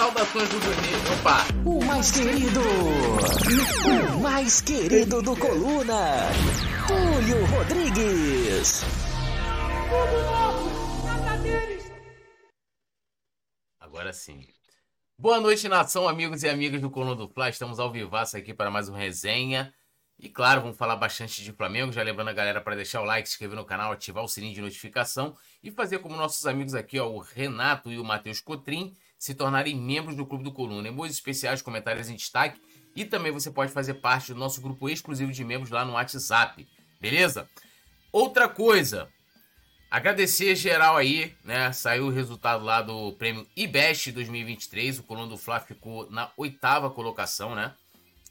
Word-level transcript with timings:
Saudações 0.00 0.48
do 0.48 0.58
negras 0.60 1.20
Opa! 1.20 1.46
O 1.62 1.84
mais 1.84 2.10
querido! 2.10 2.60
O 4.16 4.20
mais 4.20 4.60
querido 4.62 5.20
do 5.20 5.36
Coluna! 5.36 6.22
Túlio 6.86 7.44
Rodrigues! 7.44 8.80
Tudo 9.90 10.22
novo! 10.24 11.06
Nada 11.06 11.36
deles! 11.42 11.92
Agora 13.78 14.10
sim. 14.14 14.46
Boa 15.18 15.38
noite, 15.38 15.68
nação, 15.68 16.08
amigos 16.08 16.44
e 16.44 16.48
amigas 16.48 16.80
do 16.80 16.88
Coluna 16.88 17.14
do 17.14 17.28
Fla. 17.28 17.50
Estamos 17.50 17.78
ao 17.78 17.92
vivaço 17.92 18.38
aqui 18.38 18.54
para 18.54 18.70
mais 18.70 18.88
uma 18.88 18.96
resenha. 18.96 19.70
E 20.18 20.30
claro, 20.30 20.62
vamos 20.62 20.78
falar 20.78 20.96
bastante 20.96 21.44
de 21.44 21.52
Flamengo. 21.52 21.92
Já 21.92 22.02
lembrando 22.02 22.28
a 22.28 22.32
galera 22.32 22.62
para 22.62 22.74
deixar 22.74 23.02
o 23.02 23.04
like, 23.04 23.28
se 23.28 23.34
inscrever 23.34 23.56
no 23.56 23.66
canal, 23.66 23.92
ativar 23.92 24.24
o 24.24 24.28
sininho 24.28 24.54
de 24.54 24.62
notificação 24.62 25.36
e 25.62 25.70
fazer 25.70 25.98
como 25.98 26.16
nossos 26.16 26.46
amigos 26.46 26.74
aqui, 26.74 26.98
ó, 26.98 27.06
o 27.06 27.18
Renato 27.18 27.92
e 27.92 27.98
o 27.98 28.04
Matheus 28.04 28.40
Cotrim, 28.40 28.96
se 29.20 29.34
tornarem 29.34 29.76
membros 29.76 30.16
do 30.16 30.24
Clube 30.24 30.42
do 30.42 30.50
Coluna. 30.50 30.88
Emojis 30.88 31.16
especiais, 31.16 31.60
comentários 31.60 32.08
em 32.08 32.16
destaque. 32.16 32.58
E 32.96 33.04
também 33.04 33.30
você 33.30 33.50
pode 33.50 33.70
fazer 33.70 33.94
parte 33.94 34.32
do 34.32 34.38
nosso 34.40 34.60
grupo 34.60 34.88
exclusivo 34.88 35.30
de 35.30 35.44
membros 35.44 35.70
lá 35.70 35.84
no 35.84 35.92
WhatsApp. 35.92 36.66
Beleza? 36.98 37.48
Outra 38.10 38.48
coisa, 38.48 39.08
Agradecer 39.90 40.54
geral 40.54 40.96
aí, 40.96 41.34
né? 41.42 41.72
Saiu 41.72 42.06
o 42.06 42.10
resultado 42.10 42.62
lá 42.62 42.80
do 42.80 43.12
prêmio 43.14 43.44
IBEST 43.56 44.12
2023. 44.12 45.00
O 45.00 45.02
Coluna 45.02 45.26
do 45.26 45.36
Fla 45.36 45.58
ficou 45.58 46.08
na 46.08 46.30
oitava 46.36 46.88
colocação, 46.88 47.56
né? 47.56 47.74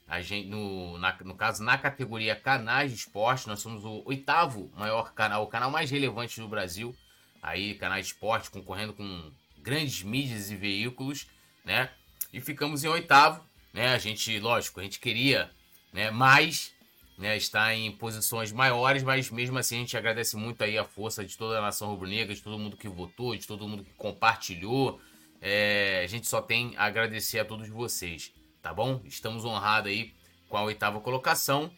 A 0.08 0.22
gente, 0.22 0.48
no, 0.48 0.98
na, 0.98 1.18
no 1.26 1.36
caso, 1.36 1.62
na 1.62 1.78
categoria 1.78 2.34
canais 2.34 2.92
de 2.92 2.98
esporte, 2.98 3.46
nós 3.46 3.60
somos 3.60 3.84
o 3.84 4.02
oitavo 4.06 4.72
maior 4.78 5.14
canal, 5.14 5.44
o 5.44 5.48
canal 5.48 5.70
mais 5.70 5.92
relevante 5.92 6.40
do 6.40 6.48
Brasil. 6.48 6.96
Aí, 7.42 7.76
canais 7.76 8.08
de 8.08 8.14
esporte, 8.14 8.50
concorrendo 8.50 8.94
com 8.94 9.30
grandes 9.62 10.04
mídias 10.04 10.50
e 10.52 10.56
veículos, 10.56 11.28
né? 11.64 11.90
E 12.32 12.40
ficamos 12.40 12.84
em 12.84 12.88
oitavo, 12.88 13.44
né? 13.74 13.94
A 13.94 13.98
gente, 13.98 14.40
lógico, 14.40 14.80
a 14.80 14.84
gente 14.84 15.00
queria 15.00 15.50
né, 15.92 16.12
mais, 16.12 16.74
né, 17.18 17.36
está 17.36 17.74
em 17.74 17.92
posições 17.92 18.52
maiores, 18.52 19.04
mas 19.04 19.30
mesmo 19.30 19.58
assim 19.58 19.78
a 19.78 19.80
gente 19.80 19.98
agradece 19.98 20.36
muito 20.36 20.64
aí 20.64 20.78
a 20.78 20.86
força 20.86 21.26
de 21.26 21.38
toda 21.38 21.58
a 21.58 21.62
nação 21.62 21.90
rubro-negra, 21.90 22.34
de 22.34 22.42
todo 22.42 22.60
mundo 22.60 22.78
que 22.78 22.88
votou, 22.88 23.36
de 23.36 23.48
todo 23.48 23.68
mundo 23.68 23.84
que 23.84 23.94
compartilhou. 23.94 25.00
É, 25.42 26.02
a 26.04 26.08
gente 26.08 26.28
só 26.28 26.42
tem 26.42 26.74
a 26.78 26.86
agradecer 26.86 27.40
a 27.40 27.46
todos 27.46 27.70
vocês, 27.70 28.34
tá 28.62 28.74
bom? 28.74 29.02
Estamos 29.06 29.46
honrados 29.46 29.92
aí 29.92 30.14
com 30.48 30.58
a 30.58 30.64
oitava 30.64 31.00
colocação 31.00 31.72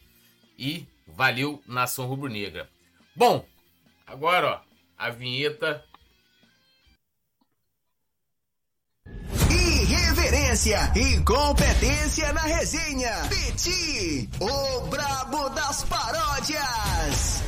e 0.58 0.86
valeu 1.08 1.62
nação 1.68 2.06
rubro-negra. 2.06 2.70
Bom, 3.16 3.46
agora 4.06 4.48
ó, 4.48 4.62
a 4.98 5.10
vinheta 5.10 5.84
Irreverência 10.52 10.92
e 10.98 11.24
competência 11.24 12.34
na 12.34 12.42
resenha. 12.42 13.12
Peti, 13.30 14.30
o 14.42 14.82
brabo 14.88 15.48
das 15.50 15.84
paródias. 15.86 17.42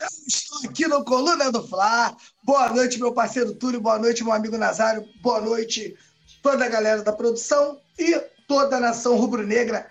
Eu 0.00 0.08
estou 0.26 0.70
aqui 0.70 0.88
no 0.88 1.04
Coluna 1.04 1.52
do 1.52 1.66
Fla. 1.68 2.16
Boa 2.42 2.70
noite, 2.70 2.98
meu 2.98 3.12
parceiro 3.12 3.54
Túlio. 3.54 3.78
Boa 3.78 3.98
noite, 3.98 4.24
meu 4.24 4.32
amigo 4.32 4.56
Nazário. 4.56 5.06
Boa 5.20 5.40
noite, 5.40 5.94
toda 6.42 6.64
a 6.64 6.68
galera 6.68 7.02
da 7.02 7.12
produção 7.12 7.78
e 7.98 8.18
toda 8.46 8.78
a 8.78 8.80
nação 8.80 9.16
rubro-negra 9.16 9.90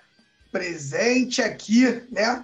presente 0.51 1.39
aqui, 1.39 2.03
né? 2.11 2.43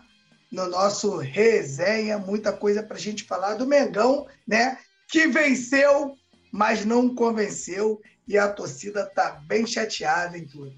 No 0.51 0.67
nosso 0.67 1.17
resenha. 1.17 2.19
Muita 2.19 2.53
coisa 2.53 2.83
pra 2.83 2.99
gente 2.99 3.23
falar 3.23 3.55
do 3.55 3.65
Mengão, 3.65 4.27
né? 4.47 4.77
Que 5.07 5.25
venceu 5.25 6.15
mas 6.53 6.85
não 6.85 7.13
convenceu 7.15 7.99
e 8.27 8.37
a 8.37 8.47
torcida 8.47 9.01
está 9.01 9.31
bem 9.47 9.65
chateada 9.65 10.37
em 10.37 10.45
tudo. 10.45 10.71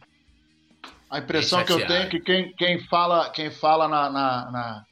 A 1.09 1.20
impressão 1.20 1.66
que 1.66 1.73
eu 1.73 1.86
tenho 1.86 2.04
é 2.04 2.08
que 2.08 2.22
quem, 2.22 2.54
quem 2.54 2.81
fala, 2.88 3.30
quem 3.30 3.52
fala 3.52 3.90
na, 3.90 4.09
na, 4.09 4.52
na, 4.52 4.86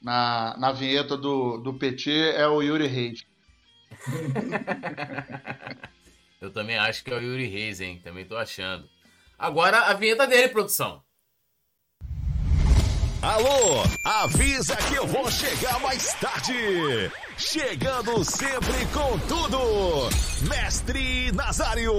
na, 0.00 0.56
na 0.56 0.72
vinheta 0.72 1.16
do, 1.16 1.58
do 1.58 1.74
PT 1.74 2.34
é 2.36 2.46
o 2.46 2.62
Yuri 2.62 2.86
Reis. 2.86 3.26
eu 6.40 6.52
também 6.52 6.78
acho 6.78 7.02
que 7.02 7.10
é 7.10 7.16
o 7.16 7.20
Yuri 7.20 7.48
Reis, 7.48 7.80
hein? 7.80 8.00
Também 8.02 8.24
tô 8.24 8.36
achando. 8.36 8.88
Agora 9.36 9.86
a 9.86 9.94
vinheta 9.94 10.24
dele, 10.24 10.50
produção. 10.50 11.02
Alô, 13.20 13.82
avisa 14.04 14.76
que 14.76 14.94
eu 14.94 15.04
vou 15.04 15.28
chegar 15.28 15.80
mais 15.80 16.14
tarde. 16.20 17.10
Chegando 17.36 18.22
sempre 18.22 18.86
com 18.94 19.18
tudo, 19.26 19.58
Mestre 20.48 21.32
Nazário. 21.32 21.92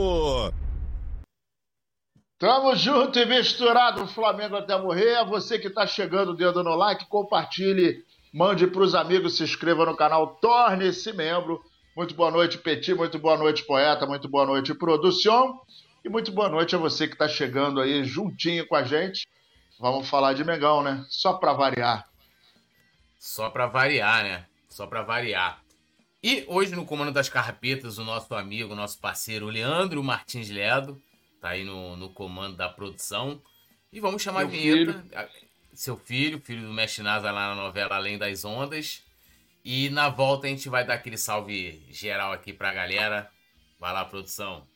Tamo 2.39 2.73
junto 2.73 3.19
e 3.19 3.25
misturado, 3.25 4.07
Flamengo 4.07 4.55
até 4.55 4.81
morrer. 4.81 5.17
A 5.17 5.25
você 5.25 5.59
que 5.59 5.69
tá 5.69 5.85
chegando, 5.85 6.33
dedo 6.33 6.63
no 6.63 6.73
like, 6.73 7.05
compartilhe, 7.09 8.01
mande 8.33 8.65
pros 8.65 8.95
amigos, 8.95 9.35
se 9.35 9.43
inscreva 9.43 9.85
no 9.85 9.97
canal, 9.97 10.37
torne-se 10.41 11.11
membro. 11.11 11.61
Muito 11.97 12.15
boa 12.15 12.31
noite, 12.31 12.57
Petit, 12.57 12.93
muito 12.93 13.19
boa 13.19 13.37
noite, 13.37 13.65
poeta, 13.65 14.05
muito 14.05 14.29
boa 14.29 14.45
noite, 14.45 14.73
produção. 14.73 15.59
E 16.01 16.07
muito 16.07 16.31
boa 16.31 16.47
noite 16.47 16.77
a 16.77 16.79
você 16.79 17.09
que 17.09 17.17
tá 17.17 17.27
chegando 17.27 17.81
aí 17.81 18.05
juntinho 18.05 18.65
com 18.65 18.75
a 18.77 18.83
gente. 18.83 19.27
Vamos 19.79 20.09
falar 20.09 20.33
de 20.33 20.43
Mengão, 20.43 20.83
né? 20.83 21.05
Só 21.07 21.33
para 21.33 21.53
variar. 21.53 22.05
Só 23.17 23.49
para 23.49 23.65
variar, 23.65 24.23
né? 24.23 24.45
Só 24.67 24.85
para 24.85 25.03
variar. 25.03 25.63
E 26.21 26.43
hoje 26.49 26.75
no 26.75 26.85
comando 26.85 27.13
das 27.13 27.29
carpetas, 27.29 27.97
o 27.97 28.03
nosso 28.03 28.35
amigo, 28.35 28.75
nosso 28.75 28.99
parceiro 28.99 29.47
Leandro 29.47 30.03
Martins 30.03 30.49
Ledo, 30.49 31.01
tá 31.39 31.49
aí 31.49 31.63
no, 31.63 31.95
no 31.95 32.09
comando 32.09 32.57
da 32.57 32.67
produção. 32.67 33.41
E 33.91 34.01
vamos 34.01 34.21
chamar 34.21 34.41
Seu 34.41 34.47
a 34.47 34.51
vinheta. 34.51 34.93
Filho. 34.93 35.29
Seu 35.73 35.97
filho, 35.97 36.41
filho 36.41 36.67
do 36.67 36.73
Mestre 36.73 37.01
Nasa 37.01 37.31
lá 37.31 37.55
na 37.55 37.61
novela 37.61 37.95
Além 37.95 38.17
das 38.17 38.43
Ondas. 38.43 39.01
E 39.63 39.89
na 39.89 40.09
volta 40.09 40.47
a 40.47 40.49
gente 40.49 40.67
vai 40.67 40.85
dar 40.85 40.95
aquele 40.95 41.17
salve 41.17 41.85
geral 41.89 42.33
aqui 42.33 42.51
pra 42.51 42.73
galera. 42.73 43.31
Vai 43.79 43.93
lá, 43.93 44.03
produção. 44.03 44.67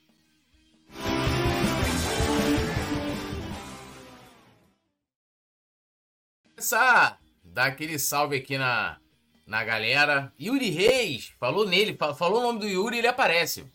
Começar 6.63 7.19
dar 7.43 7.65
aquele 7.65 7.99
salve 7.99 8.37
aqui 8.37 8.57
na, 8.57 8.97
na 9.45 9.63
galera. 9.65 10.31
Yuri 10.39 10.69
Reis, 10.69 11.33
falou 11.37 11.67
nele, 11.67 11.97
falou 12.17 12.39
o 12.39 12.43
nome 12.43 12.59
do 12.59 12.67
Yuri, 12.67 12.99
ele 12.99 13.07
aparece. 13.07 13.69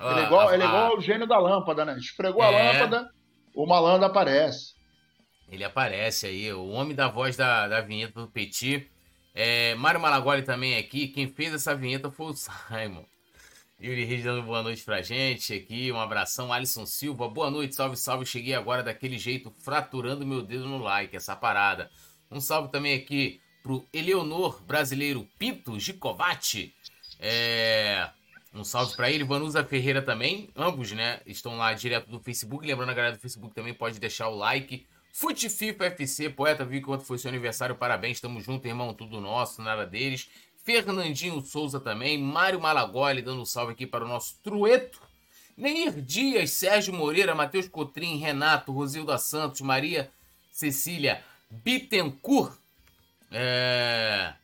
Ele 0.00 0.20
é 0.20 0.24
igual, 0.24 0.48
a, 0.48 0.54
ele 0.54 0.62
é 0.64 0.66
igual 0.66 0.96
o 0.96 1.00
gênio 1.00 1.26
da 1.26 1.38
lâmpada, 1.38 1.84
né? 1.84 1.96
Esfregou 1.96 2.42
é, 2.42 2.46
a 2.46 2.72
lâmpada, 2.72 3.10
o 3.54 3.66
malandro 3.66 4.06
aparece. 4.06 4.74
Ele 5.48 5.62
aparece 5.62 6.26
aí, 6.26 6.52
o 6.52 6.68
homem 6.68 6.94
da 6.94 7.08
voz 7.08 7.36
da, 7.36 7.68
da 7.68 7.80
vinheta 7.80 8.20
do 8.20 8.28
Petit. 8.28 8.90
É, 9.32 9.76
Mário 9.76 10.00
Malagoli 10.00 10.42
também 10.42 10.76
aqui. 10.76 11.08
Quem 11.08 11.28
fez 11.28 11.54
essa 11.54 11.74
vinheta 11.74 12.10
foi 12.10 12.26
o 12.26 12.34
Simon. 12.34 13.04
Yuri 13.80 14.04
Reis 14.04 14.24
dando 14.24 14.42
boa 14.42 14.62
noite 14.62 14.82
pra 14.82 15.02
gente 15.02 15.54
aqui. 15.54 15.92
Um 15.92 16.00
abração. 16.00 16.52
Alisson 16.52 16.84
Silva, 16.84 17.28
boa 17.28 17.48
noite. 17.50 17.76
Salve, 17.76 17.96
salve. 17.96 18.26
Cheguei 18.26 18.54
agora 18.54 18.82
daquele 18.82 19.16
jeito, 19.16 19.54
fraturando 19.60 20.26
meu 20.26 20.42
dedo 20.42 20.66
no 20.66 20.78
like, 20.78 21.16
essa 21.16 21.36
parada. 21.36 21.88
Um 22.30 22.40
salve 22.40 22.70
também 22.70 22.94
aqui 22.94 23.40
pro 23.62 23.86
Eleonor 23.92 24.62
Brasileiro 24.62 25.28
Pinto 25.38 25.78
Gicovati. 25.78 26.74
É... 27.18 28.08
Um 28.54 28.64
salve 28.64 28.96
para 28.96 29.10
ele, 29.10 29.24
Vanusa 29.24 29.62
Ferreira 29.64 30.02
também. 30.02 30.48
Ambos, 30.56 30.92
né? 30.92 31.20
Estão 31.26 31.56
lá 31.56 31.72
direto 31.74 32.10
do 32.10 32.18
Facebook. 32.18 32.66
Lembrando, 32.66 32.90
a 32.90 32.94
galera 32.94 33.16
do 33.16 33.20
Facebook 33.20 33.54
também 33.54 33.74
pode 33.74 34.00
deixar 34.00 34.28
o 34.28 34.36
like. 34.36 34.86
Futififa 35.12 35.86
FC, 35.86 36.30
poeta, 36.30 36.64
vi 36.64 36.80
quanto 36.80 37.04
foi 37.04 37.18
seu 37.18 37.28
aniversário, 37.28 37.74
parabéns, 37.74 38.20
tamo 38.20 38.40
junto, 38.40 38.68
irmão, 38.68 38.94
tudo 38.94 39.20
nosso, 39.20 39.60
nada 39.60 39.84
deles. 39.84 40.28
Fernandinho 40.64 41.40
Souza 41.40 41.80
também, 41.80 42.18
Mário 42.18 42.60
Malagoli 42.60 43.22
dando 43.22 43.40
um 43.40 43.44
salve 43.44 43.72
aqui 43.72 43.86
para 43.86 44.04
o 44.04 44.08
nosso 44.08 44.36
Trueto. 44.42 45.00
Neir 45.56 46.00
Dias, 46.00 46.52
Sérgio 46.52 46.94
Moreira, 46.94 47.34
Matheus 47.34 47.68
Cotrim, 47.68 48.16
Renato, 48.18 48.70
Rosilda 48.70 49.18
Santos, 49.18 49.60
Maria 49.60 50.10
Cecília 50.52 51.24
Bittencourt. 51.50 52.58
É... 53.30 54.34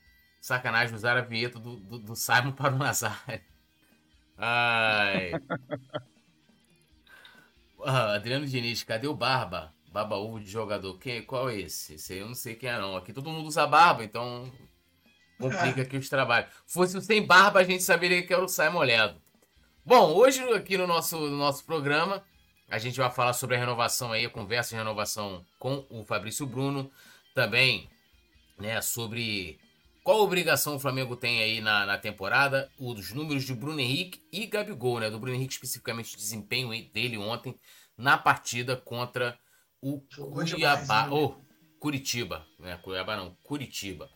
Sacanagem 0.40 0.94
usar 0.94 1.16
a 1.16 1.22
vinheta 1.22 1.58
do, 1.58 1.76
do, 1.76 1.98
do 1.98 2.16
Simon 2.16 2.52
para 2.52 2.74
o 2.74 2.78
Nazário. 2.78 3.40
Ai. 4.36 5.32
Ah, 7.86 8.14
Adriano 8.14 8.46
Diniz, 8.46 8.82
cadê 8.82 9.06
o 9.06 9.14
Barba? 9.14 9.72
Baba 9.94 10.16
ovo 10.16 10.40
de 10.40 10.50
jogador. 10.50 10.98
Quem, 10.98 11.22
qual 11.22 11.48
é 11.48 11.60
esse? 11.60 11.94
Esse 11.94 12.14
aí 12.14 12.18
eu 12.18 12.26
não 12.26 12.34
sei 12.34 12.56
quem 12.56 12.68
é, 12.68 12.78
não. 12.78 12.96
Aqui 12.96 13.12
todo 13.12 13.30
mundo 13.30 13.46
usa 13.46 13.64
barba, 13.64 14.02
então 14.02 14.50
complica 15.38 15.82
aqui 15.82 15.96
os 15.96 16.08
trabalhos. 16.08 16.50
Fosse 16.66 17.00
sem 17.00 17.24
barba, 17.24 17.60
a 17.60 17.62
gente 17.62 17.82
saberia 17.82 18.26
que 18.26 18.34
era 18.34 18.42
o 18.42 18.48
Simon 18.48 18.80
Ledo. 18.80 19.22
Bom, 19.86 20.12
hoje 20.14 20.42
aqui 20.52 20.76
no 20.76 20.86
nosso, 20.86 21.16
no 21.16 21.36
nosso 21.36 21.64
programa, 21.64 22.24
a 22.74 22.78
gente 22.78 22.98
vai 22.98 23.08
falar 23.08 23.32
sobre 23.34 23.54
a 23.54 23.58
renovação 23.58 24.10
aí, 24.10 24.26
a 24.26 24.30
conversa 24.30 24.70
de 24.70 24.76
renovação 24.76 25.44
com 25.60 25.86
o 25.88 26.04
Fabrício 26.04 26.44
Bruno. 26.44 26.90
Também, 27.32 27.88
né, 28.58 28.80
sobre 28.80 29.60
Qual 30.02 30.20
obrigação 30.20 30.74
o 30.74 30.80
Flamengo 30.80 31.14
tem 31.14 31.40
aí 31.40 31.60
na, 31.60 31.86
na 31.86 31.96
temporada? 31.96 32.68
Os 32.76 33.12
números 33.12 33.44
de 33.44 33.54
Bruno 33.54 33.78
Henrique 33.78 34.20
e 34.32 34.44
Gabigol, 34.46 34.98
né? 34.98 35.08
Do 35.08 35.20
Bruno 35.20 35.36
Henrique, 35.36 35.54
especificamente, 35.54 36.14
o 36.14 36.18
desempenho 36.18 36.70
dele 36.92 37.16
ontem 37.16 37.54
na 37.96 38.18
partida 38.18 38.76
contra 38.76 39.38
o 39.80 40.00
Cuiabá. 40.00 41.02
Demais, 41.02 41.12
oh, 41.12 41.36
Curitiba, 41.78 42.44
né? 42.58 42.76
Cuiabá 42.82 43.16
não, 43.16 43.36
Curitiba. 43.44 44.10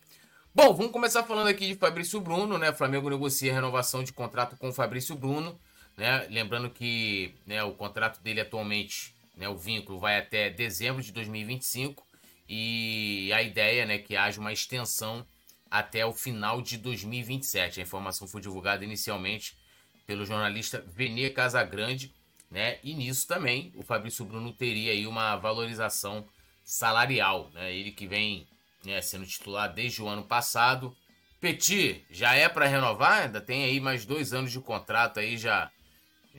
Bom, 0.53 0.75
vamos 0.75 0.91
começar 0.91 1.23
falando 1.23 1.47
aqui 1.47 1.69
de 1.69 1.77
Fabrício 1.77 2.21
Bruno, 2.21 2.59
né? 2.59 2.71
O 2.71 2.75
Flamengo 2.75 3.09
negocia 3.09 3.53
a 3.53 3.55
renovação 3.55 4.03
de 4.03 4.13
contrato 4.13 4.57
com 4.57 4.71
o 4.71 4.73
Fabrício 4.73 5.15
Bruno, 5.15 5.59
né? 5.99 6.27
Lembrando 6.31 6.71
que 6.71 7.35
né, 7.45 7.63
o 7.65 7.73
contrato 7.73 8.21
dele 8.23 8.41
atualmente, 8.41 9.13
né, 9.37 9.49
o 9.49 9.57
vínculo 9.59 9.99
vai 9.99 10.17
até 10.17 10.49
dezembro 10.49 11.03
de 11.03 11.11
2025 11.13 12.07
e 12.49 13.31
a 13.35 13.43
ideia, 13.43 13.85
né, 13.85 13.99
que 13.99 14.17
haja 14.17 14.41
uma 14.41 14.53
extensão 14.53 15.27
até 15.69 16.07
o 16.07 16.15
final 16.15 16.63
de 16.63 16.79
2027. 16.79 17.81
A 17.81 17.83
informação 17.83 18.29
foi 18.29 18.41
divulgada 18.41 18.85
inicialmente 18.85 19.59
pelo 20.07 20.25
jornalista 20.25 20.83
Venê 20.87 21.29
Casagrande, 21.31 22.15
né? 22.51 22.79
E 22.83 22.95
nisso 22.95 23.27
também 23.29 23.73
o 23.75 23.83
Fabrício 23.83 24.25
Bruno 24.25 24.53
teria 24.53 24.93
aí 24.93 25.07
uma 25.07 25.37
valorização 25.37 26.27
salarial, 26.65 27.51
né? 27.53 27.75
Ele 27.75 27.91
que 27.93 28.07
vem 28.07 28.47
né, 28.85 29.03
sendo 29.03 29.27
titular 29.27 29.71
desde 29.71 30.01
o 30.01 30.09
ano 30.09 30.23
passado. 30.23 30.97
Petit, 31.41 32.05
já 32.11 32.35
é 32.35 32.49
para 32.49 32.67
renovar? 32.67 33.25
Ainda 33.25 33.41
tem 33.41 33.65
aí 33.65 33.79
mais 33.81 34.07
dois 34.07 34.33
anos 34.33 34.51
de 34.51 34.61
contrato 34.61 35.21
aí, 35.21 35.37
já. 35.37 35.71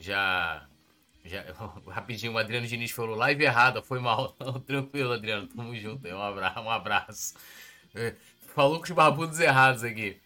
Já. 0.00 0.66
já 1.24 1.44
rapidinho, 1.86 2.32
o 2.32 2.38
Adriano 2.38 2.66
Diniz 2.66 2.90
falou 2.90 3.14
live 3.14 3.44
errada, 3.44 3.82
foi 3.82 4.00
mal. 4.00 4.32
Tranquilo, 4.66 5.12
Adriano, 5.12 5.46
tamo 5.46 5.76
junto 5.76 6.06
aí, 6.06 6.12
um 6.12 6.22
abraço. 6.22 6.60
Um 6.60 6.70
abraço. 6.70 7.34
É, 7.94 8.14
falou 8.54 8.78
com 8.78 8.84
os 8.84 8.90
barbudos 8.90 9.38
errados 9.38 9.84
aqui. 9.84 10.20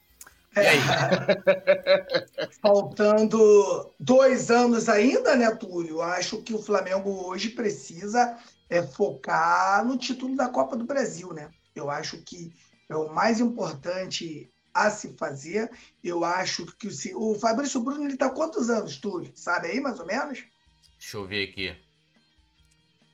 É. 0.56 0.75
Faltando 2.62 3.93
dois 3.99 4.50
anos 4.50 4.88
ainda, 4.88 5.35
né, 5.35 5.50
Túlio? 5.55 6.00
Acho 6.00 6.41
que 6.43 6.55
o 6.55 6.62
Flamengo 6.62 7.27
hoje 7.27 7.50
precisa 7.50 8.38
é, 8.70 8.82
focar 8.82 9.85
no 9.85 9.99
título 9.99 10.37
da 10.37 10.49
Copa 10.49 10.77
do 10.77 10.85
Brasil, 10.85 11.32
né? 11.32 11.50
Eu 11.75 11.91
acho 11.91 12.19
que 12.19 12.53
é 12.88 12.94
o 12.94 13.12
mais 13.12 13.41
importante 13.41 14.49
a 14.75 14.91
se 14.91 15.15
fazer. 15.17 15.71
Eu 16.03 16.25
acho 16.25 16.67
que 16.76 16.88
o, 17.15 17.31
o 17.31 17.38
Fabrício 17.38 17.81
Bruno 17.81 18.05
ele 18.05 18.15
está 18.15 18.29
quantos 18.29 18.69
anos, 18.69 18.97
Túlio? 18.99 19.32
Sabe 19.35 19.69
aí, 19.69 19.81
mais 19.81 20.00
ou 20.00 20.06
menos? 20.06 20.44
Deixa 20.99 21.17
eu 21.17 21.26
ver 21.26 21.49
aqui. 21.49 21.76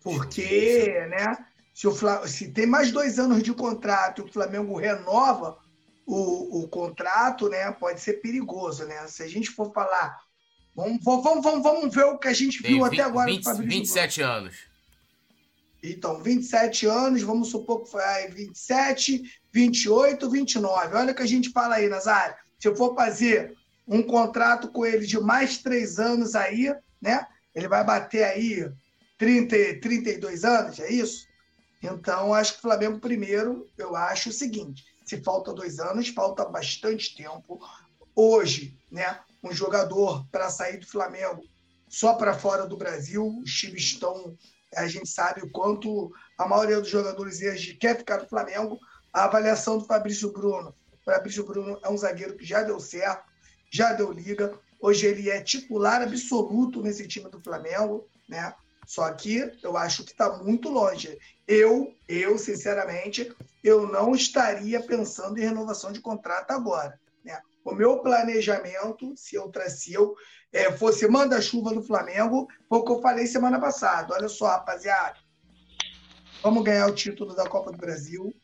Porque, 0.03 1.07
né? 1.11 1.37
Se, 1.75 1.87
o, 1.87 2.27
se 2.27 2.51
tem 2.51 2.67
mais 2.67 2.91
dois 2.91 3.19
anos 3.19 3.43
de 3.43 3.53
contrato 3.53 4.23
e 4.23 4.25
o 4.25 4.33
Flamengo 4.33 4.77
renova 4.77 5.59
o, 6.07 6.62
o 6.62 6.69
contrato, 6.69 7.49
né? 7.49 7.71
Pode 7.73 8.01
ser 8.01 8.15
perigoso, 8.15 8.85
né? 8.87 9.06
Se 9.06 9.23
a 9.23 9.29
gente 9.29 9.51
for 9.51 9.73
falar. 9.73 10.19
Vamos, 10.75 11.03
vamos, 11.05 11.43
vamos, 11.43 11.63
vamos 11.63 11.95
ver 11.95 12.05
o 12.05 12.19
que 12.19 12.29
a 12.29 12.33
gente 12.33 12.63
viu 12.63 12.85
20, 12.85 12.95
até 12.95 13.03
agora 13.03 13.31
20, 13.31 13.39
do 13.39 13.45
Fabrício 13.45 13.79
27 13.79 14.21
Bruno. 14.21 14.33
anos. 14.33 14.69
Então, 15.82 16.23
27 16.23 16.87
anos, 16.87 17.23
vamos 17.23 17.49
supor 17.49 17.85
que 17.85 17.91
foi 17.91 18.03
aí 18.05 18.31
27, 18.31 19.23
28, 19.53 20.29
29. 20.29 20.97
Olha 20.97 21.12
o 21.12 21.15
que 21.15 21.23
a 21.23 21.27
gente 21.27 21.50
fala 21.50 21.77
aí, 21.77 21.88
Nazário. 21.88 22.35
Se 22.59 22.69
eu 22.69 22.77
for 22.77 22.94
fazer 22.94 23.56
um 23.88 24.03
contrato 24.03 24.71
com 24.71 24.85
ele 24.85 25.06
de 25.06 25.19
mais 25.19 25.59
três 25.59 25.99
anos 25.99 26.35
aí, 26.35 26.75
né? 27.00 27.27
Ele 27.55 27.67
vai 27.67 27.82
bater 27.82 28.25
aí 28.25 28.71
30, 29.19 29.81
32 29.81 30.44
anos, 30.44 30.79
é 30.79 30.93
isso? 30.93 31.27
Então, 31.82 32.35
acho 32.35 32.53
que 32.53 32.59
o 32.59 32.62
Flamengo, 32.62 33.00
primeiro, 33.00 33.67
eu 33.79 33.97
acho 33.97 34.29
o 34.29 34.32
seguinte: 34.32 34.85
se 35.05 35.21
falta 35.23 35.53
dois 35.53 35.81
anos, 35.81 36.09
falta 36.09 36.44
bastante 36.44 37.17
tempo. 37.17 37.59
Hoje, 38.15 38.77
né? 38.93 39.19
Um 39.43 39.53
jogador 39.53 40.27
para 40.31 40.50
sair 40.50 40.77
do 40.77 40.87
Flamengo 40.87 41.43
só 41.88 42.15
para 42.15 42.38
fora 42.38 42.67
do 42.67 42.77
Brasil, 42.77 43.41
os 43.43 43.53
times 43.53 43.82
estão 43.82 44.37
a 44.75 44.87
gente 44.87 45.08
sabe 45.08 45.43
o 45.43 45.50
quanto 45.50 46.12
a 46.38 46.46
maioria 46.46 46.81
dos 46.81 46.88
jogadores 46.88 47.40
hoje 47.40 47.75
quer 47.75 47.96
ficar 47.96 48.19
no 48.19 48.28
Flamengo. 48.28 48.78
A 49.12 49.25
avaliação 49.25 49.78
do 49.78 49.84
Fabrício 49.84 50.32
Bruno. 50.32 50.75
O 50.93 51.05
Fabrício 51.05 51.44
Bruno 51.44 51.78
é 51.82 51.88
um 51.88 51.96
zagueiro 51.96 52.37
que 52.37 52.44
já 52.44 52.62
deu 52.62 52.78
certo, 52.78 53.25
já 53.70 53.93
deu 53.93 54.12
liga. 54.12 54.56
Hoje 54.81 55.06
ele 55.06 55.28
é 55.28 55.43
titular 55.43 56.02
absoluto 56.02 56.82
nesse 56.82 57.06
time 57.08 57.28
do 57.28 57.40
Flamengo, 57.40 58.08
né? 58.28 58.55
Só 58.87 59.08
que 59.12 59.52
eu 59.62 59.76
acho 59.76 60.05
que 60.05 60.11
está 60.11 60.37
muito 60.38 60.69
longe. 60.69 61.17
Eu, 61.46 61.94
eu, 62.08 62.37
sinceramente, 62.38 63.32
eu 63.62 63.87
não 63.87 64.14
estaria 64.14 64.82
pensando 64.82 65.38
em 65.38 65.44
renovação 65.44 65.93
de 65.93 66.00
contrato 66.00 66.50
agora. 66.50 66.99
Né? 67.25 67.40
O 67.64 67.72
meu 67.72 67.99
planejamento, 67.99 69.14
se 69.17 69.37
eu, 69.37 69.52
se 69.69 69.93
eu 69.93 70.17
é, 70.52 70.73
fosse 70.73 71.06
manda-chuva 71.08 71.73
do 71.73 71.82
Flamengo, 71.82 72.49
foi 72.69 72.79
o 72.79 72.85
que 72.85 72.93
eu 72.93 73.00
falei 73.00 73.26
semana 73.26 73.61
passada. 73.61 74.14
Olha 74.14 74.29
só, 74.29 74.49
rapaziada. 74.49 75.19
Vamos 76.43 76.64
ganhar 76.64 76.87
o 76.87 76.94
título 76.94 77.35
da 77.35 77.49
Copa 77.49 77.70
do 77.70 77.79
Brasil. 77.79 78.35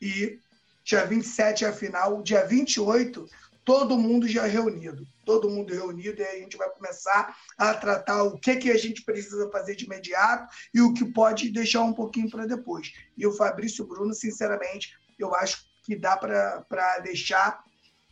E 0.00 0.38
dia 0.84 1.06
27 1.06 1.64
é 1.64 1.68
a 1.68 1.72
final. 1.72 2.22
Dia 2.22 2.44
28, 2.44 3.26
todo 3.64 3.96
mundo 3.96 4.28
já 4.28 4.44
reunido. 4.44 5.06
Todo 5.24 5.48
mundo 5.48 5.72
reunido. 5.72 6.20
E 6.20 6.24
aí 6.24 6.36
a 6.36 6.40
gente 6.40 6.56
vai 6.56 6.68
começar 6.70 7.34
a 7.56 7.72
tratar 7.72 8.22
o 8.24 8.38
que, 8.38 8.56
que 8.56 8.70
a 8.70 8.76
gente 8.76 9.02
precisa 9.02 9.48
fazer 9.50 9.76
de 9.76 9.86
imediato 9.86 10.54
e 10.74 10.82
o 10.82 10.92
que 10.92 11.04
pode 11.06 11.50
deixar 11.50 11.82
um 11.82 11.94
pouquinho 11.94 12.30
para 12.30 12.46
depois. 12.46 12.92
E 13.16 13.26
o 13.26 13.32
Fabrício 13.32 13.86
Bruno, 13.86 14.12
sinceramente, 14.12 14.94
eu 15.18 15.34
acho 15.34 15.64
que 15.84 15.96
dá 15.96 16.16
para 16.16 16.98
deixar 17.02 17.62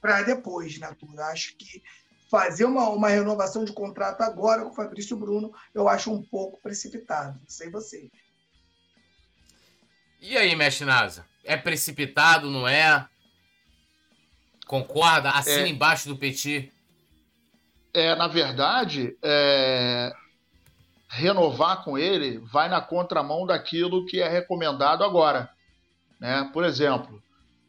para 0.01 0.23
depois, 0.23 0.79
tudo. 0.99 1.21
Acho 1.21 1.57
que 1.57 1.83
fazer 2.33 2.65
uma, 2.65 2.89
uma 2.89 3.11
renovação 3.11 3.63
de 3.63 3.75
contrato 3.75 4.23
agora 4.23 4.63
com 4.63 4.71
o 4.71 4.75
Fabrício 4.75 5.15
Bruno, 5.15 5.53
eu 5.75 5.87
acho 5.87 6.11
um 6.11 6.23
pouco 6.23 6.59
precipitado. 6.63 7.39
Não 7.39 7.47
sei 7.47 7.69
vocês. 7.69 8.11
E 10.19 10.39
aí, 10.39 10.57
mestre 10.57 10.87
Nasa? 10.87 11.27
É 11.45 11.59
precipitado, 11.59 12.51
não 12.51 12.67
é? 12.67 13.07
Concorda? 14.67 15.29
Assina 15.29 15.67
é, 15.67 15.69
embaixo 15.69 16.09
do 16.09 16.17
Petit. 16.17 16.73
É, 17.93 18.15
na 18.15 18.29
verdade, 18.29 19.15
é, 19.23 20.11
renovar 21.11 21.85
com 21.85 21.99
ele 21.99 22.39
vai 22.39 22.71
na 22.71 22.81
contramão 22.81 23.45
daquilo 23.45 24.07
que 24.07 24.23
é 24.23 24.29
recomendado 24.29 25.05
agora. 25.05 25.51
Né? 26.19 26.49
Por 26.51 26.65
exemplo, 26.65 27.23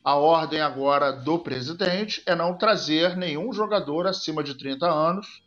a 0.03 0.15
ordem 0.15 0.61
agora 0.61 1.11
do 1.11 1.39
presidente 1.39 2.21
é 2.25 2.35
não 2.35 2.57
trazer 2.57 3.15
nenhum 3.15 3.53
jogador 3.53 4.05
acima 4.07 4.43
de 4.43 4.55
30 4.55 4.85
anos, 4.85 5.41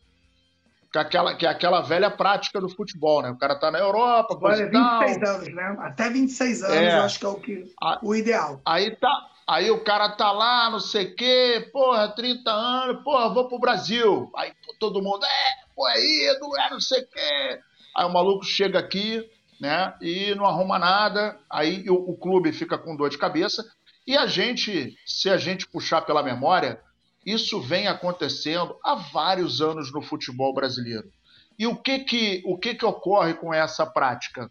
que 0.91 0.99
é 0.99 1.01
aquela, 1.01 1.35
que 1.35 1.47
é 1.47 1.49
aquela 1.49 1.81
velha 1.83 2.11
prática 2.11 2.61
do 2.61 2.69
futebol, 2.69 3.21
né? 3.21 3.31
O 3.31 3.37
cara 3.37 3.55
tá 3.55 3.71
na 3.71 3.79
Europa, 3.79 4.35
Agora, 4.35 4.57
26 4.57 5.19
tal. 5.19 5.35
anos, 5.35 5.55
né? 5.55 5.77
Até 5.81 6.09
26 6.09 6.63
anos 6.63 6.77
é, 6.77 6.99
eu 6.99 7.03
acho 7.03 7.19
que 7.19 7.27
é 7.27 7.29
o, 7.29 7.35
que, 7.35 7.75
a, 7.83 7.99
o 8.03 8.15
ideal. 8.15 8.61
Aí 8.65 8.97
tá, 8.97 9.29
Aí 9.49 9.71
o 9.71 9.85
cara 9.85 10.09
tá 10.09 10.33
lá, 10.33 10.69
não 10.71 10.81
sei 10.81 11.05
o 11.05 11.15
quê, 11.15 11.71
porra, 11.73 12.09
30 12.09 12.51
anos, 12.51 13.05
porra, 13.05 13.33
vou 13.33 13.47
pro 13.47 13.61
Brasil. 13.61 14.29
Aí 14.35 14.53
todo 14.81 15.01
mundo, 15.01 15.25
é, 15.25 15.67
pô, 15.75 15.89
é 15.89 16.01
ídolo, 16.01 16.59
é 16.59 16.71
não 16.71 16.81
sei 16.81 17.03
o 17.03 17.07
quê. 17.07 17.61
Aí 17.97 18.05
o 18.05 18.13
maluco 18.13 18.45
chega 18.45 18.81
aqui, 18.81 19.25
né, 19.61 19.95
e 20.01 20.35
não 20.35 20.47
arruma 20.47 20.81
nada, 20.81 21.39
aí 21.49 21.89
o, 21.89 21.95
o 21.95 22.17
clube 22.17 22.53
fica 22.53 22.77
com 22.77 22.97
dor 22.97 23.09
de 23.09 23.19
cabeça. 23.19 23.65
E 24.07 24.17
a 24.17 24.27
gente, 24.27 24.97
se 25.05 25.29
a 25.29 25.37
gente 25.37 25.67
puxar 25.67 26.03
pela 26.03 26.23
memória, 26.23 26.81
isso 27.25 27.61
vem 27.61 27.89
acontecendo 27.89 28.77
há 28.85 28.95
vários 28.95 29.61
anos 29.61 29.93
no 29.93 30.01
futebol 30.01 30.55
brasileiro. 30.55 31.11
E 31.59 31.67
o 31.67 31.75
que 31.75 32.01
que, 32.01 32.43
o 32.45 32.57
que, 32.57 32.75
que 32.75 32.85
ocorre 32.85 33.35
com 33.35 33.53
essa 33.53 33.85
prática? 33.85 34.51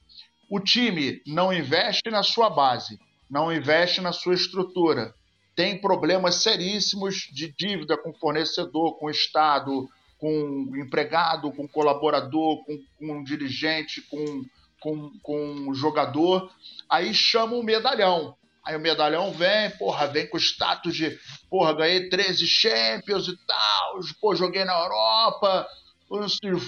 O 0.49 0.59
time 0.59 1.21
não 1.25 1.53
investe 1.53 2.09
na 2.09 2.21
sua 2.21 2.49
base, 2.49 2.99
não 3.29 3.51
investe 3.51 4.01
na 4.01 4.11
sua 4.11 4.33
estrutura, 4.33 5.13
tem 5.55 5.79
problemas 5.79 6.43
seríssimos 6.43 7.29
de 7.31 7.53
dívida 7.57 7.97
com 7.97 8.13
fornecedor, 8.13 8.97
com 8.97 9.09
Estado, 9.09 9.87
com 10.17 10.71
empregado, 10.75 11.51
com 11.51 11.67
colaborador, 11.67 12.63
com, 12.65 12.77
com 12.97 13.23
dirigente, 13.23 14.01
com, 14.01 14.43
com, 14.81 15.11
com 15.21 15.73
jogador. 15.73 16.51
Aí 16.89 17.13
chama 17.13 17.55
o 17.55 17.63
medalhão. 17.63 18.35
Aí 18.65 18.75
o 18.75 18.79
medalhão 18.79 19.31
vem, 19.31 19.69
porra, 19.77 20.07
vem 20.07 20.27
com 20.27 20.37
status 20.37 20.95
de, 20.95 21.19
porra, 21.49 21.73
ganhei 21.73 22.09
13 22.09 22.47
Champions 22.47 23.27
e 23.27 23.37
tal, 23.45 23.99
pô, 24.19 24.35
joguei 24.35 24.65
na 24.65 24.73
Europa, 24.73 25.67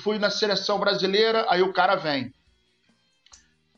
fui 0.04 0.20
na 0.20 0.30
seleção 0.30 0.80
brasileira, 0.80 1.48
aí 1.50 1.64
o 1.64 1.74
cara 1.74 1.96
vem. 1.96 2.32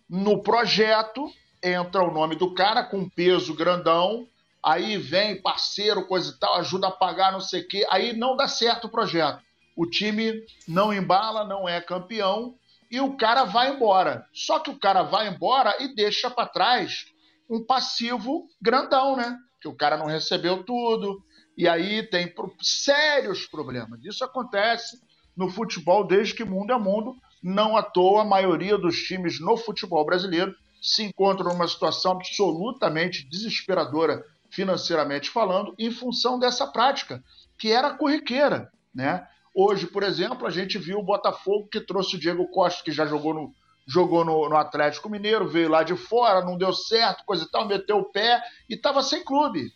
No 0.09 0.43
projeto 0.43 1.31
entra 1.63 2.03
o 2.03 2.11
nome 2.11 2.35
do 2.35 2.53
cara 2.53 2.83
com 2.83 3.07
peso 3.07 3.53
grandão, 3.53 4.27
aí 4.61 4.97
vem 4.97 5.41
parceiro, 5.41 6.05
coisa 6.05 6.33
e 6.33 6.39
tal, 6.39 6.55
ajuda 6.55 6.87
a 6.87 6.91
pagar 6.91 7.31
não 7.31 7.39
sei 7.39 7.61
o 7.61 7.67
quê, 7.69 7.87
aí 7.89 8.11
não 8.11 8.35
dá 8.35 8.49
certo 8.49 8.87
o 8.87 8.91
projeto. 8.91 9.41
O 9.77 9.85
time 9.85 10.43
não 10.67 10.93
embala, 10.93 11.45
não 11.45 11.69
é 11.69 11.79
campeão 11.79 12.55
e 12.91 12.99
o 12.99 13.15
cara 13.15 13.45
vai 13.45 13.71
embora. 13.71 14.25
Só 14.33 14.59
que 14.59 14.69
o 14.69 14.77
cara 14.77 15.03
vai 15.03 15.29
embora 15.29 15.77
e 15.79 15.95
deixa 15.95 16.29
para 16.29 16.49
trás 16.49 17.05
um 17.49 17.65
passivo 17.65 18.47
grandão, 18.61 19.15
né? 19.15 19.37
que 19.59 19.67
o 19.67 19.75
cara 19.75 19.97
não 19.97 20.05
recebeu 20.05 20.63
tudo, 20.63 21.21
e 21.57 21.67
aí 21.67 22.03
tem 22.03 22.33
sérios 22.61 23.45
problemas. 23.45 23.99
Isso 24.03 24.23
acontece 24.23 24.97
no 25.35 25.49
futebol 25.49 26.07
desde 26.07 26.33
que 26.33 26.45
mundo 26.45 26.71
é 26.71 26.77
mundo. 26.77 27.15
Não 27.43 27.75
à 27.75 27.83
toa, 27.83 28.21
a 28.21 28.25
maioria 28.25 28.77
dos 28.77 28.97
times 29.03 29.39
no 29.39 29.57
futebol 29.57 30.05
brasileiro 30.05 30.53
se 30.81 31.03
encontram 31.03 31.51
numa 31.51 31.67
situação 31.67 32.13
absolutamente 32.13 33.27
desesperadora 33.29 34.23
financeiramente 34.49 35.29
falando, 35.29 35.75
em 35.77 35.91
função 35.91 36.39
dessa 36.39 36.65
prática, 36.65 37.23
que 37.57 37.71
era 37.71 37.93
corriqueira. 37.95 38.71
Né? 38.93 39.25
Hoje, 39.53 39.85
por 39.85 40.01
exemplo, 40.01 40.47
a 40.47 40.49
gente 40.49 40.77
viu 40.77 40.97
o 40.97 41.03
Botafogo 41.03 41.67
que 41.69 41.81
trouxe 41.81 42.15
o 42.15 42.19
Diego 42.19 42.47
Costa, 42.49 42.83
que 42.83 42.91
já 42.91 43.05
jogou 43.05 43.33
no, 43.33 43.53
jogou 43.89 44.23
no, 44.23 44.47
no, 44.47 44.55
Atlético 44.55 45.09
Mineiro, 45.09 45.49
veio 45.49 45.67
lá 45.67 45.81
de 45.81 45.95
fora, 45.95 46.45
não 46.45 46.55
deu 46.55 46.71
certo, 46.71 47.25
coisa 47.25 47.43
e 47.43 47.49
tal, 47.49 47.67
meteu 47.67 47.97
o 47.97 48.11
pé 48.11 48.41
e 48.69 48.75
estava 48.75 49.01
sem 49.01 49.23
clube. 49.23 49.73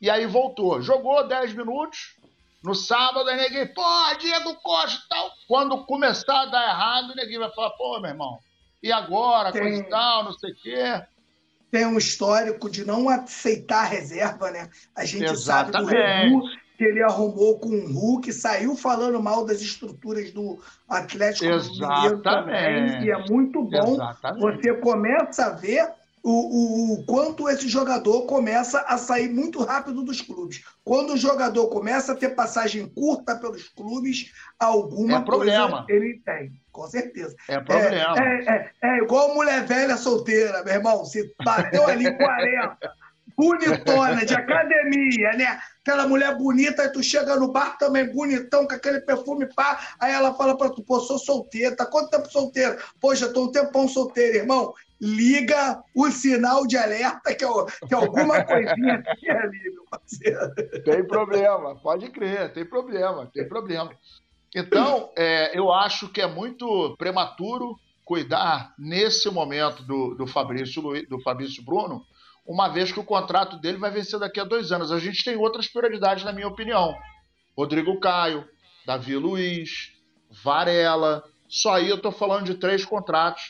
E 0.00 0.10
aí 0.10 0.26
voltou. 0.26 0.82
Jogou 0.82 1.26
10 1.26 1.54
minutos. 1.54 2.16
No 2.64 2.74
sábado, 2.74 3.28
aí 3.28 3.40
ninguém, 3.40 3.72
pô, 3.72 3.82
Diego 4.18 4.54
Costa 4.56 5.00
e 5.04 5.08
tal. 5.08 5.30
Quando 5.46 5.84
começar 5.84 6.42
a 6.42 6.46
dar 6.46 6.68
errado, 6.68 7.14
ninguém 7.14 7.38
vai 7.38 7.52
falar, 7.52 7.70
pô, 7.70 8.00
meu 8.00 8.10
irmão, 8.10 8.38
e 8.82 8.90
agora, 8.90 9.52
Tem... 9.52 9.62
coisa 9.62 9.80
e 9.80 9.88
tal, 9.88 10.24
não 10.24 10.32
sei 10.32 10.50
o 10.50 10.56
quê 10.56 11.02
tem 11.72 11.86
um 11.86 11.96
histórico 11.96 12.68
de 12.68 12.84
não 12.84 13.08
aceitar 13.08 13.80
a 13.80 13.88
reserva, 13.88 14.50
né? 14.50 14.68
A 14.94 15.06
gente 15.06 15.24
Exatamente. 15.24 15.72
sabe 15.72 15.86
do 15.86 15.86
Rebu 15.86 16.61
que 16.76 16.84
ele 16.84 17.02
arrumou 17.02 17.58
com 17.58 17.68
o 17.68 17.92
Hulk, 17.92 18.32
saiu 18.32 18.76
falando 18.76 19.22
mal 19.22 19.44
das 19.44 19.60
estruturas 19.60 20.30
do 20.32 20.58
Atlético 20.88 21.46
Mineiro 21.46 22.22
também. 22.22 23.04
E 23.04 23.10
é 23.10 23.18
muito 23.28 23.62
bom. 23.62 23.94
Exatamente. 23.94 24.40
Você 24.40 24.74
começa 24.74 25.46
a 25.46 25.50
ver 25.50 25.88
o, 26.22 26.30
o, 26.30 26.92
o, 26.92 27.04
quanto 27.04 27.48
esse 27.48 27.68
jogador 27.68 28.22
começa 28.26 28.80
a 28.82 28.96
sair 28.96 29.28
muito 29.28 29.62
rápido 29.62 30.04
dos 30.04 30.20
clubes. 30.20 30.64
Quando 30.84 31.14
o 31.14 31.16
jogador 31.16 31.66
começa 31.68 32.12
a 32.12 32.16
ter 32.16 32.30
passagem 32.30 32.86
curta 32.88 33.34
pelos 33.36 33.68
clubes, 33.68 34.32
alguma 34.58 35.18
é 35.18 35.24
coisa 35.24 35.84
ele 35.88 36.22
tem, 36.24 36.52
com 36.70 36.86
certeza. 36.86 37.34
É 37.48 37.58
problema. 37.58 38.14
É, 38.16 38.22
é, 38.22 38.54
é, 38.54 38.70
é, 38.82 38.98
igual 38.98 39.34
mulher 39.34 39.66
velha 39.66 39.96
solteira, 39.96 40.62
meu 40.62 40.74
irmão. 40.74 41.04
Se 41.04 41.34
bateu 41.44 41.86
ali 41.88 42.16
40, 42.16 42.78
bonitona, 43.36 44.24
de 44.24 44.34
academia, 44.34 45.32
né? 45.32 45.60
Aquela 45.80 46.06
mulher 46.06 46.36
bonita, 46.36 46.82
aí 46.82 46.92
tu 46.92 47.02
chega 47.02 47.36
no 47.36 47.50
bar 47.50 47.76
também 47.78 48.12
bonitão, 48.12 48.66
com 48.66 48.74
aquele 48.74 49.00
perfume 49.00 49.46
pá, 49.54 49.94
aí 49.98 50.12
ela 50.12 50.34
fala 50.34 50.56
pra 50.56 50.70
tu, 50.70 50.82
pô, 50.82 51.00
sou 51.00 51.18
solteira, 51.18 51.76
tá 51.76 51.86
quanto 51.86 52.10
tempo 52.10 52.30
solteira? 52.30 52.78
Pô, 53.00 53.14
já 53.14 53.32
tô 53.32 53.44
um 53.44 53.52
tempão 53.52 53.88
solteira, 53.88 54.38
irmão 54.38 54.72
liga 55.02 55.82
o 55.96 56.08
sinal 56.12 56.64
de 56.64 56.76
alerta, 56.76 57.34
que, 57.34 57.44
é, 57.44 57.48
que 57.88 57.92
é 57.92 57.96
alguma 57.96 58.44
coisinha 58.44 59.02
aqui 59.04 59.28
ali, 59.28 59.72
meu 59.74 59.84
parceiro. 59.90 60.54
Tem 60.84 61.04
problema, 61.04 61.74
pode 61.74 62.08
crer, 62.10 62.52
tem 62.52 62.64
problema, 62.64 63.28
tem 63.34 63.48
problema. 63.48 63.90
Então, 64.54 65.10
é, 65.18 65.58
eu 65.58 65.72
acho 65.72 66.08
que 66.08 66.20
é 66.20 66.26
muito 66.28 66.94
prematuro 66.96 67.76
cuidar 68.04 68.74
nesse 68.78 69.28
momento 69.28 69.82
do, 69.82 70.14
do, 70.14 70.26
Fabrício, 70.26 70.82
do 71.08 71.20
Fabrício 71.20 71.64
Bruno, 71.64 72.04
uma 72.46 72.68
vez 72.68 72.90
que 72.90 73.00
o 73.00 73.04
contrato 73.04 73.58
dele 73.58 73.78
vai 73.78 73.90
vencer 73.90 74.18
daqui 74.18 74.40
a 74.40 74.44
dois 74.44 74.72
anos. 74.72 74.90
A 74.90 74.98
gente 74.98 75.24
tem 75.24 75.36
outras 75.36 75.68
prioridades, 75.68 76.24
na 76.24 76.32
minha 76.32 76.48
opinião. 76.48 76.94
Rodrigo 77.56 77.98
Caio, 78.00 78.44
Davi 78.86 79.16
Luiz, 79.16 79.92
Varela. 80.42 81.22
Só 81.48 81.74
aí 81.74 81.88
eu 81.88 81.96
estou 81.96 82.12
falando 82.12 82.46
de 82.46 82.54
três 82.54 82.84
contratos 82.84 83.42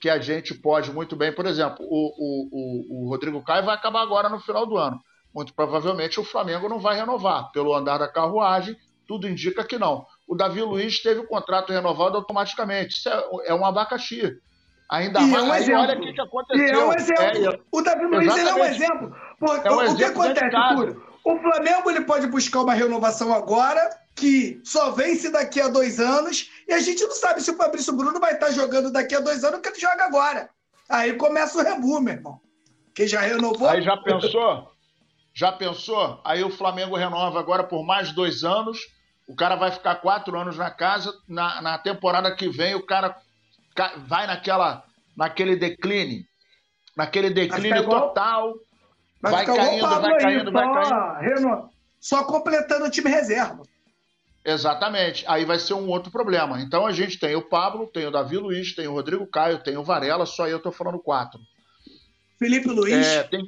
que 0.00 0.08
a 0.08 0.18
gente 0.18 0.54
pode 0.54 0.90
muito 0.90 1.14
bem, 1.14 1.32
por 1.32 1.44
exemplo, 1.44 1.84
o, 1.84 2.14
o, 2.16 2.48
o, 2.50 3.04
o 3.04 3.08
Rodrigo 3.10 3.42
Caio 3.44 3.66
vai 3.66 3.74
acabar 3.74 4.00
agora 4.00 4.30
no 4.30 4.40
final 4.40 4.64
do 4.64 4.78
ano. 4.78 4.98
Muito 5.32 5.54
provavelmente 5.54 6.18
o 6.18 6.24
Flamengo 6.24 6.68
não 6.68 6.80
vai 6.80 6.96
renovar. 6.96 7.52
Pelo 7.52 7.74
andar 7.74 7.98
da 7.98 8.08
carruagem, 8.08 8.74
tudo 9.06 9.28
indica 9.28 9.62
que 9.62 9.78
não. 9.78 10.06
O 10.26 10.34
Davi 10.34 10.62
Luiz 10.62 11.02
teve 11.02 11.20
o 11.20 11.26
contrato 11.26 11.72
renovado 11.72 12.16
automaticamente. 12.16 12.96
Isso 12.96 13.08
é, 13.08 13.24
é 13.46 13.54
um 13.54 13.64
abacaxi. 13.64 14.32
Ainda 14.90 15.20
e 15.20 15.26
mais, 15.26 15.42
é 15.44 15.46
um 15.46 15.54
exemplo. 15.54 15.80
olha 15.82 15.98
o 15.98 16.00
que, 16.00 16.12
que 16.12 16.20
aconteceu. 16.20 16.66
E 16.66 16.70
é 16.70 16.84
um 16.84 16.92
exemplo. 16.92 17.54
É, 17.54 17.60
o 17.70 17.80
Davi 17.80 18.06
Luiz 18.06 18.36
é 18.36 18.54
um 18.54 18.64
exemplo. 18.64 19.16
Porque, 19.38 19.68
é 19.68 19.70
um 19.70 19.76
o 19.76 19.82
exemplo 19.82 19.96
que 19.96 20.04
acontece, 20.04 20.74
Túlio? 20.74 21.10
O 21.22 21.38
Flamengo 21.38 21.90
ele 21.90 22.00
pode 22.00 22.26
buscar 22.26 22.62
uma 22.62 22.74
renovação 22.74 23.32
agora 23.32 23.80
que 24.16 24.60
só 24.64 24.90
vence 24.90 25.30
daqui 25.30 25.60
a 25.60 25.68
dois 25.68 26.00
anos, 26.00 26.50
e 26.66 26.72
a 26.72 26.80
gente 26.80 27.02
não 27.04 27.12
sabe 27.12 27.40
se 27.40 27.50
o 27.50 27.56
Fabrício 27.56 27.96
Bruno 27.96 28.18
vai 28.18 28.34
estar 28.34 28.50
jogando 28.50 28.90
daqui 28.90 29.14
a 29.14 29.20
dois 29.20 29.44
anos, 29.44 29.60
que 29.60 29.68
ele 29.68 29.80
joga 29.80 30.04
agora. 30.04 30.50
Aí 30.88 31.14
começa 31.14 31.58
o 31.58 31.62
rebu, 31.62 32.00
meu 32.00 32.14
irmão. 32.14 32.40
Que 32.94 33.06
já 33.06 33.20
renovou. 33.20 33.68
Aí 33.68 33.80
já 33.80 33.96
pensou? 33.96 34.72
Já 35.32 35.52
pensou? 35.52 36.20
Aí 36.24 36.42
o 36.42 36.50
Flamengo 36.50 36.96
renova 36.96 37.38
agora 37.38 37.62
por 37.62 37.84
mais 37.84 38.12
dois 38.12 38.42
anos. 38.42 38.78
O 39.28 39.36
cara 39.36 39.54
vai 39.54 39.70
ficar 39.70 39.96
quatro 39.96 40.36
anos 40.36 40.58
na 40.58 40.70
casa. 40.70 41.14
Na, 41.28 41.62
na 41.62 41.78
temporada 41.78 42.34
que 42.34 42.48
vem, 42.48 42.74
o 42.74 42.84
cara 42.84 43.16
vai 44.06 44.26
naquela, 44.26 44.84
naquele 45.16 45.56
decline. 45.56 46.26
Naquele 46.96 47.30
declínio 47.30 47.88
total. 47.88 48.54
Vai, 49.22 49.44
caindo, 49.44 49.86
vai 49.86 50.18
caindo, 50.18 50.52
vai 50.52 50.72
caindo. 50.72 51.70
Só 52.00 52.24
completando 52.24 52.86
o 52.86 52.90
time 52.90 53.10
reserva. 53.10 53.62
Exatamente. 54.44 55.24
Aí 55.28 55.44
vai 55.44 55.58
ser 55.58 55.74
um 55.74 55.88
outro 55.88 56.10
problema. 56.10 56.60
Então 56.60 56.86
a 56.86 56.92
gente 56.92 57.18
tem 57.18 57.36
o 57.36 57.42
Pablo, 57.42 57.86
tem 57.86 58.06
o 58.06 58.10
Davi 58.10 58.38
Luiz, 58.38 58.74
tem 58.74 58.88
o 58.88 58.92
Rodrigo 58.92 59.26
Caio, 59.26 59.62
tem 59.62 59.76
o 59.76 59.84
Varela, 59.84 60.24
só 60.24 60.48
eu 60.48 60.58
tô 60.58 60.72
falando 60.72 60.98
quatro. 60.98 61.38
Felipe 62.38 62.68
Luiz. 62.68 63.06
É, 63.06 63.22
tem, 63.24 63.42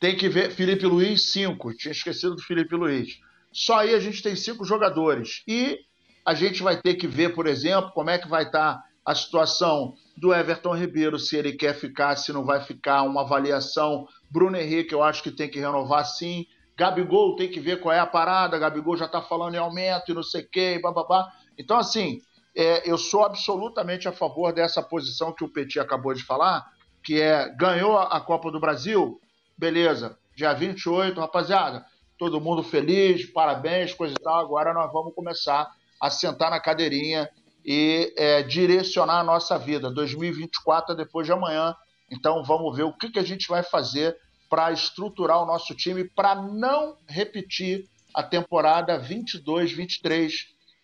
tem 0.00 0.16
que 0.16 0.28
ver. 0.28 0.50
Felipe 0.50 0.84
Luiz, 0.86 1.30
cinco. 1.30 1.72
Tinha 1.72 1.92
esquecido 1.92 2.34
do 2.34 2.42
Felipe 2.42 2.74
Luiz. 2.74 3.20
Só 3.52 3.78
aí 3.78 3.94
a 3.94 4.00
gente 4.00 4.20
tem 4.20 4.34
cinco 4.34 4.64
jogadores. 4.64 5.44
E 5.46 5.78
a 6.26 6.34
gente 6.34 6.62
vai 6.62 6.80
ter 6.80 6.94
que 6.94 7.06
ver, 7.06 7.34
por 7.34 7.46
exemplo, 7.46 7.92
como 7.92 8.10
é 8.10 8.18
que 8.18 8.26
vai 8.26 8.42
estar 8.42 8.74
tá 8.74 8.84
a 9.04 9.14
situação 9.14 9.94
do 10.16 10.32
Everton 10.32 10.74
Ribeiro, 10.74 11.18
se 11.18 11.36
ele 11.36 11.52
quer 11.52 11.74
ficar, 11.74 12.16
se 12.16 12.32
não 12.32 12.44
vai 12.44 12.60
ficar, 12.60 13.02
uma 13.02 13.20
avaliação. 13.20 14.08
Bruno 14.30 14.56
Henrique, 14.56 14.94
eu 14.94 15.02
acho 15.02 15.22
que 15.22 15.30
tem 15.30 15.48
que 15.48 15.58
renovar 15.58 16.06
sim. 16.06 16.46
Gabigol 16.76 17.36
tem 17.36 17.50
que 17.50 17.60
ver 17.60 17.80
qual 17.80 17.94
é 17.94 18.00
a 18.00 18.06
parada, 18.06 18.58
Gabigol 18.58 18.96
já 18.96 19.04
está 19.06 19.20
falando 19.20 19.54
em 19.54 19.58
aumento 19.58 20.10
e 20.10 20.14
não 20.14 20.22
sei 20.22 20.42
o 20.42 20.48
quê, 20.48 20.80
bababá. 20.82 21.30
Então, 21.58 21.78
assim, 21.78 22.20
é, 22.56 22.88
eu 22.88 22.96
sou 22.96 23.24
absolutamente 23.24 24.08
a 24.08 24.12
favor 24.12 24.52
dessa 24.52 24.82
posição 24.82 25.32
que 25.32 25.44
o 25.44 25.48
Petit 25.48 25.78
acabou 25.78 26.14
de 26.14 26.24
falar, 26.24 26.64
que 27.02 27.20
é 27.20 27.48
ganhou 27.50 27.98
a 27.98 28.20
Copa 28.20 28.50
do 28.50 28.58
Brasil, 28.58 29.20
beleza, 29.56 30.18
dia 30.34 30.52
28, 30.52 31.20
rapaziada, 31.20 31.84
todo 32.18 32.40
mundo 32.40 32.62
feliz, 32.62 33.24
parabéns, 33.26 33.92
coisa 33.92 34.14
e 34.18 34.22
tal. 34.22 34.40
Agora 34.40 34.72
nós 34.72 34.92
vamos 34.92 35.14
começar 35.14 35.70
a 36.00 36.10
sentar 36.10 36.50
na 36.50 36.58
cadeirinha 36.58 37.28
e 37.64 38.12
é, 38.16 38.42
direcionar 38.42 39.20
a 39.20 39.24
nossa 39.24 39.58
vida. 39.58 39.90
2024 39.90 40.92
é 40.92 40.96
depois 40.96 41.26
de 41.26 41.32
amanhã, 41.32 41.74
então 42.10 42.44
vamos 42.44 42.76
ver 42.76 42.82
o 42.82 42.92
que, 42.92 43.10
que 43.10 43.18
a 43.18 43.24
gente 43.24 43.48
vai 43.48 43.62
fazer 43.62 44.16
para 44.48 44.70
estruturar 44.70 45.42
o 45.42 45.46
nosso 45.46 45.74
time 45.74 46.04
para 46.04 46.34
não 46.34 46.96
repetir 47.08 47.88
a 48.14 48.22
temporada 48.22 49.00
22-23, 49.00 50.32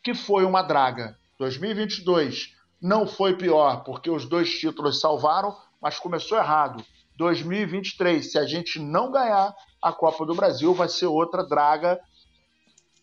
que 0.02 0.14
foi 0.14 0.44
uma 0.44 0.62
draga. 0.62 1.16
2022 1.38 2.54
não 2.80 3.06
foi 3.06 3.36
pior, 3.36 3.84
porque 3.84 4.10
os 4.10 4.24
dois 4.24 4.58
títulos 4.58 5.00
salvaram, 5.00 5.56
mas 5.80 5.98
começou 5.98 6.38
errado. 6.38 6.84
2023, 7.16 8.32
se 8.32 8.38
a 8.38 8.46
gente 8.46 8.78
não 8.78 9.12
ganhar 9.12 9.54
a 9.82 9.92
Copa 9.92 10.24
do 10.24 10.34
Brasil, 10.34 10.72
vai 10.74 10.88
ser 10.88 11.06
outra 11.06 11.46
draga 11.46 12.00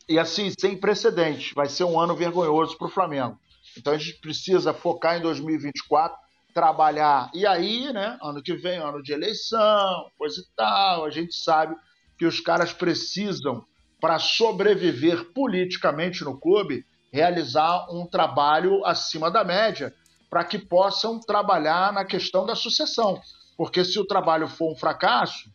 e 0.09 0.17
assim, 0.17 0.51
sem 0.57 0.75
precedentes. 0.75 1.53
Vai 1.53 1.67
ser 1.69 1.83
um 1.83 1.99
ano 1.99 2.15
vergonhoso 2.15 2.77
para 2.77 2.87
o 2.87 2.91
Flamengo. 2.91 3.37
Então 3.77 3.93
a 3.93 3.97
gente 3.97 4.19
precisa 4.19 4.73
focar 4.73 5.17
em 5.17 5.21
2024 5.21 6.17
trabalhar. 6.57 7.29
E 7.35 7.45
aí, 7.45 7.93
né, 7.93 8.17
ano 8.19 8.41
que 8.41 8.55
vem, 8.55 8.79
ano 8.79 9.03
de 9.03 9.13
eleição, 9.13 10.09
coisa 10.17 10.41
e 10.41 10.45
tal, 10.55 11.05
a 11.05 11.11
gente 11.11 11.35
sabe 11.35 11.75
que 12.17 12.25
os 12.25 12.39
caras 12.39 12.73
precisam, 12.73 13.63
para 14.01 14.17
sobreviver 14.17 15.31
politicamente 15.33 16.23
no 16.23 16.39
clube, 16.39 16.83
realizar 17.11 17.87
um 17.91 18.07
trabalho 18.07 18.83
acima 18.85 19.29
da 19.29 19.43
média, 19.43 19.93
para 20.31 20.43
que 20.43 20.57
possam 20.57 21.19
trabalhar 21.19 21.93
na 21.93 22.03
questão 22.03 22.43
da 22.43 22.55
sucessão. 22.55 23.21
Porque 23.55 23.85
se 23.85 23.99
o 23.99 24.05
trabalho 24.05 24.47
for 24.47 24.71
um 24.71 24.75
fracasso, 24.75 25.51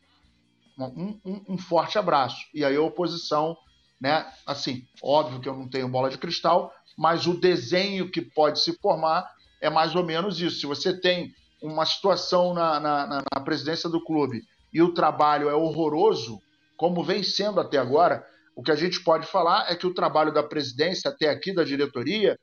um, 0.78 1.18
um, 1.24 1.44
um 1.50 1.58
forte 1.58 1.98
abraço. 1.98 2.46
E 2.54 2.64
aí 2.64 2.76
a 2.76 2.80
oposição, 2.80 3.56
né, 4.00 4.24
assim, 4.46 4.86
óbvio 5.02 5.40
que 5.40 5.48
eu 5.48 5.56
não 5.56 5.68
tenho 5.68 5.88
bola 5.88 6.10
de 6.10 6.18
cristal, 6.18 6.72
mas 6.96 7.26
o 7.26 7.38
desenho 7.38 8.10
que 8.10 8.20
pode 8.20 8.60
se 8.60 8.72
formar 8.78 9.28
é 9.60 9.70
mais 9.70 9.94
ou 9.94 10.04
menos 10.04 10.40
isso. 10.40 10.60
Se 10.60 10.66
você 10.66 10.98
tem 10.98 11.32
uma 11.62 11.86
situação 11.86 12.52
na, 12.52 12.80
na, 12.80 13.22
na 13.32 13.40
presidência 13.40 13.88
do 13.88 14.02
clube 14.04 14.42
e 14.72 14.82
o 14.82 14.92
trabalho 14.92 15.48
é 15.48 15.54
horroroso, 15.54 16.40
como 16.76 17.04
vem 17.04 17.22
sendo 17.22 17.60
até 17.60 17.78
agora, 17.78 18.26
o 18.56 18.62
que 18.62 18.72
a 18.72 18.76
gente 18.76 19.02
pode 19.02 19.26
falar 19.26 19.70
é 19.70 19.76
que 19.76 19.86
o 19.86 19.94
trabalho 19.94 20.32
da 20.32 20.42
presidência 20.42 21.10
até 21.10 21.28
aqui, 21.28 21.54
da 21.54 21.64
diretoria, 21.64 22.38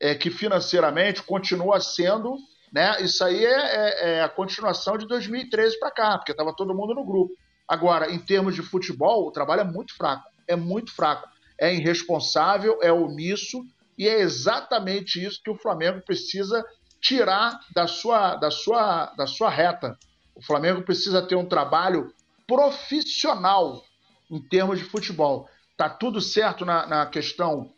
é 0.00 0.14
que 0.14 0.30
financeiramente 0.30 1.22
continua 1.22 1.80
sendo, 1.80 2.36
né? 2.72 3.00
Isso 3.00 3.22
aí 3.24 3.44
é, 3.44 3.50
é, 3.50 4.10
é 4.10 4.22
a 4.22 4.28
continuação 4.28 4.98
de 4.98 5.06
2013 5.06 5.78
para 5.78 5.90
cá, 5.90 6.18
porque 6.18 6.32
estava 6.32 6.54
todo 6.54 6.74
mundo 6.74 6.94
no 6.94 7.04
grupo. 7.04 7.34
Agora, 7.66 8.10
em 8.10 8.18
termos 8.18 8.54
de 8.54 8.62
futebol, 8.62 9.26
o 9.26 9.30
trabalho 9.30 9.62
é 9.62 9.64
muito 9.64 9.94
fraco. 9.94 10.28
É 10.46 10.56
muito 10.56 10.94
fraco. 10.94 11.28
É 11.60 11.74
irresponsável, 11.74 12.78
é 12.82 12.92
omisso, 12.92 13.62
e 13.98 14.08
é 14.08 14.20
exatamente 14.20 15.22
isso 15.22 15.42
que 15.42 15.50
o 15.50 15.58
Flamengo 15.58 16.00
precisa 16.00 16.64
tirar 17.00 17.60
da 17.74 17.86
sua, 17.88 18.36
da 18.36 18.50
sua, 18.50 19.06
da 19.16 19.26
sua 19.26 19.50
reta. 19.50 19.98
O 20.34 20.42
Flamengo 20.42 20.82
precisa 20.82 21.20
ter 21.20 21.34
um 21.34 21.44
trabalho 21.44 22.12
profissional 22.46 23.84
em 24.30 24.40
termos 24.40 24.78
de 24.78 24.84
futebol. 24.84 25.48
Tá 25.76 25.88
tudo 25.88 26.20
certo 26.20 26.64
na, 26.64 26.86
na 26.86 27.06
questão 27.06 27.72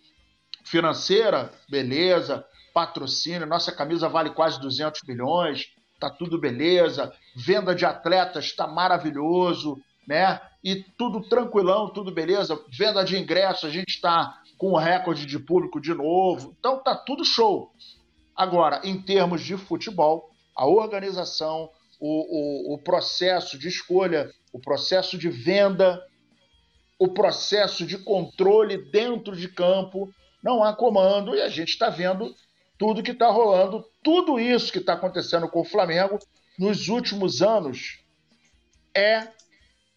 financeira, 0.64 1.50
beleza, 1.68 2.44
patrocínio, 2.72 3.46
nossa 3.46 3.72
camisa 3.72 4.08
vale 4.08 4.30
quase 4.30 4.60
200 4.60 5.02
milhões, 5.08 5.72
tá 5.98 6.10
tudo 6.10 6.38
beleza, 6.38 7.12
venda 7.34 7.74
de 7.74 7.84
atletas 7.84 8.44
está 8.44 8.66
maravilhoso, 8.66 9.82
né? 10.06 10.40
E 10.62 10.76
tudo 10.96 11.22
tranquilão, 11.22 11.88
tudo 11.88 12.12
beleza, 12.12 12.58
venda 12.70 13.02
de 13.02 13.18
ingressos, 13.18 13.64
a 13.64 13.72
gente 13.72 13.88
está 13.88 14.39
com 14.60 14.76
recorde 14.76 15.24
de 15.24 15.38
público 15.38 15.80
de 15.80 15.94
novo, 15.94 16.54
então 16.60 16.82
tá 16.82 16.94
tudo 16.94 17.24
show. 17.24 17.72
Agora, 18.36 18.82
em 18.84 19.00
termos 19.00 19.40
de 19.40 19.56
futebol, 19.56 20.30
a 20.54 20.66
organização, 20.66 21.70
o, 21.98 22.72
o, 22.72 22.74
o 22.74 22.78
processo 22.78 23.58
de 23.58 23.68
escolha, 23.68 24.30
o 24.52 24.60
processo 24.60 25.16
de 25.16 25.30
venda, 25.30 26.06
o 26.98 27.08
processo 27.08 27.86
de 27.86 27.96
controle 27.96 28.76
dentro 28.76 29.34
de 29.34 29.48
campo, 29.48 30.12
não 30.44 30.62
há 30.62 30.74
comando 30.76 31.34
e 31.34 31.40
a 31.40 31.48
gente 31.48 31.70
está 31.70 31.88
vendo 31.88 32.34
tudo 32.76 33.02
que 33.02 33.12
está 33.12 33.30
rolando, 33.30 33.82
tudo 34.02 34.38
isso 34.38 34.70
que 34.70 34.78
está 34.78 34.92
acontecendo 34.92 35.48
com 35.48 35.60
o 35.60 35.64
Flamengo 35.64 36.18
nos 36.58 36.88
últimos 36.88 37.40
anos 37.40 38.04
é, 38.94 39.26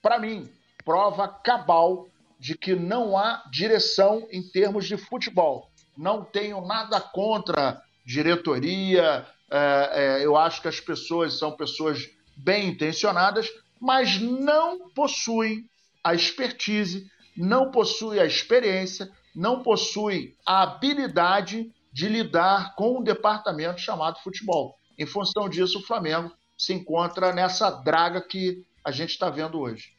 para 0.01 0.17
mim, 0.20 0.50
prova 0.86 1.27
cabal 1.27 2.08
de 2.44 2.58
que 2.58 2.76
não 2.76 3.18
há 3.18 3.42
direção 3.50 4.28
em 4.30 4.44
termos 4.44 4.86
de 4.86 4.98
futebol. 4.98 5.72
Não 5.98 6.26
tenho 6.26 6.60
nada 6.60 7.00
contra 7.00 7.82
diretoria, 8.06 9.26
é, 9.50 10.18
é, 10.20 10.26
eu 10.26 10.36
acho 10.36 10.62
que 10.62 10.68
as 10.68 10.78
pessoas 10.78 11.40
são 11.40 11.56
pessoas 11.56 12.06
bem 12.36 12.68
intencionadas, 12.68 13.48
mas 13.80 14.20
não 14.20 14.90
possuem 14.90 15.64
a 16.04 16.14
expertise, 16.14 17.10
não 17.38 17.72
possuem 17.72 18.20
a 18.20 18.26
experiência, 18.26 19.10
não 19.34 19.64
possuem 19.64 20.36
a 20.46 20.64
habilidade 20.64 21.72
de 21.94 22.10
lidar 22.10 22.76
com 22.76 23.00
um 23.00 23.04
departamento 23.04 23.80
chamado 23.80 24.20
futebol. 24.20 24.76
Em 25.00 25.06
função 25.06 25.48
disso, 25.48 25.80
o 25.80 25.84
Flamengo 25.84 26.30
se 26.58 26.74
encontra 26.74 27.32
nessa 27.32 27.72
draga 27.72 28.20
que 28.20 28.66
a 28.84 28.92
gente 28.92 29.12
está 29.12 29.30
vendo 29.30 29.58
hoje. 29.58 29.94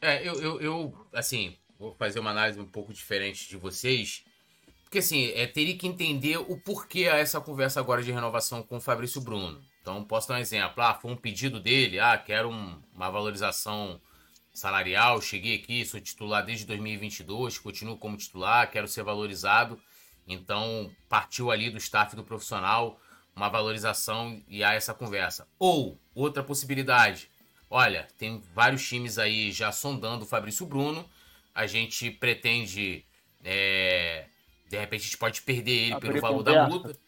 É, 0.00 0.26
eu, 0.26 0.34
eu, 0.40 0.60
eu, 0.60 1.06
assim, 1.12 1.56
vou 1.78 1.94
fazer 1.94 2.20
uma 2.20 2.30
análise 2.30 2.58
um 2.58 2.66
pouco 2.66 2.92
diferente 2.92 3.48
de 3.48 3.56
vocês. 3.56 4.24
Porque, 4.84 4.98
assim, 4.98 5.30
é, 5.34 5.46
teria 5.46 5.76
que 5.76 5.86
entender 5.86 6.38
o 6.38 6.56
porquê 6.56 7.08
a 7.08 7.16
essa 7.16 7.40
conversa 7.40 7.78
agora 7.78 8.02
de 8.02 8.10
renovação 8.10 8.62
com 8.62 8.78
o 8.78 8.80
Fabrício 8.80 9.20
Bruno. 9.20 9.62
Então, 9.80 10.02
posso 10.04 10.28
dar 10.28 10.34
um 10.34 10.38
exemplo. 10.38 10.82
Ah, 10.82 10.94
foi 10.94 11.10
um 11.10 11.16
pedido 11.16 11.60
dele. 11.60 12.00
Ah, 12.00 12.18
quero 12.18 12.50
um, 12.50 12.82
uma 12.94 13.10
valorização 13.10 14.00
salarial. 14.52 15.20
Cheguei 15.20 15.56
aqui, 15.56 15.84
sou 15.84 16.00
titular 16.00 16.44
desde 16.44 16.66
2022, 16.66 17.58
continuo 17.58 17.96
como 17.96 18.16
titular, 18.16 18.70
quero 18.70 18.88
ser 18.88 19.02
valorizado. 19.02 19.80
Então, 20.26 20.90
partiu 21.08 21.50
ali 21.50 21.70
do 21.70 21.78
staff 21.78 22.14
do 22.14 22.24
profissional 22.24 23.00
uma 23.34 23.48
valorização 23.48 24.42
e 24.48 24.62
há 24.62 24.74
essa 24.74 24.92
conversa. 24.92 25.46
Ou, 25.58 25.98
outra 26.14 26.42
possibilidade, 26.42 27.29
olha, 27.70 28.08
tem 28.18 28.42
vários 28.52 28.86
times 28.86 29.16
aí 29.16 29.52
já 29.52 29.70
sondando 29.70 30.24
o 30.24 30.28
Fabrício 30.28 30.66
Bruno, 30.66 31.08
a 31.54 31.66
gente 31.66 32.10
pretende, 32.10 33.04
é, 33.44 34.26
de 34.68 34.76
repente 34.76 35.02
a 35.02 35.04
gente 35.04 35.18
pode 35.18 35.40
perder 35.42 35.72
ele 35.72 36.00
pelo 36.00 36.20
valor 36.20 36.42
da 36.42 36.68
multa. 36.68 36.98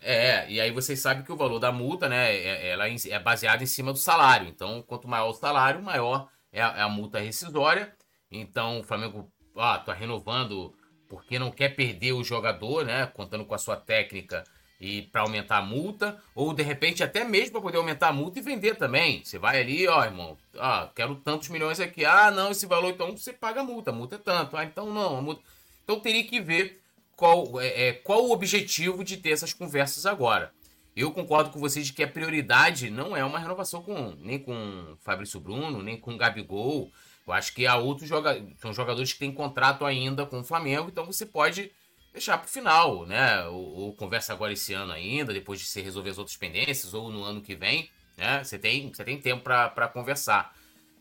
É, 0.00 0.50
e 0.50 0.60
aí 0.60 0.70
vocês 0.70 0.98
sabem 0.98 1.24
que 1.24 1.32
o 1.32 1.36
valor 1.36 1.58
da 1.58 1.70
multa, 1.70 2.08
né, 2.08 2.34
é, 2.34 2.70
ela 2.70 2.86
é 2.88 3.18
baseada 3.18 3.62
em 3.62 3.66
cima 3.66 3.92
do 3.92 3.98
salário. 3.98 4.48
Então, 4.48 4.82
quanto 4.82 5.08
maior 5.08 5.30
o 5.30 5.34
salário, 5.34 5.82
maior 5.82 6.28
é 6.52 6.62
a, 6.62 6.78
é 6.78 6.82
a 6.82 6.88
multa 6.88 7.18
rescisória. 7.18 7.92
Então, 8.30 8.80
o 8.80 8.82
Flamengo, 8.82 9.30
ah, 9.56 9.78
tá 9.78 9.92
renovando 9.92 10.74
porque 11.08 11.38
não 11.38 11.50
quer 11.50 11.76
perder 11.76 12.12
o 12.12 12.24
jogador, 12.24 12.84
né? 12.84 13.06
Contando 13.06 13.44
com 13.44 13.54
a 13.54 13.58
sua 13.58 13.76
técnica 13.76 14.42
e 14.82 15.02
para 15.02 15.20
aumentar 15.20 15.58
a 15.58 15.62
multa, 15.62 16.20
ou 16.34 16.52
de 16.52 16.60
repente 16.64 17.04
até 17.04 17.22
mesmo 17.22 17.52
para 17.52 17.60
poder 17.60 17.78
aumentar 17.78 18.08
a 18.08 18.12
multa 18.12 18.40
e 18.40 18.42
vender 18.42 18.74
também. 18.74 19.24
Você 19.24 19.38
vai 19.38 19.60
ali, 19.60 19.86
ó, 19.86 20.04
irmão, 20.04 20.36
ah, 20.58 20.90
quero 20.92 21.14
tantos 21.14 21.48
milhões 21.50 21.78
aqui. 21.78 22.04
Ah, 22.04 22.32
não, 22.32 22.50
esse 22.50 22.66
valor 22.66 22.90
então 22.90 23.16
você 23.16 23.32
paga 23.32 23.60
a 23.60 23.64
multa, 23.64 23.92
a 23.92 23.94
multa 23.94 24.16
é 24.16 24.18
tanto. 24.18 24.56
Ah, 24.56 24.64
então 24.64 24.92
não, 24.92 25.18
a 25.18 25.22
multa. 25.22 25.40
Então 25.84 26.00
teria 26.00 26.24
que 26.24 26.40
ver 26.40 26.82
qual 27.14 27.60
é, 27.60 27.90
é 27.90 27.92
qual 27.92 28.24
o 28.24 28.32
objetivo 28.32 29.04
de 29.04 29.18
ter 29.18 29.30
essas 29.30 29.52
conversas 29.52 30.04
agora. 30.04 30.52
Eu 30.96 31.12
concordo 31.12 31.50
com 31.50 31.60
vocês 31.60 31.86
de 31.86 31.92
que 31.92 32.02
a 32.02 32.08
prioridade 32.08 32.90
não 32.90 33.16
é 33.16 33.24
uma 33.24 33.38
renovação 33.38 33.84
com 33.84 34.16
nem 34.18 34.40
com 34.40 34.96
Fabrício 35.00 35.38
Bruno, 35.38 35.80
nem 35.80 35.96
com 35.96 36.16
Gabigol, 36.16 36.90
eu 37.24 37.32
acho 37.32 37.54
que 37.54 37.68
há 37.68 37.76
outros 37.76 38.08
jogadores, 38.08 38.52
são 38.58 38.72
jogadores 38.72 39.12
que 39.12 39.20
têm 39.20 39.32
contrato 39.32 39.84
ainda 39.84 40.26
com 40.26 40.40
o 40.40 40.44
Flamengo, 40.44 40.88
então 40.90 41.06
você 41.06 41.24
pode 41.24 41.70
deixar 42.12 42.38
para 42.38 42.46
o 42.46 42.50
final, 42.50 43.06
né? 43.06 43.44
Ou, 43.46 43.74
ou, 43.74 43.94
conversa 43.94 44.32
agora 44.32 44.52
esse 44.52 44.74
ano 44.74 44.92
ainda, 44.92 45.32
depois 45.32 45.60
de 45.60 45.66
se 45.66 45.80
resolver 45.80 46.10
as 46.10 46.18
outras 46.18 46.36
pendências, 46.36 46.94
ou 46.94 47.10
no 47.10 47.24
ano 47.24 47.40
que 47.40 47.54
vem, 47.54 47.90
né? 48.16 48.44
Você 48.44 48.58
tem, 48.58 48.92
você 48.92 49.04
tem 49.04 49.20
tempo 49.20 49.42
para 49.42 49.88
conversar. 49.88 50.54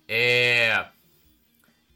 É... 0.07 0.85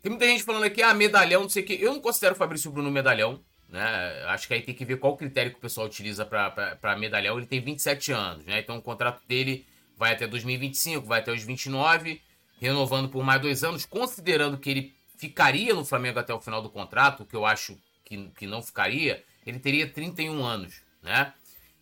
Tem 0.02 0.10
muita 0.10 0.26
gente 0.26 0.44
falando 0.44 0.64
aqui, 0.64 0.84
ah, 0.84 0.94
medalhão, 0.94 1.44
não 1.44 1.50
sei 1.50 1.64
o 1.64 1.66
que. 1.66 1.74
Eu 1.74 1.94
não 1.94 2.00
considero 2.00 2.36
o 2.36 2.38
Fabrício 2.38 2.72
Bruno 2.72 2.92
medalhão, 2.92 3.40
né? 3.70 4.24
Acho 4.28 4.48
que 4.48 4.54
aí 4.54 4.62
tem 4.62 4.76
que 4.76 4.86
ver 4.86 4.98
qual 4.98 5.18
critério 5.18 5.52
que 5.52 5.58
o 5.58 5.62
pessoal 5.62 5.88
utiliza 5.88 6.26
para 6.26 6.96
medalhão. 6.98 7.38
Ele 7.38 7.48
tem 7.48 7.60
27 7.60 8.12
anos, 8.12 8.46
né? 8.46 8.60
Então 8.60 8.78
o 8.78 8.82
contrato 8.82 9.22
dele 9.28 9.66
vai 9.98 10.14
até 10.14 10.28
2025, 10.28 11.06
vai 11.06 11.22
até 11.22 11.32
os 11.32 11.44
29 11.44 12.22
renovando 12.60 13.10
por 13.10 13.24
mais 13.24 13.42
dois 13.42 13.64
anos, 13.64 13.86
considerando 13.86 14.58
que 14.58 14.70
ele 14.70 14.96
ficaria 15.18 15.74
no 15.74 15.86
Flamengo 15.86 16.20
até 16.20 16.34
o 16.34 16.40
final 16.40 16.62
do 16.62 16.70
contrato, 16.70 17.26
que 17.26 17.36
eu 17.36 17.46
acho 17.46 17.78
que, 18.06 18.30
que 18.38 18.48
não 18.48 18.62
ficaria, 18.62 19.24
ele 19.46 19.60
teria 19.60 19.90
31 19.90 20.46
anos, 20.46 20.82
né? 21.02 21.34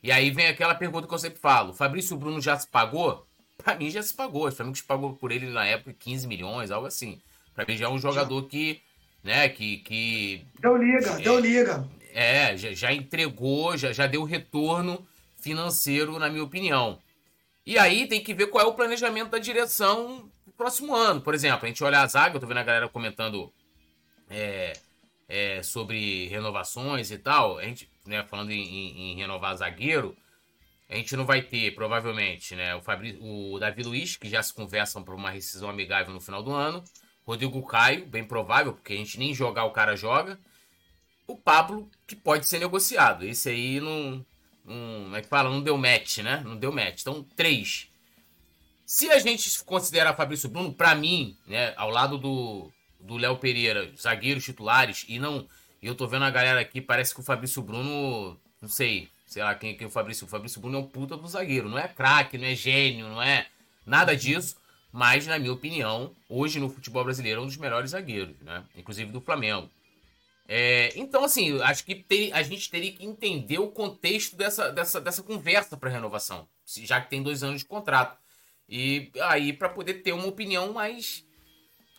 E 0.02 0.12
aí 0.12 0.32
vem 0.32 0.48
aquela 0.48 0.74
pergunta 0.74 1.08
que 1.08 1.14
eu 1.14 1.20
sempre 1.20 1.40
falo: 1.40 1.74
Fabrício 1.74 2.18
Bruno 2.18 2.42
já 2.42 2.58
se 2.58 2.68
pagou? 2.68 3.28
Para 3.58 3.76
mim 3.76 3.90
já 3.90 4.02
se 4.02 4.14
pagou. 4.14 4.48
O 4.48 4.52
Flamengo 4.52 4.76
se 4.76 4.84
pagou 4.84 5.14
por 5.14 5.32
ele 5.32 5.50
na 5.50 5.66
época 5.66 5.96
15 5.98 6.28
milhões, 6.28 6.72
algo 6.72 6.88
assim. 6.88 7.22
Para 7.54 7.66
mim 7.66 7.78
já 7.78 7.86
é 7.86 7.90
um 7.90 8.00
jogador 8.00 8.44
que, 8.44 8.82
né, 9.24 9.48
que. 9.50 9.78
que 9.78 10.46
deu 10.60 10.76
liga, 10.76 11.12
é, 11.12 11.22
deu 11.22 11.40
liga. 11.40 11.88
É, 12.14 12.58
já, 12.58 12.74
já 12.74 12.94
entregou, 12.94 13.78
já, 13.78 13.94
já 13.94 14.08
deu 14.08 14.24
retorno 14.24 15.06
financeiro, 15.38 16.20
na 16.20 16.30
minha 16.30 16.44
opinião. 16.44 17.00
E 17.66 17.78
aí 17.78 18.08
tem 18.08 18.22
que 18.22 18.34
ver 18.34 18.48
qual 18.48 18.66
é 18.66 18.68
o 18.68 18.74
planejamento 18.74 19.30
da 19.30 19.40
direção 19.40 20.30
próximo 20.58 20.96
ano. 20.96 21.22
Por 21.22 21.34
exemplo, 21.34 21.66
a 21.66 21.68
gente 21.68 21.84
olha 21.84 22.02
a 22.02 22.08
zaga, 22.08 22.36
eu 22.36 22.40
tô 22.40 22.48
vendo 22.48 22.58
a 22.58 22.64
galera 22.64 22.90
comentando 22.90 23.52
é, 24.30 24.74
é, 25.34 25.64
sobre 25.64 26.28
renovações 26.28 27.10
e 27.10 27.18
tal. 27.18 27.58
A 27.58 27.64
gente, 27.64 27.90
né, 28.06 28.24
falando 28.24 28.52
em, 28.52 29.12
em, 29.12 29.16
renovar 29.16 29.58
zagueiro, 29.58 30.16
a 30.88 30.96
gente 30.96 31.16
não 31.16 31.26
vai 31.26 31.42
ter, 31.42 31.74
provavelmente, 31.74 32.56
né, 32.56 32.76
o, 32.76 32.82
Fabri, 32.82 33.18
o 33.20 33.58
Davi 33.58 33.82
Luiz, 33.82 34.16
que 34.16 34.30
já 34.30 34.44
se 34.44 34.54
conversam 34.54 35.02
por 35.02 35.16
uma 35.16 35.32
rescisão 35.32 35.72
amigável 35.72 36.14
no 36.14 36.22
final 36.22 36.44
do 36.44 36.54
ano. 36.54 36.84
Rodrigo 37.26 37.66
Caio, 37.66 38.06
bem 38.06 38.24
provável, 38.24 38.74
porque 38.74 38.94
a 38.94 38.96
gente 38.96 39.18
nem 39.18 39.34
jogar 39.34 39.66
o 39.66 39.72
cara 39.72 39.96
joga. 39.96 40.38
O 41.26 41.36
Pablo, 41.36 41.90
que 42.06 42.16
pode 42.16 42.46
ser 42.46 42.60
negociado. 42.60 43.26
Esse 43.26 43.50
aí 43.50 43.80
não. 43.80 44.24
não 44.64 45.04
como 45.06 45.16
é 45.16 45.22
que 45.22 45.28
fala? 45.28 45.50
Não 45.50 45.64
deu 45.64 45.78
match, 45.78 46.20
né? 46.20 46.44
Não 46.46 46.56
deu 46.56 46.72
match. 46.72 47.02
Então, 47.02 47.24
três. 47.36 47.90
Se 48.86 49.10
a 49.10 49.18
gente 49.18 49.64
considerar 49.64 50.16
Fabrício 50.16 50.50
Bruno, 50.50 50.74
para 50.74 50.94
mim, 50.94 51.36
né, 51.48 51.74
ao 51.76 51.90
lado 51.90 52.20
do 52.20 52.72
do 53.04 53.18
Léo 53.18 53.38
Pereira, 53.38 53.92
zagueiros 54.00 54.44
titulares, 54.44 55.06
e 55.08 55.20
não. 55.20 55.48
Eu 55.82 55.94
tô 55.96 56.08
vendo 56.08 56.24
a 56.24 56.32
galera 56.32 56.62
aqui, 56.62 56.80
parece 56.80 57.14
que 57.14 57.20
o 57.20 57.24
Fabrício 57.24 57.62
Bruno, 57.62 58.40
não 58.62 58.70
sei, 58.70 59.10
sei 59.28 59.44
lá 59.44 59.54
quem, 59.54 59.76
quem 59.76 59.86
é 59.86 59.88
o 59.88 59.92
Fabrício. 59.92 60.26
O 60.26 60.30
Fabrício 60.30 60.62
Bruno 60.62 60.78
é 60.78 60.82
um 60.82 60.88
puta 60.88 61.18
do 61.18 61.28
zagueiro. 61.28 61.68
Não 61.68 61.78
é 61.78 61.88
craque, 61.88 62.38
não 62.38 62.48
é 62.48 62.56
gênio, 62.56 63.10
não 63.10 63.22
é 63.22 63.48
nada 63.86 64.16
disso. 64.16 64.56
Mas, 64.92 65.28
na 65.28 65.38
minha 65.38 65.52
opinião, 65.52 66.16
hoje 66.30 66.60
no 66.60 66.70
futebol 66.70 67.04
brasileiro 67.04 67.42
é 67.42 67.44
um 67.44 67.48
dos 67.48 67.58
melhores 67.58 67.92
zagueiros, 67.92 68.36
né? 68.42 68.64
Inclusive 68.76 69.12
do 69.12 69.20
Flamengo. 69.20 69.70
É, 70.48 70.94
então, 70.96 71.24
assim, 71.24 71.60
acho 71.62 71.84
que 71.84 71.96
ter, 71.96 72.32
a 72.32 72.44
gente 72.44 72.70
teria 72.70 72.92
que 72.92 73.06
entender 73.06 73.58
o 73.58 73.70
contexto 73.70 74.36
dessa, 74.36 74.72
dessa, 74.72 75.02
dessa 75.02 75.24
conversa 75.24 75.76
para 75.76 75.90
renovação, 75.90 76.48
já 76.66 77.02
que 77.02 77.10
tem 77.10 77.24
dois 77.24 77.44
anos 77.44 77.62
de 77.62 77.66
contrato. 77.66 78.18
E 78.70 79.12
aí, 79.22 79.52
para 79.52 79.70
poder 79.70 79.96
ter 79.96 80.14
uma 80.14 80.28
opinião 80.28 80.74
mais. 80.74 81.26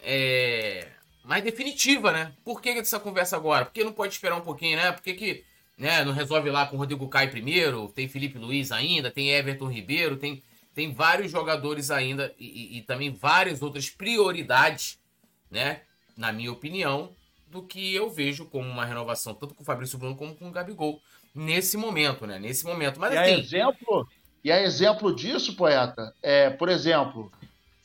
É, 0.04 0.88
mais 1.24 1.42
definitiva, 1.42 2.12
né? 2.12 2.32
Por 2.44 2.60
que 2.60 2.68
essa 2.68 3.00
conversa 3.00 3.36
agora? 3.36 3.64
Por 3.64 3.72
que 3.72 3.82
não 3.82 3.92
pode 3.92 4.12
esperar 4.12 4.36
um 4.36 4.42
pouquinho, 4.42 4.76
né? 4.76 4.92
Por 4.92 5.02
que, 5.02 5.14
que 5.14 5.44
né, 5.76 6.04
não 6.04 6.12
resolve 6.12 6.50
lá 6.50 6.66
com 6.66 6.76
o 6.76 6.78
Rodrigo 6.78 7.08
Caio 7.08 7.30
primeiro? 7.30 7.88
Tem 7.88 8.06
Felipe 8.08 8.38
Luiz 8.38 8.70
ainda, 8.70 9.10
tem 9.10 9.30
Everton 9.30 9.66
Ribeiro, 9.66 10.16
tem. 10.16 10.42
tem 10.74 10.92
vários 10.92 11.32
jogadores 11.32 11.90
ainda 11.90 12.34
e, 12.38 12.76
e, 12.76 12.78
e 12.78 12.82
também 12.82 13.10
várias 13.10 13.62
outras 13.62 13.88
prioridades, 13.88 14.98
né? 15.50 15.80
Na 16.16 16.30
minha 16.32 16.52
opinião, 16.52 17.10
do 17.48 17.62
que 17.62 17.94
eu 17.94 18.10
vejo 18.10 18.44
como 18.46 18.68
uma 18.68 18.84
renovação, 18.84 19.34
tanto 19.34 19.54
com 19.54 19.62
o 19.62 19.66
Fabrício 19.66 19.98
Bruno 19.98 20.16
como 20.16 20.34
com 20.34 20.48
o 20.48 20.52
Gabigol, 20.52 21.00
nesse 21.34 21.76
momento, 21.76 22.26
né? 22.26 22.38
Nesse 22.38 22.64
momento. 22.66 23.00
Mas 23.00 23.14
e 23.14 23.16
assim. 23.16 23.40
Exemplo, 23.40 24.08
e 24.44 24.52
a 24.52 24.60
exemplo 24.60 25.14
disso, 25.14 25.56
poeta, 25.56 26.14
é, 26.22 26.50
por 26.50 26.68
exemplo, 26.68 27.32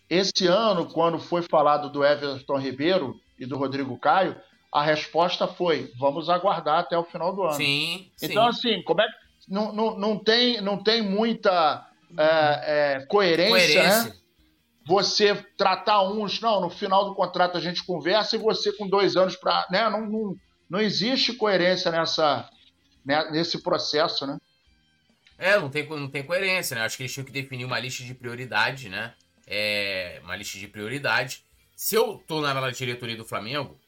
esse 0.10 0.48
ano, 0.48 0.88
quando 0.88 1.20
foi 1.20 1.44
falado 1.44 1.90
do 1.90 2.04
Everton 2.04 2.58
Ribeiro 2.58 3.20
e 3.38 3.46
do 3.46 3.58
Rodrigo 3.58 3.98
Caio, 3.98 4.36
a 4.72 4.82
resposta 4.84 5.48
foi: 5.48 5.92
vamos 5.98 6.30
aguardar 6.30 6.80
até 6.80 6.98
o 6.98 7.04
final 7.04 7.36
do 7.36 7.44
ano. 7.44 7.54
Sim. 7.54 8.12
Então, 8.22 8.52
sim. 8.52 8.70
assim, 8.74 8.84
como 8.84 9.02
é 9.02 9.06
que. 9.08 9.14
Não, 9.48 9.74
não, 9.74 9.98
não, 9.98 10.18
tem, 10.18 10.62
não 10.62 10.82
tem 10.82 11.02
muita 11.02 11.88
é, 12.18 12.98
é, 12.98 13.06
coerência, 13.08 13.50
Coerência. 13.50 14.04
né? 14.04 14.14
Você 14.86 15.36
tratar 15.56 16.02
uns, 16.04 16.40
não, 16.40 16.62
no 16.62 16.70
final 16.70 17.06
do 17.06 17.16
contrato 17.16 17.58
a 17.58 17.62
gente 17.62 17.84
conversa 17.84 18.36
e 18.36 18.40
você 18.40 18.72
com 18.74 18.88
dois 18.88 19.16
anos 19.16 19.36
para. 19.36 19.68
Né? 19.72 19.90
Não, 19.90 20.06
não, 20.08 20.36
não 20.70 20.80
existe 20.80 21.34
coerência 21.34 21.92
nessa, 21.92 22.50
né, 23.06 23.30
nesse 23.32 23.62
processo, 23.62 24.26
né? 24.26 24.38
É, 25.38 25.58
não 25.58 25.70
tem, 25.70 25.88
não 25.88 26.10
tem 26.10 26.24
coerência, 26.24 26.76
né? 26.76 26.82
Acho 26.82 26.98
que 26.98 27.04
eles 27.04 27.14
tinham 27.14 27.26
que 27.26 27.32
definir 27.32 27.66
uma 27.66 27.80
lista 27.80 28.04
de 28.04 28.14
prioridade, 28.14 28.90
né? 28.90 29.14
É, 29.50 30.22
uma 30.24 30.36
lista 30.36 30.58
de 30.58 30.68
prioridade. 30.68 31.44
Se 31.76 31.96
eu 31.96 32.24
tô 32.28 32.40
na 32.40 32.70
diretoria 32.70 33.18
do 33.18 33.26
Flamengo, 33.26 33.80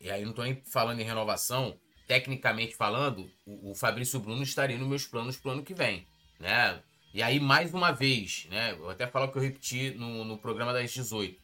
e 0.00 0.10
aí 0.10 0.24
não 0.24 0.32
tô 0.32 0.44
nem 0.44 0.62
falando 0.64 1.00
em 1.00 1.04
renovação, 1.04 1.76
tecnicamente 2.06 2.76
falando, 2.76 3.30
o, 3.44 3.72
o 3.72 3.74
Fabrício 3.74 4.20
Bruno 4.20 4.42
estaria 4.42 4.78
nos 4.78 4.88
meus 4.88 5.06
planos 5.06 5.36
pro 5.36 5.50
ano 5.50 5.62
que 5.62 5.74
vem, 5.74 6.06
né? 6.38 6.80
E 7.12 7.22
aí, 7.22 7.40
mais 7.40 7.74
uma 7.74 7.90
vez, 7.90 8.46
né? 8.50 8.72
Eu 8.72 8.90
até 8.90 9.06
falo 9.06 9.28
que 9.32 9.38
eu 9.38 9.42
repeti 9.42 9.90
no, 9.92 10.24
no 10.24 10.38
programa 10.38 10.72
das 10.72 10.92
18. 10.92 11.36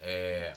É, 0.00 0.52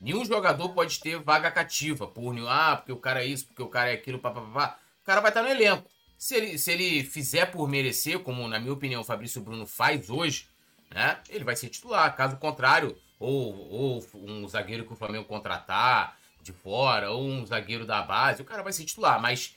nenhum 0.00 0.24
jogador 0.24 0.70
pode 0.70 0.98
ter 1.00 1.18
vaga 1.18 1.50
cativa 1.50 2.06
por 2.06 2.34
ah, 2.48 2.76
porque 2.76 2.92
o 2.92 2.96
cara 2.96 3.22
é 3.22 3.26
isso, 3.26 3.46
porque 3.46 3.62
o 3.62 3.68
cara 3.68 3.90
é 3.90 3.94
aquilo, 3.94 4.18
papapá. 4.18 4.78
O 5.02 5.04
cara 5.04 5.20
vai 5.20 5.30
estar 5.30 5.42
no 5.42 5.48
elenco. 5.48 5.88
Se 6.16 6.34
ele, 6.34 6.58
se 6.58 6.72
ele 6.72 7.04
fizer 7.04 7.46
por 7.46 7.68
merecer, 7.68 8.20
como 8.20 8.48
na 8.48 8.58
minha 8.58 8.72
opinião 8.72 9.02
o 9.02 9.04
Fabrício 9.04 9.42
Bruno 9.42 9.66
faz 9.66 10.08
hoje, 10.08 10.48
né? 10.90 11.18
Ele 11.28 11.44
vai 11.44 11.56
ser 11.56 11.68
titular. 11.68 12.14
Caso 12.16 12.36
contrário, 12.36 12.96
ou, 13.18 13.54
ou 13.70 14.06
um 14.14 14.46
zagueiro 14.48 14.84
que 14.84 14.92
o 14.92 14.96
Flamengo 14.96 15.24
contratar 15.24 16.18
de 16.42 16.52
fora, 16.52 17.10
ou 17.10 17.26
um 17.26 17.44
zagueiro 17.44 17.84
da 17.84 18.02
base, 18.02 18.42
o 18.42 18.44
cara 18.44 18.62
vai 18.62 18.72
ser 18.72 18.84
titular. 18.84 19.20
Mas 19.20 19.56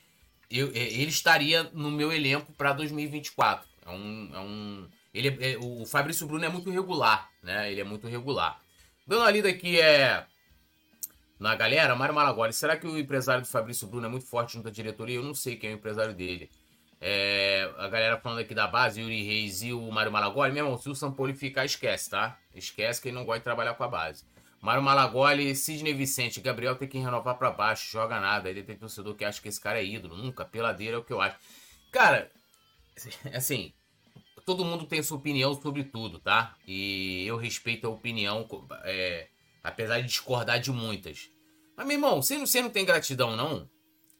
eu, 0.50 0.68
ele 0.74 1.10
estaria 1.10 1.64
no 1.74 1.92
meu 1.92 2.12
elenco 2.12 2.52
para 2.54 2.74
2024. 2.74 3.68
É 3.86 3.90
um, 3.90 4.32
é 4.34 4.40
um, 4.40 4.90
ele 5.14 5.38
é, 5.40 5.58
o 5.58 5.86
Fabrício 5.86 6.28
Bruno 6.28 6.46
é 6.46 6.50
muito 6.50 6.70
regular, 6.70 7.30
né? 7.44 7.72
Ele 7.72 7.82
é 7.82 7.84
muito 7.84 8.08
regular. 8.08 8.60
Dando 9.06 9.22
uma 9.22 9.32
lida 9.32 9.50
aqui 9.50 9.80
é 9.80 10.26
na 11.40 11.56
galera, 11.56 11.96
Mário 11.96 12.14
Malagoli, 12.14 12.52
será 12.52 12.76
que 12.76 12.86
o 12.86 12.98
empresário 12.98 13.42
do 13.44 13.48
Fabrício 13.48 13.88
Bruno 13.88 14.06
é 14.06 14.10
muito 14.10 14.26
forte 14.26 14.54
junto 14.54 14.68
à 14.68 14.72
diretoria? 14.72 15.16
Eu 15.16 15.24
não 15.24 15.34
sei 15.34 15.56
quem 15.56 15.70
é 15.70 15.74
o 15.74 15.78
empresário 15.78 16.14
dele. 16.14 16.50
É, 17.02 17.72
a 17.78 17.88
galera 17.88 18.18
falando 18.18 18.40
aqui 18.40 18.54
da 18.54 18.68
base, 18.68 19.02
Yuri 19.02 19.24
Reis 19.24 19.64
e 19.64 19.72
o 19.72 19.90
Mário 19.90 20.12
Malagoli, 20.12 20.52
meu 20.52 20.66
irmão, 20.66 20.78
se 20.78 20.90
o 20.90 20.96
Sampoli 20.96 21.34
ficar, 21.34 21.64
esquece, 21.64 22.10
tá? 22.10 22.38
Esquece 22.54 23.02
que 23.02 23.08
ele 23.08 23.16
não 23.16 23.26
gosta 23.26 23.40
de 23.40 23.46
trabalhar 23.46 23.74
com 23.76 23.84
a 23.84 23.88
base. 23.88 24.26
Mário 24.62 24.84
Malagoli, 24.84 25.56
Sidney 25.56 25.94
Vicente, 25.94 26.42
Gabriel 26.42 26.76
tem 26.76 26.88
que 26.88 26.98
renovar 26.98 27.38
para 27.38 27.52
baixo, 27.52 27.90
joga 27.90 28.20
nada. 28.20 28.50
Ele 28.50 28.64
tem 28.64 28.76
torcedor 28.76 29.16
que 29.16 29.24
acha 29.24 29.42
que 29.42 29.48
esse 29.48 29.62
cara 29.62 29.80
é 29.80 29.86
ídolo. 29.86 30.18
Nunca, 30.18 30.44
peladeira 30.44 30.98
é 30.98 31.00
o 31.00 31.04
que 31.04 31.14
eu 31.14 31.22
acho. 31.22 31.38
Cara, 31.92 32.30
assim, 33.34 33.74
todo 34.46 34.66
mundo 34.66 34.86
tem 34.86 35.02
sua 35.02 35.18
opinião 35.18 35.60
sobre 35.62 35.86
tudo, 35.86 36.20
tá? 36.20 36.56
E 36.68 37.26
eu 37.26 37.38
respeito 37.38 37.88
a 37.88 37.90
opinião, 37.90 38.46
é, 38.84 39.30
apesar 39.64 40.02
de 40.02 40.08
discordar 40.08 40.60
de 40.60 40.72
muitas. 40.72 41.30
Mas, 41.78 41.88
meu 41.88 41.96
irmão, 41.96 42.22
você 42.22 42.38
não, 42.38 42.46
você 42.46 42.62
não 42.62 42.70
tem 42.70 42.84
gratidão, 42.84 43.38
não? 43.38 43.70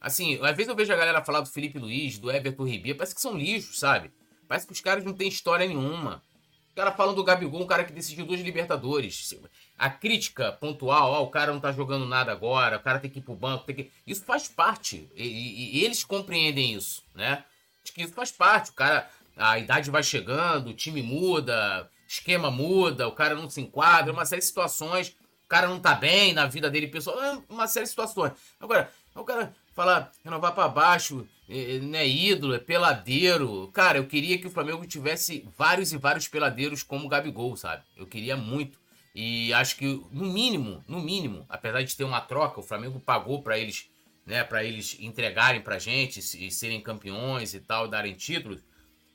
Assim, 0.02 0.40
às 0.42 0.56
vezes 0.56 0.68
eu 0.68 0.76
vejo 0.76 0.94
a 0.94 0.96
galera 0.96 1.24
falar 1.24 1.42
do 1.42 1.50
Felipe 1.50 1.78
Luiz, 1.78 2.18
do 2.18 2.32
Everton 2.32 2.66
Ribeiro, 2.66 2.98
parece 2.98 3.14
que 3.14 3.22
são 3.22 3.38
lixos, 3.38 3.80
sabe? 3.80 4.12
Parece 4.48 4.66
que 4.66 4.74
os 4.74 4.82
caras 4.82 5.04
não 5.04 5.14
têm 5.14 5.28
história 5.28 5.68
nenhuma. 5.68 6.24
O 6.72 6.76
cara 6.76 6.92
falando 6.92 7.18
do 7.18 7.24
Gabigol, 7.24 7.62
um 7.62 7.68
cara 7.68 7.84
que 7.84 7.92
decidiu 7.92 8.26
dois 8.26 8.40
Libertadores. 8.40 9.36
A 9.78 9.90
crítica 9.90 10.54
pontual, 10.54 11.12
ó, 11.12 11.24
o 11.24 11.30
cara 11.30 11.52
não 11.52 11.60
tá 11.60 11.72
jogando 11.72 12.06
nada 12.06 12.32
agora, 12.32 12.78
o 12.78 12.80
cara 12.80 13.00
tem 13.00 13.12
que 13.12 13.20
ir 13.20 13.22
pro 13.22 13.36
banco, 13.36 13.66
tem 13.66 13.76
que... 13.76 13.92
Isso 14.08 14.24
faz 14.24 14.48
parte. 14.48 15.10
E, 15.16 15.28
e, 15.28 15.78
e 15.80 15.86
eles 15.86 16.04
compreendem 16.06 16.74
isso, 16.74 17.04
né? 17.14 17.44
Acho 17.84 17.94
que 17.94 18.02
isso 18.02 18.14
faz 18.14 18.32
parte. 18.32 18.72
O 18.72 18.74
cara, 18.74 19.10
a 19.36 19.60
idade 19.60 19.92
vai 19.92 20.04
chegando, 20.04 20.70
o 20.70 20.74
time 20.74 21.02
muda, 21.02 21.90
esquema 22.08 22.50
muda, 22.50 23.08
o 23.08 23.12
cara 23.12 23.36
não 23.36 23.50
se 23.50 23.60
enquadra, 23.60 24.14
uma 24.14 24.26
série 24.26 24.42
de 24.42 24.48
situações. 24.48 25.10
O 25.46 25.50
cara 25.50 25.68
não 25.68 25.80
tá 25.80 25.96
bem 25.96 26.34
na 26.34 26.46
vida 26.46 26.70
dele 26.70 26.88
pessoal, 26.88 27.22
é 27.22 27.42
uma 27.50 27.68
série 27.68 27.86
de 27.86 27.90
situações. 27.90 28.34
Agora, 28.60 28.92
o 29.16 29.24
cara 29.24 29.54
falar, 29.80 30.12
renovar 30.26 30.54
para 30.54 30.68
baixo, 30.68 31.26
é, 31.50 31.80
não 31.80 31.98
é 31.98 32.06
ídolo, 32.06 32.54
é 32.54 32.60
peladeiro. 32.60 33.70
Cara, 33.74 33.98
eu 33.98 34.06
queria 34.06 34.38
que 34.38 34.48
o 34.48 34.52
Flamengo 34.52 34.86
tivesse 34.86 35.48
vários 35.58 35.94
e 35.94 35.98
vários 35.98 36.28
peladeiros 36.28 36.84
como 36.84 37.06
o 37.06 37.08
Gabigol, 37.08 37.56
sabe? 37.56 37.84
Eu 37.96 38.06
queria 38.06 38.36
muito. 38.36 38.78
E 39.16 39.54
acho 39.54 39.78
que, 39.78 39.86
no 40.12 40.26
mínimo, 40.26 40.84
no 40.86 41.02
mínimo, 41.02 41.46
apesar 41.48 41.82
de 41.82 41.96
ter 41.96 42.04
uma 42.04 42.20
troca, 42.20 42.60
o 42.60 42.64
Flamengo 42.64 43.00
pagou 43.00 43.42
para 43.42 43.58
eles, 43.58 43.90
né, 44.26 44.44
para 44.44 44.66
eles 44.66 44.98
entregarem 45.00 45.62
pra 45.62 45.80
gente 45.80 46.20
e 46.20 46.52
serem 46.52 46.82
campeões 46.82 47.54
e 47.54 47.62
tal, 47.62 47.88
darem 47.88 48.14
títulos. 48.14 48.62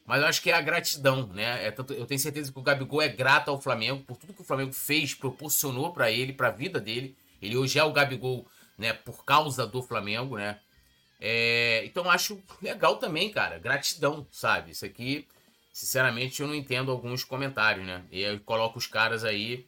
Mas 0.06 0.22
eu 0.22 0.28
acho 0.28 0.42
que 0.42 0.50
é 0.50 0.54
a 0.54 0.60
gratidão, 0.62 1.26
né? 1.28 1.66
É 1.66 1.70
tanto, 1.70 1.92
eu 1.92 2.06
tenho 2.06 2.20
certeza 2.20 2.50
que 2.50 2.58
o 2.58 2.62
Gabigol 2.62 3.02
é 3.02 3.08
grato 3.08 3.50
ao 3.50 3.60
Flamengo 3.60 4.02
por 4.06 4.16
tudo 4.16 4.34
que 4.34 4.42
o 4.42 4.44
Flamengo 4.44 4.72
fez, 4.72 5.14
proporcionou 5.14 5.92
para 5.92 6.10
ele, 6.10 6.32
para 6.32 6.48
a 6.48 6.50
vida 6.50 6.80
dele. 6.80 7.14
Ele 7.40 7.56
hoje 7.56 7.78
é 7.78 7.84
o 7.84 7.92
Gabigol 7.92 8.46
né, 8.78 8.92
por 8.92 9.24
causa 9.24 9.66
do 9.66 9.82
Flamengo, 9.82 10.36
né? 10.36 10.58
É, 11.20 11.82
então 11.86 12.10
acho 12.10 12.38
legal 12.60 12.96
também, 12.96 13.30
cara, 13.30 13.58
gratidão, 13.58 14.26
sabe? 14.30 14.72
Isso 14.72 14.84
aqui, 14.84 15.26
sinceramente, 15.72 16.42
eu 16.42 16.48
não 16.48 16.54
entendo 16.54 16.90
alguns 16.90 17.24
comentários, 17.24 17.86
né? 17.86 18.02
E 18.10 18.20
eu 18.20 18.38
coloco 18.40 18.78
os 18.78 18.86
caras 18.86 19.24
aí, 19.24 19.64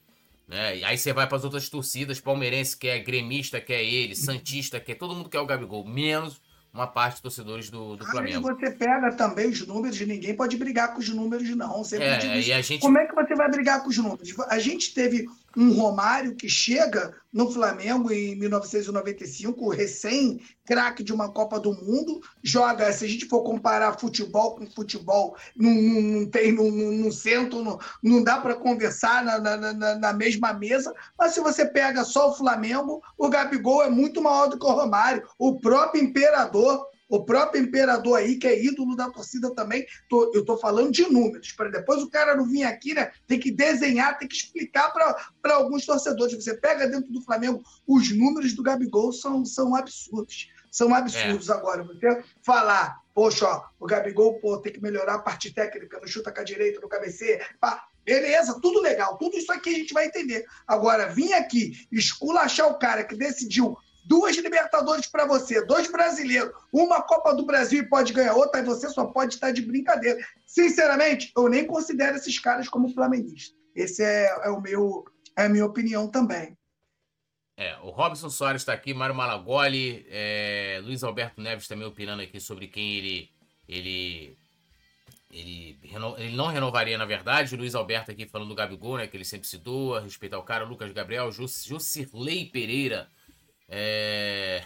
né? 0.46 0.78
E 0.78 0.84
aí 0.84 0.98
você 0.98 1.12
vai 1.12 1.26
para 1.26 1.36
as 1.38 1.44
outras 1.44 1.68
torcidas, 1.68 2.20
palmeirense 2.20 2.76
que 2.76 2.88
é 2.88 2.98
gremista, 2.98 3.60
que 3.60 3.72
é 3.72 3.84
ele, 3.84 4.14
santista, 4.14 4.78
que 4.80 4.92
é 4.92 4.94
todo 4.94 5.14
mundo 5.14 5.28
quer 5.28 5.40
o 5.40 5.46
Gabigol, 5.46 5.86
menos 5.86 6.40
uma 6.74 6.86
parte 6.86 7.14
dos 7.14 7.22
torcedores 7.22 7.70
do, 7.70 7.96
do 7.96 8.04
Flamengo. 8.04 8.46
Aí 8.50 8.54
você 8.54 8.70
pega 8.72 9.10
também 9.16 9.48
os 9.48 9.66
números, 9.66 9.98
ninguém 10.00 10.36
pode 10.36 10.58
brigar 10.58 10.92
com 10.92 11.00
os 11.00 11.08
números, 11.08 11.48
não. 11.56 11.82
Sempre 11.82 12.04
É, 12.06 12.40
e 12.42 12.52
a 12.52 12.60
gente- 12.60 12.82
Como 12.82 12.98
é 12.98 13.06
que 13.06 13.14
você 13.14 13.34
vai 13.34 13.50
brigar 13.50 13.82
com 13.82 13.88
os 13.88 13.96
números? 13.96 14.34
A 14.48 14.58
gente 14.58 14.92
teve 14.92 15.26
um 15.56 15.72
Romário 15.72 16.36
que 16.36 16.48
chega 16.48 17.14
no 17.32 17.50
Flamengo 17.50 18.12
em 18.12 18.36
1995, 18.36 19.70
recém 19.70 20.40
craque 20.64 21.02
de 21.02 21.12
uma 21.12 21.30
Copa 21.30 21.58
do 21.58 21.72
Mundo, 21.72 22.20
joga, 22.42 22.92
se 22.92 23.04
a 23.04 23.08
gente 23.08 23.26
for 23.26 23.42
comparar 23.42 23.98
futebol 23.98 24.56
com 24.56 24.66
futebol, 24.66 25.36
não, 25.56 25.70
não, 25.70 26.00
não 26.00 26.26
tem, 26.26 26.52
não, 26.52 26.70
não, 26.70 26.92
não 26.92 27.10
sentam, 27.10 27.62
não, 27.62 27.78
não 28.02 28.22
dá 28.22 28.38
para 28.38 28.54
conversar 28.54 29.24
na, 29.24 29.38
na, 29.38 29.72
na, 29.72 29.94
na 29.96 30.12
mesma 30.12 30.52
mesa, 30.52 30.92
mas 31.18 31.32
se 31.32 31.40
você 31.40 31.64
pega 31.64 32.04
só 32.04 32.30
o 32.30 32.34
Flamengo, 32.34 33.02
o 33.16 33.28
Gabigol 33.28 33.82
é 33.82 33.90
muito 33.90 34.20
maior 34.20 34.48
do 34.48 34.58
que 34.58 34.66
o 34.66 34.72
Romário, 34.72 35.26
o 35.38 35.58
próprio 35.58 36.02
Imperador, 36.02 36.86
o 37.08 37.24
próprio 37.24 37.62
Imperador 37.62 38.18
aí, 38.18 38.36
que 38.36 38.46
é 38.46 38.64
ídolo 38.64 38.96
da 38.96 39.08
torcida 39.10 39.54
também, 39.54 39.86
tô- 40.08 40.32
eu 40.34 40.44
tô 40.44 40.56
falando 40.56 40.90
de 40.90 41.02
números, 41.10 41.52
para 41.52 41.68
depois 41.70 42.02
o 42.02 42.10
cara 42.10 42.34
não 42.36 42.44
vir 42.44 42.64
aqui, 42.64 42.94
né, 42.94 43.12
tem 43.26 43.38
que 43.38 43.50
desenhar, 43.50 44.18
tem 44.18 44.26
que 44.26 44.34
explicar 44.34 44.90
para 44.92 45.54
alguns 45.54 45.86
torcedores. 45.86 46.34
Você 46.34 46.54
pega 46.54 46.86
dentro 46.88 47.12
do 47.12 47.22
Flamengo, 47.22 47.62
os 47.86 48.10
números 48.16 48.54
do 48.54 48.62
Gabigol 48.62 49.12
são, 49.12 49.44
são 49.44 49.74
absurdos. 49.74 50.48
São 50.70 50.92
absurdos 50.94 51.48
agora. 51.48 51.84
Você 51.84 52.22
falar, 52.42 53.00
poxa, 53.14 53.46
ó, 53.46 53.64
o 53.80 53.86
Gabigol 53.86 54.38
pô, 54.40 54.58
tem 54.58 54.72
que 54.72 54.82
melhorar 54.82 55.14
a 55.14 55.18
parte 55.20 55.50
técnica, 55.54 55.98
não 55.98 56.06
chuta 56.06 56.30
com 56.30 56.40
a 56.40 56.44
direita, 56.44 56.80
no 56.80 56.88
cabeceio, 56.88 57.40
pá, 57.58 57.86
beleza, 58.04 58.58
tudo 58.60 58.80
legal, 58.82 59.16
tudo 59.16 59.36
isso 59.38 59.50
aqui 59.50 59.70
a 59.70 59.78
gente 59.78 59.94
vai 59.94 60.06
entender. 60.06 60.44
Agora, 60.66 61.06
vir 61.08 61.32
aqui 61.32 61.72
esculachar 61.90 62.68
o 62.68 62.78
cara 62.78 63.04
que 63.04 63.16
decidiu 63.16 63.76
duas 64.06 64.36
Libertadores 64.36 65.06
para 65.08 65.26
você, 65.26 65.64
dois 65.66 65.90
brasileiros, 65.90 66.52
uma 66.72 67.02
Copa 67.02 67.34
do 67.34 67.44
Brasil 67.44 67.82
e 67.82 67.88
pode 67.88 68.12
ganhar 68.12 68.34
outra, 68.34 68.60
e 68.60 68.64
você 68.64 68.88
só 68.88 69.04
pode 69.06 69.34
estar 69.34 69.50
de 69.50 69.62
brincadeira. 69.62 70.24
Sinceramente, 70.46 71.32
eu 71.36 71.48
nem 71.48 71.66
considero 71.66 72.16
esses 72.16 72.38
caras 72.38 72.68
como 72.68 72.88
flamenguistas. 72.94 73.54
Esse 73.74 74.02
é, 74.02 74.26
é 74.44 74.48
o 74.50 74.60
meu, 74.60 75.04
é 75.36 75.44
a 75.44 75.48
minha 75.48 75.66
opinião 75.66 76.08
também. 76.08 76.56
É, 77.58 77.76
o 77.78 77.90
Robson 77.90 78.30
Soares 78.30 78.62
está 78.62 78.72
aqui, 78.72 78.94
Mário 78.94 79.14
Malagoli, 79.14 80.06
é, 80.08 80.80
Luiz 80.84 81.02
Alberto 81.02 81.40
Neves 81.40 81.66
também 81.66 81.86
opinando 81.86 82.22
aqui 82.22 82.38
sobre 82.38 82.68
quem 82.68 82.96
ele 82.96 83.30
ele 83.68 84.38
ele, 85.30 85.78
reno- 85.82 86.14
ele 86.18 86.36
não 86.36 86.46
renovaria, 86.46 86.96
na 86.96 87.04
verdade. 87.04 87.56
Luiz 87.56 87.74
Alberto 87.74 88.10
aqui 88.10 88.26
falando 88.28 88.48
do 88.48 88.54
Gabigol, 88.54 88.98
né? 88.98 89.06
Que 89.06 89.16
ele 89.16 89.24
sempre 89.24 89.48
se 89.48 89.58
doa, 89.58 90.00
respeitar 90.00 90.38
o 90.38 90.42
cara. 90.44 90.64
Lucas 90.64 90.92
Gabriel, 90.92 91.32
Jus- 91.32 91.64
Pereira. 92.52 93.10
É, 93.68 94.62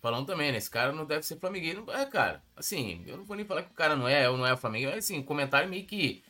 falando 0.00 0.26
também, 0.26 0.52
né? 0.52 0.58
Esse 0.58 0.70
cara 0.70 0.92
não 0.92 1.04
deve 1.04 1.24
ser 1.24 1.38
flamengueiro. 1.38 1.84
É, 1.90 2.04
cara, 2.06 2.42
assim, 2.56 3.02
eu 3.06 3.16
não 3.16 3.24
vou 3.24 3.36
nem 3.36 3.46
falar 3.46 3.62
que 3.62 3.70
o 3.70 3.74
cara 3.76 3.96
não 3.96 4.08
é, 4.08 4.28
ou 4.28 4.36
não 4.36 4.46
é 4.46 4.56
flamengueiro. 4.56 4.94
É 4.94 4.98
assim, 4.98 5.22
comentário 5.22 5.68
meio 5.68 5.84
que 5.84 6.22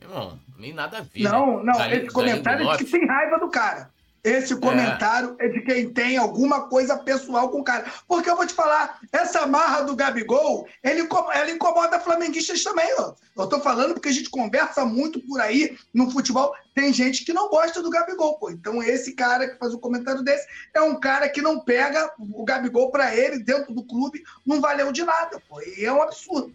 Irmão, 0.00 0.38
nem 0.58 0.74
nada 0.74 0.98
a 0.98 1.00
ver. 1.00 1.22
Não, 1.22 1.58
né? 1.58 1.72
não, 1.72 1.78
Gali, 1.78 1.96
esse 1.96 2.10
comentário 2.10 2.68
é 2.68 2.76
de 2.76 2.84
que 2.84 2.90
tem 2.90 3.06
raiva 3.06 3.38
do 3.38 3.48
cara. 3.48 3.90
Esse 4.26 4.54
é. 4.54 4.56
comentário 4.56 5.36
é. 5.38 5.46
é. 5.46 5.48
de 5.48 5.60
quem 5.60 5.88
tem 5.88 6.16
alguma 6.16 6.68
coisa 6.68 6.98
pessoal 6.98 7.48
com 7.48 7.60
o 7.60 7.64
cara. 7.64 7.86
Porque 8.08 8.28
eu 8.28 8.34
vou 8.34 8.44
te 8.44 8.52
falar, 8.52 8.98
essa 9.12 9.46
marra 9.46 9.82
do 9.82 9.94
Gabigol, 9.94 10.66
ele, 10.82 11.06
ela 11.32 11.50
incomoda 11.50 12.00
flamenguistas 12.00 12.64
também, 12.64 12.88
ó. 12.98 13.14
Eu 13.38 13.46
tô 13.46 13.60
falando 13.60 13.94
porque 13.94 14.08
a 14.08 14.12
gente 14.12 14.28
conversa 14.28 14.84
muito 14.84 15.20
por 15.20 15.40
aí 15.40 15.78
no 15.94 16.10
futebol. 16.10 16.52
Tem 16.74 16.92
gente 16.92 17.24
que 17.24 17.32
não 17.32 17.48
gosta 17.48 17.80
do 17.80 17.88
Gabigol, 17.88 18.36
pô. 18.40 18.50
Então 18.50 18.82
esse 18.82 19.14
cara 19.14 19.48
que 19.48 19.58
faz 19.58 19.72
um 19.72 19.78
comentário 19.78 20.24
desse 20.24 20.44
é 20.74 20.80
um 20.80 20.98
cara 20.98 21.28
que 21.28 21.40
não 21.40 21.60
pega 21.60 22.12
o 22.18 22.44
Gabigol 22.44 22.90
para 22.90 23.14
ele 23.14 23.38
dentro 23.38 23.72
do 23.72 23.84
clube, 23.84 24.24
não 24.44 24.60
valeu 24.60 24.90
de 24.90 25.04
nada, 25.04 25.40
pô. 25.48 25.60
E 25.62 25.84
é 25.84 25.92
um 25.92 26.02
absurdo. 26.02 26.52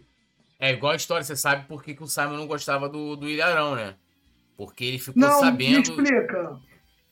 É 0.60 0.72
igual 0.72 0.92
a 0.92 0.96
história, 0.96 1.24
você 1.24 1.34
sabe 1.34 1.66
por 1.66 1.82
que, 1.82 1.94
que 1.94 2.02
o 2.02 2.06
Simon 2.06 2.36
não 2.36 2.46
gostava 2.46 2.86
do, 2.86 3.16
do 3.16 3.28
Ilharão, 3.28 3.74
né? 3.74 3.94
Porque 4.58 4.84
ele 4.84 4.98
ficou 4.98 5.20
não, 5.20 5.40
sabendo. 5.40 5.76
Me 5.76 5.80
explica 5.80 6.60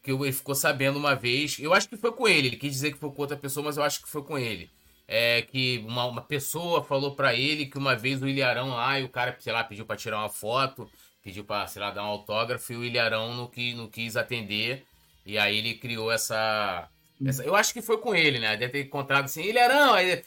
que 0.03 0.11
ele 0.11 0.33
ficou 0.33 0.55
sabendo 0.55 0.99
uma 0.99 1.15
vez. 1.15 1.59
Eu 1.59 1.75
acho 1.75 1.89
que 1.89 1.97
foi 1.97 2.13
com 2.13 2.27
ele. 2.27 2.49
Ele 2.49 2.57
quis 2.57 2.73
dizer 2.73 2.93
que 2.93 2.99
foi 2.99 3.11
com 3.11 3.23
outra 3.23 3.37
pessoa, 3.37 3.67
mas 3.67 3.77
eu 3.77 3.83
acho 3.83 4.03
que 4.03 4.09
foi 4.09 4.23
com 4.23 4.39
ele. 4.39 4.71
É 5.07 5.43
que 5.43 5.85
uma, 5.87 6.05
uma 6.07 6.23
pessoa 6.23 6.85
falou 6.85 7.15
para 7.15 7.35
ele 7.35 7.67
que 7.67 7.77
uma 7.77 7.97
vez 7.97 8.23
o 8.23 8.29
Ilharão 8.29 8.71
lá 8.71 8.99
e 8.99 9.05
o 9.05 9.09
cara, 9.09 9.37
sei 9.41 9.53
lá, 9.53 9.65
pediu 9.65 9.85
para 9.85 9.97
tirar 9.97 10.19
uma 10.19 10.29
foto, 10.29 10.89
pediu 11.23 11.45
para, 11.45 11.67
sei 11.67 11.83
lá, 11.83 11.91
dar 11.91 12.05
um 12.05 12.07
autógrafo 12.07 12.73
e 12.73 12.77
o 12.77 12.85
Ilharão 12.85 13.35
não, 13.35 13.47
que, 13.47 13.75
não 13.75 13.89
quis 13.89 14.17
atender. 14.17 14.85
E 15.27 15.37
aí 15.37 15.59
ele 15.59 15.75
criou 15.75 16.11
essa, 16.11 16.89
essa. 17.27 17.45
Eu 17.45 17.55
acho 17.55 17.73
que 17.73 17.83
foi 17.83 17.99
com 17.99 18.15
ele, 18.15 18.39
né? 18.39 18.57
Deve 18.57 18.73
ter 18.73 18.87
encontrado 18.87 19.25
assim, 19.25 19.43
Ilharão, 19.43 19.95
aí, 19.95 20.23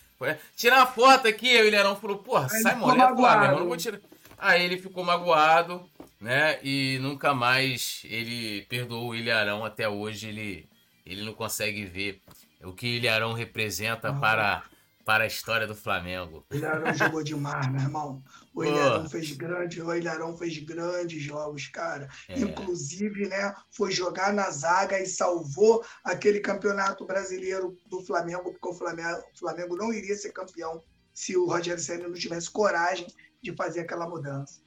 tirar 0.56 0.78
uma 0.78 0.88
foto 0.88 1.28
aqui. 1.28 1.50
Aí 1.50 1.64
o 1.64 1.68
Ilharão 1.68 1.96
falou, 1.96 2.18
porra, 2.18 2.50
sai 2.50 2.76
meu 2.76 2.90
irmão, 2.90 3.60
não 3.60 3.68
vou 3.68 3.78
tirar. 3.78 4.00
Aí 4.38 4.64
ele 4.64 4.78
ficou 4.78 5.04
magoado 5.04 5.90
né? 6.24 6.58
E 6.64 6.98
nunca 7.02 7.34
mais 7.34 8.02
ele 8.06 8.62
perdoou 8.64 9.10
o 9.10 9.16
Ilharão. 9.16 9.66
Até 9.66 9.88
hoje 9.90 10.30
ele, 10.30 10.70
ele 11.06 11.24
não 11.24 11.34
consegue 11.34 11.86
ver 11.86 12.22
o 12.64 12.74
que 12.74 12.86
o 12.86 12.90
Ilharão 12.90 13.34
representa 13.34 14.14
para, 14.14 14.64
para 15.06 15.26
a 15.26 15.28
história 15.28 15.68
do 15.68 15.76
Flamengo. 15.76 16.46
O 16.50 16.56
Ilharão 16.56 16.94
jogou 16.94 17.22
demais, 17.22 17.70
meu 17.70 17.82
irmão. 17.82 18.24
O. 18.56 18.64
Ilharão 18.64 19.10
fez 19.10 19.34
grande, 19.34 19.82
o 19.82 19.94
Ilharão 19.94 20.38
fez 20.38 20.58
grandes 20.60 21.22
jogos, 21.22 21.68
cara. 21.68 22.08
É. 22.30 22.40
Inclusive, 22.40 23.28
né, 23.28 23.54
foi 23.70 23.92
jogar 23.92 24.32
na 24.32 24.50
zaga 24.50 24.98
e 25.02 25.06
salvou 25.06 25.84
aquele 26.06 26.40
campeonato 26.40 27.06
brasileiro 27.06 27.78
do 27.90 28.02
Flamengo, 28.02 28.54
porque 28.54 28.70
o 28.70 28.74
Flamengo, 28.74 29.22
o 29.36 29.38
Flamengo 29.38 29.76
não 29.76 29.94
iria 29.94 30.16
ser 30.16 30.32
campeão 30.32 30.82
se 31.14 31.36
o 31.36 31.46
Rogério 31.46 31.84
Senna 31.84 32.08
não 32.08 32.16
tivesse 32.16 32.50
coragem 32.50 33.08
de 33.42 33.54
fazer 33.54 33.82
aquela 33.82 34.08
mudança. 34.08 34.63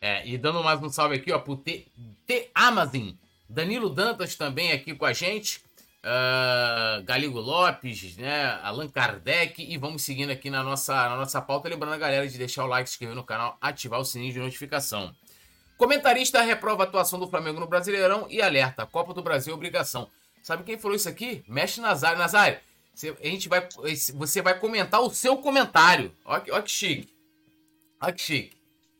É, 0.00 0.26
e 0.26 0.36
dando 0.36 0.62
mais 0.62 0.82
um 0.82 0.88
salve 0.88 1.16
aqui, 1.16 1.32
ó, 1.32 1.38
pro 1.38 1.56
T, 1.56 1.86
T 2.26 2.50
Amazon. 2.54 3.10
Danilo 3.48 3.88
Dantas 3.88 4.34
também 4.34 4.72
aqui 4.72 4.94
com 4.94 5.04
a 5.04 5.12
gente. 5.12 5.64
Uh, 6.06 7.02
Galigo 7.04 7.40
Lopes, 7.40 8.16
né? 8.16 8.60
Allan 8.62 8.88
Kardec. 8.88 9.62
E 9.62 9.76
vamos 9.76 10.02
seguindo 10.02 10.30
aqui 10.30 10.50
na 10.50 10.62
nossa, 10.62 10.94
na 11.08 11.16
nossa 11.16 11.40
pauta. 11.40 11.68
Lembrando 11.68 11.94
a 11.94 11.98
galera 11.98 12.28
de 12.28 12.38
deixar 12.38 12.64
o 12.64 12.68
like, 12.68 12.88
se 12.88 12.94
inscrever 12.94 13.16
no 13.16 13.24
canal, 13.24 13.56
ativar 13.60 13.98
o 13.98 14.04
sininho 14.04 14.32
de 14.32 14.38
notificação. 14.38 15.14
Comentarista 15.76 16.40
reprova 16.42 16.84
a 16.84 16.86
atuação 16.86 17.18
do 17.18 17.28
Flamengo 17.28 17.60
no 17.60 17.66
Brasileirão 17.66 18.26
e 18.30 18.40
alerta: 18.40 18.86
Copa 18.86 19.12
do 19.12 19.22
Brasil 19.22 19.54
obrigação. 19.54 20.08
Sabe 20.42 20.62
quem 20.62 20.78
falou 20.78 20.96
isso 20.96 21.08
aqui? 21.08 21.44
Mexe 21.48 21.80
Nazário. 21.80 22.18
Nazário, 22.18 22.60
você, 22.94 23.14
a 23.20 23.26
gente 23.26 23.48
vai, 23.48 23.68
você 24.14 24.40
vai 24.40 24.58
comentar 24.58 25.00
o 25.00 25.10
seu 25.10 25.36
comentário. 25.36 26.14
Olha 26.24 26.44
olha 26.50 26.62
que 26.62 26.70
chique. 26.70 27.12
Olha 28.00 28.12
que 28.12 28.22
chique. 28.22 28.55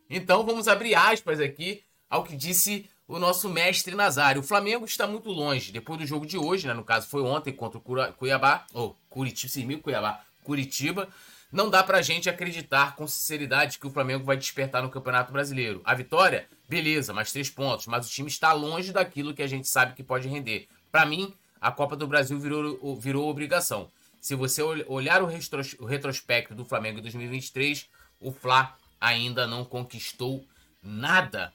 Então 0.08 0.44
vamos 0.44 0.68
abrir 0.68 0.94
aspas 0.94 1.40
aqui 1.40 1.82
ao 2.08 2.24
que 2.24 2.36
disse 2.36 2.88
o 3.08 3.18
nosso 3.18 3.48
mestre 3.48 3.94
Nazário. 3.94 4.40
O 4.40 4.44
Flamengo 4.44 4.84
está 4.84 5.06
muito 5.06 5.30
longe. 5.30 5.72
Depois 5.72 5.98
do 5.98 6.06
jogo 6.06 6.26
de 6.26 6.36
hoje, 6.36 6.66
né? 6.66 6.74
No 6.74 6.84
caso, 6.84 7.08
foi 7.08 7.22
ontem 7.22 7.52
contra 7.52 7.78
o 7.78 8.12
Cuiabá. 8.14 8.66
Ou 8.72 8.96
Curitiba, 9.08 9.52
sim, 9.52 9.78
Cuiabá. 9.78 10.20
Curitiba. 10.42 11.08
Não 11.52 11.70
dá 11.70 11.82
pra 11.82 12.02
gente 12.02 12.28
acreditar 12.28 12.96
com 12.96 13.06
sinceridade 13.06 13.78
que 13.78 13.86
o 13.86 13.90
Flamengo 13.90 14.24
vai 14.24 14.36
despertar 14.36 14.82
no 14.82 14.90
Campeonato 14.90 15.32
Brasileiro. 15.32 15.80
A 15.84 15.94
vitória, 15.94 16.48
beleza, 16.68 17.12
mais 17.12 17.30
três 17.30 17.48
pontos. 17.48 17.86
Mas 17.86 18.06
o 18.06 18.10
time 18.10 18.28
está 18.28 18.52
longe 18.52 18.92
daquilo 18.92 19.32
que 19.32 19.42
a 19.42 19.46
gente 19.46 19.68
sabe 19.68 19.94
que 19.94 20.02
pode 20.02 20.26
render. 20.26 20.68
Para 20.90 21.06
mim, 21.06 21.32
a 21.60 21.70
Copa 21.70 21.96
do 21.96 22.06
Brasil 22.06 22.38
virou, 22.38 22.96
virou 22.96 23.28
obrigação. 23.28 23.88
Se 24.20 24.34
você 24.34 24.60
olhar 24.60 25.22
o, 25.22 25.26
o 25.26 25.86
retrospecto 25.86 26.54
do 26.54 26.64
Flamengo 26.64 26.98
em 26.98 27.02
2023, 27.02 27.88
o 28.20 28.32
Fla 28.32 28.76
ainda 29.06 29.46
não 29.46 29.64
conquistou 29.64 30.44
nada. 30.82 31.52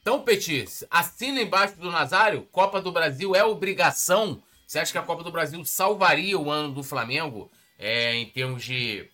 Então, 0.00 0.22
Petit, 0.22 0.86
assina 0.90 1.40
embaixo 1.40 1.76
do 1.76 1.90
Nazário, 1.90 2.46
Copa 2.52 2.80
do 2.80 2.92
Brasil 2.92 3.34
é 3.34 3.44
obrigação. 3.44 4.42
Você 4.66 4.78
acha 4.78 4.92
que 4.92 4.98
a 4.98 5.02
Copa 5.02 5.24
do 5.24 5.32
Brasil 5.32 5.64
salvaria 5.64 6.38
o 6.38 6.50
ano 6.50 6.72
do 6.72 6.82
Flamengo 6.82 7.50
é, 7.78 8.14
em 8.14 8.26
termos 8.26 8.64
de 8.64 9.08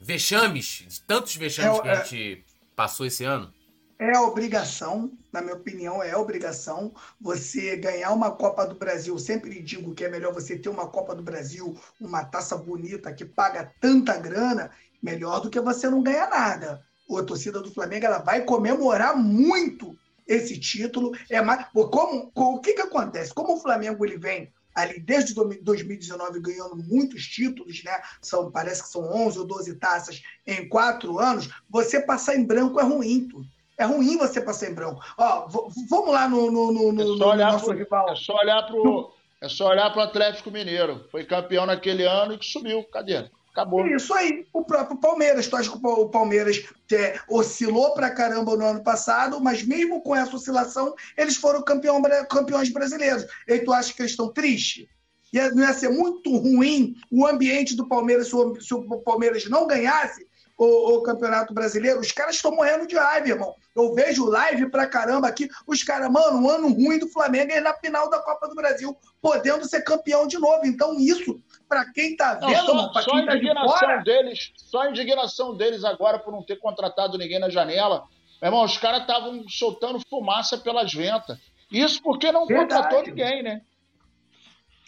vexames, 0.00 0.84
de 0.86 1.00
tantos 1.02 1.34
vexames 1.36 1.78
é, 1.78 1.82
que 1.82 1.88
a 1.88 1.92
é- 1.92 2.04
gente 2.04 2.44
passou 2.76 3.06
esse 3.06 3.24
ano? 3.24 3.52
É 3.98 4.18
obrigação, 4.18 5.12
na 5.30 5.42
minha 5.42 5.54
opinião, 5.54 6.02
é 6.02 6.16
obrigação 6.16 6.94
você 7.20 7.76
ganhar 7.76 8.12
uma 8.12 8.30
Copa 8.30 8.66
do 8.66 8.74
Brasil. 8.74 9.18
Sempre 9.18 9.62
digo 9.62 9.94
que 9.94 10.04
é 10.04 10.08
melhor 10.08 10.32
você 10.32 10.58
ter 10.58 10.70
uma 10.70 10.88
Copa 10.88 11.14
do 11.14 11.22
Brasil, 11.22 11.78
uma 12.00 12.24
taça 12.24 12.56
bonita 12.56 13.12
que 13.12 13.26
paga 13.26 13.74
tanta 13.78 14.16
grana, 14.16 14.70
melhor 15.02 15.40
do 15.40 15.50
que 15.50 15.60
você 15.60 15.90
não 15.90 16.02
ganhar 16.02 16.30
nada 16.30 16.82
a 17.18 17.24
torcida 17.24 17.60
do 17.60 17.72
Flamengo 17.72 18.06
ela 18.06 18.18
vai 18.18 18.42
comemorar 18.44 19.16
muito 19.16 19.96
esse 20.26 20.58
título. 20.58 21.12
É 21.28 21.42
mais, 21.42 21.66
como, 21.72 22.30
o 22.34 22.60
que, 22.60 22.74
que 22.74 22.82
acontece? 22.82 23.34
Como 23.34 23.54
o 23.54 23.60
Flamengo 23.60 24.04
ele 24.04 24.16
vem 24.16 24.52
ali 24.74 25.00
desde 25.00 25.34
2019 25.34 26.40
ganhando 26.40 26.76
muitos 26.76 27.24
títulos, 27.24 27.82
né? 27.82 28.00
São, 28.22 28.50
parece 28.50 28.82
que 28.82 28.88
são 28.88 29.02
11 29.02 29.38
ou 29.40 29.46
12 29.46 29.74
taças 29.76 30.22
em 30.46 30.68
quatro 30.68 31.18
anos. 31.18 31.48
Você 31.68 32.00
passar 32.00 32.36
em 32.36 32.44
branco 32.44 32.80
é 32.80 32.84
ruim, 32.84 33.28
tudo. 33.28 33.46
É 33.76 33.84
ruim 33.84 34.16
você 34.16 34.40
passar 34.40 34.70
em 34.70 34.74
branco. 34.74 35.02
Ó, 35.16 35.48
vamos 35.88 36.12
lá 36.12 36.28
no, 36.28 36.50
no, 36.50 36.72
no, 36.72 36.92
no, 36.92 37.02
é 37.02 37.16
só 37.18 37.30
olhar 37.30 37.52
nosso 37.52 37.64
pro, 37.64 37.76
rival. 37.76 38.10
É 38.10 38.16
só 38.16 38.34
olhar 38.34 38.62
pro, 38.66 39.12
é 39.40 39.48
só 39.48 39.68
olhar 39.68 39.90
pro 39.90 40.02
Atlético 40.02 40.50
Mineiro. 40.50 41.06
Foi 41.10 41.24
campeão 41.24 41.66
naquele 41.66 42.04
ano 42.04 42.34
e 42.34 42.38
que 42.38 42.44
subiu. 42.46 42.84
Cadê? 42.84 43.28
Acabou. 43.52 43.86
Isso 43.86 44.14
aí. 44.14 44.46
O 44.52 44.64
próprio 44.64 44.98
Palmeiras. 44.98 45.48
Tu 45.48 45.56
acha 45.56 45.70
que 45.70 45.78
o 45.82 46.08
Palmeiras 46.08 46.64
é, 46.92 47.18
oscilou 47.28 47.94
pra 47.94 48.10
caramba 48.10 48.56
no 48.56 48.64
ano 48.64 48.82
passado, 48.82 49.40
mas 49.40 49.62
mesmo 49.62 50.00
com 50.02 50.14
essa 50.14 50.36
oscilação, 50.36 50.94
eles 51.16 51.36
foram 51.36 51.62
campeão, 51.62 52.00
campeões 52.28 52.70
brasileiros. 52.70 53.26
E 53.46 53.58
tu 53.58 53.72
acha 53.72 53.92
que 53.92 54.02
eles 54.02 54.12
estão 54.12 54.32
tristes? 54.32 54.86
Ia, 55.32 55.50
não 55.50 55.62
ia 55.62 55.72
ser 55.72 55.88
muito 55.88 56.36
ruim 56.36 56.96
o 57.10 57.26
ambiente 57.26 57.76
do 57.76 57.86
Palmeiras 57.86 58.28
se 58.28 58.34
o, 58.34 58.60
se 58.60 58.74
o 58.74 59.00
Palmeiras 59.00 59.48
não 59.48 59.66
ganhasse 59.66 60.26
o, 60.58 60.96
o, 60.96 61.02
Campeonato 61.02 61.54
Brasileiro? 61.54 62.00
Os 62.00 62.12
caras 62.12 62.36
estão 62.36 62.52
morrendo 62.52 62.86
de 62.86 62.96
raiva, 62.96 63.28
irmão. 63.28 63.54
Eu 63.74 63.94
vejo 63.94 64.26
live 64.26 64.68
pra 64.70 64.86
caramba 64.86 65.28
aqui. 65.28 65.48
Os 65.66 65.84
caras, 65.84 66.10
mano, 66.10 66.40
um 66.40 66.50
ano 66.50 66.68
ruim 66.68 66.98
do 66.98 67.08
Flamengo 67.08 67.52
é 67.52 67.60
na 67.60 67.74
final 67.74 68.10
da 68.10 68.18
Copa 68.18 68.48
do 68.48 68.54
Brasil, 68.54 68.96
podendo 69.22 69.68
ser 69.68 69.82
campeão 69.82 70.26
de 70.26 70.38
novo. 70.38 70.66
Então, 70.66 70.98
isso 70.98 71.40
para 71.70 71.92
quem 71.92 72.16
tá 72.16 72.34
vendo, 72.34 72.74
não, 72.74 72.92
só, 72.92 73.00
só 73.00 73.14
a 73.14 73.22
indignação 73.22 73.78
tá 73.78 73.96
de 73.98 74.04
deles, 74.04 74.52
só 74.56 74.80
a 74.82 74.90
indignação 74.90 75.56
deles 75.56 75.84
agora 75.84 76.18
por 76.18 76.32
não 76.32 76.42
ter 76.42 76.56
contratado 76.56 77.16
ninguém 77.16 77.38
na 77.38 77.48
janela. 77.48 78.02
Meu 78.42 78.48
irmão, 78.48 78.64
os 78.64 78.76
caras 78.76 79.02
estavam 79.02 79.48
soltando 79.48 80.00
fumaça 80.10 80.58
pelas 80.58 80.92
ventas. 80.92 81.38
Isso 81.70 82.02
porque 82.02 82.32
não 82.32 82.44
Verdade. 82.44 82.82
contratou 82.82 83.02
ninguém, 83.04 83.44
né? 83.44 83.62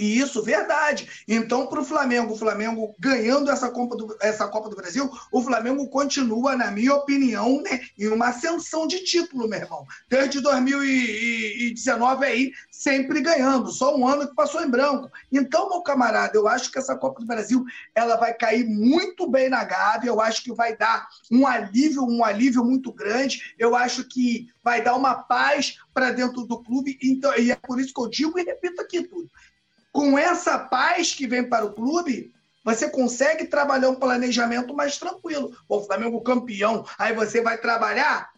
E 0.03 0.19
isso, 0.19 0.43
verdade. 0.43 1.09
Então, 1.29 1.69
para 1.69 1.81
o 1.81 1.85
Flamengo, 1.85 2.33
o 2.33 2.37
Flamengo 2.37 2.93
ganhando 2.99 3.49
essa 3.53 3.71
Copa, 3.71 3.97
do, 3.97 4.17
essa 4.21 4.49
Copa 4.49 4.69
do 4.69 4.75
Brasil, 4.75 5.09
o 5.31 5.41
Flamengo 5.41 5.89
continua, 5.89 6.57
na 6.57 6.73
minha 6.73 6.93
opinião, 6.93 7.63
né, 7.63 7.83
em 7.97 8.09
uma 8.09 8.31
ascensão 8.31 8.89
de 8.89 9.05
título, 9.05 9.47
meu 9.47 9.61
irmão. 9.61 9.87
Desde 10.09 10.41
2019 10.41 12.27
aí, 12.27 12.53
sempre 12.69 13.21
ganhando. 13.21 13.71
Só 13.71 13.97
um 13.97 14.05
ano 14.05 14.27
que 14.27 14.35
passou 14.35 14.61
em 14.65 14.69
branco. 14.69 15.09
Então, 15.31 15.69
meu 15.69 15.83
camarada, 15.83 16.37
eu 16.37 16.49
acho 16.49 16.73
que 16.73 16.81
essa 16.81 16.97
Copa 16.97 17.21
do 17.21 17.27
Brasil 17.27 17.65
ela 17.95 18.17
vai 18.17 18.35
cair 18.35 18.65
muito 18.65 19.31
bem 19.31 19.49
na 19.49 19.63
Gávea. 19.63 20.09
Eu 20.09 20.21
acho 20.21 20.43
que 20.43 20.53
vai 20.53 20.77
dar 20.77 21.07
um 21.31 21.47
alívio, 21.47 22.03
um 22.03 22.25
alívio 22.25 22.65
muito 22.65 22.93
grande. 22.93 23.55
Eu 23.57 23.77
acho 23.77 24.03
que 24.09 24.49
vai 24.65 24.83
dar 24.83 24.97
uma 24.97 25.15
paz 25.15 25.79
para 25.95 26.11
dentro 26.11 26.45
do 26.45 26.61
clube. 26.61 26.99
Então, 27.01 27.33
e 27.39 27.53
é 27.53 27.57
por 27.57 27.79
isso 27.79 27.95
que 27.95 28.01
eu 28.01 28.09
digo 28.09 28.37
e 28.37 28.43
repito 28.43 28.83
aqui 28.83 29.05
tudo 29.05 29.31
com 29.93 30.19
essa 30.19 30.59
paz 30.59 31.15
que 31.15 31.27
vem 31.27 31.45
para 31.45 31.67
o 31.67 31.75
clube, 31.75 32.33
você 32.65 32.89
consegue 32.89 33.47
trabalhar 33.47 33.91
um 33.91 33.97
planejamento 33.97 34.75
mais 34.75 34.97
tranquilo. 34.97 35.55
O 35.69 35.83
Flamengo 35.83 36.21
campeão, 36.23 36.85
aí 36.99 37.15
você 37.15 37.43
vai 37.43 37.59
trabalhar 37.59 38.33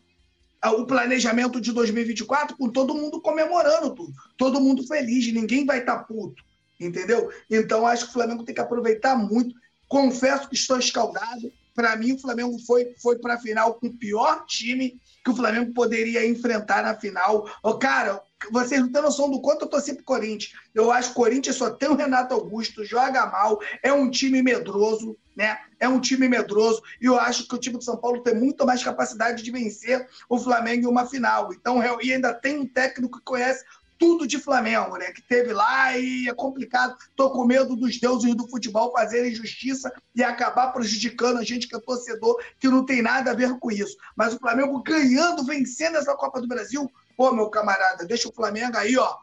o 0.64 0.86
planejamento 0.86 1.60
de 1.60 1.72
2024 1.72 2.56
com 2.56 2.70
todo 2.70 2.94
mundo 2.94 3.20
comemorando 3.20 3.94
tudo, 3.94 4.12
todo 4.36 4.60
mundo 4.60 4.86
feliz, 4.86 5.30
ninguém 5.30 5.66
vai 5.66 5.80
estar 5.80 5.98
tá 5.98 6.04
puto, 6.04 6.42
entendeu? 6.80 7.30
Então 7.50 7.86
acho 7.86 8.04
que 8.04 8.10
o 8.10 8.14
Flamengo 8.14 8.44
tem 8.44 8.54
que 8.54 8.60
aproveitar 8.62 9.14
muito. 9.14 9.54
Confesso 9.86 10.48
que 10.48 10.54
estou 10.54 10.78
escaldado, 10.78 11.52
para 11.74 11.96
mim, 11.96 12.12
o 12.12 12.18
Flamengo 12.18 12.56
foi, 12.60 12.94
foi 13.02 13.18
para 13.18 13.34
a 13.34 13.38
final 13.38 13.74
com 13.74 13.88
o 13.88 13.98
pior 13.98 14.46
time 14.46 14.98
que 15.24 15.30
o 15.30 15.36
Flamengo 15.36 15.72
poderia 15.72 16.26
enfrentar 16.26 16.82
na 16.82 16.94
final. 16.94 17.50
Oh, 17.62 17.74
cara, 17.74 18.22
vocês 18.50 18.80
não 18.80 18.90
têm 18.90 19.02
noção 19.02 19.30
do 19.30 19.40
quanto 19.40 19.62
eu 19.62 19.68
torci 19.68 19.94
pro 19.94 20.04
Corinthians. 20.04 20.52
Eu 20.74 20.90
acho 20.90 21.09
que 21.09 21.12
o 21.12 21.22
Corinthians 21.22 21.57
só 21.57 21.70
tem 21.70 21.88
o 21.88 21.94
Renato 21.94 22.35
Augusto, 22.35 22.85
joga 22.85 23.26
mal, 23.26 23.61
é 23.83 23.92
um 23.92 24.11
time 24.11 24.42
medroso, 24.42 25.16
né? 25.37 25.59
É 25.78 25.88
um 25.88 26.00
time 26.00 26.28
medroso. 26.28 26.83
E 27.00 27.07
eu 27.07 27.18
acho 27.18 27.46
que 27.46 27.54
o 27.54 27.59
time 27.59 27.76
do 27.76 27.85
São 27.85 27.96
Paulo 27.96 28.22
tem 28.22 28.35
muito 28.35 28.64
mais 28.64 28.83
capacidade 28.83 29.42
de 29.42 29.50
vencer 29.50 30.07
o 30.28 30.38
Flamengo 30.38 30.85
em 30.85 30.90
uma 30.90 31.07
final. 31.07 31.52
Então, 31.52 31.83
e 32.02 32.12
ainda 32.12 32.33
tem 32.33 32.59
um 32.59 32.66
técnico 32.66 33.18
que 33.18 33.24
conhece 33.24 33.64
tudo 33.98 34.26
de 34.26 34.38
Flamengo, 34.38 34.96
né? 34.96 35.12
Que 35.12 35.22
teve 35.22 35.52
lá 35.52 35.96
e 35.96 36.28
é 36.28 36.35
complicado. 36.35 36.96
Tô 37.16 37.30
com 37.30 37.44
medo 37.44 37.76
dos 37.76 37.98
deuses 37.98 38.35
do 38.35 38.48
futebol 38.48 38.92
fazerem 38.92 39.35
justiça 39.35 39.92
e 40.14 40.22
acabar 40.22 40.72
prejudicando 40.72 41.38
a 41.38 41.44
gente 41.44 41.68
que 41.68 41.76
é 41.76 41.80
torcedor, 41.80 42.38
que 42.59 42.68
não 42.68 42.85
tem 42.85 43.02
nada 43.02 43.30
a 43.30 43.35
ver 43.35 43.59
com 43.59 43.70
isso. 43.70 43.96
Mas 44.16 44.35
o 44.35 44.38
Flamengo 44.38 44.83
ganhando, 44.83 45.44
vencendo 45.44 45.96
essa 45.96 46.14
Copa 46.14 46.40
do 46.40 46.48
Brasil, 46.48 46.90
pô, 47.16 47.33
meu 47.33 47.48
camarada, 47.48 48.05
deixa 48.05 48.29
o 48.29 48.33
Flamengo 48.33 48.77
aí, 48.77 48.96
ó. 48.96 49.16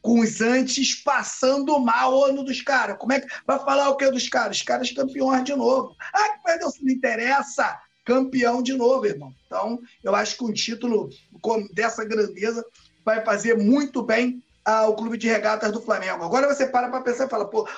Com 0.00 0.20
os 0.20 0.40
antes 0.40 0.94
passando 1.02 1.78
mal 1.80 2.14
o 2.14 2.24
ano 2.24 2.44
dos 2.44 2.62
caras. 2.62 2.96
Como 2.98 3.12
é 3.12 3.20
que 3.20 3.26
vai 3.46 3.58
falar 3.58 3.88
o 3.88 3.96
que 3.96 4.10
dos 4.10 4.28
caras? 4.28 4.58
Os 4.58 4.62
caras 4.62 4.92
campeões 4.92 5.44
de 5.44 5.54
novo. 5.54 5.96
Ah, 6.12 6.28
que 6.30 6.42
perdeu, 6.44 6.70
não 6.80 6.92
interessa 6.92 7.80
campeão 8.04 8.62
de 8.62 8.72
novo, 8.72 9.04
irmão. 9.04 9.34
Então, 9.46 9.80
eu 10.02 10.14
acho 10.14 10.36
que 10.38 10.44
um 10.44 10.52
título 10.52 11.10
dessa 11.72 12.04
grandeza 12.04 12.64
vai 13.04 13.24
fazer 13.24 13.56
muito 13.56 14.00
bem 14.02 14.42
ao 14.64 14.96
clube 14.96 15.18
de 15.18 15.28
regatas 15.28 15.72
do 15.72 15.82
Flamengo. 15.82 16.24
Agora 16.24 16.52
você 16.52 16.66
para 16.66 16.88
para 16.88 17.00
pensar 17.00 17.26
e 17.26 17.30
fala, 17.30 17.48
pô, 17.48 17.68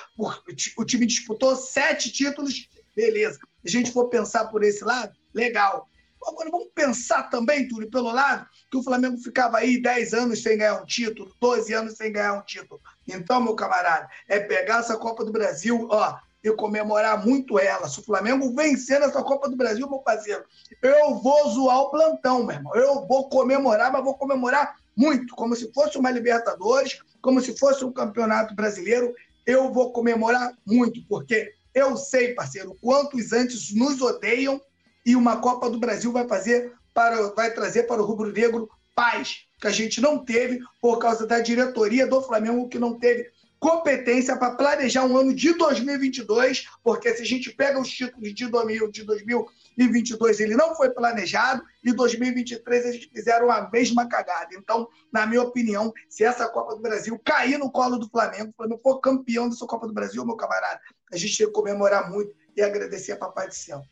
o 0.77 0.85
time 0.85 1.05
disputou 1.05 1.55
sete 1.55 2.11
títulos, 2.11 2.67
beleza. 2.95 3.39
Se 3.61 3.67
a 3.67 3.71
gente 3.71 3.91
for 3.91 4.07
pensar 4.09 4.45
por 4.45 4.63
esse 4.63 4.83
lado, 4.83 5.13
legal. 5.33 5.87
Agora 6.27 6.49
vamos 6.51 6.69
pensar 6.75 7.23
também, 7.29 7.67
Túlio, 7.67 7.89
pelo 7.89 8.11
lado 8.11 8.47
que 8.69 8.77
o 8.77 8.83
Flamengo 8.83 9.17
ficava 9.17 9.57
aí 9.57 9.81
10 9.81 10.13
anos 10.13 10.43
sem 10.43 10.57
ganhar 10.57 10.81
um 10.81 10.85
título, 10.85 11.31
12 11.39 11.73
anos 11.73 11.95
sem 11.95 12.11
ganhar 12.11 12.33
um 12.33 12.41
título. 12.41 12.79
Então, 13.07 13.41
meu 13.41 13.55
camarada, 13.55 14.07
é 14.27 14.39
pegar 14.39 14.79
essa 14.79 14.97
Copa 14.97 15.25
do 15.25 15.31
Brasil, 15.31 15.87
ó, 15.89 16.17
e 16.43 16.51
comemorar 16.53 17.25
muito 17.25 17.59
ela. 17.59 17.87
Se 17.87 17.99
o 17.99 18.03
Flamengo 18.03 18.53
vencer 18.55 18.99
nessa 18.99 19.21
Copa 19.23 19.49
do 19.49 19.57
Brasil, 19.57 19.89
meu 19.89 19.99
parceiro, 19.99 20.43
eu 20.81 21.15
vou 21.15 21.49
zoar 21.49 21.79
o 21.79 21.91
plantão, 21.91 22.43
meu 22.43 22.55
irmão. 22.55 22.75
Eu 22.75 23.05
vou 23.07 23.29
comemorar, 23.29 23.91
mas 23.91 24.03
vou 24.03 24.15
comemorar 24.15 24.75
muito, 24.95 25.35
como 25.35 25.55
se 25.55 25.71
fosse 25.73 25.97
uma 25.97 26.11
Libertadores, 26.11 26.99
como 27.21 27.41
se 27.41 27.57
fosse 27.57 27.83
um 27.83 27.91
Campeonato 27.91 28.55
Brasileiro. 28.55 29.13
Eu 29.45 29.71
vou 29.71 29.91
comemorar 29.91 30.53
muito, 30.65 31.03
porque 31.07 31.53
eu 31.73 31.97
sei, 31.97 32.33
parceiro, 32.33 32.75
quantos 32.81 33.33
antes 33.33 33.73
nos 33.75 34.01
odeiam 34.01 34.61
e 35.09 35.15
uma 35.15 35.37
Copa 35.37 35.67
do 35.71 35.79
Brasil 35.79 36.11
vai 36.11 36.27
fazer 36.27 36.71
para 36.93 37.29
vai 37.31 37.51
trazer 37.51 37.83
para 37.83 37.99
o 37.99 38.05
rubro-negro 38.05 38.69
paz 38.93 39.47
que 39.59 39.65
a 39.65 39.71
gente 39.71 39.99
não 39.99 40.23
teve 40.23 40.59
por 40.79 40.99
causa 40.99 41.25
da 41.25 41.39
diretoria 41.39 42.05
do 42.05 42.21
Flamengo 42.21 42.69
que 42.69 42.77
não 42.77 42.99
teve 42.99 43.27
competência 43.59 44.37
para 44.37 44.55
planejar 44.55 45.03
um 45.05 45.17
ano 45.17 45.33
de 45.33 45.51
2022, 45.53 46.65
porque 46.83 47.13
se 47.15 47.23
a 47.23 47.25
gente 47.25 47.51
pega 47.51 47.81
os 47.81 47.89
títulos 47.89 48.33
de 48.33 48.47
2000, 48.47 48.91
de 48.91 49.03
2022, 49.03 50.39
ele 50.39 50.55
não 50.55 50.75
foi 50.75 50.91
planejado, 50.91 51.61
e 51.83 51.91
2023 51.91 52.85
eles 52.85 53.09
fizeram 53.11 53.51
a 53.51 53.69
mesma 53.69 54.07
cagada. 54.07 54.49
Então, 54.53 54.87
na 55.11 55.25
minha 55.25 55.41
opinião, 55.41 55.91
se 56.07 56.23
essa 56.23 56.47
Copa 56.47 56.75
do 56.75 56.81
Brasil 56.81 57.19
cair 57.25 57.57
no 57.57 57.69
colo 57.69 57.97
do 57.97 58.07
Flamengo, 58.09 58.51
o 58.51 58.55
Flamengo 58.55 58.81
for 58.81 58.99
campeão 58.99 59.49
dessa 59.49 59.65
Copa 59.65 59.87
do 59.87 59.93
Brasil, 59.93 60.25
meu 60.25 60.37
camarada, 60.37 60.79
a 61.11 61.17
gente 61.17 61.37
tem 61.37 61.47
que 61.47 61.53
comemorar 61.53 62.09
muito 62.09 62.33
e 62.55 62.61
agradecer 62.61 63.11
a 63.11 63.17
Papai 63.17 63.47
do 63.47 63.55
Céu. 63.55 63.83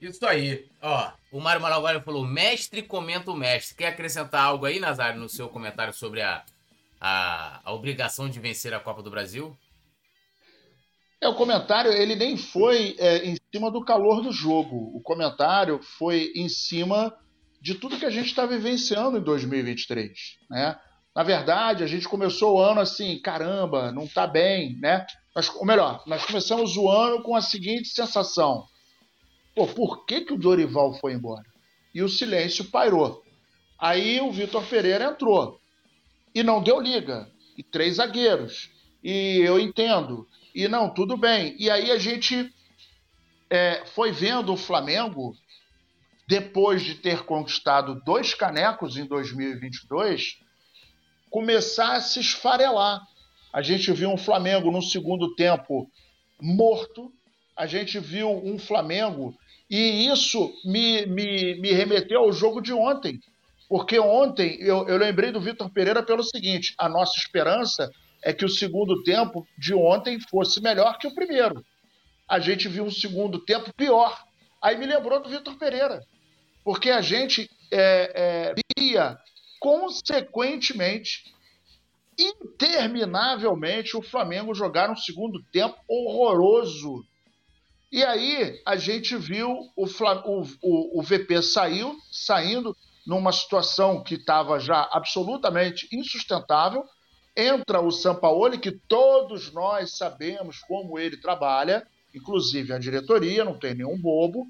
Isso 0.00 0.24
aí. 0.26 0.68
Ó, 0.80 1.12
o 1.32 1.40
Mário 1.40 1.60
Malagualho 1.60 2.02
falou: 2.02 2.26
mestre 2.26 2.82
comenta 2.82 3.30
o 3.30 3.36
mestre. 3.36 3.76
Quer 3.76 3.88
acrescentar 3.88 4.44
algo 4.44 4.66
aí, 4.66 4.78
Nazário, 4.78 5.20
no 5.20 5.28
seu 5.28 5.48
comentário 5.48 5.92
sobre 5.92 6.22
a 6.22 6.44
a, 7.00 7.60
a 7.64 7.72
obrigação 7.72 8.28
de 8.28 8.40
vencer 8.40 8.74
a 8.74 8.80
Copa 8.80 9.02
do 9.02 9.10
Brasil? 9.10 9.56
É, 11.20 11.28
o 11.28 11.34
comentário 11.34 11.92
ele 11.92 12.14
nem 12.14 12.36
foi 12.36 12.94
é, 12.98 13.26
em 13.26 13.36
cima 13.52 13.70
do 13.70 13.84
calor 13.84 14.22
do 14.22 14.32
jogo. 14.32 14.96
O 14.96 15.00
comentário 15.00 15.80
foi 15.98 16.32
em 16.34 16.48
cima 16.48 17.14
de 17.60 17.74
tudo 17.74 17.98
que 17.98 18.06
a 18.06 18.10
gente 18.10 18.26
está 18.26 18.46
vivenciando 18.46 19.18
em 19.18 19.22
2023, 19.22 20.12
né? 20.48 20.78
Na 21.14 21.24
verdade, 21.24 21.82
a 21.82 21.86
gente 21.88 22.08
começou 22.08 22.54
o 22.54 22.60
ano 22.60 22.80
assim, 22.80 23.20
caramba, 23.20 23.90
não 23.90 24.04
está 24.04 24.24
bem, 24.24 24.78
né? 24.78 25.04
Nós, 25.34 25.48
ou 25.48 25.66
melhor, 25.66 26.04
nós 26.06 26.24
começamos 26.24 26.76
o 26.76 26.88
ano 26.88 27.22
com 27.24 27.34
a 27.34 27.40
seguinte 27.40 27.88
sensação: 27.88 28.64
pô, 29.58 29.66
por 29.66 30.06
que, 30.06 30.20
que 30.20 30.32
o 30.32 30.38
Dorival 30.38 30.94
foi 30.94 31.14
embora? 31.14 31.44
E 31.94 32.02
o 32.02 32.08
silêncio 32.08 32.64
pairou. 32.66 33.24
Aí 33.78 34.20
o 34.20 34.30
Vitor 34.30 34.64
Pereira 34.66 35.04
entrou 35.04 35.60
e 36.34 36.42
não 36.42 36.62
deu 36.62 36.80
liga. 36.80 37.28
E 37.56 37.62
três 37.62 37.96
zagueiros. 37.96 38.70
E 39.02 39.40
eu 39.40 39.58
entendo. 39.58 40.28
E 40.54 40.68
não, 40.68 40.92
tudo 40.92 41.16
bem. 41.16 41.56
E 41.58 41.70
aí 41.70 41.90
a 41.90 41.98
gente 41.98 42.52
é, 43.50 43.84
foi 43.86 44.12
vendo 44.12 44.52
o 44.52 44.56
Flamengo, 44.56 45.34
depois 46.26 46.82
de 46.82 46.94
ter 46.94 47.24
conquistado 47.24 48.00
dois 48.04 48.34
canecos 48.34 48.96
em 48.96 49.06
2022, 49.06 50.38
começar 51.30 51.96
a 51.96 52.00
se 52.00 52.20
esfarelar. 52.20 53.00
A 53.52 53.62
gente 53.62 53.90
viu 53.92 54.10
um 54.10 54.18
Flamengo 54.18 54.70
no 54.70 54.82
segundo 54.82 55.34
tempo 55.34 55.90
morto, 56.40 57.12
a 57.56 57.66
gente 57.66 57.98
viu 57.98 58.30
um 58.30 58.58
Flamengo, 58.58 59.36
e 59.70 60.08
isso 60.08 60.52
me, 60.64 61.04
me, 61.06 61.60
me 61.60 61.72
remeteu 61.72 62.20
ao 62.20 62.32
jogo 62.32 62.60
de 62.60 62.72
ontem, 62.72 63.20
porque 63.68 63.98
ontem 63.98 64.56
eu, 64.60 64.88
eu 64.88 64.96
lembrei 64.96 65.30
do 65.30 65.40
Vitor 65.40 65.70
Pereira 65.70 66.02
pelo 66.02 66.22
seguinte: 66.22 66.74
a 66.78 66.88
nossa 66.88 67.18
esperança 67.18 67.90
é 68.22 68.32
que 68.32 68.44
o 68.44 68.48
segundo 68.48 69.02
tempo 69.02 69.46
de 69.58 69.74
ontem 69.74 70.18
fosse 70.20 70.60
melhor 70.60 70.98
que 70.98 71.06
o 71.06 71.14
primeiro. 71.14 71.64
A 72.28 72.38
gente 72.38 72.68
viu 72.68 72.84
um 72.84 72.90
segundo 72.90 73.38
tempo 73.38 73.72
pior. 73.74 74.24
Aí 74.60 74.76
me 74.76 74.86
lembrou 74.86 75.22
do 75.22 75.28
Vitor 75.28 75.56
Pereira, 75.56 76.02
porque 76.64 76.90
a 76.90 77.00
gente 77.00 77.48
é, 77.70 78.54
é, 78.54 78.54
via 78.76 79.18
consequentemente, 79.60 81.24
interminavelmente, 82.18 83.96
o 83.96 84.02
Flamengo 84.02 84.54
jogar 84.54 84.90
um 84.90 84.96
segundo 84.96 85.42
tempo 85.52 85.76
horroroso. 85.88 87.04
E 87.90 88.04
aí 88.04 88.60
a 88.66 88.76
gente 88.76 89.16
viu 89.16 89.50
o, 89.74 89.84
o, 89.84 90.42
o, 90.62 91.00
o 91.00 91.02
VP 91.02 91.42
saiu, 91.42 91.96
saindo, 92.10 92.76
numa 93.06 93.32
situação 93.32 94.02
que 94.02 94.16
estava 94.16 94.60
já 94.60 94.86
absolutamente 94.92 95.88
insustentável. 95.90 96.84
Entra 97.34 97.80
o 97.80 97.90
Sampaoli, 97.90 98.58
que 98.58 98.72
todos 98.72 99.50
nós 99.52 99.96
sabemos 99.96 100.58
como 100.60 100.98
ele 100.98 101.16
trabalha, 101.16 101.86
inclusive 102.14 102.72
a 102.72 102.78
diretoria, 102.78 103.44
não 103.44 103.58
tem 103.58 103.74
nenhum 103.74 103.96
bobo. 103.98 104.46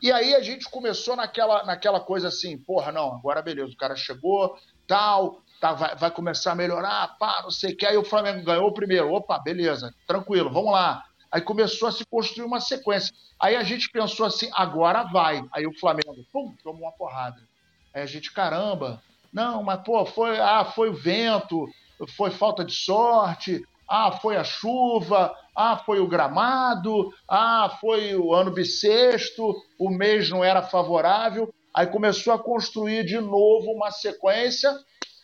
E 0.00 0.12
aí 0.12 0.34
a 0.34 0.40
gente 0.40 0.70
começou 0.70 1.16
naquela, 1.16 1.64
naquela 1.64 1.98
coisa 1.98 2.28
assim, 2.28 2.56
porra, 2.56 2.92
não, 2.92 3.14
agora 3.14 3.42
beleza, 3.42 3.72
o 3.72 3.76
cara 3.76 3.96
chegou, 3.96 4.56
tal, 4.86 5.42
tá, 5.60 5.72
vai, 5.72 5.96
vai 5.96 6.10
começar 6.10 6.52
a 6.52 6.56
melhorar, 6.56 7.16
pá, 7.18 7.40
não 7.42 7.50
sei 7.50 7.72
o 7.72 7.76
que. 7.76 7.86
Aí 7.86 7.96
o 7.96 8.04
Flamengo 8.04 8.44
ganhou 8.44 8.68
o 8.68 8.74
primeiro, 8.74 9.12
opa, 9.12 9.38
beleza, 9.38 9.92
tranquilo, 10.06 10.50
vamos 10.52 10.72
lá. 10.72 11.02
Aí 11.36 11.42
começou 11.42 11.86
a 11.86 11.92
se 11.92 12.02
construir 12.06 12.46
uma 12.46 12.60
sequência. 12.60 13.14
Aí 13.38 13.56
a 13.56 13.62
gente 13.62 13.90
pensou 13.90 14.24
assim, 14.24 14.48
agora 14.54 15.02
vai. 15.02 15.44
Aí 15.52 15.66
o 15.66 15.78
Flamengo, 15.78 16.24
pum, 16.32 16.54
tomou 16.64 16.84
uma 16.84 16.92
porrada. 16.92 17.36
Aí 17.92 18.00
a 18.00 18.06
gente, 18.06 18.32
caramba, 18.32 19.02
não, 19.30 19.62
mas 19.62 19.82
pô, 19.82 20.06
foi, 20.06 20.40
ah, 20.40 20.64
foi 20.64 20.88
o 20.88 20.94
vento, 20.94 21.68
foi 22.16 22.30
falta 22.30 22.64
de 22.64 22.72
sorte, 22.72 23.62
ah, 23.86 24.12
foi 24.12 24.38
a 24.38 24.44
chuva, 24.44 25.36
ah, 25.54 25.76
foi 25.76 26.00
o 26.00 26.08
gramado, 26.08 27.12
ah, 27.28 27.76
foi 27.82 28.16
o 28.16 28.32
ano 28.32 28.50
bissexto, 28.50 29.54
o 29.78 29.90
mês 29.90 30.30
não 30.30 30.42
era 30.42 30.62
favorável. 30.62 31.52
Aí 31.74 31.86
começou 31.86 32.32
a 32.32 32.42
construir 32.42 33.04
de 33.04 33.20
novo 33.20 33.72
uma 33.72 33.90
sequência, 33.90 34.74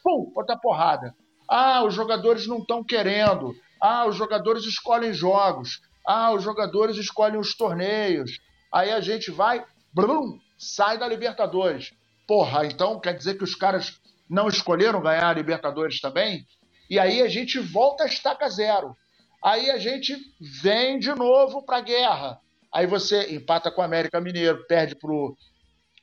pum, 0.05 0.31
outra 0.37 0.59
porrada. 0.59 1.15
Ah, 1.49 1.83
os 1.83 1.95
jogadores 1.95 2.47
não 2.47 2.59
estão 2.59 2.85
querendo. 2.85 3.55
Ah, 3.81 4.05
os 4.05 4.15
jogadores 4.15 4.67
escolhem 4.67 5.15
jogos. 5.15 5.81
Ah, 6.07 6.33
os 6.33 6.43
jogadores 6.43 6.97
escolhem 6.97 7.39
os 7.39 7.55
torneios. 7.57 8.39
Aí 8.73 8.91
a 8.91 9.01
gente 9.01 9.31
vai, 9.31 9.65
blum, 9.93 10.39
sai 10.59 10.99
da 10.99 11.07
Libertadores. 11.07 11.93
Porra, 12.27 12.67
então 12.67 13.01
quer 13.01 13.15
dizer 13.15 13.37
que 13.37 13.45
os 13.45 13.55
caras 13.55 14.01
não 14.29 14.49
escolheram 14.49 15.03
ganhar 15.03 15.29
a 15.29 15.35
Libertadores 15.35 16.01
também? 16.01 16.47
E 16.89 16.99
aí 16.99 17.23
a 17.23 17.29
gente 17.29 17.59
volta 17.59 18.05
a 18.05 18.07
estaca 18.07 18.49
zero. 18.49 18.97
Aí 19.45 19.71
a 19.71 19.79
gente 19.79 20.17
vem 20.41 20.99
de 20.99 21.15
novo 21.15 21.65
para 21.65 21.79
a 21.79 21.83
guerra. 21.83 22.39
Aí 22.73 22.87
você 22.87 23.35
empata 23.35 23.71
com 23.71 23.81
o 23.81 23.85
América 23.85 24.21
Mineiro, 24.21 24.65
perde 24.67 24.95
pro, 24.95 25.37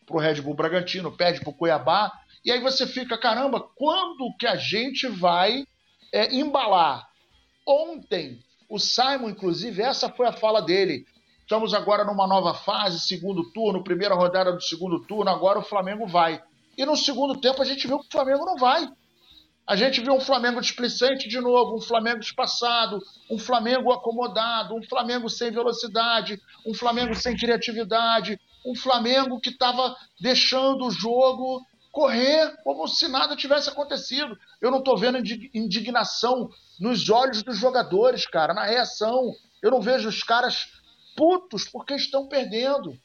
pro 0.05 0.19
Red 0.19 0.41
Bull 0.41 0.53
Bragantino, 0.53 1.15
perde 1.15 1.39
pro 1.39 1.53
Cuiabá, 1.53 2.11
e 2.43 2.51
aí 2.51 2.59
você 2.59 2.87
fica, 2.87 3.17
caramba, 3.17 3.59
quando 3.75 4.33
que 4.37 4.47
a 4.47 4.55
gente 4.55 5.07
vai 5.07 5.65
é, 6.13 6.33
embalar? 6.33 7.07
Ontem, 7.67 8.39
o 8.69 8.77
Simon, 8.77 9.29
inclusive, 9.29 9.81
essa 9.81 10.09
foi 10.09 10.27
a 10.27 10.31
fala 10.31 10.61
dele. 10.61 11.03
Estamos 11.41 11.73
agora 11.73 12.05
numa 12.05 12.27
nova 12.27 12.53
fase, 12.53 12.99
segundo 12.99 13.51
turno, 13.51 13.83
primeira 13.83 14.13
rodada 14.13 14.53
do 14.53 14.61
segundo 14.61 14.99
turno, 14.99 15.31
agora 15.31 15.57
o 15.57 15.63
Flamengo 15.63 16.05
vai. 16.05 16.39
E 16.77 16.85
no 16.85 16.95
segundo 16.95 17.41
tempo 17.41 17.61
a 17.61 17.65
gente 17.65 17.87
viu 17.87 17.99
que 17.99 18.05
o 18.05 18.11
Flamengo 18.11 18.45
não 18.45 18.55
vai. 18.55 18.87
A 19.65 19.75
gente 19.75 20.01
viu 20.01 20.13
um 20.13 20.21
Flamengo 20.21 20.61
displicente 20.61 21.27
de 21.27 21.39
novo, 21.39 21.77
um 21.77 21.81
Flamengo 21.81 22.19
espaçado, 22.19 22.99
um 23.29 23.39
Flamengo 23.39 23.91
acomodado, 23.91 24.75
um 24.75 24.83
Flamengo 24.83 25.27
sem 25.29 25.51
velocidade, 25.51 26.39
um 26.65 26.73
Flamengo 26.73 27.15
sem 27.15 27.35
criatividade, 27.35 28.39
um 28.65 28.75
Flamengo 28.75 29.39
que 29.39 29.49
estava 29.49 29.95
deixando 30.19 30.85
o 30.85 30.91
jogo 30.91 31.65
correr 31.91 32.55
como 32.63 32.87
se 32.87 33.07
nada 33.07 33.35
tivesse 33.35 33.69
acontecido. 33.69 34.37
Eu 34.61 34.71
não 34.71 34.79
estou 34.79 34.97
vendo 34.97 35.17
indignação 35.53 36.49
nos 36.79 37.09
olhos 37.09 37.43
dos 37.43 37.57
jogadores, 37.57 38.25
cara, 38.25 38.53
na 38.53 38.65
reação. 38.65 39.33
Eu 39.61 39.71
não 39.71 39.81
vejo 39.81 40.07
os 40.07 40.23
caras 40.23 40.71
putos 41.15 41.67
porque 41.67 41.95
estão 41.95 42.27
perdendo. 42.27 42.97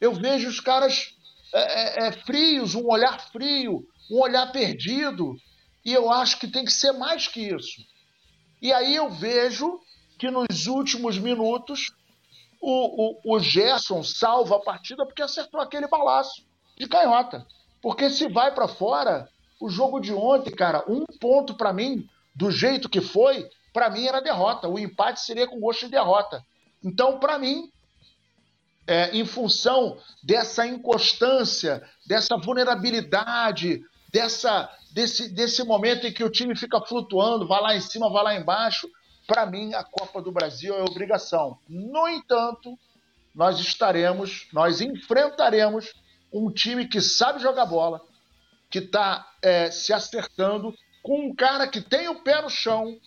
Eu 0.00 0.12
vejo 0.12 0.48
os 0.48 0.60
caras 0.60 1.14
é, 1.52 2.04
é, 2.04 2.08
é 2.08 2.12
frios, 2.12 2.74
um 2.74 2.86
olhar 2.86 3.18
frio, 3.30 3.86
um 4.10 4.20
olhar 4.20 4.50
perdido. 4.52 5.34
E 5.84 5.92
eu 5.92 6.10
acho 6.10 6.38
que 6.38 6.48
tem 6.48 6.64
que 6.64 6.72
ser 6.72 6.92
mais 6.92 7.28
que 7.28 7.40
isso. 7.40 7.80
E 8.60 8.72
aí 8.72 8.94
eu 8.94 9.08
vejo 9.10 9.80
que 10.18 10.30
nos 10.30 10.66
últimos 10.66 11.18
minutos 11.18 11.92
o, 12.60 13.30
o, 13.30 13.36
o 13.36 13.38
Gerson 13.38 14.02
salva 14.02 14.56
a 14.56 14.60
partida 14.60 15.04
porque 15.04 15.22
acertou 15.22 15.60
aquele 15.60 15.86
balaço 15.86 16.44
de 16.76 16.88
canhota. 16.88 17.46
Porque 17.80 18.10
se 18.10 18.28
vai 18.28 18.54
para 18.54 18.68
fora, 18.68 19.28
o 19.60 19.68
jogo 19.68 20.00
de 20.00 20.12
ontem, 20.12 20.50
cara, 20.50 20.84
um 20.88 21.04
ponto 21.20 21.54
para 21.54 21.72
mim, 21.72 22.08
do 22.34 22.50
jeito 22.50 22.88
que 22.88 23.00
foi, 23.00 23.48
para 23.72 23.90
mim 23.90 24.06
era 24.06 24.20
derrota. 24.20 24.68
O 24.68 24.78
empate 24.78 25.20
seria 25.20 25.46
com 25.46 25.60
gosto 25.60 25.86
de 25.86 25.92
derrota. 25.92 26.44
Então, 26.82 27.18
para 27.18 27.38
mim, 27.38 27.70
é, 28.86 29.10
em 29.16 29.24
função 29.24 29.98
dessa 30.22 30.66
inconstância, 30.66 31.82
dessa 32.06 32.36
vulnerabilidade, 32.36 33.82
dessa 34.12 34.70
desse, 34.96 35.28
desse 35.28 35.62
momento 35.62 36.06
em 36.06 36.12
que 36.12 36.24
o 36.24 36.30
time 36.30 36.56
fica 36.56 36.80
flutuando, 36.80 37.46
vai 37.46 37.60
lá 37.60 37.76
em 37.76 37.80
cima, 37.82 38.10
vai 38.10 38.24
lá 38.24 38.34
embaixo. 38.34 38.88
Para 39.26 39.44
mim, 39.44 39.74
a 39.74 39.84
Copa 39.84 40.22
do 40.22 40.32
Brasil 40.32 40.74
é 40.74 40.82
obrigação. 40.82 41.58
No 41.68 42.08
entanto, 42.08 42.78
nós 43.34 43.60
estaremos, 43.60 44.48
nós 44.54 44.80
enfrentaremos 44.80 45.92
um 46.44 46.50
time 46.50 46.86
que 46.86 47.00
sabe 47.00 47.40
jogar 47.40 47.66
bola, 47.66 48.00
que 48.70 48.78
está 48.78 49.26
é, 49.42 49.70
se 49.70 49.92
acertando, 49.92 50.74
com 51.02 51.26
um 51.26 51.34
cara 51.34 51.68
que 51.68 51.80
tem 51.80 52.08
o 52.08 52.22
pé 52.22 52.42
no 52.42 52.50
chão 52.50 52.98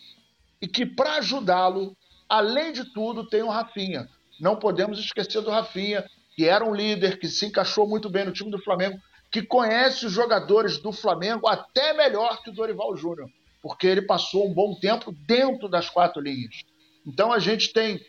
e 0.60 0.66
que, 0.66 0.86
para 0.86 1.16
ajudá-lo, 1.16 1.96
além 2.28 2.72
de 2.72 2.84
tudo, 2.92 3.28
tem 3.28 3.42
o 3.42 3.50
Rafinha. 3.50 4.08
Não 4.40 4.56
podemos 4.56 4.98
esquecer 4.98 5.42
do 5.42 5.50
Rafinha, 5.50 6.04
que 6.34 6.46
era 6.46 6.64
um 6.64 6.74
líder, 6.74 7.18
que 7.18 7.28
se 7.28 7.46
encaixou 7.46 7.86
muito 7.86 8.08
bem 8.08 8.24
no 8.24 8.32
time 8.32 8.50
do 8.50 8.62
Flamengo, 8.62 8.98
que 9.30 9.42
conhece 9.42 10.06
os 10.06 10.12
jogadores 10.12 10.78
do 10.78 10.92
Flamengo 10.92 11.46
até 11.46 11.92
melhor 11.92 12.42
que 12.42 12.50
o 12.50 12.52
Dorival 12.52 12.96
Júnior, 12.96 13.28
porque 13.62 13.86
ele 13.86 14.02
passou 14.02 14.48
um 14.48 14.54
bom 14.54 14.74
tempo 14.74 15.12
dentro 15.12 15.68
das 15.68 15.88
quatro 15.88 16.20
linhas. 16.20 16.62
Então 17.06 17.32
a 17.32 17.38
gente 17.38 17.72
tem 17.72 18.00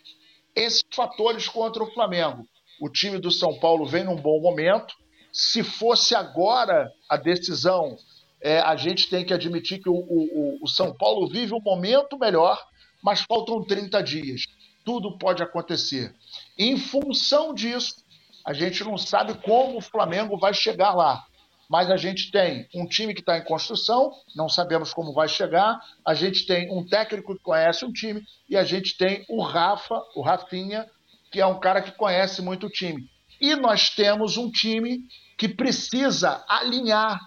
esses 0.56 0.84
fatores 0.94 1.48
contra 1.48 1.84
o 1.84 1.92
Flamengo. 1.94 2.48
O 2.80 2.90
time 2.90 3.20
do 3.20 3.30
São 3.30 3.60
Paulo 3.60 3.86
vem 3.86 4.04
num 4.04 4.16
bom 4.16 4.42
momento. 4.42 4.96
Se 5.32 5.64
fosse 5.64 6.14
agora 6.14 6.92
a 7.10 7.16
decisão, 7.16 7.98
é, 8.42 8.60
a 8.60 8.76
gente 8.76 9.10
tem 9.10 9.24
que 9.24 9.34
admitir 9.34 9.82
que 9.82 9.90
o, 9.90 9.96
o, 9.96 10.60
o 10.62 10.68
São 10.68 10.94
Paulo 10.94 11.28
vive 11.28 11.54
um 11.54 11.62
momento 11.62 12.18
melhor, 12.18 12.62
mas 13.02 13.22
faltam 13.22 13.64
30 13.64 14.02
dias. 14.02 14.42
Tudo 14.84 15.18
pode 15.18 15.44
acontecer. 15.44 16.14
Em 16.58 16.76
função 16.78 17.54
disso, 17.54 18.04
a 18.46 18.54
gente 18.54 18.84
não 18.84 18.98
sabe 18.98 19.36
como 19.36 19.78
o 19.78 19.82
Flamengo 19.82 20.38
vai 20.38 20.54
chegar 20.54 20.94
lá. 20.94 21.24
Mas 21.70 21.90
a 21.90 21.96
gente 21.96 22.32
tem 22.32 22.68
um 22.76 22.86
time 22.86 23.14
que 23.14 23.22
está 23.22 23.38
em 23.38 23.46
construção, 23.46 24.12
não 24.36 24.50
sabemos 24.50 24.94
como 24.94 25.14
vai 25.14 25.30
chegar. 25.30 25.80
A 26.06 26.14
gente 26.14 26.46
tem 26.46 26.70
um 26.70 26.86
técnico 26.86 27.34
que 27.34 27.42
conhece 27.42 27.86
um 27.86 27.94
time 27.94 28.22
e 28.50 28.58
a 28.58 28.64
gente 28.66 28.98
tem 28.98 29.24
o 29.30 29.42
Rafa, 29.42 30.02
o 30.14 30.22
Rafinha, 30.22 30.86
que 31.32 31.40
é 31.40 31.46
um 31.46 31.60
cara 31.60 31.82
que 31.82 31.94
conhece 31.94 32.42
muito 32.42 32.68
o 32.68 32.70
time. 32.70 33.10
E 33.42 33.56
nós 33.56 33.90
temos 33.90 34.38
um 34.38 34.52
time 34.52 35.04
que 35.36 35.50
precisa 35.50 36.46
alinhar 36.48 37.20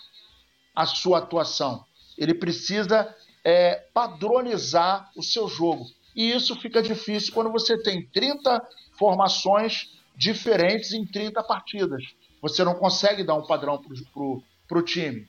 a 0.74 0.86
sua 0.86 1.18
atuação. 1.18 1.84
Ele 2.16 2.32
precisa 2.32 3.12
é, 3.44 3.74
padronizar 3.92 5.10
o 5.16 5.22
seu 5.22 5.48
jogo. 5.48 5.84
E 6.14 6.30
isso 6.30 6.54
fica 6.54 6.80
difícil 6.80 7.32
quando 7.34 7.50
você 7.50 7.76
tem 7.82 8.06
30 8.06 8.64
formações 8.96 9.90
diferentes 10.16 10.92
em 10.92 11.04
30 11.04 11.42
partidas. 11.42 12.04
Você 12.40 12.62
não 12.62 12.74
consegue 12.74 13.24
dar 13.24 13.34
um 13.34 13.46
padrão 13.46 13.82
para 14.68 14.78
o 14.78 14.82
time. 14.82 15.26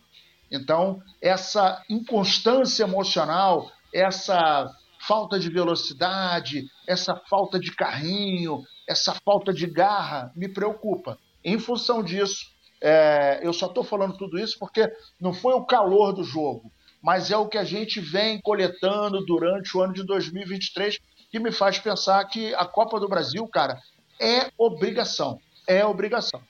Então, 0.51 1.01
essa 1.19 1.83
inconstância 1.89 2.83
emocional, 2.83 3.71
essa 3.91 4.71
falta 4.99 5.39
de 5.39 5.49
velocidade, 5.49 6.69
essa 6.87 7.15
falta 7.15 7.59
de 7.59 7.71
carrinho, 7.71 8.63
essa 8.87 9.13
falta 9.13 9.53
de 9.53 9.67
garra 9.67 10.31
me 10.35 10.47
preocupa. 10.47 11.17
Em 11.43 11.59
função 11.59 12.03
disso, 12.03 12.45
é, 12.81 13.39
eu 13.41 13.53
só 13.53 13.67
estou 13.67 13.83
falando 13.83 14.17
tudo 14.17 14.37
isso 14.37 14.57
porque 14.59 14.91
não 15.19 15.33
foi 15.33 15.53
o 15.53 15.65
calor 15.65 16.13
do 16.13 16.23
jogo, 16.23 16.71
mas 17.01 17.31
é 17.31 17.37
o 17.37 17.47
que 17.47 17.57
a 17.57 17.63
gente 17.63 17.99
vem 17.99 18.39
coletando 18.41 19.23
durante 19.25 19.75
o 19.77 19.81
ano 19.81 19.93
de 19.93 20.03
2023 20.03 20.99
que 21.31 21.39
me 21.39 21.51
faz 21.51 21.77
pensar 21.79 22.23
que 22.25 22.53
a 22.55 22.65
Copa 22.65 22.99
do 22.99 23.09
Brasil, 23.09 23.47
cara, 23.47 23.79
é 24.19 24.49
obrigação. 24.57 25.39
É 25.67 25.85
obrigação. 25.85 26.41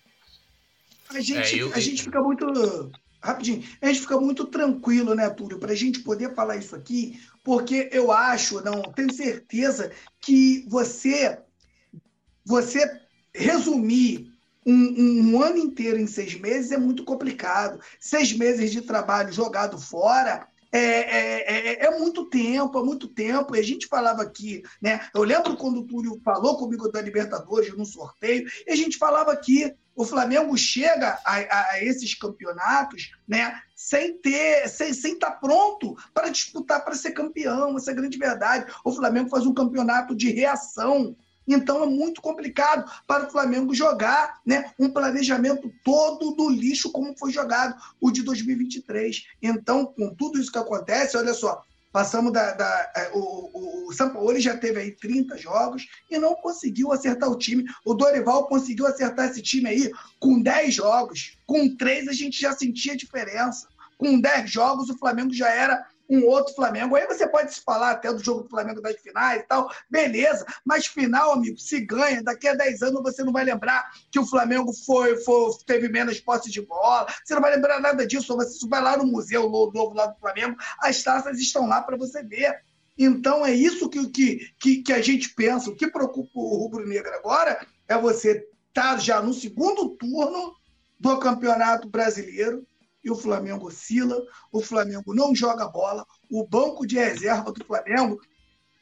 A 1.09 1.19
gente, 1.21 1.59
é, 1.59 1.63
eu... 1.63 1.73
a 1.73 1.79
gente 1.79 2.03
fica 2.03 2.21
muito. 2.21 2.45
Rapidinho, 3.26 3.63
a 3.82 3.88
gente 3.88 4.01
fica 4.01 4.19
muito 4.19 4.45
tranquilo, 4.45 5.15
né, 5.15 5.28
Túlio, 5.32 5.57
para 5.57 5.71
a 5.71 5.76
gente 5.76 6.01
poder 6.01 6.36
falar 6.36 6.57
isso 6.57 6.76
aqui, 6.76 7.19
porque 7.43 7.89
eu 7.91 8.11
acho, 8.11 8.63
não, 8.63 8.84
tenho 8.93 9.11
certeza 9.11 9.91
que 10.21 10.63
você, 10.69 11.39
você 12.45 13.01
resumir 13.34 14.32
um, 14.63 15.34
um, 15.34 15.41
ano 15.41 15.57
inteiro 15.57 15.99
em 15.99 16.05
seis 16.05 16.39
meses 16.39 16.71
é 16.71 16.78
muito 16.78 17.03
complicado. 17.03 17.80
Seis 17.99 18.32
meses 18.32 18.71
de 18.71 18.82
trabalho 18.82 19.34
jogado 19.34 19.80
fora 19.80 20.47
é, 20.78 20.80
é, 20.80 21.73
é, 21.73 21.86
é, 21.86 21.99
muito 21.99 22.26
tempo, 22.26 22.78
é 22.78 22.84
muito 22.84 23.07
tempo. 23.07 23.55
E 23.55 23.59
a 23.59 23.63
gente 23.63 23.88
falava 23.88 24.21
aqui, 24.21 24.61
né? 24.82 25.07
Eu 25.13 25.23
lembro 25.23 25.55
quando 25.55 25.80
o 25.80 25.86
Túlio 25.86 26.19
falou 26.23 26.57
comigo 26.57 26.91
da 26.91 27.01
Libertadores 27.01 27.76
no 27.76 27.86
sorteio, 27.86 28.47
e 28.67 28.71
a 28.71 28.76
gente 28.76 28.97
falava 28.97 29.32
aqui, 29.32 29.73
o 29.95 30.03
Flamengo 30.03 30.57
chega 30.57 31.17
a, 31.23 31.36
a, 31.36 31.84
esses 31.84 32.13
campeonatos, 32.13 33.11
né? 33.28 33.57
Sem 33.76 34.17
ter, 34.17 34.67
sem, 34.67 34.93
sem 34.93 35.13
estar 35.13 35.32
tá 35.32 35.38
pronto 35.38 35.95
para 36.13 36.30
disputar 36.30 36.84
para 36.84 36.95
ser 36.95 37.11
campeão. 37.11 37.78
Essa 37.78 37.91
é 37.91 37.93
a 37.93 37.95
grande 37.95 38.17
verdade. 38.17 38.71
O 38.84 38.91
Flamengo 38.91 39.30
faz 39.30 39.45
um 39.45 39.53
campeonato 39.53 40.13
de 40.13 40.32
reação 40.32 41.15
então 41.48 41.84
é 41.84 41.86
muito 41.86 42.22
complicado 42.22 42.89
para 43.08 43.28
o 43.28 43.32
Flamengo 43.32 43.74
jogar 43.74 44.39
né, 44.46 44.72
um 44.80 44.89
planejamento 44.89 45.72
todo 45.84 46.32
do 46.32 46.50
lixo 46.50 46.91
como 46.91 47.18
foi 47.18 47.32
jogado 47.32 47.76
o 48.02 48.12
de 48.12 48.24
2023. 48.24 49.26
Então, 49.41 49.86
com 49.86 50.14
tudo 50.14 50.39
isso 50.39 50.52
que 50.52 50.58
acontece, 50.58 51.18
olha 51.18 51.34
só, 51.34 51.64
passamos 51.96 52.34
da. 52.34 52.52
da 52.52 52.91
é, 52.93 53.12
o, 53.14 53.88
o 53.88 53.93
São 53.93 54.10
Paulo 54.10 54.38
já 54.38 54.58
teve 54.58 54.80
aí 54.80 54.91
30 54.91 55.38
jogos 55.38 55.88
e 56.12 56.18
não 56.18 56.36
conseguiu 56.36 56.91
acertar 56.91 57.30
o 57.30 57.38
time. 57.38 57.64
O 57.86 57.93
Dorival 57.93 58.48
conseguiu 58.48 58.86
acertar 58.86 59.30
esse 59.30 59.41
time 59.41 59.70
aí 59.70 59.91
com 60.20 60.41
10 60.41 60.74
jogos. 60.76 61.38
Com 61.46 61.74
3 61.74 62.10
a 62.10 62.14
gente 62.14 62.41
já 62.41 62.52
sentia 62.52 62.98
diferença. 62.98 63.70
Com 63.98 64.20
10 64.20 64.52
jogos, 64.52 64.89
o 64.89 64.98
Flamengo 64.98 65.34
já 65.34 65.50
era 65.50 65.88
um 66.10 66.26
outro 66.26 66.53
Flamengo. 66.53 66.95
Aí 66.95 67.06
você 67.08 67.28
pode 67.28 67.53
se 67.53 67.62
falar 67.62 67.91
até 67.91 68.12
do 68.12 68.24
jogo 68.24 68.43
do 68.43 68.49
Flamengo 68.49 68.82
das 68.82 68.95
finais 68.97 69.41
e 69.41 69.43
tal, 69.43 69.70
beleza. 69.89 70.45
Mas 70.64 70.86
final, 70.86 71.34
amigo, 71.34 71.58
se 71.58 71.82
ganha, 71.82 72.24
daqui 72.24 72.47
a 72.47 72.53
10 72.53 72.82
anos 72.84 73.03
você 73.03 73.24
não 73.24 73.34
vai 73.34 73.43
lembrar 73.43 73.89
que 74.12 74.20
o 74.20 74.26
Flamengo 74.26 74.72
foi, 74.86 75.18
foi 75.18 75.51
teve 75.66 75.89
menos 75.89 76.20
posse 76.20 76.49
de 76.51 76.62
bola. 76.62 77.08
Você 77.24 77.34
não 77.34 77.41
vai 77.41 77.56
lembrar 77.56 77.80
nada 77.80 78.06
disso. 78.06 78.36
Você 78.36 78.68
vai 78.68 78.82
lá 78.82 78.97
no 78.97 79.06
museu 79.06 79.49
novo 79.49 79.93
lá 79.93 80.08
do 80.08 80.20
Flamengo, 80.20 80.58
as 80.80 81.01
taças 81.03 81.39
estão 81.39 81.68
lá 81.68 81.82
para 81.82 81.97
você 81.97 82.24
ver. 82.24 82.62
Então 82.97 83.45
é 83.45 83.53
isso 83.53 83.89
que, 83.89 84.08
que, 84.58 84.84
que, 84.84 84.93
a 84.93 85.01
gente 85.01 85.34
pensa. 85.34 85.70
O 85.70 85.76
que 85.76 85.88
preocupa 85.88 86.32
o 86.34 86.58
rubro-negro 86.58 87.14
agora 87.14 87.66
é 87.88 87.97
você 87.97 88.47
estar 88.70 88.93
tá 88.93 88.97
já 88.97 89.22
no 89.22 89.34
segundo 89.34 89.89
turno 89.89 90.53
do 90.99 91.18
Campeonato 91.20 91.89
Brasileiro 91.89 92.66
e 93.06 93.12
o 93.12 93.16
Flamengo 93.16 93.68
oscila, 93.68 94.20
o 94.51 94.60
Flamengo 94.60 95.14
não 95.14 95.36
joga 95.36 95.68
bola. 95.68 96.03
O 96.30 96.45
banco 96.45 96.88
de 96.88 96.95
reserva 96.95 97.51
do 97.51 97.64
Flamengo, 97.64 98.20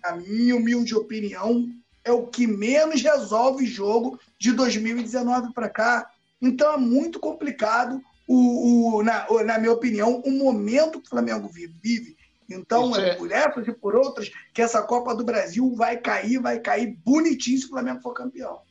na 0.01 0.15
minha 0.15 0.55
humilde 0.55 0.95
opinião, 0.95 1.69
é 2.05 2.11
o 2.11 2.27
que 2.27 2.47
menos 2.47 3.01
resolve 3.01 3.65
jogo 3.65 4.17
de 4.39 4.53
2019 4.53 5.53
para 5.53 5.69
cá. 5.69 6.09
Então 6.41 6.73
é 6.73 6.77
muito 6.77 7.19
complicado, 7.19 8.01
o, 8.25 8.97
o 8.97 9.03
na, 9.03 9.27
na, 9.43 9.59
minha 9.59 9.73
opinião, 9.73 10.21
o 10.25 10.31
momento 10.31 11.01
que 11.01 11.07
o 11.07 11.09
Flamengo 11.09 11.49
vive. 11.49 12.15
Então, 12.49 12.95
é, 12.95 13.09
é 13.09 13.15
por 13.15 13.31
essas 13.31 13.67
e 13.67 13.73
por 13.73 13.95
outras 13.95 14.29
que 14.53 14.61
essa 14.61 14.81
Copa 14.81 15.15
do 15.15 15.23
Brasil 15.23 15.73
vai 15.75 15.97
cair, 15.97 16.39
vai 16.39 16.59
cair 16.59 16.97
bonitinho 17.03 17.57
se 17.57 17.65
o 17.65 17.69
Flamengo 17.69 18.01
for 18.01 18.13
campeão. 18.13 18.61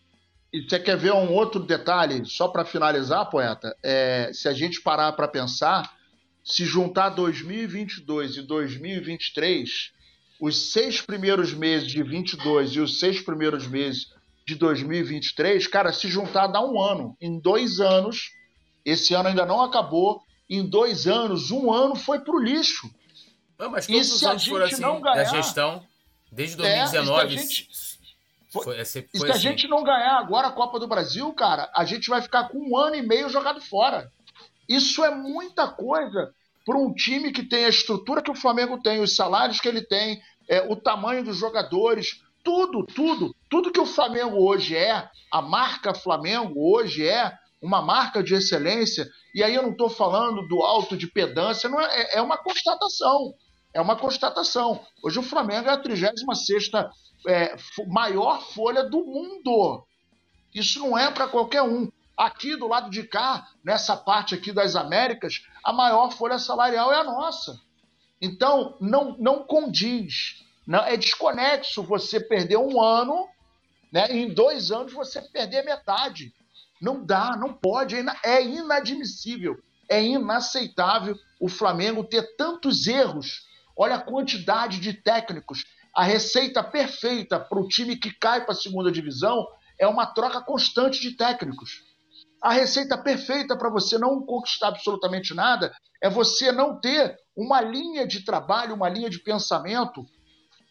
E 0.53 0.61
você 0.69 0.79
quer 0.79 0.97
ver 0.97 1.13
um 1.13 1.33
outro 1.33 1.61
detalhe, 1.61 2.25
só 2.27 2.47
para 2.47 2.65
finalizar, 2.65 3.31
poeta? 3.31 3.75
É, 3.83 4.31
se 4.35 4.49
a 4.49 4.53
gente 4.53 4.83
parar 4.83 5.13
para 5.13 5.27
pensar, 5.27 5.97
se 6.45 6.65
juntar 6.67 7.11
2022 7.11 8.37
e 8.37 8.43
2023, 8.43 9.93
os 10.39 10.73
seis 10.73 11.01
primeiros 11.01 11.55
meses 11.55 11.89
de 11.89 12.03
22 12.03 12.73
e 12.73 12.81
os 12.81 12.99
seis 12.99 13.23
primeiros 13.23 13.67
meses 13.67 14.13
de 14.47 14.55
2023, 14.57 15.67
cara, 15.69 15.93
se 15.93 16.09
juntar 16.09 16.49
dá 16.49 16.61
um 16.61 16.83
ano. 16.83 17.17
Em 17.21 17.39
dois 17.39 17.81
anos, 17.81 18.33
esse 18.85 19.15
ano 19.15 19.29
ainda 19.29 19.47
não 19.47 19.63
acabou, 19.63 20.21
em 20.51 20.69
dois 20.69 21.07
anos, 21.07 21.51
um 21.51 21.73
ano 21.73 21.95
foi 21.95 22.21
pro 22.21 22.39
lixo. 22.39 22.91
Não, 23.59 23.71
mas 23.71 23.87
todos 23.87 24.09
e 24.09 24.13
os 24.13 24.23
anos 24.25 24.45
foram 24.45 24.67
assim, 24.67 24.83
não 24.83 25.01
ganhar, 25.01 25.15
da 25.15 25.25
gestão, 25.25 25.83
desde 26.31 26.57
2019... 26.57 27.25
É, 27.25 27.39
gente, 27.39 27.69
foi, 28.53 28.81
e 28.81 28.85
se 28.85 29.27
a 29.27 29.31
assim. 29.31 29.39
gente 29.41 29.69
não 29.69 29.83
ganhar 29.83 30.19
agora 30.19 30.49
a 30.49 30.53
Copa 30.53 30.79
do 30.79 30.87
Brasil, 30.87 31.33
cara, 31.33 31.71
a 31.75 31.85
gente 31.85 32.11
vai 32.11 32.21
ficar 32.21 32.49
com 32.49 32.59
um 32.59 32.77
ano 32.77 32.97
e 32.97 33.03
meio 33.03 33.29
jogado 33.29 33.61
fora. 33.61 34.11
Isso 34.69 35.05
é 35.05 35.15
muita 35.15 35.69
coisa 35.69 36.33
para 36.65 36.79
um 36.79 36.93
time 36.93 37.33
que 37.33 37.43
tem 37.43 37.65
a 37.65 37.71
estrutura 37.71 38.23
que 38.23 38.31
o 38.31 38.35
Flamengo 38.35 38.81
tem, 38.81 39.01
os 39.01 39.17
salários 39.17 39.61
que 39.61 39.69
ele 39.69 39.83
tem, 39.83 40.21
é, 40.49 40.61
o 40.63 40.77
tamanho 40.77 41.25
dos 41.25 41.37
jogadores, 41.37 42.23
tudo, 42.45 42.85
tudo, 42.87 43.35
tudo 43.49 43.73
que 43.73 43.81
o 43.81 43.87
Flamengo 43.87 44.37
hoje 44.37 44.77
é, 44.77 45.09
a 45.31 45.41
marca 45.41 45.95
Flamengo 45.95 46.55
hoje 46.57 47.07
é 47.07 47.33
uma 47.63 47.81
marca 47.81 48.23
de 48.23 48.35
excelência. 48.35 49.09
E 49.35 49.43
aí 49.43 49.55
eu 49.55 49.63
não 49.63 49.71
estou 49.71 49.89
falando 49.89 50.47
do 50.49 50.63
alto 50.63 50.97
de 50.97 51.07
pedância, 51.07 51.71
não 51.71 51.81
é, 51.81 52.03
é, 52.03 52.19
é 52.19 52.23
uma 52.23 52.37
constatação. 52.37 53.35
É 53.73 53.81
uma 53.81 53.97
constatação. 53.97 54.85
Hoje 55.03 55.19
o 55.19 55.23
Flamengo 55.23 55.69
é 55.69 55.73
a 55.73 55.79
36 55.79 56.23
é, 57.27 57.57
maior 57.89 58.43
folha 58.43 58.85
do 58.85 59.05
mundo. 59.05 59.85
Isso 60.55 60.81
não 60.81 60.97
é 60.97 61.11
para 61.11 61.29
qualquer 61.29 61.63
um. 61.63 61.91
Aqui 62.17 62.57
do 62.57 62.69
lado 62.69 62.91
de 62.91 63.03
cá, 63.05 63.49
nessa 63.65 63.97
parte 63.97 64.35
aqui 64.35 64.53
das 64.53 64.77
Américas, 64.77 65.45
a 65.65 65.73
maior 65.73 66.13
folha 66.13 66.39
salarial 66.39 66.93
é 66.93 66.97
a 66.97 67.05
nossa. 67.05 67.59
Então, 68.21 68.77
não, 68.81 69.17
não 69.19 69.43
condiz. 69.45 70.45
Não, 70.67 70.85
é 70.85 70.97
desconexo 70.97 71.83
você 71.83 72.21
perder 72.21 72.59
um 72.59 72.81
ano, 72.81 73.29
né? 73.91 74.07
em 74.11 74.33
dois 74.33 74.71
anos 74.71 74.93
você 74.93 75.21
perder 75.21 75.65
metade. 75.65 76.33
Não 76.81 77.05
dá, 77.05 77.37
não 77.37 77.53
pode, 77.53 77.97
é, 77.97 78.05
é 78.25 78.45
inadmissível, 78.45 79.61
é 79.89 80.03
inaceitável 80.03 81.17
o 81.41 81.49
Flamengo 81.49 82.05
ter 82.05 82.37
tantos 82.37 82.87
erros. 82.87 83.47
Olha 83.77 83.97
a 83.97 84.03
quantidade 84.03 84.79
de 84.79 84.93
técnicos. 84.93 85.65
A 85.95 86.05
receita 86.05 86.65
perfeita 86.65 87.39
para 87.39 87.61
o 87.61 87.69
time 87.69 87.97
que 87.97 88.11
cai 88.19 88.45
para 88.45 88.53
a 88.53 88.57
segunda 88.57 88.91
divisão 88.91 89.47
é 89.79 89.87
uma 89.87 90.07
troca 90.07 90.41
constante 90.41 91.01
de 91.01 91.17
técnicos. 91.17 91.83
A 92.43 92.53
receita 92.53 92.97
perfeita 92.97 93.57
para 93.57 93.71
você 93.71 93.99
não 93.99 94.25
conquistar 94.25 94.69
absolutamente 94.69 95.35
nada 95.35 95.73
é 96.03 96.09
você 96.09 96.51
não 96.51 96.81
ter 96.81 97.17
uma 97.37 97.61
linha 97.61 98.07
de 98.07 98.25
trabalho, 98.25 98.75
uma 98.75 98.89
linha 98.89 99.09
de 99.09 99.19
pensamento 99.19 100.05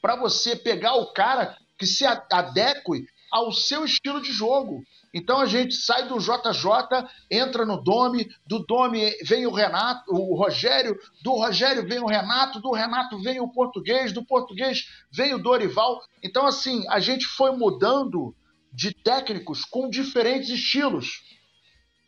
para 0.02 0.16
você 0.16 0.56
pegar 0.56 0.96
o 0.96 1.14
cara 1.14 1.56
que 1.78 1.86
se 1.86 2.06
adeque 2.06 3.06
ao 3.32 3.52
seu 3.52 3.86
estilo 3.86 4.22
de 4.22 4.32
jogo. 4.32 4.84
Então 5.14 5.40
a 5.40 5.46
gente 5.46 5.74
sai 5.74 6.08
do 6.08 6.18
JJ, 6.18 7.08
entra 7.30 7.66
no 7.66 7.82
Dome, 7.82 8.30
do 8.46 8.60
Dome 8.60 9.12
vem 9.24 9.46
o 9.46 9.52
Renato, 9.52 10.14
o 10.14 10.36
Rogério, 10.36 10.98
do 11.24 11.32
Rogério 11.32 11.88
vem 11.88 12.00
o 12.00 12.08
Renato, 12.08 12.60
do 12.60 12.72
Renato 12.72 13.22
vem 13.22 13.40
o 13.40 13.52
português, 13.52 14.12
do 14.12 14.26
português 14.26 14.86
vem 15.12 15.34
o 15.34 15.40
Dorival. 15.40 16.02
Então 16.22 16.46
assim, 16.46 16.84
a 16.90 17.00
gente 17.00 17.26
foi 17.26 17.52
mudando 17.52 18.36
de 18.74 18.94
técnicos 18.94 19.66
com 19.66 19.90
diferentes 19.90 20.50
estilos 20.50 21.22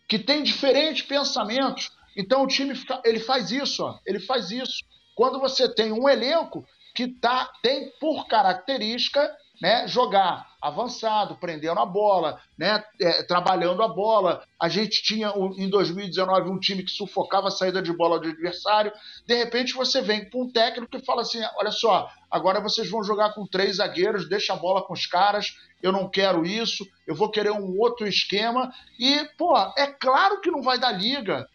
que 0.08 0.20
tem 0.20 0.44
diferentes 0.44 1.04
pensamentos. 1.04 1.92
Então 2.16 2.44
o 2.44 2.48
time 2.48 2.74
ele 3.04 3.20
faz 3.20 3.52
isso, 3.52 3.84
ó, 3.84 3.98
ele 4.06 4.20
faz 4.20 4.52
isso. 4.52 4.84
Quando 5.16 5.40
você 5.40 5.74
tem 5.74 5.92
um 5.92 6.08
elenco 6.10 6.66
que 6.96 7.08
tá, 7.08 7.52
tem 7.62 7.92
por 8.00 8.28
característica 8.28 9.30
né, 9.64 9.88
jogar 9.88 10.46
avançado, 10.62 11.38
prendendo 11.38 11.80
a 11.80 11.86
bola, 11.86 12.38
né, 12.58 12.84
é, 13.00 13.24
trabalhando 13.24 13.82
a 13.82 13.88
bola. 13.88 14.44
A 14.62 14.68
gente 14.68 15.02
tinha 15.02 15.34
em 15.58 15.70
2019 15.70 16.50
um 16.50 16.60
time 16.60 16.84
que 16.84 16.92
sufocava 16.92 17.48
a 17.48 17.52
saída 17.52 17.82
de 17.82 17.94
bola 17.94 18.20
do 18.20 18.28
adversário. 18.28 18.92
De 19.26 19.34
repente 19.34 19.74
você 19.74 20.02
vem 20.02 20.30
com 20.30 20.44
um 20.44 20.52
técnico 20.52 20.92
que 20.92 21.06
fala 21.06 21.22
assim: 21.22 21.40
olha 21.56 21.72
só, 21.72 22.10
agora 22.30 22.60
vocês 22.60 22.90
vão 22.90 23.06
jogar 23.06 23.34
com 23.34 23.48
três 23.48 23.78
zagueiros, 23.78 24.28
deixa 24.28 24.52
a 24.52 24.58
bola 24.58 24.82
com 24.86 24.92
os 24.92 25.08
caras. 25.08 25.56
Eu 25.82 25.94
não 25.94 26.10
quero 26.10 26.46
isso, 26.46 26.86
eu 27.08 27.16
vou 27.16 27.32
querer 27.32 27.52
um 27.52 27.80
outro 27.80 28.06
esquema. 28.06 28.70
E, 29.00 29.24
pô, 29.38 29.58
é 29.78 29.88
claro 29.88 30.42
que 30.42 30.52
não 30.52 30.62
vai 30.62 30.78
dar 30.78 30.92
liga. 30.92 31.48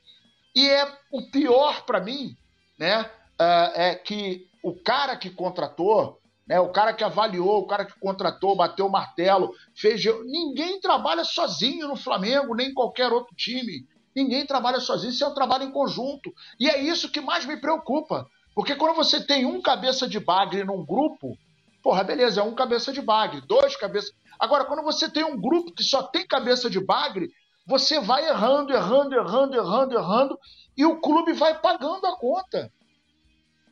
E 0.56 0.66
é 0.66 0.90
o 1.12 1.30
pior 1.30 1.84
para 1.84 2.00
mim, 2.00 2.34
né? 2.78 3.02
Uh, 3.38 3.70
é 3.74 3.94
que 3.94 4.48
o 4.62 4.74
cara 4.74 5.14
que 5.14 5.28
contratou, 5.28 6.17
né? 6.48 6.58
O 6.58 6.70
cara 6.70 6.94
que 6.94 7.04
avaliou, 7.04 7.60
o 7.60 7.66
cara 7.66 7.84
que 7.84 7.98
contratou, 8.00 8.56
bateu 8.56 8.86
o 8.86 8.90
martelo, 8.90 9.52
fez. 9.74 10.02
Ninguém 10.24 10.80
trabalha 10.80 11.22
sozinho 11.24 11.86
no 11.86 11.96
Flamengo, 11.96 12.54
nem 12.54 12.70
em 12.70 12.74
qualquer 12.74 13.12
outro 13.12 13.36
time. 13.36 13.86
Ninguém 14.16 14.46
trabalha 14.46 14.80
sozinho, 14.80 15.10
isso 15.10 15.22
é 15.22 15.28
um 15.28 15.34
trabalho 15.34 15.64
em 15.64 15.70
conjunto. 15.70 16.32
E 16.58 16.68
é 16.68 16.80
isso 16.80 17.10
que 17.10 17.20
mais 17.20 17.44
me 17.44 17.56
preocupa. 17.56 18.26
Porque 18.54 18.74
quando 18.74 18.96
você 18.96 19.24
tem 19.24 19.44
um 19.44 19.60
cabeça 19.60 20.08
de 20.08 20.18
bagre 20.18 20.64
num 20.64 20.84
grupo, 20.84 21.36
porra, 21.82 22.02
beleza, 22.02 22.40
é 22.40 22.44
um 22.44 22.54
cabeça 22.54 22.92
de 22.92 23.00
bagre, 23.00 23.40
dois 23.42 23.76
cabeças. 23.76 24.10
Agora, 24.38 24.64
quando 24.64 24.82
você 24.82 25.08
tem 25.08 25.24
um 25.24 25.40
grupo 25.40 25.72
que 25.72 25.84
só 25.84 26.02
tem 26.02 26.26
cabeça 26.26 26.68
de 26.68 26.80
bagre, 26.80 27.30
você 27.66 28.00
vai 28.00 28.26
errando, 28.26 28.72
errando, 28.72 29.14
errando, 29.14 29.54
errando, 29.54 29.94
errando, 29.94 30.38
e 30.76 30.84
o 30.84 31.00
clube 31.00 31.32
vai 31.34 31.60
pagando 31.60 32.06
a 32.06 32.16
conta. 32.16 32.72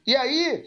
E 0.07 0.15
aí, 0.15 0.65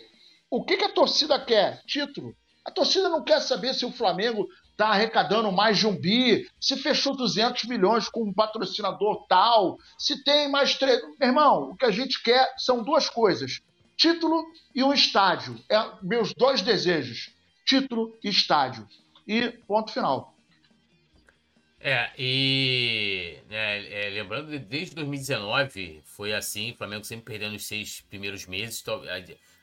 o 0.50 0.64
que, 0.64 0.78
que 0.78 0.86
a 0.86 0.94
torcida 0.94 1.40
quer? 1.40 1.82
Título. 1.86 2.36
A 2.66 2.72
torcida 2.72 3.10
não 3.10 3.24
quer 3.24 3.40
saber 3.42 3.74
se 3.74 3.86
o 3.86 3.92
Flamengo 3.92 4.48
está 4.72 4.88
arrecadando 4.88 5.52
mais 5.52 5.78
de 5.78 5.86
um 5.86 5.96
bi, 5.96 6.48
se 6.60 6.78
fechou 6.78 7.16
200 7.16 7.66
milhões 7.66 8.08
com 8.08 8.24
um 8.24 8.34
patrocinador 8.34 9.26
tal, 9.28 9.78
se 9.98 10.24
tem 10.24 10.50
mais 10.50 10.76
três. 10.76 11.02
Irmão, 11.22 11.72
o 11.72 11.76
que 11.76 11.86
a 11.86 11.92
gente 11.92 12.22
quer 12.24 12.54
são 12.58 12.84
duas 12.84 13.10
coisas: 13.10 13.62
título 13.98 14.46
e 14.74 14.84
um 14.84 14.94
estádio. 14.94 15.60
É 15.70 15.78
meus 16.02 16.34
dois 16.34 16.62
desejos: 16.62 17.34
título 17.66 18.18
e 18.24 18.30
estádio. 18.30 18.88
E 19.28 19.50
ponto 19.68 19.92
final. 19.92 20.34
É, 21.82 22.10
e 22.18 23.38
é, 23.50 24.08
é, 24.08 24.10
lembrando, 24.10 24.58
desde 24.60 24.96
2019 24.96 26.02
foi 26.04 26.34
assim, 26.34 26.72
o 26.72 26.76
Flamengo 26.76 27.06
sempre 27.06 27.26
perdendo 27.26 27.56
os 27.56 27.66
seis 27.66 28.02
primeiros 28.10 28.46
meses. 28.46 28.84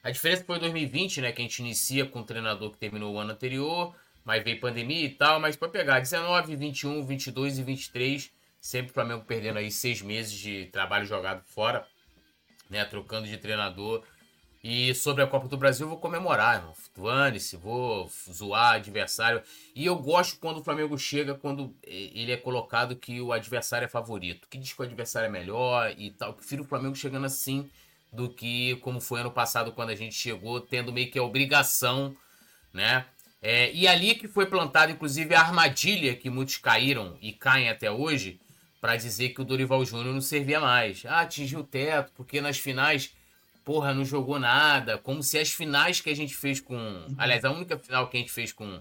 A 0.07 0.11
diferença 0.13 0.45
foi 0.45 0.61
2020, 0.61 1.21
né? 1.21 1.33
Que 1.33 1.43
a 1.43 1.45
gente 1.45 1.59
inicia 1.59 2.07
com 2.07 2.21
o 2.21 2.25
treinador 2.25 2.71
que 2.71 2.79
terminou 2.79 3.13
o 3.13 3.19
ano 3.19 3.33
anterior, 3.33 3.93
mas 4.25 4.45
veio 4.45 4.61
pandemia 4.61 5.05
e 5.05 5.11
tal. 5.11 5.41
Mas 5.41 5.57
para 5.57 5.69
pegar 5.69 5.99
19, 5.99 6.55
21, 6.55 7.05
22 7.05 7.59
e 7.59 7.63
23, 7.65 8.31
sempre 8.61 8.93
o 8.93 8.95
Flamengo 8.95 9.25
perdendo 9.25 9.59
aí 9.59 9.69
seis 9.69 10.01
meses 10.01 10.33
de 10.33 10.67
trabalho 10.67 11.05
jogado 11.05 11.43
fora, 11.45 11.85
né? 12.71 12.85
Trocando 12.85 13.27
de 13.27 13.37
treinador. 13.37 14.05
E 14.63 14.95
sobre 14.95 15.25
a 15.25 15.27
Copa 15.27 15.49
do 15.49 15.57
Brasil, 15.57 15.89
vou 15.89 15.99
comemorar, 15.99 16.59
irmão. 16.59 16.75
Dane-se, 16.97 17.57
vou 17.57 18.09
zoar 18.33 18.75
adversário. 18.75 19.43
E 19.75 19.85
eu 19.85 19.97
gosto 19.97 20.39
quando 20.39 20.59
o 20.59 20.63
Flamengo 20.63 20.97
chega, 20.97 21.35
quando 21.35 21.75
ele 21.83 22.31
é 22.31 22.37
colocado 22.37 22.95
que 22.95 23.21
o 23.21 23.33
adversário 23.33 23.87
é 23.87 23.89
favorito. 23.89 24.47
Que 24.49 24.57
diz 24.57 24.73
que 24.73 24.81
o 24.81 24.85
adversário 24.85 25.27
é 25.27 25.31
melhor 25.31 25.93
e 25.99 26.13
tal. 26.13 26.29
Eu 26.29 26.35
prefiro 26.35 26.63
o 26.63 26.67
Flamengo 26.67 26.95
chegando 26.95 27.27
assim 27.27 27.69
do 28.17 28.31
que 28.31 28.77
como 28.77 29.01
foi 29.01 29.21
ano 29.21 29.31
passado 29.31 29.73
quando 29.73 29.91
a 29.91 29.95
gente 29.95 30.15
chegou, 30.15 30.61
tendo 30.61 30.93
meio 30.93 31.11
que 31.11 31.19
a 31.19 31.23
obrigação, 31.23 32.17
né? 32.73 33.05
É, 33.43 33.71
e 33.73 33.87
ali 33.87 34.15
que 34.15 34.27
foi 34.27 34.47
plantada, 34.47 34.91
inclusive, 34.91 35.35
a 35.35 35.41
armadilha 35.41 36.17
que 36.17 36.31
muitos 36.31 36.57
caíram 36.57 37.17
e 37.21 37.33
caem 37.33 37.69
até 37.69 37.91
hoje, 37.91 38.41
para 38.81 38.97
dizer 38.97 39.29
que 39.31 39.41
o 39.41 39.45
Dorival 39.45 39.85
Júnior 39.85 40.15
não 40.15 40.21
servia 40.21 40.59
mais. 40.59 41.05
Ah, 41.07 41.21
atingiu 41.21 41.61
o 41.61 41.65
teto, 41.65 42.13
porque 42.17 42.41
nas 42.41 42.59
finais, 42.59 43.15
porra, 43.65 43.93
não 43.93 44.05
jogou 44.05 44.39
nada. 44.39 44.97
Como 44.99 45.23
se 45.23 45.39
as 45.39 45.53
finais 45.53 46.01
que 46.01 46.11
a 46.11 46.17
gente 46.17 46.35
fez 46.35 46.61
com. 46.61 47.07
Aliás, 47.19 47.45
a 47.45 47.51
única 47.51 47.79
final 47.79 48.09
que 48.09 48.17
a 48.17 48.21
gente 48.21 48.33
fez 48.33 48.53
com, 48.53 48.81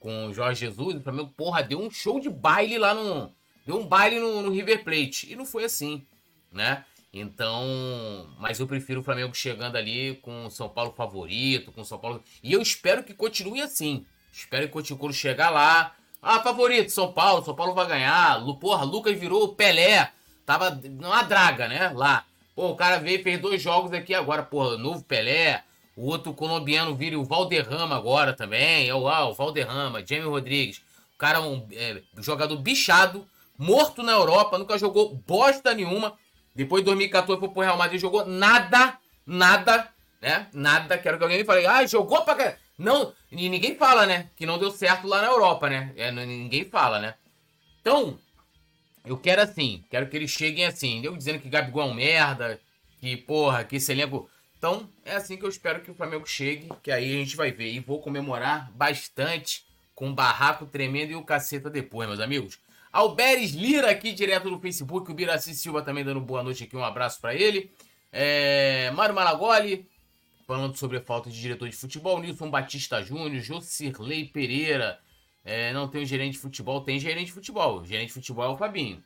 com 0.00 0.26
o 0.26 0.34
Jorge 0.34 0.60
Jesus, 0.60 0.96
o 0.96 1.00
Flamengo, 1.00 1.32
porra, 1.36 1.62
deu 1.62 1.80
um 1.80 1.90
show 1.90 2.18
de 2.18 2.28
baile 2.28 2.76
lá 2.76 2.92
no. 2.92 3.32
Deu 3.64 3.78
um 3.78 3.86
baile 3.86 4.18
no, 4.18 4.42
no 4.42 4.50
River 4.50 4.82
Plate. 4.82 5.32
E 5.32 5.36
não 5.36 5.46
foi 5.46 5.64
assim, 5.64 6.06
né? 6.52 6.84
Então, 7.16 8.26
mas 8.40 8.58
eu 8.58 8.66
prefiro 8.66 9.00
o 9.00 9.04
Flamengo 9.04 9.32
chegando 9.36 9.76
ali 9.76 10.16
com 10.16 10.46
o 10.46 10.50
São 10.50 10.68
Paulo 10.68 10.92
favorito, 10.96 11.70
com 11.70 11.82
o 11.82 11.84
São 11.84 11.96
Paulo. 11.96 12.20
E 12.42 12.52
eu 12.52 12.60
espero 12.60 13.04
que 13.04 13.14
continue 13.14 13.62
assim. 13.62 14.04
Espero 14.32 14.66
que 14.66 14.72
continue 14.72 14.98
quando 14.98 15.14
chegar 15.14 15.48
lá. 15.48 15.94
Ah, 16.20 16.40
favorito, 16.40 16.90
São 16.90 17.12
Paulo, 17.12 17.44
São 17.44 17.54
Paulo 17.54 17.72
vai 17.72 17.86
ganhar. 17.86 18.44
Porra, 18.58 18.84
Lucas 18.84 19.16
virou 19.16 19.54
Pelé. 19.54 20.10
Tava 20.44 20.70
numa 20.70 21.22
draga, 21.22 21.68
né? 21.68 21.92
Lá. 21.94 22.24
Pô, 22.56 22.70
o 22.70 22.76
cara 22.76 22.98
veio 22.98 23.20
e 23.20 23.22
fez 23.22 23.40
dois 23.40 23.62
jogos 23.62 23.92
aqui 23.92 24.12
agora, 24.12 24.42
porra, 24.42 24.76
novo 24.76 25.04
Pelé. 25.04 25.62
O 25.96 26.06
outro 26.08 26.34
colombiano 26.34 26.96
vira 26.96 27.16
o 27.16 27.24
Valderrama 27.24 27.94
agora 27.94 28.32
também. 28.32 28.88
É 28.88 28.94
o, 28.94 29.06
ah, 29.06 29.28
o 29.28 29.34
Valderrama, 29.34 30.04
Jamie 30.04 30.24
Rodrigues. 30.24 30.78
O 31.14 31.18
cara 31.18 31.38
é 31.38 31.42
um 31.42 31.64
é, 31.70 32.02
jogador 32.18 32.56
bichado, 32.56 33.24
morto 33.56 34.02
na 34.02 34.10
Europa, 34.10 34.58
nunca 34.58 34.76
jogou 34.76 35.14
bosta 35.14 35.72
nenhuma. 35.72 36.18
Depois 36.54 36.82
de 36.82 36.86
2014 36.86 37.40
foi 37.40 37.48
pro 37.48 37.62
Real 37.62 37.76
Madrid, 37.76 38.00
jogou 38.00 38.24
nada, 38.24 38.96
nada, 39.26 39.88
né? 40.20 40.46
Nada. 40.52 40.96
Quero 40.98 41.18
que 41.18 41.24
alguém 41.24 41.38
me 41.38 41.44
fale, 41.44 41.66
ah, 41.66 41.86
jogou 41.86 42.22
pra 42.22 42.34
caralho. 42.34 42.56
Não, 42.76 43.12
e 43.30 43.48
ninguém 43.48 43.76
fala, 43.76 44.06
né? 44.06 44.30
Que 44.36 44.46
não 44.46 44.58
deu 44.58 44.70
certo 44.70 45.06
lá 45.06 45.20
na 45.20 45.28
Europa, 45.28 45.68
né? 45.68 45.92
É, 45.96 46.10
ninguém 46.10 46.64
fala, 46.64 46.98
né? 46.98 47.14
Então, 47.80 48.18
eu 49.04 49.16
quero 49.16 49.42
assim, 49.42 49.84
quero 49.90 50.08
que 50.08 50.16
eles 50.16 50.30
cheguem 50.30 50.64
assim. 50.64 51.04
Eu 51.04 51.16
dizendo 51.16 51.38
que 51.38 51.48
Gabigol 51.48 51.82
é 51.82 51.86
um 51.86 51.94
merda, 51.94 52.60
que 53.00 53.16
porra, 53.16 53.64
que 53.64 53.76
esse 53.76 53.92
elenco. 53.92 54.28
Então, 54.58 54.88
é 55.04 55.14
assim 55.14 55.36
que 55.36 55.44
eu 55.44 55.48
espero 55.48 55.82
que 55.82 55.90
o 55.90 55.94
Flamengo 55.94 56.26
chegue, 56.26 56.68
que 56.82 56.90
aí 56.90 57.12
a 57.12 57.18
gente 57.18 57.36
vai 57.36 57.52
ver. 57.52 57.70
E 57.70 57.80
vou 57.80 58.00
comemorar 58.00 58.70
bastante 58.72 59.64
com 59.94 60.08
um 60.08 60.14
barraco 60.14 60.66
tremendo 60.66 61.12
e 61.12 61.16
o 61.16 61.22
caceta 61.22 61.68
depois, 61.68 62.08
meus 62.08 62.20
amigos. 62.20 62.58
Alberes 62.94 63.50
Lira 63.50 63.90
aqui 63.90 64.12
direto 64.12 64.48
no 64.48 64.60
Facebook, 64.60 65.10
o 65.10 65.14
Biraci 65.14 65.52
Silva 65.52 65.82
também 65.82 66.04
dando 66.04 66.20
boa 66.20 66.44
noite 66.44 66.62
aqui, 66.62 66.76
um 66.76 66.84
abraço 66.84 67.20
para 67.20 67.34
ele. 67.34 67.72
É, 68.12 68.88
Mário 68.92 69.12
Malagoli, 69.12 69.84
falando 70.46 70.76
sobre 70.76 70.98
a 70.98 71.00
falta 71.00 71.28
de 71.28 71.40
diretor 71.40 71.68
de 71.68 71.74
futebol. 71.74 72.20
Nilson 72.20 72.48
Batista 72.48 73.02
Júnior, 73.02 73.42
Jocirley 73.42 74.26
Pereira. 74.26 75.00
É, 75.44 75.72
não 75.72 75.88
tem 75.88 76.04
o 76.04 76.06
gerente 76.06 76.34
de 76.34 76.38
futebol, 76.38 76.82
tem 76.82 77.00
gerente 77.00 77.26
de 77.26 77.32
futebol. 77.32 77.80
O 77.80 77.84
gerente 77.84 78.06
de 78.06 78.14
futebol 78.14 78.44
é 78.44 78.48
o 78.50 78.56
Fabinho. 78.56 79.02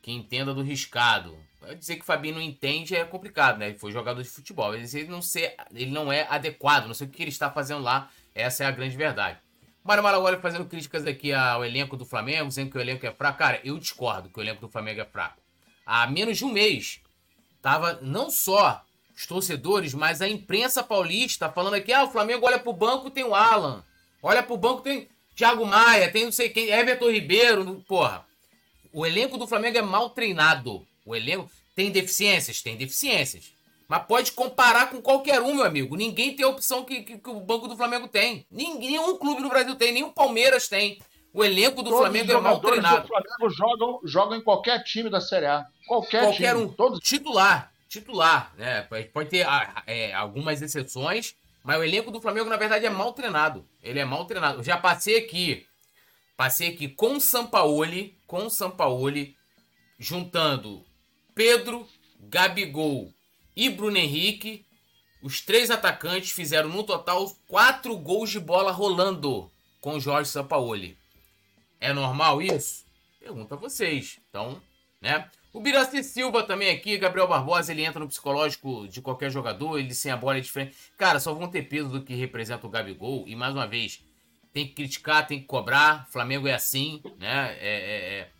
Que 0.00 0.10
entenda 0.10 0.54
do 0.54 0.62
riscado. 0.62 1.36
Dizer 1.78 1.96
que 1.96 2.02
o 2.02 2.06
Fabinho 2.06 2.36
não 2.36 2.42
entende 2.42 2.96
é 2.96 3.04
complicado, 3.04 3.58
né? 3.58 3.68
Ele 3.68 3.78
foi 3.78 3.92
jogador 3.92 4.22
de 4.22 4.30
futebol. 4.30 4.74
Ele 4.74 5.04
não, 5.08 5.20
ser, 5.20 5.54
ele 5.74 5.90
não 5.90 6.10
é 6.10 6.26
adequado, 6.30 6.86
não 6.86 6.94
sei 6.94 7.06
o 7.06 7.10
que 7.10 7.22
ele 7.22 7.28
está 7.28 7.50
fazendo 7.50 7.82
lá. 7.82 8.10
Essa 8.34 8.64
é 8.64 8.66
a 8.66 8.70
grande 8.70 8.96
verdade. 8.96 9.38
Mário 9.86 10.02
Malagoli 10.02 10.38
fazendo 10.38 10.66
críticas 10.66 11.06
aqui 11.06 11.32
ao 11.32 11.64
elenco 11.64 11.96
do 11.96 12.04
Flamengo, 12.04 12.48
dizendo 12.48 12.70
que 12.70 12.78
o 12.78 12.80
elenco 12.80 13.06
é 13.06 13.12
fraco. 13.12 13.38
Cara, 13.38 13.60
eu 13.64 13.78
discordo 13.78 14.28
que 14.28 14.38
o 14.38 14.42
elenco 14.42 14.60
do 14.60 14.68
Flamengo 14.68 15.00
é 15.00 15.04
fraco. 15.04 15.40
Há 15.84 16.06
menos 16.06 16.38
de 16.38 16.44
um 16.44 16.52
mês, 16.52 17.00
tava 17.62 17.98
não 18.02 18.28
só 18.30 18.82
os 19.14 19.26
torcedores, 19.26 19.94
mas 19.94 20.20
a 20.20 20.28
imprensa 20.28 20.82
paulista 20.82 21.48
falando 21.48 21.74
aqui, 21.74 21.92
ah, 21.92 22.04
o 22.04 22.10
Flamengo 22.10 22.46
olha 22.46 22.58
pro 22.58 22.72
banco 22.72 23.10
tem 23.10 23.24
o 23.24 23.34
Alan, 23.34 23.82
olha 24.22 24.42
pro 24.42 24.56
banco 24.56 24.82
tem 24.82 25.08
Thiago 25.34 25.64
Maia, 25.64 26.10
tem 26.10 26.24
não 26.24 26.32
sei 26.32 26.48
quem, 26.48 26.70
Everton 26.70 27.10
Ribeiro, 27.10 27.84
porra. 27.86 28.26
O 28.92 29.04
elenco 29.04 29.36
do 29.36 29.46
Flamengo 29.46 29.76
é 29.76 29.82
mal 29.82 30.08
treinado. 30.10 30.86
O 31.04 31.14
elenco 31.14 31.50
tem 31.74 31.90
deficiências, 31.90 32.62
tem 32.62 32.76
deficiências. 32.76 33.52
Mas 33.88 34.04
pode 34.06 34.32
comparar 34.32 34.90
com 34.90 35.00
qualquer 35.00 35.40
um, 35.40 35.54
meu 35.54 35.64
amigo. 35.64 35.96
Ninguém 35.96 36.34
tem 36.34 36.44
a 36.44 36.48
opção 36.48 36.84
que, 36.84 37.02
que, 37.02 37.18
que 37.18 37.30
o 37.30 37.40
banco 37.40 37.68
do 37.68 37.76
Flamengo 37.76 38.08
tem. 38.08 38.46
Nenhum 38.50 39.16
clube 39.16 39.42
no 39.42 39.48
Brasil 39.48 39.76
tem, 39.76 39.92
nem 39.92 40.02
o 40.02 40.12
Palmeiras 40.12 40.68
tem. 40.68 41.00
O 41.32 41.44
elenco 41.44 41.82
do 41.82 41.90
Todos 41.90 41.98
Flamengo 41.98 42.32
é 42.32 42.40
mal 42.40 42.60
treinado. 42.60 43.04
O 43.04 43.08
Flamengo 43.08 43.50
jogam, 43.50 44.00
jogam 44.04 44.36
em 44.36 44.42
qualquer 44.42 44.82
time 44.82 45.08
da 45.08 45.20
Série 45.20 45.46
A. 45.46 45.66
Qualquer, 45.86 46.22
qualquer 46.22 46.54
time. 46.54 46.64
um. 46.64 46.68
Todos. 46.68 46.98
Titular 47.00 47.72
titular, 47.88 48.52
né? 48.56 48.82
Pode 49.12 49.30
ter 49.30 49.46
ah, 49.46 49.82
é, 49.86 50.12
algumas 50.12 50.60
exceções, 50.60 51.34
mas 51.62 51.78
o 51.78 51.82
elenco 51.82 52.10
do 52.10 52.20
Flamengo, 52.20 52.48
na 52.48 52.56
verdade, 52.56 52.86
é 52.86 52.90
mal 52.90 53.12
treinado. 53.12 53.66
Ele 53.82 53.98
é 53.98 54.04
mal 54.04 54.24
treinado. 54.26 54.60
Eu 54.60 54.64
já 54.64 54.76
passei 54.76 55.18
aqui, 55.18 55.66
passei 56.36 56.68
aqui 56.68 56.88
com 56.88 57.16
o 57.16 57.20
Sampaoli, 57.20 58.18
com 58.26 58.46
o 58.46 58.50
Sampaoli, 58.50 59.36
juntando 59.98 60.84
Pedro, 61.34 61.86
Gabigol 62.20 63.12
e 63.56 63.70
Bruno 63.70 63.96
Henrique. 63.96 64.64
Os 65.22 65.40
três 65.40 65.70
atacantes 65.70 66.30
fizeram 66.30 66.68
no 66.68 66.84
total 66.84 67.34
quatro 67.48 67.96
gols 67.96 68.30
de 68.30 68.38
bola 68.38 68.70
rolando 68.70 69.50
com 69.80 69.94
o 69.94 70.00
Jorge 70.00 70.30
Sampaoli. 70.30 70.96
É 71.80 71.92
normal 71.92 72.42
isso? 72.42 72.84
Pergunta 73.18 73.54
a 73.54 73.58
vocês. 73.58 74.20
Então, 74.28 74.60
né? 75.00 75.28
O 75.52 75.60
Biraci 75.60 76.04
Silva 76.04 76.42
também 76.42 76.68
aqui, 76.68 76.98
Gabriel 76.98 77.26
Barbosa, 77.26 77.72
ele 77.72 77.82
entra 77.82 77.98
no 77.98 78.08
psicológico 78.08 78.86
de 78.88 79.00
qualquer 79.00 79.30
jogador, 79.30 79.78
ele 79.78 79.94
sem 79.94 80.12
a 80.12 80.16
bola 80.16 80.36
é 80.36 80.40
diferente. 80.40 80.76
Cara, 80.98 81.18
só 81.18 81.32
vão 81.32 81.48
ter 81.48 81.62
peso 81.62 81.88
do 81.88 82.02
que 82.02 82.14
representa 82.14 82.66
o 82.66 82.70
Gabigol. 82.70 83.24
E 83.26 83.34
mais 83.34 83.54
uma 83.54 83.66
vez, 83.66 84.04
tem 84.52 84.66
que 84.66 84.74
criticar, 84.74 85.26
tem 85.26 85.40
que 85.40 85.46
cobrar. 85.46 86.06
Flamengo 86.10 86.46
é 86.46 86.52
assim, 86.52 87.02
né? 87.18 87.56
É, 87.58 87.68
é, 87.68 88.18
é, 88.18 88.30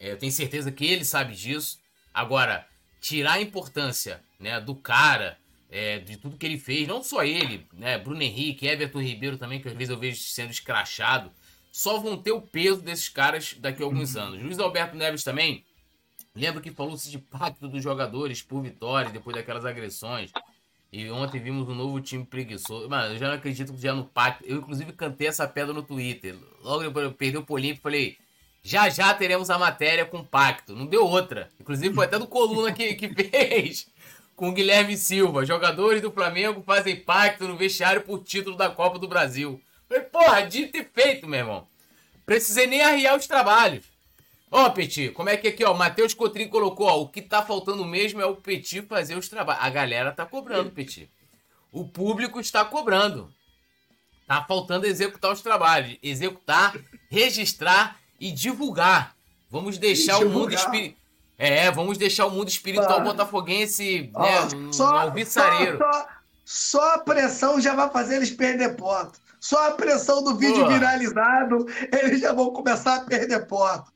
é 0.00 0.12
eu 0.12 0.18
tenho 0.18 0.30
certeza 0.30 0.70
que 0.70 0.84
ele 0.84 1.04
sabe 1.04 1.34
disso. 1.34 1.78
Agora, 2.12 2.68
tirar 3.08 3.34
a 3.34 3.40
importância 3.40 4.22
né, 4.38 4.60
do 4.60 4.74
cara, 4.74 5.38
é, 5.70 5.98
de 5.98 6.16
tudo 6.16 6.36
que 6.36 6.46
ele 6.46 6.58
fez, 6.58 6.88
não 6.88 7.02
só 7.02 7.24
ele, 7.24 7.66
né? 7.72 7.98
Bruno 7.98 8.22
Henrique, 8.22 8.66
Everton 8.66 9.00
Ribeiro 9.00 9.36
também, 9.36 9.60
que 9.60 9.68
às 9.68 9.74
vezes 9.74 9.90
eu 9.90 9.98
vejo 9.98 10.20
sendo 10.20 10.50
escrachado. 10.50 11.30
Só 11.70 11.98
vão 11.98 12.16
ter 12.16 12.32
o 12.32 12.40
peso 12.40 12.80
desses 12.80 13.08
caras 13.08 13.54
daqui 13.58 13.82
a 13.82 13.84
alguns 13.84 14.16
anos. 14.16 14.42
Luiz 14.42 14.58
Alberto 14.58 14.96
Neves 14.96 15.22
também 15.22 15.64
Lembro 16.36 16.60
que 16.60 16.70
falou-se 16.70 17.10
de 17.10 17.18
pacto 17.18 17.66
dos 17.66 17.82
jogadores 17.82 18.42
por 18.42 18.62
vitória 18.62 19.10
depois 19.10 19.34
daquelas 19.34 19.64
agressões. 19.64 20.30
E 20.92 21.10
ontem 21.10 21.40
vimos 21.40 21.66
um 21.66 21.74
novo 21.74 21.98
time 21.98 22.24
preguiçoso. 22.24 22.88
Mano, 22.90 23.14
eu 23.14 23.18
já 23.18 23.28
não 23.28 23.34
acredito 23.34 23.72
que 23.72 23.80
já 23.80 23.94
no 23.94 24.04
pacto. 24.04 24.44
Eu, 24.46 24.58
inclusive, 24.58 24.92
cantei 24.92 25.28
essa 25.28 25.48
pedra 25.48 25.72
no 25.72 25.82
Twitter. 25.82 26.36
Logo 26.62 26.82
depois 26.82 27.06
eu 27.06 27.12
perdi 27.12 27.38
o 27.38 27.42
Polimpo 27.42 27.80
falei. 27.80 28.18
Já 28.66 28.88
já 28.88 29.14
teremos 29.14 29.48
a 29.48 29.56
matéria 29.56 30.04
com 30.04 30.24
pacto. 30.24 30.74
Não 30.74 30.86
deu 30.86 31.06
outra. 31.06 31.48
Inclusive, 31.60 31.94
foi 31.94 32.04
até 32.04 32.18
do 32.18 32.26
Coluna 32.26 32.72
que, 32.72 32.96
que 32.96 33.08
fez. 33.14 33.86
Com 34.34 34.52
Guilherme 34.52 34.96
Silva. 34.96 35.46
Jogadores 35.46 36.02
do 36.02 36.10
Flamengo 36.10 36.64
fazem 36.66 36.96
pacto 36.96 37.46
no 37.46 37.56
vestiário 37.56 38.02
por 38.02 38.24
título 38.24 38.56
da 38.56 38.68
Copa 38.68 38.98
do 38.98 39.06
Brasil. 39.06 39.62
Falei, 39.88 40.02
porra, 40.02 40.42
dito 40.42 40.76
e 40.76 40.82
feito, 40.82 41.28
meu 41.28 41.38
irmão. 41.38 41.68
Precisei 42.24 42.66
nem 42.66 42.82
arriar 42.82 43.16
os 43.16 43.28
trabalhos. 43.28 43.84
Ó, 44.50 44.68
Petit, 44.70 45.10
como 45.10 45.28
é 45.28 45.36
que 45.36 45.46
aqui, 45.46 45.64
ó, 45.64 45.72
Matheus 45.72 46.12
Cotrim 46.12 46.48
colocou, 46.48 46.88
ó, 46.88 47.02
o 47.02 47.08
que 47.08 47.22
tá 47.22 47.42
faltando 47.42 47.84
mesmo 47.84 48.20
é 48.20 48.26
o 48.26 48.34
Petit 48.34 48.82
fazer 48.82 49.16
os 49.16 49.28
trabalhos. 49.28 49.62
A 49.62 49.70
galera 49.70 50.10
tá 50.10 50.26
cobrando, 50.26 50.72
Petit. 50.72 51.08
O 51.70 51.86
público 51.86 52.40
está 52.40 52.64
cobrando. 52.64 53.32
Tá 54.26 54.42
faltando 54.42 54.86
executar 54.86 55.32
os 55.32 55.40
trabalhos. 55.40 55.96
Executar, 56.02 56.74
registrar 57.08 57.96
e 58.20 58.30
divulgar. 58.32 59.14
Vamos 59.50 59.78
deixar 59.78 60.18
o 60.18 60.28
mundo 60.28 60.54
espiritual. 60.54 61.06
É, 61.38 61.70
vamos 61.70 61.98
deixar 61.98 62.26
o 62.26 62.30
mundo 62.30 62.48
espiritual 62.48 63.02
botafoguense, 63.02 64.10
né, 64.14 64.72
só, 64.72 64.96
alvissareiro. 64.96 65.76
Só, 65.76 65.92
só, 65.92 66.08
só 66.44 66.94
a 66.94 66.98
pressão 66.98 67.60
já 67.60 67.74
vai 67.74 67.90
fazer 67.90 68.16
eles 68.16 68.30
perder 68.30 68.74
ponto. 68.74 69.20
Só 69.38 69.68
a 69.68 69.72
pressão 69.72 70.24
do 70.24 70.34
vídeo 70.34 70.64
Pô. 70.64 70.68
viralizado, 70.68 71.66
eles 71.92 72.20
já 72.20 72.32
vão 72.32 72.50
começar 72.52 72.96
a 72.96 73.00
perder 73.00 73.46
ponto. 73.46 73.92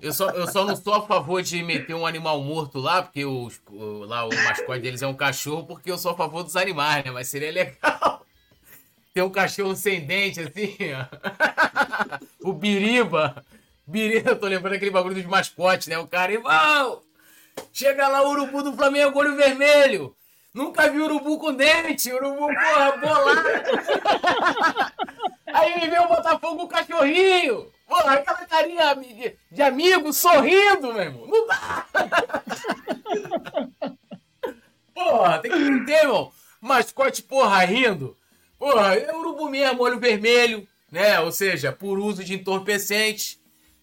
Eu 0.00 0.12
só, 0.12 0.30
eu 0.30 0.46
só 0.50 0.64
não 0.64 0.76
sou 0.76 0.94
a 0.94 1.06
favor 1.06 1.42
de 1.42 1.62
meter 1.62 1.94
um 1.94 2.06
animal 2.06 2.40
morto 2.42 2.78
lá, 2.78 3.02
porque 3.02 3.24
os, 3.24 3.60
o, 3.70 4.04
lá 4.04 4.26
o 4.26 4.34
mascote 4.34 4.80
deles 4.80 5.02
é 5.02 5.06
um 5.06 5.14
cachorro, 5.14 5.64
porque 5.64 5.90
eu 5.90 5.96
sou 5.96 6.12
a 6.12 6.16
favor 6.16 6.42
dos 6.42 6.56
animais, 6.56 7.04
né? 7.04 7.10
Mas 7.10 7.28
seria 7.28 7.52
legal 7.52 8.24
ter 9.14 9.22
um 9.22 9.30
cachorro 9.30 9.74
sem 9.76 10.04
dente, 10.04 10.40
assim, 10.40 10.76
ó. 10.92 11.06
O 12.44 12.52
Biriba. 12.52 13.42
Biriba, 13.86 14.32
eu 14.32 14.38
tô 14.38 14.46
lembrando 14.46 14.74
aquele 14.74 14.90
bagulho 14.90 15.14
dos 15.14 15.24
mascotes, 15.24 15.86
né? 15.88 15.96
O 15.96 16.06
cara, 16.06 16.30
irmão, 16.30 17.00
chega 17.72 18.06
lá 18.06 18.20
o 18.20 18.32
urubu 18.32 18.62
do 18.62 18.74
Flamengo, 18.74 19.18
olho 19.18 19.34
vermelho. 19.34 20.14
Nunca 20.52 20.90
vi 20.90 21.00
urubu 21.00 21.38
com 21.38 21.54
dente, 21.54 22.12
urubu, 22.12 22.46
porra, 22.46 22.92
bolado. 22.98 23.48
Aí 25.54 25.80
me 25.80 25.88
vê 25.88 25.98
o 25.98 26.08
Botafogo 26.08 26.56
com 26.58 26.64
o 26.64 26.68
cachorrinho. 26.68 27.72
Porra, 27.88 28.12
aquela 28.12 28.44
carinha 28.46 28.94
de, 29.50 29.62
amigo 29.62 30.12
sorrindo, 30.12 30.92
meu 30.92 31.02
irmão. 31.02 31.26
Não 31.26 31.46
dá. 31.46 31.86
Porra, 34.92 35.38
tem 35.38 35.50
que 35.50 35.86
ter, 35.86 36.04
irmão. 36.04 36.30
Mascote, 36.60 37.22
porra, 37.22 37.64
rindo. 37.64 38.14
Porra, 38.58 38.96
é 38.96 39.16
urubu 39.16 39.48
mesmo, 39.48 39.82
olho 39.82 39.98
vermelho, 39.98 40.68
né? 40.94 41.18
Ou 41.18 41.32
seja, 41.32 41.72
por 41.72 41.98
uso 41.98 42.22
de 42.22 42.34
entorpecentes. 42.34 43.40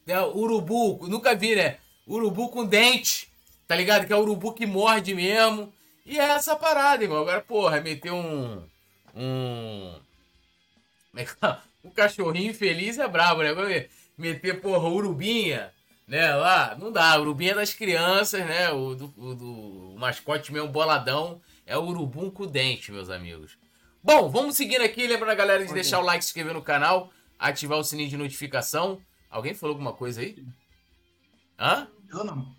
Né? 0.07 0.19
Urubu, 0.21 1.09
nunca 1.09 1.35
vi, 1.35 1.57
né? 1.57 1.77
Urubu 2.07 2.47
com 2.47 2.65
dente, 2.65 3.29
tá 3.67 3.75
ligado? 3.75 4.07
Que 4.07 4.13
é 4.13 4.15
urubu 4.15 4.53
que 4.53 4.65
morde 4.65 5.13
mesmo. 5.13 5.73
E 6.05 6.17
é 6.17 6.23
essa 6.23 6.55
parada, 6.55 7.03
irmão. 7.03 7.19
Agora, 7.19 7.41
porra, 7.41 7.81
meter 7.81 8.13
um. 8.13 8.63
Um. 9.13 9.93
É 11.17 11.25
um 11.83 11.89
cachorrinho 11.89 12.53
feliz 12.53 12.97
é 12.97 13.07
brabo, 13.09 13.43
né? 13.43 13.89
Meter, 14.17 14.61
porra, 14.61 14.87
urubinha, 14.87 15.69
né? 16.07 16.33
Lá, 16.33 16.77
não 16.79 16.93
dá. 16.93 17.19
Urubinha 17.19 17.51
é 17.51 17.55
das 17.55 17.73
crianças, 17.73 18.45
né? 18.45 18.71
O, 18.71 18.95
do, 18.95 19.13
o, 19.17 19.35
do, 19.35 19.93
o 19.95 19.99
mascote 19.99 20.53
mesmo 20.53 20.69
boladão 20.69 21.41
é 21.65 21.77
o 21.77 21.83
urubum 21.83 22.31
com 22.31 22.47
dente, 22.47 22.89
meus 22.89 23.09
amigos. 23.09 23.57
Bom, 24.03 24.29
vamos 24.29 24.55
seguindo 24.55 24.81
aqui. 24.81 25.05
Lembrando 25.05 25.31
a 25.31 25.35
galera 25.35 25.65
de 25.65 25.73
deixar 25.73 25.99
o 25.99 26.03
like, 26.03 26.23
se 26.23 26.29
inscrever 26.29 26.53
no 26.53 26.61
canal, 26.63 27.11
ativar 27.37 27.77
o 27.77 27.83
sininho 27.83 28.09
de 28.09 28.17
notificação. 28.17 28.99
Alguém 29.29 29.53
falou 29.53 29.75
alguma 29.75 29.93
coisa 29.93 30.21
aí? 30.21 30.43
Hã? 31.59 31.87
Eu 32.09 32.23
não. 32.23 32.55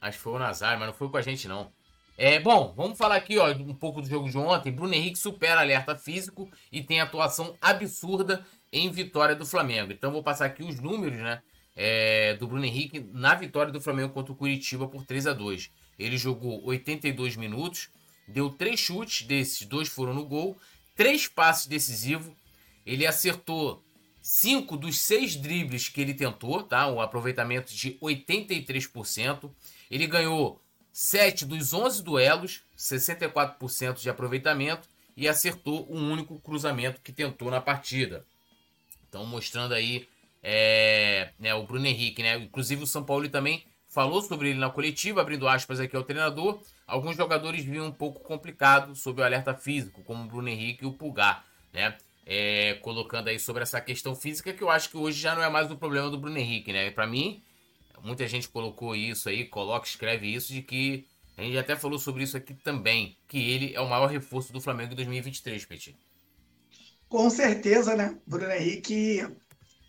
Acho 0.00 0.16
que 0.16 0.22
foi 0.22 0.32
o 0.34 0.38
Nazar, 0.38 0.78
mas 0.78 0.86
não 0.86 0.94
foi 0.94 1.08
com 1.08 1.16
a 1.16 1.22
gente, 1.22 1.48
não. 1.48 1.72
É, 2.16 2.38
bom, 2.38 2.72
vamos 2.74 2.96
falar 2.96 3.16
aqui 3.16 3.36
ó, 3.36 3.50
um 3.52 3.74
pouco 3.74 4.00
do 4.00 4.08
jogo 4.08 4.30
de 4.30 4.38
ontem. 4.38 4.72
Bruno 4.72 4.94
Henrique 4.94 5.18
supera 5.18 5.60
alerta 5.60 5.96
físico 5.96 6.48
e 6.70 6.82
tem 6.82 7.00
atuação 7.00 7.56
absurda 7.60 8.46
em 8.72 8.90
vitória 8.90 9.34
do 9.34 9.44
Flamengo. 9.44 9.92
Então 9.92 10.12
vou 10.12 10.22
passar 10.22 10.46
aqui 10.46 10.62
os 10.62 10.80
números 10.80 11.18
né, 11.18 11.42
é, 11.74 12.34
do 12.34 12.46
Bruno 12.46 12.64
Henrique 12.64 13.00
na 13.12 13.34
vitória 13.34 13.72
do 13.72 13.80
Flamengo 13.80 14.14
contra 14.14 14.32
o 14.32 14.36
Curitiba 14.36 14.88
por 14.88 15.04
3 15.04 15.26
a 15.26 15.32
2 15.34 15.70
Ele 15.98 16.16
jogou 16.16 16.64
82 16.64 17.36
minutos, 17.36 17.90
deu 18.26 18.50
três 18.50 18.80
chutes, 18.80 19.26
desses 19.26 19.66
dois 19.66 19.88
foram 19.88 20.14
no 20.14 20.24
gol, 20.24 20.58
três 20.94 21.26
passes 21.28 21.66
decisivos. 21.66 22.32
Ele 22.84 23.06
acertou 23.06 23.82
cinco 24.20 24.76
dos 24.76 24.98
seis 24.98 25.36
dribles 25.36 25.88
que 25.88 26.00
ele 26.00 26.14
tentou, 26.14 26.62
tá? 26.62 26.88
Um 26.88 27.00
aproveitamento 27.00 27.74
de 27.74 27.92
83%. 28.00 29.50
Ele 29.90 30.06
ganhou 30.06 30.60
7 30.92 31.44
dos 31.44 31.74
11 31.74 32.02
duelos, 32.02 32.62
64% 32.76 34.00
de 34.00 34.08
aproveitamento 34.08 34.88
e 35.16 35.28
acertou 35.28 35.86
um 35.90 36.10
único 36.10 36.38
cruzamento 36.40 37.00
que 37.02 37.12
tentou 37.12 37.50
na 37.50 37.60
partida. 37.60 38.24
Então, 39.08 39.24
mostrando 39.26 39.74
aí 39.74 40.08
é, 40.42 41.30
né, 41.38 41.54
o 41.54 41.64
Bruno 41.64 41.86
Henrique, 41.86 42.22
né? 42.22 42.36
Inclusive 42.36 42.82
o 42.82 42.86
São 42.86 43.04
Paulo 43.04 43.28
também 43.28 43.64
falou 43.88 44.22
sobre 44.22 44.50
ele 44.50 44.58
na 44.58 44.70
coletiva, 44.70 45.20
abrindo 45.20 45.48
aspas 45.48 45.80
aqui 45.80 45.96
ao 45.96 46.02
treinador. 46.02 46.60
Alguns 46.86 47.16
jogadores 47.16 47.64
vinham 47.64 47.86
um 47.86 47.92
pouco 47.92 48.20
complicado 48.20 48.94
sob 48.94 49.20
o 49.20 49.24
alerta 49.24 49.54
físico, 49.54 50.02
como 50.04 50.22
o 50.22 50.26
Bruno 50.26 50.48
Henrique 50.48 50.84
e 50.84 50.86
o 50.86 50.92
Pulgar, 50.92 51.44
né? 51.72 51.96
É, 52.24 52.74
colocando 52.82 53.28
aí 53.28 53.38
sobre 53.38 53.62
essa 53.62 53.80
questão 53.80 54.14
física 54.14 54.52
que 54.52 54.62
eu 54.62 54.70
acho 54.70 54.90
que 54.90 54.96
hoje 54.96 55.20
já 55.20 55.34
não 55.34 55.42
é 55.42 55.48
mais 55.48 55.70
o 55.70 55.76
problema 55.76 56.10
do 56.10 56.18
Bruno 56.18 56.38
Henrique, 56.38 56.72
né? 56.72 56.90
Para 56.90 57.06
mim, 57.06 57.42
muita 58.02 58.26
gente 58.28 58.48
colocou 58.48 58.94
isso 58.94 59.28
aí, 59.28 59.44
coloca, 59.44 59.86
escreve 59.86 60.32
isso, 60.32 60.52
de 60.52 60.62
que 60.62 61.06
a 61.36 61.42
gente 61.42 61.58
até 61.58 61.76
falou 61.76 61.98
sobre 61.98 62.22
isso 62.22 62.36
aqui 62.36 62.54
também, 62.54 63.16
que 63.28 63.38
ele 63.50 63.74
é 63.74 63.80
o 63.80 63.88
maior 63.88 64.06
reforço 64.06 64.52
do 64.52 64.60
Flamengo 64.60 64.92
em 64.92 64.96
2023, 64.96 65.64
Petit. 65.66 65.96
Com 67.08 67.28
certeza, 67.30 67.94
né? 67.94 68.16
Bruno 68.26 68.50
Henrique, 68.50 69.26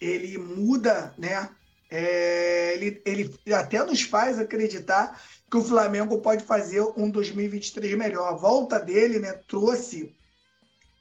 ele 0.01 0.37
muda, 0.37 1.13
né? 1.17 1.49
É, 1.89 2.73
ele, 2.73 3.01
ele 3.05 3.53
até 3.53 3.83
nos 3.83 4.01
faz 4.01 4.37
acreditar 4.37 5.21
que 5.49 5.57
o 5.57 5.63
Flamengo 5.63 6.19
pode 6.19 6.43
fazer 6.43 6.81
um 6.97 7.09
2023 7.09 7.97
melhor. 7.97 8.27
A 8.27 8.35
volta 8.35 8.79
dele, 8.79 9.19
né, 9.19 9.33
trouxe 9.47 10.13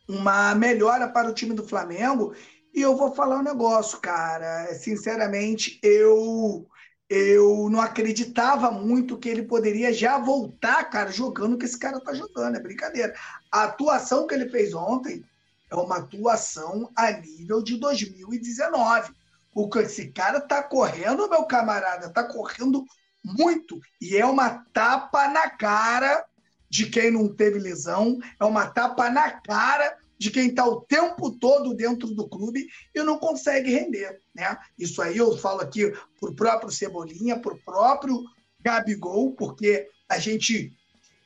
uma 0.09 0.55
melhora 0.55 1.09
para 1.09 1.29
o 1.29 1.35
time 1.35 1.55
do 1.55 1.67
Flamengo. 1.67 2.35
E 2.73 2.81
eu 2.81 2.97
vou 2.97 3.15
falar 3.15 3.39
um 3.39 3.43
negócio, 3.43 3.99
cara. 3.99 4.73
Sinceramente, 4.75 5.81
eu 5.83 6.67
eu 7.09 7.71
não 7.71 7.81
acreditava 7.81 8.71
muito 8.71 9.17
que 9.17 9.29
ele 9.29 9.43
poderia 9.43 9.93
já 9.93 10.19
voltar, 10.19 10.85
cara, 10.91 11.13
jogando 11.13 11.55
o 11.55 11.59
que 11.59 11.65
esse 11.65 11.79
cara 11.79 12.01
tá 12.01 12.13
jogando, 12.13 12.57
é 12.57 12.61
brincadeira. 12.61 13.15
A 13.51 13.65
atuação 13.65 14.27
que 14.27 14.35
ele 14.35 14.49
fez 14.49 14.75
ontem 14.75 15.25
é 15.71 15.77
uma 15.77 15.99
atuação 15.99 16.91
a 16.97 17.13
nível 17.13 17.63
de 17.63 17.77
2019. 17.79 19.13
O 19.57 19.71
esse 19.79 20.09
cara 20.09 20.39
tá 20.39 20.63
correndo, 20.63 21.31
meu 21.31 21.45
camarada, 21.45 22.11
tá 22.11 22.23
correndo 22.23 22.85
muito 23.25 23.81
e 23.99 24.15
é 24.15 24.27
uma 24.27 24.51
tapa 24.75 25.29
na 25.29 25.49
cara 25.49 26.27
de 26.69 26.91
quem 26.91 27.11
não 27.11 27.27
teve 27.27 27.59
lesão, 27.59 28.19
é 28.39 28.45
uma 28.45 28.67
tapa 28.67 29.09
na 29.09 29.31
cara 29.31 29.97
de 30.19 30.31
quem 30.31 30.49
está 30.49 30.67
o 30.67 30.83
tempo 30.83 31.31
todo 31.31 31.73
dentro 31.73 32.09
do 32.09 32.29
clube 32.29 32.69
e 32.95 33.03
não 33.03 33.19
consegue 33.19 33.71
render. 33.71 34.21
Né? 34.35 34.59
Isso 34.79 35.01
aí 35.01 35.17
eu 35.17 35.35
falo 35.39 35.63
aqui 35.63 35.91
para 36.21 36.31
o 36.31 36.37
próprio 36.37 36.71
Cebolinha, 36.71 37.41
para 37.41 37.55
o 37.55 37.59
próprio 37.65 38.25
Gabigol, 38.61 39.33
porque 39.33 39.89
a 40.07 40.19
gente, 40.19 40.71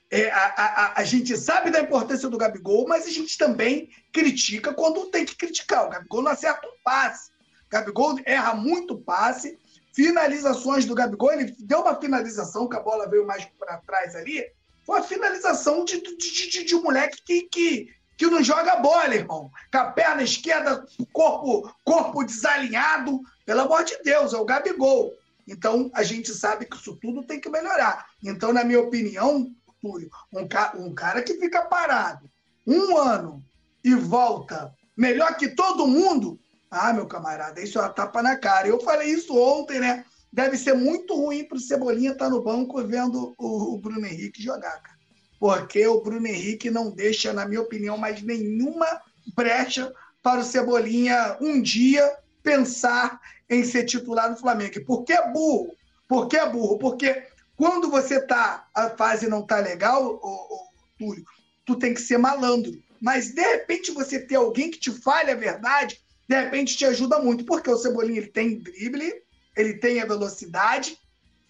é, 0.08 0.30
a, 0.30 0.44
a, 0.44 1.00
a, 1.00 1.04
gente 1.04 1.36
sabe 1.36 1.72
da 1.72 1.80
importância 1.80 2.28
do 2.28 2.38
Gabigol, 2.38 2.86
mas 2.86 3.06
a 3.06 3.10
gente 3.10 3.36
também 3.36 3.90
critica 4.12 4.72
quando 4.72 5.10
tem 5.10 5.24
que 5.24 5.34
criticar. 5.34 5.86
O 5.86 5.90
Gabigol 5.90 6.22
não 6.22 6.30
acerta 6.30 6.64
um 6.68 6.80
passe. 6.84 7.29
Gabigol 7.70 8.18
erra 8.24 8.54
muito 8.54 8.98
passe. 8.98 9.58
Finalizações 9.92 10.84
do 10.84 10.94
Gabigol, 10.94 11.32
ele 11.32 11.54
deu 11.60 11.80
uma 11.80 11.94
finalização 12.00 12.68
que 12.68 12.76
a 12.76 12.80
bola 12.80 13.08
veio 13.08 13.26
mais 13.26 13.44
para 13.58 13.78
trás 13.78 14.14
ali. 14.14 14.44
Foi 14.84 15.00
a 15.00 15.02
finalização 15.02 15.84
de, 15.84 16.00
de, 16.00 16.50
de, 16.50 16.64
de 16.64 16.74
um 16.74 16.82
moleque 16.82 17.22
que, 17.24 17.42
que, 17.42 17.94
que 18.16 18.26
não 18.26 18.42
joga 18.42 18.76
bola, 18.76 19.14
irmão. 19.14 19.50
Com 19.70 19.78
a 19.78 19.90
perna 19.90 20.22
esquerda, 20.22 20.84
corpo, 21.12 21.72
corpo 21.84 22.24
desalinhado. 22.24 23.20
Pelo 23.44 23.60
amor 23.60 23.84
de 23.84 23.96
Deus, 24.02 24.32
é 24.32 24.36
o 24.36 24.44
Gabigol. 24.44 25.12
Então, 25.46 25.90
a 25.94 26.02
gente 26.02 26.32
sabe 26.32 26.66
que 26.66 26.76
isso 26.76 26.96
tudo 26.96 27.24
tem 27.24 27.40
que 27.40 27.48
melhorar. 27.48 28.06
Então, 28.22 28.52
na 28.52 28.64
minha 28.64 28.80
opinião, 28.80 29.52
Túlio, 29.80 30.10
um, 30.32 30.46
ca 30.46 30.72
um 30.76 30.94
cara 30.94 31.22
que 31.22 31.34
fica 31.34 31.62
parado 31.62 32.28
um 32.66 32.96
ano 32.96 33.42
e 33.82 33.94
volta 33.94 34.72
melhor 34.96 35.36
que 35.36 35.48
todo 35.48 35.86
mundo, 35.86 36.38
ah, 36.70 36.92
meu 36.92 37.06
camarada, 37.06 37.60
isso 37.60 37.78
é 37.78 37.82
uma 37.82 37.88
tapa 37.88 38.22
na 38.22 38.36
cara. 38.36 38.68
Eu 38.68 38.80
falei 38.80 39.10
isso 39.10 39.36
ontem, 39.36 39.80
né? 39.80 40.04
Deve 40.32 40.56
ser 40.56 40.74
muito 40.74 41.14
ruim 41.14 41.44
para 41.44 41.56
o 41.56 41.60
Cebolinha 41.60 42.12
estar 42.12 42.26
tá 42.26 42.30
no 42.30 42.42
banco 42.42 42.82
vendo 42.86 43.34
o, 43.36 43.74
o 43.74 43.78
Bruno 43.78 44.06
Henrique 44.06 44.42
jogar, 44.42 44.80
cara 44.80 45.00
porque 45.40 45.84
o 45.86 46.02
Bruno 46.02 46.26
Henrique 46.26 46.70
não 46.70 46.90
deixa, 46.90 47.32
na 47.32 47.48
minha 47.48 47.62
opinião, 47.62 47.96
mais 47.96 48.22
nenhuma 48.22 48.86
brecha 49.34 49.90
para 50.22 50.42
o 50.42 50.44
Cebolinha 50.44 51.38
um 51.40 51.62
dia 51.62 52.14
pensar 52.42 53.18
em 53.48 53.64
ser 53.64 53.86
titular 53.86 54.30
no 54.30 54.36
Flamengo. 54.36 54.84
Por 54.84 55.02
que 55.02 55.14
é 55.14 55.32
burro? 55.32 55.74
Por 56.06 56.28
que 56.28 56.36
é 56.36 56.46
burro? 56.46 56.78
Porque 56.78 57.26
quando 57.56 57.90
você 57.90 58.20
tá, 58.20 58.68
a 58.74 58.90
fase 58.90 59.28
não 59.28 59.46
tá 59.46 59.56
legal, 59.56 60.04
ô, 60.04 60.28
ô, 60.28 60.68
Túlio, 60.98 61.24
tu 61.64 61.74
tem 61.74 61.94
que 61.94 62.02
ser 62.02 62.18
malandro. 62.18 62.72
Mas 63.00 63.32
de 63.32 63.40
repente 63.40 63.92
você 63.92 64.20
ter 64.20 64.34
alguém 64.34 64.70
que 64.70 64.78
te 64.78 64.90
fale 64.90 65.30
a 65.30 65.36
verdade, 65.36 65.98
de 66.30 66.40
repente 66.40 66.76
te 66.76 66.84
ajuda 66.84 67.18
muito, 67.18 67.44
porque 67.44 67.68
o 67.68 67.76
Cebolinha 67.76 68.20
ele 68.20 68.28
tem 68.28 68.56
drible, 68.56 69.12
ele 69.56 69.74
tem 69.74 70.00
a 70.00 70.06
velocidade, 70.06 70.96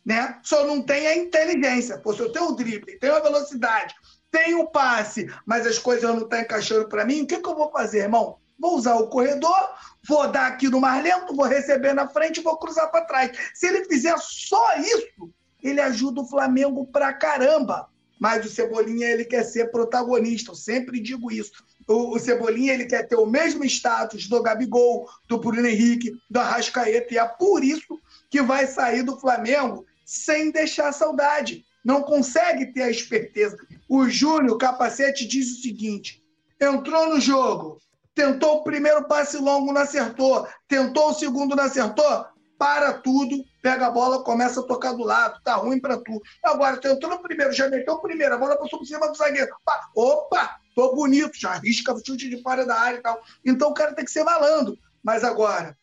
né? 0.02 0.40
Só 0.42 0.66
não 0.66 0.80
tem 0.80 1.06
a 1.06 1.14
inteligência. 1.14 1.98
Pô, 1.98 2.14
se 2.14 2.20
eu 2.20 2.32
tenho 2.32 2.46
o 2.46 2.56
drible, 2.56 2.98
tenho 2.98 3.14
a 3.14 3.20
velocidade, 3.20 3.94
tenho 4.30 4.60
o 4.60 4.70
passe, 4.70 5.30
mas 5.44 5.66
as 5.66 5.78
coisas 5.78 6.08
não 6.14 6.22
estão 6.22 6.40
encaixando 6.40 6.88
para 6.88 7.04
mim, 7.04 7.20
o 7.20 7.26
que, 7.26 7.40
que 7.40 7.46
eu 7.46 7.54
vou 7.54 7.70
fazer, 7.70 8.04
irmão? 8.04 8.38
Vou 8.58 8.74
usar 8.74 8.94
o 8.94 9.08
corredor, 9.08 9.68
vou 10.08 10.26
dar 10.28 10.46
aqui 10.46 10.66
no 10.70 10.80
mais 10.80 11.04
lento, 11.04 11.36
vou 11.36 11.44
receber 11.44 11.92
na 11.92 12.08
frente 12.08 12.40
vou 12.40 12.56
cruzar 12.56 12.90
para 12.90 13.04
trás. 13.04 13.36
Se 13.52 13.66
ele 13.66 13.84
fizer 13.84 14.16
só 14.16 14.78
isso, 14.78 15.30
ele 15.62 15.82
ajuda 15.82 16.22
o 16.22 16.26
Flamengo 16.26 16.86
pra 16.86 17.12
caramba. 17.12 17.86
Mas 18.18 18.46
o 18.46 18.48
Cebolinha, 18.48 19.08
ele 19.08 19.26
quer 19.26 19.44
ser 19.44 19.70
protagonista, 19.70 20.52
eu 20.52 20.54
sempre 20.54 21.00
digo 21.00 21.30
isso. 21.30 21.52
O, 21.90 22.14
o 22.14 22.18
Cebolinha, 22.20 22.72
ele 22.72 22.86
quer 22.86 23.08
ter 23.08 23.16
o 23.16 23.26
mesmo 23.26 23.64
status 23.64 24.28
do 24.28 24.40
Gabigol, 24.40 25.08
do 25.26 25.38
Bruno 25.38 25.66
Henrique, 25.66 26.12
do 26.30 26.38
Arrascaeta, 26.38 27.12
e 27.12 27.18
é 27.18 27.26
por 27.26 27.64
isso 27.64 27.98
que 28.30 28.40
vai 28.40 28.64
sair 28.68 29.02
do 29.02 29.18
Flamengo 29.18 29.84
sem 30.06 30.52
deixar 30.52 30.92
saudade. 30.92 31.64
Não 31.84 32.02
consegue 32.02 32.72
ter 32.72 32.82
a 32.82 32.90
esperteza. 32.90 33.56
O 33.88 34.08
Júnior 34.08 34.56
Capacete 34.56 35.26
diz 35.26 35.50
o 35.50 35.62
seguinte: 35.62 36.22
entrou 36.60 37.08
no 37.08 37.20
jogo, 37.20 37.78
tentou 38.14 38.58
o 38.58 38.62
primeiro 38.62 39.08
passe 39.08 39.36
longo, 39.38 39.72
não 39.72 39.80
acertou, 39.80 40.46
tentou 40.68 41.10
o 41.10 41.14
segundo, 41.14 41.56
não 41.56 41.64
acertou, 41.64 42.24
para 42.60 42.92
tudo, 42.92 43.42
pega 43.62 43.86
a 43.86 43.90
bola, 43.90 44.22
começa 44.22 44.60
a 44.60 44.62
tocar 44.62 44.92
do 44.92 45.02
lado, 45.02 45.40
tá 45.42 45.54
ruim 45.54 45.80
para 45.80 45.96
tu. 45.96 46.20
Agora, 46.44 46.76
tentou 46.76 47.08
no 47.08 47.22
primeiro, 47.22 47.54
já 47.54 47.70
meteu 47.70 47.94
o 47.94 48.02
primeiro, 48.02 48.34
a 48.34 48.36
bola 48.36 48.58
passou 48.58 48.78
por 48.78 48.84
cima 48.84 49.08
do 49.08 49.16
zagueiro. 49.16 49.50
Opa, 49.96 50.58
tô 50.74 50.94
bonito, 50.94 51.40
já 51.40 51.52
arrisca 51.52 51.94
o 51.94 52.04
chute 52.04 52.28
de 52.28 52.42
fora 52.42 52.66
da 52.66 52.78
área 52.78 52.98
e 52.98 53.00
tal. 53.00 53.18
Então 53.46 53.70
o 53.70 53.72
cara 53.72 53.94
tem 53.94 54.04
que 54.04 54.10
ser 54.10 54.24
malandro. 54.24 54.76
Mas 55.02 55.24
agora, 55.24 55.74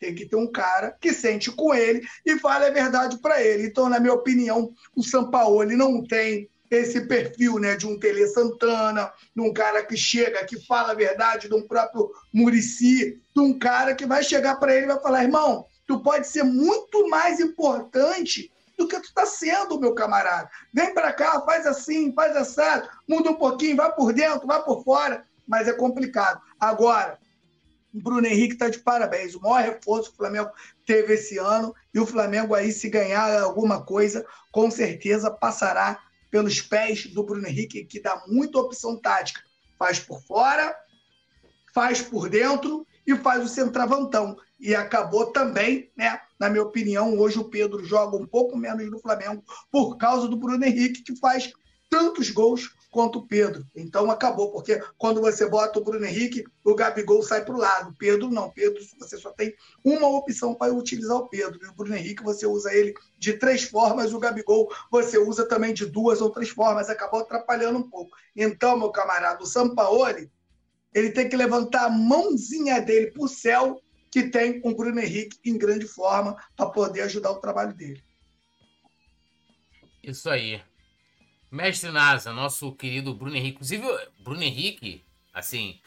tem 0.00 0.14
que 0.14 0.24
ter 0.24 0.36
um 0.36 0.50
cara 0.50 0.96
que 0.98 1.12
sente 1.12 1.50
com 1.50 1.74
ele 1.74 2.00
e 2.24 2.38
fale 2.38 2.64
a 2.64 2.70
verdade 2.70 3.18
para 3.18 3.42
ele. 3.42 3.66
Então, 3.66 3.90
na 3.90 4.00
minha 4.00 4.14
opinião, 4.14 4.72
o 4.96 5.02
Sampaoli 5.02 5.76
não 5.76 6.02
tem 6.02 6.48
esse 6.70 7.02
perfil 7.02 7.58
né, 7.58 7.76
de 7.76 7.86
um 7.86 7.98
Tele 7.98 8.26
Santana, 8.28 9.12
de 9.36 9.42
um 9.42 9.52
cara 9.52 9.84
que 9.84 9.98
chega, 9.98 10.46
que 10.46 10.58
fala 10.64 10.92
a 10.92 10.96
verdade, 10.96 11.46
de 11.46 11.54
um 11.54 11.66
próprio 11.66 12.10
Murici, 12.32 13.20
de 13.34 13.40
um 13.40 13.58
cara 13.58 13.94
que 13.94 14.06
vai 14.06 14.24
chegar 14.24 14.56
para 14.56 14.74
ele 14.74 14.84
e 14.84 14.88
vai 14.88 15.00
falar: 15.00 15.24
irmão, 15.24 15.66
tu 15.92 16.02
pode 16.02 16.26
ser 16.26 16.42
muito 16.42 17.08
mais 17.08 17.38
importante 17.38 18.50
do 18.78 18.88
que 18.88 18.98
tu 18.98 19.04
está 19.04 19.26
sendo, 19.26 19.78
meu 19.78 19.94
camarada. 19.94 20.50
Vem 20.72 20.94
para 20.94 21.12
cá, 21.12 21.40
faz 21.42 21.66
assim, 21.66 22.12
faz 22.14 22.34
assado, 22.34 22.88
muda 23.06 23.30
um 23.30 23.34
pouquinho, 23.34 23.76
vai 23.76 23.94
por 23.94 24.12
dentro, 24.12 24.46
vai 24.46 24.62
por 24.64 24.82
fora, 24.82 25.24
mas 25.46 25.68
é 25.68 25.72
complicado. 25.74 26.40
Agora, 26.58 27.18
o 27.94 28.02
Bruno 28.02 28.26
Henrique 28.26 28.54
está 28.54 28.70
de 28.70 28.78
parabéns. 28.78 29.34
O 29.34 29.40
maior 29.40 29.62
reforço 29.62 30.08
que 30.08 30.14
o 30.14 30.16
Flamengo 30.16 30.50
teve 30.86 31.12
esse 31.12 31.36
ano. 31.36 31.74
E 31.92 32.00
o 32.00 32.06
Flamengo 32.06 32.54
aí, 32.54 32.72
se 32.72 32.88
ganhar 32.88 33.42
alguma 33.42 33.84
coisa, 33.84 34.24
com 34.50 34.70
certeza 34.70 35.30
passará 35.30 36.00
pelos 36.30 36.62
pés 36.62 37.06
do 37.08 37.22
Bruno 37.22 37.46
Henrique, 37.46 37.84
que 37.84 38.00
dá 38.00 38.22
muita 38.26 38.58
opção 38.58 38.98
tática. 38.98 39.42
Faz 39.78 40.00
por 40.00 40.22
fora, 40.22 40.74
faz 41.74 42.00
por 42.00 42.30
dentro 42.30 42.86
e 43.06 43.14
faz 43.16 43.44
o 43.44 43.48
centravantão. 43.48 44.36
E 44.60 44.74
acabou 44.74 45.26
também, 45.26 45.90
né? 45.96 46.20
Na 46.38 46.48
minha 46.48 46.62
opinião, 46.62 47.18
hoje 47.18 47.38
o 47.38 47.44
Pedro 47.44 47.84
joga 47.84 48.16
um 48.16 48.26
pouco 48.26 48.56
menos 48.56 48.88
no 48.90 49.00
Flamengo 49.00 49.44
por 49.70 49.96
causa 49.96 50.28
do 50.28 50.36
Bruno 50.36 50.64
Henrique, 50.64 51.02
que 51.02 51.16
faz 51.16 51.52
tantos 51.88 52.30
gols 52.30 52.70
quanto 52.92 53.18
o 53.18 53.26
Pedro. 53.26 53.66
Então 53.74 54.10
acabou, 54.10 54.52
porque 54.52 54.80
quando 54.96 55.20
você 55.20 55.48
bota 55.48 55.78
o 55.78 55.84
Bruno 55.84 56.04
Henrique, 56.04 56.44
o 56.64 56.74
Gabigol 56.74 57.22
sai 57.22 57.44
para 57.44 57.54
o 57.54 57.58
lado. 57.58 57.94
Pedro 57.98 58.30
não. 58.30 58.50
Pedro, 58.50 58.82
você 58.98 59.16
só 59.16 59.30
tem 59.30 59.54
uma 59.84 60.08
opção 60.08 60.54
para 60.54 60.72
utilizar 60.72 61.16
o 61.16 61.28
Pedro. 61.28 61.58
E 61.62 61.68
o 61.68 61.74
Bruno 61.74 61.96
Henrique, 61.96 62.22
você 62.22 62.46
usa 62.46 62.72
ele 62.72 62.94
de 63.18 63.32
três 63.32 63.64
formas, 63.64 64.12
o 64.12 64.18
Gabigol 64.18 64.70
você 64.90 65.18
usa 65.18 65.48
também 65.48 65.72
de 65.72 65.86
duas 65.86 66.20
ou 66.20 66.30
três 66.30 66.50
formas. 66.50 66.88
Acabou 66.90 67.20
atrapalhando 67.20 67.78
um 67.78 67.88
pouco. 67.88 68.16
Então, 68.36 68.78
meu 68.78 68.90
camarada, 68.90 69.42
o 69.42 69.46
Sampaoli, 69.46 70.30
ele 70.94 71.10
tem 71.10 71.28
que 71.28 71.36
levantar 71.36 71.86
a 71.86 71.90
mãozinha 71.90 72.80
dele 72.80 73.10
para 73.10 73.24
o 73.24 73.28
céu, 73.28 73.80
que 74.10 74.24
tem 74.24 74.60
o 74.64 74.74
Bruno 74.74 75.00
Henrique 75.00 75.38
em 75.44 75.56
grande 75.56 75.86
forma, 75.86 76.36
para 76.56 76.70
poder 76.70 77.02
ajudar 77.02 77.30
o 77.30 77.40
trabalho 77.40 77.74
dele. 77.74 78.02
Isso 80.02 80.28
aí. 80.28 80.60
Mestre 81.50 81.90
Nasa, 81.90 82.32
nosso 82.32 82.72
querido 82.72 83.14
Bruno 83.14 83.36
Henrique. 83.36 83.56
Inclusive, 83.56 83.86
Bruno 84.20 84.42
Henrique, 84.42 85.04
assim, 85.32 85.80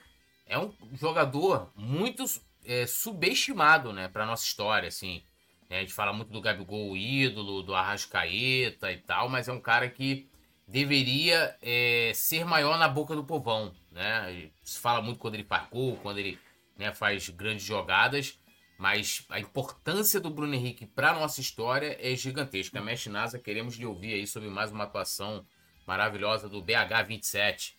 é 0.46 0.58
um 0.58 0.74
jogador 0.94 1.72
muito 1.76 2.24
é, 2.64 2.86
subestimado, 2.86 3.92
né, 3.92 4.08
para 4.08 4.26
nossa 4.26 4.46
história, 4.46 4.88
assim. 4.88 5.24
É, 5.70 5.80
a 5.80 5.82
gente 5.82 5.94
fala 5.94 6.14
muito 6.14 6.32
do 6.32 6.42
Gabigol, 6.42 6.96
ídolo, 6.96 7.64
do 7.64 7.74
Arrascaeta 7.74 8.92
e 8.92 8.98
tal, 8.98 9.28
mas 9.28 9.48
é 9.48 9.54
um 9.54 9.60
cara 9.60 9.90
que 9.90 10.30
deveria 10.68 11.56
é, 11.62 12.12
ser 12.14 12.46
maior 12.46 12.78
na 12.78 12.88
boca 12.88 13.16
do 13.16 13.24
povão, 13.24 13.74
né? 13.96 14.52
Se 14.62 14.78
fala 14.78 15.02
muito 15.02 15.20
quando 15.20 15.36
ele 15.36 15.48
gol, 15.72 15.98
quando 16.04 16.20
ele 16.20 16.38
né, 16.78 16.94
faz 16.94 17.30
grandes 17.30 17.66
jogadas, 17.66 18.38
mas 18.78 19.26
a 19.30 19.40
importância 19.40 20.20
do 20.20 20.30
Bruno 20.30 20.54
Henrique 20.54 20.86
para 20.86 21.14
nossa 21.14 21.40
história 21.40 21.98
é 22.00 22.14
gigantesca. 22.16 22.82
Mestre 22.82 23.10
Nasa, 23.10 23.40
queremos 23.40 23.76
lhe 23.78 23.86
ouvir 23.86 24.14
aí 24.14 24.28
sobre 24.28 24.50
mais 24.50 24.72
uma 24.72 24.84
atuação 24.84 25.46
maravilhosa 25.88 26.50
do 26.50 26.62
BH27. 26.62 27.74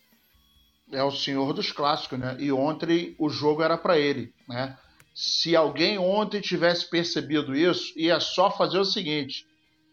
É 0.91 1.03
o 1.03 1.11
senhor 1.11 1.53
dos 1.53 1.71
clássicos, 1.71 2.17
né? 2.17 2.35
E 2.39 2.51
ontem 2.51 3.15
o 3.19 3.29
jogo 3.29 3.61
era 3.61 3.77
para 3.77 3.99
ele, 3.99 4.33
né? 4.47 4.77
Se 5.13 5.55
alguém 5.55 5.97
ontem 5.97 6.41
tivesse 6.41 6.89
percebido 6.89 7.55
isso, 7.55 7.93
ia 7.97 8.19
só 8.19 8.49
fazer 8.49 8.79
o 8.79 8.85
seguinte: 8.85 9.45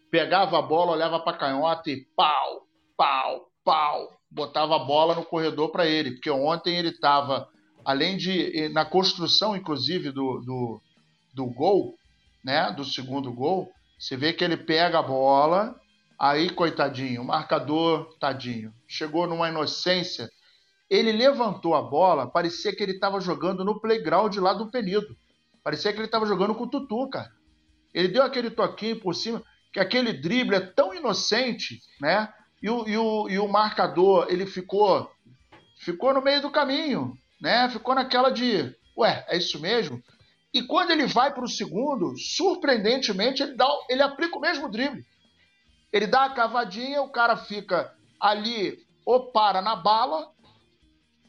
pegava 0.09 0.57
a 0.57 0.61
bola, 0.61 0.93
olhava 0.93 1.19
para 1.19 1.37
canhota 1.37 1.91
e 1.91 2.05
pau, 2.15 2.65
pau, 2.95 3.51
pau, 3.63 4.17
botava 4.35 4.75
a 4.75 4.79
bola 4.79 5.15
no 5.15 5.23
corredor 5.23 5.71
para 5.71 5.87
ele, 5.87 6.11
porque 6.11 6.29
ontem 6.29 6.77
ele 6.77 6.89
estava, 6.89 7.47
além 7.83 8.17
de 8.17 8.69
na 8.69 8.85
construção, 8.85 9.55
inclusive 9.55 10.11
do, 10.11 10.41
do, 10.41 10.81
do 11.33 11.45
gol, 11.47 11.95
né? 12.43 12.71
Do 12.71 12.83
segundo 12.83 13.33
gol, 13.33 13.71
você 13.97 14.15
vê 14.15 14.33
que 14.33 14.43
ele 14.43 14.57
pega 14.57 14.99
a 14.99 15.03
bola, 15.03 15.75
Aí, 16.17 16.49
coitadinho, 16.49 17.21
o 17.21 17.25
marcador, 17.25 18.17
tadinho, 18.19 18.73
chegou 18.87 19.27
numa 19.27 19.49
inocência. 19.49 20.29
Ele 20.89 21.11
levantou 21.11 21.75
a 21.75 21.81
bola, 21.81 22.29
parecia 22.29 22.73
que 22.73 22.81
ele 22.81 22.93
estava 22.93 23.19
jogando 23.19 23.65
no 23.65 23.81
playground 23.81 24.35
lá 24.37 24.53
do 24.53 24.71
Penido. 24.71 25.15
Parecia 25.61 25.91
que 25.91 25.99
ele 25.99 26.05
estava 26.05 26.25
jogando 26.25 26.55
com 26.55 26.63
o 26.63 26.69
Tutu, 26.69 27.09
cara. 27.09 27.29
Ele 27.93 28.07
deu 28.07 28.23
aquele 28.23 28.49
toquinho 28.49 28.99
por 28.99 29.13
cima, 29.13 29.43
que 29.73 29.79
aquele 29.79 30.13
drible 30.13 30.55
é 30.55 30.59
tão 30.61 30.93
inocente, 30.93 31.81
né? 31.99 32.31
E 32.61 32.69
o, 32.69 32.87
e 32.87 32.97
o, 32.97 33.29
e 33.29 33.39
o 33.39 33.47
marcador, 33.47 34.27
ele 34.29 34.45
ficou 34.45 35.09
ficou 35.77 36.13
no 36.13 36.21
meio 36.21 36.41
do 36.41 36.49
caminho, 36.49 37.15
né? 37.39 37.69
Ficou 37.69 37.93
naquela 37.93 38.31
de, 38.31 38.73
ué, 38.97 39.25
é 39.27 39.37
isso 39.37 39.59
mesmo? 39.59 40.01
E 40.53 40.63
quando 40.63 40.91
ele 40.91 41.05
vai 41.05 41.33
para 41.33 41.43
o 41.43 41.49
segundo, 41.49 42.17
surpreendentemente, 42.17 43.43
ele, 43.43 43.55
dá, 43.55 43.67
ele 43.89 44.01
aplica 44.01 44.37
o 44.37 44.41
mesmo 44.41 44.69
drible. 44.69 45.05
Ele 45.91 46.07
dá 46.07 46.25
a 46.25 46.33
cavadinha, 46.33 47.01
o 47.01 47.11
cara 47.11 47.35
fica 47.35 47.93
ali 48.19 48.79
ou 49.05 49.31
para 49.31 49.61
na 49.61 49.75
bala, 49.75 50.31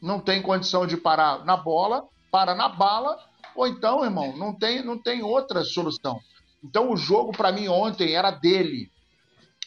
não 0.01 0.19
tem 0.19 0.41
condição 0.41 0.87
de 0.87 0.97
parar 0.97 1.45
na 1.45 1.57
bola, 1.57 2.07
para 2.31 2.55
na 2.55 2.69
bala, 2.69 3.17
ou 3.55 3.67
então, 3.67 4.03
irmão, 4.03 4.35
não 4.35 4.53
tem, 4.53 4.83
não 4.83 4.97
tem 4.97 5.21
outra 5.21 5.63
solução. 5.63 6.19
Então 6.63 6.91
o 6.91 6.97
jogo 6.97 7.31
para 7.31 7.51
mim 7.51 7.67
ontem 7.67 8.13
era 8.13 8.31
dele. 8.31 8.91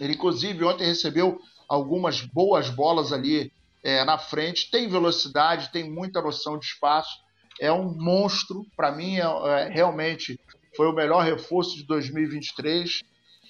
Ele 0.00 0.14
inclusive 0.14 0.64
ontem 0.64 0.86
recebeu 0.86 1.40
algumas 1.68 2.20
boas 2.20 2.68
bolas 2.68 3.12
ali 3.12 3.52
é, 3.82 4.04
na 4.04 4.18
frente, 4.18 4.70
tem 4.70 4.88
velocidade, 4.88 5.70
tem 5.72 5.90
muita 5.90 6.20
noção 6.20 6.58
de 6.58 6.66
espaço, 6.66 7.18
é 7.60 7.72
um 7.72 7.94
monstro. 7.94 8.66
Para 8.76 8.92
mim, 8.92 9.16
é, 9.16 9.22
é, 9.22 9.68
realmente 9.68 10.38
foi 10.76 10.86
o 10.86 10.94
melhor 10.94 11.24
reforço 11.24 11.76
de 11.76 11.84
2023. 11.84 13.00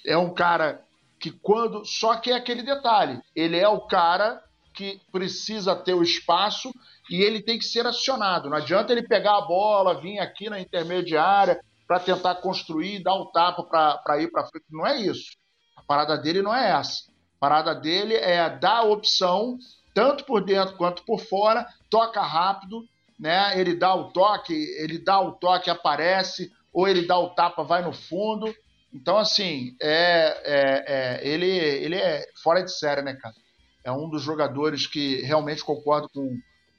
É 0.05 0.17
um 0.17 0.33
cara 0.33 0.83
que 1.19 1.31
quando. 1.31 1.85
Só 1.85 2.15
que 2.17 2.31
é 2.31 2.35
aquele 2.35 2.63
detalhe: 2.63 3.19
ele 3.35 3.57
é 3.57 3.67
o 3.67 3.81
cara 3.81 4.43
que 4.73 5.01
precisa 5.11 5.75
ter 5.75 5.93
o 5.93 6.03
espaço 6.03 6.71
e 7.09 7.21
ele 7.21 7.41
tem 7.41 7.57
que 7.57 7.65
ser 7.65 7.85
acionado. 7.85 8.49
Não 8.49 8.57
adianta 8.57 8.91
ele 8.91 9.07
pegar 9.07 9.37
a 9.37 9.41
bola, 9.41 9.99
vir 9.99 10.19
aqui 10.19 10.49
na 10.49 10.59
intermediária 10.59 11.59
para 11.87 11.99
tentar 11.99 12.35
construir, 12.35 13.03
dar 13.03 13.15
um 13.15 13.29
tapa 13.31 13.63
para 13.63 14.21
ir 14.21 14.31
para 14.31 14.47
frente. 14.47 14.65
Não 14.69 14.87
é 14.87 14.97
isso. 14.97 15.40
A 15.81 15.83
parada 15.87 16.17
dele 16.17 16.41
não 16.41 16.55
é 16.55 16.71
essa. 16.71 17.03
A 17.37 17.39
parada 17.39 17.75
dele 17.75 18.15
é 18.15 18.49
dar 18.49 18.83
opção, 18.83 19.57
tanto 19.93 20.23
por 20.25 20.43
dentro 20.43 20.75
quanto 20.77 21.03
por 21.03 21.19
fora, 21.19 21.67
toca 21.89 22.21
rápido, 22.21 22.87
né? 23.19 23.59
Ele 23.59 23.75
dá 23.75 23.93
o 23.93 24.11
toque, 24.11 24.53
ele 24.53 24.97
dá 24.97 25.19
o 25.19 25.33
toque, 25.33 25.69
aparece, 25.69 26.51
ou 26.71 26.87
ele 26.87 27.05
dá 27.05 27.19
o 27.19 27.31
tapa, 27.31 27.63
vai 27.63 27.83
no 27.83 27.93
fundo. 27.93 28.53
Então, 28.93 29.17
assim, 29.17 29.75
é, 29.81 30.41
é, 30.43 30.85
é, 30.87 31.27
ele, 31.27 31.47
ele 31.47 31.95
é 31.95 32.25
fora 32.43 32.61
de 32.61 32.71
série, 32.71 33.01
né, 33.01 33.13
cara? 33.13 33.35
É 33.83 33.91
um 33.91 34.09
dos 34.09 34.21
jogadores 34.21 34.85
que 34.85 35.21
realmente 35.21 35.63
concordo 35.63 36.09
com, 36.09 36.37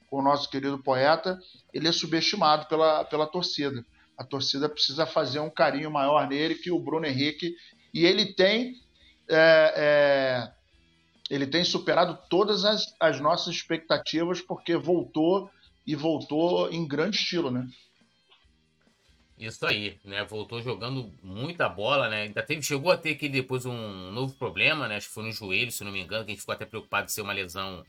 com 0.09 0.19
o 0.19 0.21
nosso 0.21 0.49
querido 0.49 0.81
poeta. 0.81 1.37
Ele 1.73 1.87
é 1.87 1.91
subestimado 1.91 2.67
pela, 2.67 3.03
pela 3.05 3.27
torcida. 3.27 3.83
A 4.17 4.23
torcida 4.23 4.69
precisa 4.69 5.05
fazer 5.05 5.39
um 5.39 5.49
carinho 5.49 5.91
maior 5.91 6.27
nele 6.27 6.55
que 6.55 6.71
o 6.71 6.79
Bruno 6.79 7.05
Henrique. 7.05 7.55
E 7.93 8.05
ele 8.05 8.33
tem. 8.33 8.75
É, 9.29 9.73
é, 9.75 10.53
ele 11.29 11.47
tem 11.47 11.63
superado 11.63 12.17
todas 12.29 12.65
as, 12.65 12.93
as 12.99 13.19
nossas 13.19 13.55
expectativas 13.55 14.41
porque 14.41 14.75
voltou 14.75 15.49
e 15.85 15.95
voltou 15.95 16.71
em 16.71 16.87
grande 16.87 17.17
estilo, 17.17 17.49
né? 17.51 17.67
Isso 19.37 19.65
aí, 19.65 19.99
né? 20.05 20.23
Voltou 20.23 20.61
jogando 20.61 21.11
muita 21.21 21.67
bola, 21.67 22.07
né? 22.07 22.23
Ainda 22.23 22.41
teve, 22.43 22.61
chegou 22.61 22.91
a 22.91 22.97
ter 22.97 23.11
aqui 23.11 23.27
depois 23.27 23.65
um 23.65 24.11
novo 24.11 24.33
problema, 24.35 24.87
né? 24.87 24.97
Acho 24.97 25.07
que 25.07 25.13
foi 25.13 25.23
no 25.23 25.31
joelho, 25.31 25.71
se 25.71 25.83
não 25.83 25.91
me 25.91 26.01
engano, 26.01 26.23
que 26.23 26.31
a 26.31 26.33
gente 26.33 26.41
ficou 26.41 26.53
até 26.53 26.65
preocupado 26.65 27.07
de 27.07 27.11
ser 27.11 27.21
uma 27.21 27.33
lesão, 27.33 27.83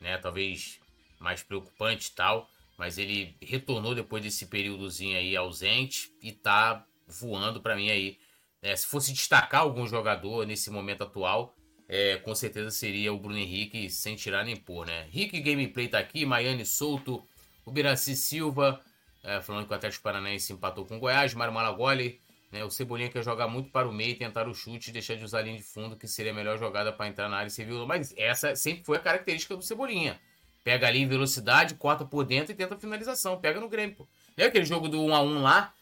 né? 0.00 0.18
Talvez 0.18 0.78
mais 1.18 1.42
preocupante 1.42 2.08
e 2.08 2.12
tal. 2.12 2.48
Mas 2.76 2.98
ele 2.98 3.34
retornou 3.40 3.94
depois 3.94 4.22
desse 4.22 4.46
períodozinho 4.46 5.16
aí 5.16 5.36
ausente 5.36 6.12
e 6.22 6.32
tá 6.32 6.84
voando 7.08 7.60
para 7.60 7.76
mim 7.76 7.90
aí. 7.90 8.18
É, 8.64 8.74
se 8.74 8.86
fosse 8.86 9.12
destacar 9.12 9.60
algum 9.60 9.86
jogador 9.86 10.46
nesse 10.46 10.70
momento 10.70 11.04
atual, 11.04 11.54
é, 11.86 12.16
com 12.16 12.34
certeza 12.34 12.70
seria 12.70 13.12
o 13.12 13.18
Bruno 13.18 13.36
Henrique, 13.36 13.90
sem 13.90 14.16
tirar 14.16 14.42
nem 14.42 14.56
pôr, 14.56 14.86
né? 14.86 15.06
Rick 15.10 15.38
Gameplay 15.38 15.86
tá 15.86 15.98
aqui, 15.98 16.24
Maiane 16.24 16.64
Souto, 16.64 17.22
o 17.66 17.70
Biraci 17.70 18.16
Silva, 18.16 18.80
é, 19.22 19.42
falando 19.42 19.66
que 19.66 19.72
o 19.74 19.76
Atlético 19.76 20.02
Paranaense 20.02 20.50
empatou 20.54 20.86
com 20.86 20.96
o 20.96 20.98
Goiás, 20.98 21.34
Mário 21.34 21.52
Malagoli, 21.52 22.18
né, 22.50 22.64
o 22.64 22.70
Cebolinha 22.70 23.10
quer 23.10 23.22
jogar 23.22 23.48
muito 23.48 23.70
para 23.70 23.86
o 23.86 23.92
meio, 23.92 24.16
tentar 24.16 24.48
o 24.48 24.54
chute 24.54 24.88
e 24.88 24.92
deixar 24.94 25.16
de 25.16 25.24
usar 25.24 25.40
a 25.40 25.42
linha 25.42 25.58
de 25.58 25.62
fundo, 25.62 25.94
que 25.94 26.08
seria 26.08 26.32
a 26.32 26.34
melhor 26.34 26.56
jogada 26.56 26.90
para 26.90 27.06
entrar 27.06 27.28
na 27.28 27.36
área 27.36 27.50
civil. 27.50 27.86
Mas 27.86 28.14
essa 28.16 28.56
sempre 28.56 28.82
foi 28.82 28.96
a 28.96 29.00
característica 29.00 29.54
do 29.54 29.62
Cebolinha. 29.62 30.18
Pega 30.62 30.86
ali 30.86 31.00
em 31.00 31.06
velocidade, 31.06 31.74
corta 31.74 32.04
por 32.04 32.24
dentro 32.24 32.52
e 32.52 32.54
tenta 32.54 32.78
finalização. 32.78 33.38
Pega 33.38 33.60
no 33.60 33.68
Grêmio, 33.68 33.96
pô. 33.96 34.08
Lembra 34.38 34.48
aquele 34.48 34.64
jogo 34.64 34.88
do 34.88 34.98
1x1 34.98 35.42
lá? 35.42 35.74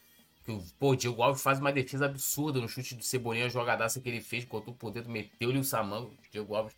Que 0.45 0.59
pô, 0.77 0.91
o 0.91 0.95
Diego 0.95 1.21
Alves 1.21 1.41
faz 1.41 1.59
uma 1.59 1.71
defesa 1.71 2.05
absurda 2.05 2.59
no 2.59 2.67
chute 2.67 2.95
do 2.95 3.03
Cebolinha, 3.03 3.45
a 3.45 3.49
jogadaça 3.49 4.01
que 4.01 4.09
ele 4.09 4.21
fez, 4.21 4.43
cortou 4.43 4.73
por 4.73 4.91
dentro, 4.91 5.09
meteu-lhe 5.09 5.57
o 5.57 5.63
Samango, 5.63 6.11
Diego 6.31 6.55
Alves. 6.55 6.75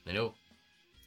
Entendeu? 0.00 0.34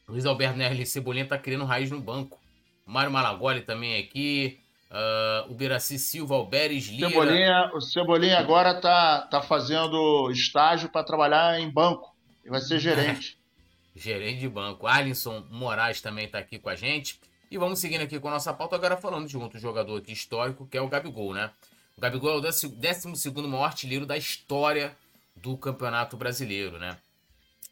Luiz 0.08 0.26
Alberto 0.26 0.58
Nerli, 0.58 0.86
Cebolinha 0.86 1.28
tá 1.28 1.38
querendo 1.38 1.66
raiz 1.66 1.92
no 1.92 2.00
banco. 2.00 2.40
Mário 2.86 3.12
Malagoli 3.12 3.62
também 3.62 4.00
aqui. 4.02 4.60
Uh, 4.90 5.52
o 5.52 5.56
Biraci 5.56 6.00
Silva, 6.00 6.36
Alberes 6.36 6.86
Lira. 6.86 7.10
Cebolinha, 7.10 7.72
o 7.74 7.82
Cebolinha 7.82 8.40
agora 8.40 8.80
tá, 8.80 9.22
tá 9.24 9.42
fazendo 9.42 10.32
estágio 10.32 10.88
para 10.88 11.04
trabalhar 11.04 11.60
em 11.60 11.70
banco. 11.70 12.16
Ele 12.42 12.52
vai 12.52 12.62
ser 12.62 12.80
gerente. 12.80 13.38
gerente 13.94 14.40
de 14.40 14.48
banco. 14.48 14.88
Alisson 14.88 15.46
Moraes 15.50 16.00
também 16.00 16.26
está 16.26 16.38
aqui 16.38 16.58
com 16.58 16.70
a 16.70 16.76
gente. 16.76 17.20
E 17.52 17.58
vamos 17.58 17.80
seguindo 17.80 18.02
aqui 18.02 18.20
com 18.20 18.30
a 18.30 18.32
nossa 18.32 18.54
pauta, 18.54 18.76
agora 18.76 18.96
falando 18.96 19.28
de 19.28 19.38
um 19.38 19.42
outro 19.42 19.60
jogador 19.60 19.98
aqui 19.98 20.14
histórico, 20.14 20.68
que 20.68 20.78
é 20.78 20.82
o 20.82 20.88
Gabigol, 20.88 21.34
né? 21.34 21.52
O 21.98 22.02
Gabigol 22.02 22.36
é 22.36 22.36
o 22.36 22.42
12 22.42 23.32
maior 23.48 23.64
artilheiro 23.64 24.06
da 24.06 24.16
história 24.16 24.96
do 25.36 25.58
Campeonato 25.58 26.16
Brasileiro, 26.16 26.78
né? 26.78 26.96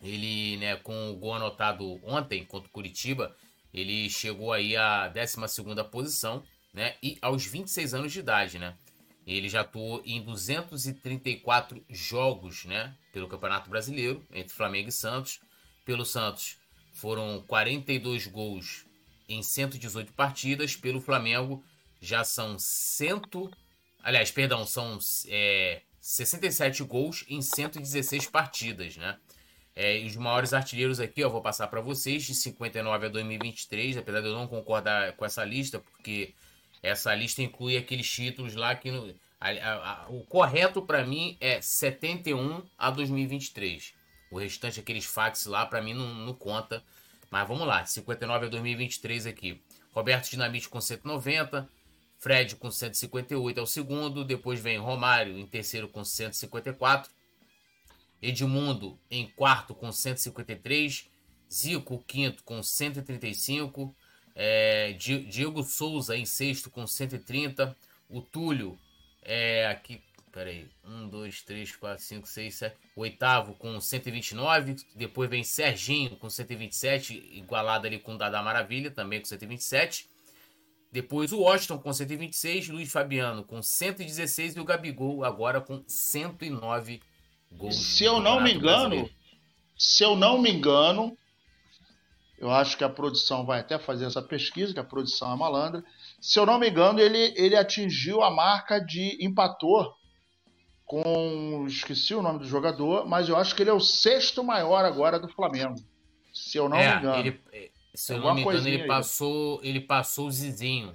Ele, 0.01 0.57
né, 0.57 0.75
com 0.77 1.11
o 1.11 1.15
gol 1.15 1.35
anotado 1.35 1.99
ontem 2.03 2.43
contra 2.43 2.67
o 2.67 2.71
Curitiba, 2.71 3.35
ele 3.71 4.09
chegou 4.09 4.51
aí 4.51 4.75
à 4.75 5.07
12 5.07 5.37
posição 5.91 6.43
né? 6.73 6.95
E 7.03 7.19
aos 7.21 7.45
26 7.45 7.93
anos 7.93 8.11
de 8.11 8.19
idade, 8.19 8.57
né? 8.57 8.75
Ele 9.27 9.47
já 9.47 9.61
atuou 9.61 10.01
em 10.03 10.21
234 10.23 11.85
jogos, 11.87 12.65
né? 12.65 12.95
Pelo 13.13 13.27
Campeonato 13.27 13.69
Brasileiro, 13.69 14.25
entre 14.31 14.53
Flamengo 14.53 14.89
e 14.89 14.91
Santos. 14.91 15.39
pelo 15.85 16.03
Santos 16.03 16.57
foram 16.93 17.43
42 17.47 18.25
gols 18.25 18.87
em 19.29 19.43
118 19.43 20.13
partidas, 20.13 20.75
pelo 20.75 20.99
Flamengo 20.99 21.63
já 22.01 22.23
são 22.23 22.57
100. 22.57 23.21
Aliás, 24.05 24.29
perdão, 24.29 24.67
são 24.67 24.99
é, 25.27 25.81
67 25.99 26.83
gols 26.83 27.25
em 27.27 27.41
116 27.41 28.27
partidas, 28.27 28.95
né? 28.97 29.17
É, 29.75 29.97
os 30.05 30.15
maiores 30.15 30.53
artilheiros 30.53 30.99
aqui, 30.99 31.21
eu 31.21 31.29
vou 31.31 31.41
passar 31.41 31.67
para 31.69 31.81
vocês, 31.81 32.23
de 32.23 32.35
59 32.35 33.07
a 33.07 33.09
2023, 33.09 33.97
apesar 33.97 34.21
de 34.21 34.27
eu 34.27 34.33
não 34.33 34.47
concordar 34.47 35.13
com 35.13 35.25
essa 35.25 35.43
lista, 35.43 35.79
porque 35.79 36.35
essa 36.83 37.15
lista 37.15 37.41
inclui 37.41 37.77
aqueles 37.77 38.07
títulos 38.07 38.53
lá 38.53 38.75
que. 38.75 38.91
No, 38.91 39.11
a, 39.41 39.49
a, 39.49 40.03
a, 40.03 40.09
o 40.09 40.23
correto 40.25 40.83
para 40.83 41.03
mim 41.03 41.35
é 41.41 41.59
71 41.59 42.61
a 42.77 42.91
2023. 42.91 43.91
O 44.29 44.37
restante, 44.37 44.79
aqueles 44.79 45.05
fax 45.05 45.47
lá, 45.47 45.65
para 45.65 45.81
mim 45.81 45.95
não, 45.95 46.13
não, 46.13 46.33
conta. 46.35 46.83
Mas 47.31 47.47
vamos 47.47 47.65
lá, 47.65 47.83
59 47.83 48.45
a 48.45 48.49
2023 48.49 49.25
aqui. 49.25 49.59
Roberto 49.91 50.29
Dinamite 50.29 50.69
com 50.69 50.79
190, 50.79 51.67
Fred 52.17 52.55
com 52.55 52.71
158 52.71 53.59
é 53.59 53.63
o 53.63 53.67
segundo, 53.67 54.23
depois 54.23 54.59
vem 54.59 54.77
Romário 54.77 55.37
em 55.37 55.45
terceiro 55.45 55.87
com 55.87 56.03
154, 56.03 57.11
Edmundo 58.21 58.99
em 59.09 59.27
quarto 59.27 59.75
com 59.75 59.91
153, 59.91 61.09
Zico 61.51 62.03
quinto 62.07 62.43
com 62.43 62.63
135, 62.63 63.95
é, 64.33 64.93
Diego 64.93 65.63
Souza 65.63 66.17
em 66.17 66.25
sexto 66.25 66.69
com 66.69 66.87
130, 66.87 67.75
o 68.09 68.21
Túlio 68.21 68.79
é, 69.21 69.67
aqui, 69.67 70.01
peraí, 70.31 70.67
1, 70.83 71.07
2, 71.09 71.41
3, 71.43 71.75
4, 71.75 72.03
5, 72.03 72.27
6, 72.27 72.55
7, 72.55 72.77
oitavo 72.95 73.53
com 73.55 73.79
129, 73.79 74.75
depois 74.95 75.29
vem 75.29 75.43
Serginho 75.43 76.15
com 76.17 76.29
127, 76.29 77.13
igualado 77.33 77.87
ali 77.87 77.99
com 77.99 78.15
o 78.15 78.17
Dada 78.17 78.41
Maravilha, 78.41 78.89
também 78.89 79.19
com 79.19 79.25
127, 79.25 80.09
depois 80.91 81.31
o 81.33 81.39
Washington 81.41 81.77
com 81.79 81.91
126, 81.91 82.69
Luiz 82.69 82.91
Fabiano 82.91 83.43
com 83.43 83.61
116 83.61 84.55
e 84.55 84.59
o 84.59 84.65
Gabigol 84.65 85.23
agora 85.23 85.59
com 85.59 85.83
109 85.87 87.01
gols. 87.51 87.75
Se 87.75 88.03
eu 88.03 88.19
não 88.19 88.41
me 88.41 88.53
engano, 88.53 88.89
brasileiro. 88.89 89.11
se 89.77 90.03
eu 90.03 90.15
não 90.15 90.41
me 90.41 90.51
engano, 90.51 91.17
eu 92.37 92.51
acho 92.51 92.77
que 92.77 92.83
a 92.83 92.89
produção 92.89 93.45
vai 93.45 93.59
até 93.59 93.79
fazer 93.79 94.05
essa 94.05 94.21
pesquisa, 94.21 94.73
que 94.73 94.79
a 94.79 94.83
produção 94.83 95.33
é 95.33 95.35
malandra. 95.35 95.83
Se 96.19 96.39
eu 96.39 96.45
não 96.45 96.59
me 96.59 96.69
engano, 96.69 96.99
ele, 96.99 97.33
ele 97.35 97.55
atingiu 97.55 98.21
a 98.21 98.29
marca 98.29 98.79
de 98.79 99.17
empatou 99.19 99.93
com. 100.85 101.65
Esqueci 101.67 102.13
o 102.13 102.21
nome 102.21 102.39
do 102.39 102.45
jogador, 102.45 103.07
mas 103.07 103.27
eu 103.29 103.37
acho 103.37 103.55
que 103.55 103.63
ele 103.63 103.69
é 103.69 103.73
o 103.73 103.79
sexto 103.79 104.43
maior 104.43 104.85
agora 104.85 105.19
do 105.19 105.27
Flamengo. 105.27 105.75
Se 106.33 106.57
eu 106.57 106.69
não 106.69 106.77
é, 106.77 106.93
me 106.93 106.99
engano. 106.99 107.19
Ele, 107.19 107.41
se 107.95 108.13
eu 108.13 108.19
não 108.19 108.33
me 108.33 108.41
engano, 108.41 108.67
ele 108.67 108.85
passou, 108.85 109.59
ele 109.63 109.81
passou 109.81 110.27
o 110.27 110.31
Zizinho. 110.31 110.93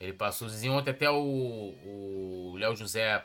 Ele 0.00 0.12
passou 0.12 0.46
o 0.46 0.50
Zizinho 0.50 0.74
ontem 0.74 0.90
até 0.90 1.10
o 1.10 2.54
Léo 2.56 2.76
José 2.76 3.24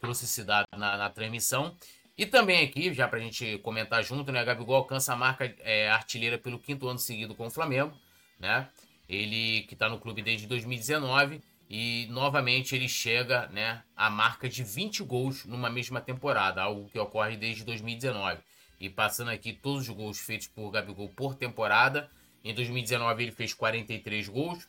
trouxe 0.00 0.24
esse 0.24 0.42
dado 0.42 0.66
na, 0.76 0.96
na, 0.96 1.10
transmissão. 1.10 1.76
E 2.16 2.26
também 2.26 2.64
aqui, 2.64 2.92
já 2.92 3.06
para 3.06 3.18
a 3.18 3.22
gente 3.22 3.58
comentar 3.58 4.02
junto, 4.02 4.32
né? 4.32 4.44
Gabigol 4.44 4.76
alcança 4.76 5.12
a 5.12 5.16
marca 5.16 5.54
é, 5.60 5.88
artilheira 5.90 6.38
pelo 6.38 6.58
quinto 6.58 6.88
ano 6.88 6.98
seguido 6.98 7.34
com 7.34 7.46
o 7.46 7.50
Flamengo, 7.50 7.96
né? 8.38 8.68
Ele 9.08 9.62
que 9.62 9.74
está 9.74 9.88
no 9.88 9.98
clube 9.98 10.22
desde 10.22 10.46
2019 10.46 11.42
e 11.68 12.06
novamente 12.10 12.74
ele 12.74 12.88
chega, 12.88 13.46
né, 13.48 13.82
à 13.96 14.10
marca 14.10 14.48
de 14.48 14.64
20 14.64 15.04
gols 15.04 15.44
numa 15.44 15.70
mesma 15.70 16.00
temporada, 16.00 16.60
algo 16.60 16.88
que 16.88 16.98
ocorre 16.98 17.36
desde 17.36 17.64
2019. 17.64 18.40
E 18.80 18.88
passando 18.90 19.30
aqui 19.30 19.52
todos 19.52 19.88
os 19.88 19.94
gols 19.94 20.18
feitos 20.18 20.48
por 20.48 20.70
Gabigol 20.70 21.08
por 21.10 21.34
temporada, 21.34 22.10
em 22.44 22.54
2019 22.54 23.22
ele 23.22 23.32
fez 23.32 23.54
43 23.54 24.28
gols. 24.28 24.66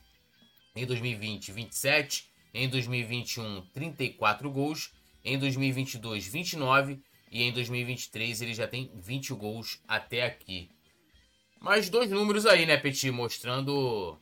Em 0.75 0.85
2020, 0.85 1.51
27. 1.51 2.29
Em 2.53 2.67
2021, 2.67 3.61
34 3.73 4.49
gols. 4.51 4.93
Em 5.23 5.37
2022, 5.37 6.27
29. 6.27 7.01
E 7.31 7.43
em 7.43 7.51
2023 7.51 8.41
ele 8.41 8.53
já 8.53 8.67
tem 8.67 8.91
20 8.95 9.33
gols 9.33 9.81
até 9.87 10.25
aqui. 10.25 10.69
Mais 11.59 11.89
dois 11.89 12.09
números 12.09 12.45
aí, 12.45 12.65
né, 12.65 12.75
Petit? 12.75 13.09
Mostrando. 13.11 14.17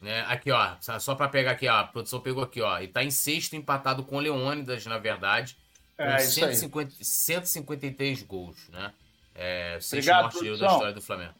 Né, 0.00 0.20
aqui, 0.28 0.50
ó. 0.50 0.76
Só 1.00 1.14
para 1.14 1.28
pegar 1.28 1.52
aqui, 1.52 1.66
ó. 1.66 1.78
A 1.78 1.84
produção 1.84 2.20
pegou 2.20 2.44
aqui, 2.44 2.60
ó. 2.60 2.78
E 2.80 2.86
tá 2.86 3.02
em 3.02 3.10
sexto, 3.10 3.56
empatado 3.56 4.04
com 4.04 4.16
o 4.16 4.20
Leônidas, 4.20 4.84
na 4.86 4.98
verdade. 4.98 5.56
Com 5.96 6.04
é, 6.04 6.18
150, 6.18 6.92
153 7.00 8.22
gols, 8.22 8.68
né? 8.68 8.92
É, 9.34 9.78
sexto 9.80 10.10
Obrigado, 10.10 10.58
da 10.58 10.66
história 10.66 10.92
do 10.92 11.00
Flamengo. 11.00 11.34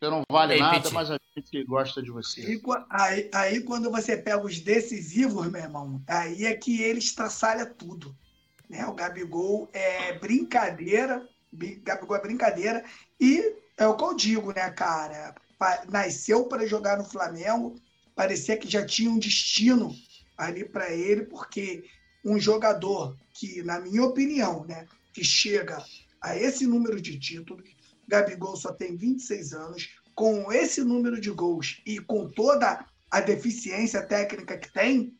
Você 0.00 0.08
não 0.08 0.22
vale 0.30 0.54
Ei, 0.54 0.60
nada, 0.60 0.90
mas 0.90 1.10
a 1.10 1.18
gente 1.36 1.62
gosta 1.64 2.02
de 2.02 2.10
você. 2.10 2.40
E, 2.40 2.62
aí, 2.88 3.30
aí, 3.34 3.60
quando 3.60 3.90
você 3.90 4.16
pega 4.16 4.42
os 4.42 4.58
decisivos, 4.58 5.46
meu 5.50 5.60
irmão, 5.60 6.02
aí 6.06 6.46
é 6.46 6.54
que 6.54 6.80
ele 6.80 6.98
estraçalha 6.98 7.66
tudo. 7.66 8.16
Né? 8.68 8.86
O 8.86 8.94
Gabigol 8.94 9.68
é 9.74 10.18
brincadeira, 10.18 11.28
Gabigol 11.82 12.16
é 12.16 12.22
brincadeira, 12.22 12.82
e 13.20 13.56
é 13.76 13.86
o 13.86 13.94
que 13.94 14.04
eu 14.04 14.16
digo, 14.16 14.54
né, 14.54 14.70
cara? 14.70 15.34
Nasceu 15.90 16.46
para 16.46 16.66
jogar 16.66 16.96
no 16.96 17.04
Flamengo, 17.04 17.76
parecia 18.14 18.56
que 18.56 18.70
já 18.70 18.86
tinha 18.86 19.10
um 19.10 19.18
destino 19.18 19.94
ali 20.34 20.64
para 20.64 20.90
ele, 20.90 21.26
porque 21.26 21.84
um 22.24 22.40
jogador 22.40 23.14
que, 23.34 23.62
na 23.62 23.78
minha 23.78 24.04
opinião, 24.04 24.64
né, 24.64 24.86
que 25.12 25.22
chega 25.22 25.84
a 26.22 26.34
esse 26.34 26.66
número 26.66 26.98
de 27.02 27.18
títulos, 27.18 27.68
Gabigol 28.10 28.56
só 28.56 28.72
tem 28.72 28.96
26 28.96 29.52
anos, 29.52 29.88
com 30.14 30.52
esse 30.52 30.82
número 30.82 31.20
de 31.20 31.30
gols 31.30 31.80
e 31.86 31.98
com 32.00 32.28
toda 32.28 32.84
a 33.10 33.20
deficiência 33.20 34.02
técnica 34.02 34.58
que 34.58 34.70
tem, 34.70 35.16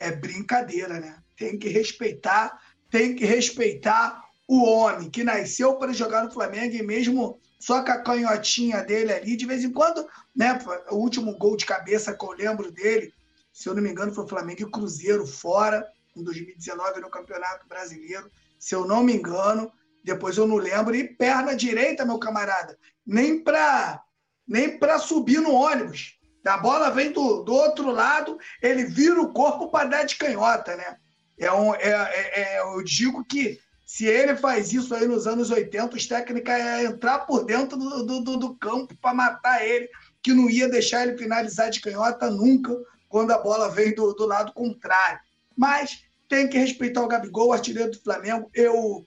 é 0.00 0.10
brincadeira, 0.10 0.98
né? 0.98 1.22
Tem 1.36 1.58
que 1.58 1.68
respeitar, 1.68 2.60
tem 2.90 3.14
que 3.14 3.24
respeitar 3.24 4.24
o 4.48 4.64
homem 4.64 5.10
que 5.10 5.22
nasceu 5.22 5.76
para 5.76 5.92
jogar 5.92 6.24
no 6.24 6.32
Flamengo 6.32 6.74
e 6.74 6.82
mesmo 6.82 7.38
só 7.60 7.84
com 7.84 7.92
a 7.92 8.02
canhotinha 8.02 8.82
dele 8.82 9.12
ali, 9.12 9.36
de 9.36 9.46
vez 9.46 9.62
em 9.62 9.70
quando, 9.70 10.04
né? 10.34 10.58
O 10.90 10.96
último 10.96 11.36
gol 11.38 11.56
de 11.56 11.66
cabeça 11.66 12.12
que 12.12 12.24
eu 12.24 12.32
lembro 12.32 12.72
dele, 12.72 13.12
se 13.52 13.68
eu 13.68 13.74
não 13.74 13.82
me 13.82 13.90
engano, 13.90 14.12
foi 14.12 14.26
Flamengo 14.26 14.62
e 14.62 14.70
Cruzeiro 14.70 15.26
fora, 15.26 15.86
em 16.16 16.24
2019 16.24 17.00
no 17.00 17.10
Campeonato 17.10 17.68
Brasileiro, 17.68 18.30
se 18.58 18.74
eu 18.74 18.86
não 18.86 19.02
me 19.02 19.14
engano 19.14 19.70
depois 20.02 20.36
eu 20.36 20.46
não 20.46 20.56
lembro. 20.56 20.94
E 20.94 21.04
perna 21.04 21.54
direita, 21.54 22.04
meu 22.04 22.18
camarada, 22.18 22.78
nem 23.06 23.42
para 23.42 24.02
nem 24.46 24.78
para 24.78 24.98
subir 24.98 25.40
no 25.40 25.52
ônibus. 25.52 26.18
A 26.44 26.58
bola 26.58 26.90
vem 26.90 27.12
do, 27.12 27.42
do 27.42 27.54
outro 27.54 27.90
lado, 27.90 28.36
ele 28.60 28.84
vira 28.84 29.20
o 29.20 29.32
corpo 29.32 29.70
para 29.70 29.88
dar 29.88 30.04
de 30.04 30.16
canhota, 30.16 30.76
né? 30.76 30.96
É 31.38 31.52
um, 31.52 31.74
é, 31.74 31.88
é, 31.88 32.40
é, 32.40 32.60
eu 32.60 32.82
digo 32.82 33.24
que 33.24 33.58
se 33.86 34.06
ele 34.06 34.34
faz 34.36 34.72
isso 34.72 34.94
aí 34.94 35.06
nos 35.06 35.26
anos 35.26 35.50
80, 35.50 35.96
os 35.96 36.06
técnicos 36.06 36.52
iam 36.52 36.92
entrar 36.92 37.20
por 37.20 37.44
dentro 37.44 37.76
do, 37.76 38.20
do, 38.20 38.36
do 38.36 38.54
campo 38.56 38.96
para 39.00 39.14
matar 39.14 39.64
ele, 39.64 39.88
que 40.22 40.32
não 40.32 40.50
ia 40.50 40.68
deixar 40.68 41.06
ele 41.06 41.18
finalizar 41.18 41.70
de 41.70 41.80
canhota 41.80 42.30
nunca 42.30 42.76
quando 43.08 43.30
a 43.30 43.38
bola 43.38 43.68
vem 43.68 43.94
do, 43.94 44.12
do 44.14 44.26
lado 44.26 44.52
contrário. 44.52 45.20
Mas 45.56 46.04
tem 46.28 46.48
que 46.48 46.58
respeitar 46.58 47.02
o 47.02 47.08
Gabigol, 47.08 47.48
o 47.48 47.52
artilheiro 47.52 47.90
do 47.90 48.02
Flamengo. 48.02 48.50
Eu 48.54 49.06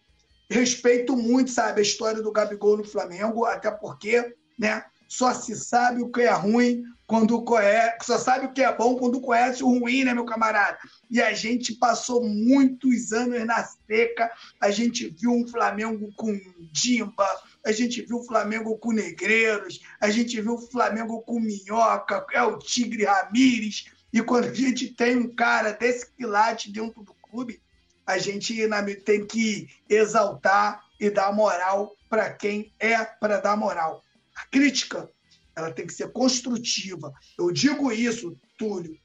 respeito 0.50 1.16
muito, 1.16 1.52
sabe, 1.52 1.80
a 1.80 1.84
história 1.84 2.22
do 2.22 2.32
Gabigol 2.32 2.78
no 2.78 2.84
Flamengo, 2.84 3.46
até 3.46 3.72
porque, 3.72 4.36
né, 4.58 4.84
só 5.08 5.34
se 5.34 5.56
sabe 5.56 6.02
o 6.02 6.10
que 6.10 6.22
é 6.22 6.32
ruim 6.32 6.84
quando 7.08 7.44
conhece, 7.44 7.98
só 8.04 8.18
sabe 8.18 8.48
o 8.48 8.54
que 8.54 8.64
é 8.64 8.76
bom 8.76 8.96
quando 8.96 9.22
conhece 9.22 9.64
o 9.64 9.80
ruim, 9.80 10.04
né, 10.04 10.14
meu 10.14 10.26
camarada? 10.26 10.78
E 11.10 11.22
a 11.22 11.34
gente 11.34 11.74
passou 11.76 12.24
muitos 12.24 13.12
anos 13.12 13.46
na 13.46 13.64
seca, 13.64 14.32
a 14.60 14.72
gente 14.72 15.10
viu 15.10 15.32
um 15.32 15.48
Flamengo 15.48 16.12
com 16.16 16.40
Dimba, 16.72 17.28
a 17.64 17.72
gente 17.72 18.02
viu 18.02 18.18
o 18.18 18.24
Flamengo 18.24 18.78
com 18.78 18.92
Negreiros, 18.92 19.80
a 20.02 20.10
gente 20.10 20.42
viu 20.42 20.56
o 20.56 20.72
Flamengo 20.72 21.22
com 21.22 21.40
Minhoca, 21.40 22.26
é 22.34 22.42
o 22.42 22.58
Tigre 22.58 23.06
Ramírez, 23.06 23.86
e 24.12 24.22
quando 24.22 24.46
a 24.46 24.54
gente 24.54 24.94
tem 24.94 25.16
um 25.16 25.36
cara 25.36 25.72
desse 25.72 26.10
quilate 26.12 26.72
dentro 26.72 27.04
do 27.04 27.14
clube, 27.14 27.62
a 28.06 28.18
gente 28.18 28.56
tem 29.04 29.26
que 29.26 29.70
exaltar 29.90 30.84
e 31.00 31.10
dar 31.10 31.34
moral 31.34 31.96
para 32.10 32.32
quem 32.32 32.74
é 32.80 33.04
para 33.04 33.40
dar 33.40 33.58
moral. 33.58 34.04
A 34.36 34.46
crítica 34.46 35.10
ela 35.56 35.72
tem 35.72 35.88
que 35.88 35.94
ser 35.94 36.12
construtiva. 36.12 37.14
Eu 37.38 37.52
digo 37.52 37.92
isso, 37.92 38.38
Túlio. 38.58 38.98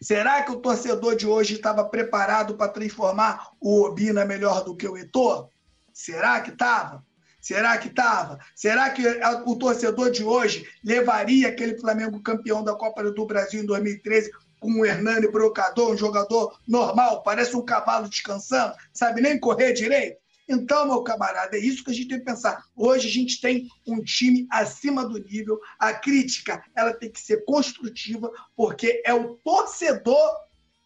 Será 0.00 0.42
que 0.42 0.52
o 0.52 0.60
torcedor 0.60 1.14
de 1.14 1.26
hoje 1.26 1.54
estava 1.54 1.84
preparado 1.84 2.56
para 2.56 2.72
transformar 2.72 3.50
o 3.60 3.82
Obina 3.82 4.24
melhor 4.24 4.64
do 4.64 4.74
que 4.74 4.88
o 4.88 4.96
Eto'o? 4.96 5.50
Será 5.92 6.40
que 6.40 6.50
estava? 6.50 7.04
Será 7.40 7.76
que 7.76 7.88
estava? 7.88 8.38
Será 8.54 8.90
que 8.90 9.02
o 9.46 9.56
torcedor 9.56 10.10
de 10.10 10.22
hoje 10.22 10.66
levaria 10.84 11.48
aquele 11.48 11.78
Flamengo 11.78 12.22
campeão 12.22 12.62
da 12.62 12.74
Copa 12.74 13.02
do 13.02 13.26
Brasil 13.26 13.62
em 13.62 13.66
2013 13.66 14.30
com 14.60 14.72
o 14.72 14.86
Hernani 14.86 15.26
Brocador, 15.26 15.90
um 15.90 15.96
jogador 15.96 16.56
normal, 16.68 17.22
parece 17.22 17.56
um 17.56 17.64
cavalo 17.64 18.08
descansando, 18.08 18.74
sabe 18.92 19.20
nem 19.20 19.40
correr 19.40 19.72
direito. 19.72 20.20
Então, 20.46 20.84
meu 20.84 21.02
camarada, 21.02 21.56
é 21.56 21.60
isso 21.60 21.84
que 21.84 21.92
a 21.92 21.94
gente 21.94 22.08
tem 22.08 22.18
que 22.18 22.24
pensar. 22.24 22.64
Hoje 22.76 23.06
a 23.06 23.10
gente 23.10 23.40
tem 23.40 23.68
um 23.86 24.02
time 24.02 24.48
acima 24.50 25.06
do 25.06 25.16
nível. 25.16 25.60
A 25.78 25.92
crítica 25.92 26.64
ela 26.74 26.92
tem 26.92 27.08
que 27.08 27.20
ser 27.20 27.44
construtiva, 27.44 28.30
porque 28.56 29.00
é 29.06 29.14
o 29.14 29.36
torcedor 29.36 30.34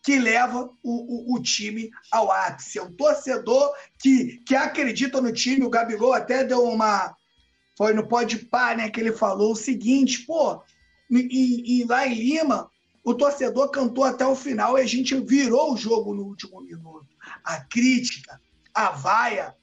que 0.03 0.18
leva 0.18 0.70
o, 0.83 1.33
o, 1.33 1.35
o, 1.35 1.43
time 1.43 1.91
ao 2.12 2.31
ápice. 2.31 2.79
É 2.79 2.83
um 2.83 2.93
torcedor 2.93 3.72
que, 3.99 4.37
que 4.47 4.55
acredita 4.55 5.18
no 5.18 5.33
time. 5.33 5.64
O 5.64 5.70
Gabigol 5.70 6.12
até 6.12 6.45
deu 6.45 6.62
uma. 6.62 7.16
Foi 7.77 7.95
no 7.95 8.07
Pode 8.07 8.37
Par, 8.37 8.77
né? 8.77 8.91
Que 8.91 9.01
ele 9.01 9.12
falou 9.12 9.53
o 9.53 9.57
seguinte: 9.57 10.27
pô, 10.27 10.62
e, 11.11 11.81
e 11.81 11.85
lá 11.85 12.07
em 12.07 12.12
Lima, 12.12 12.70
o 13.05 13.15
torcedor 13.15 13.71
cantou 13.71 14.03
até 14.03 14.27
o 14.27 14.35
final 14.35 14.79
e 14.79 14.81
a 14.81 14.87
gente 14.87 15.15
virou 15.21 15.75
o 15.75 15.77
jogo 15.77 16.15
no 16.15 16.25
último 16.25 16.61
minuto. 16.63 17.07
A 17.45 17.61
crítica, 17.61 18.41
a 18.73 18.91
vaia, 18.91 19.55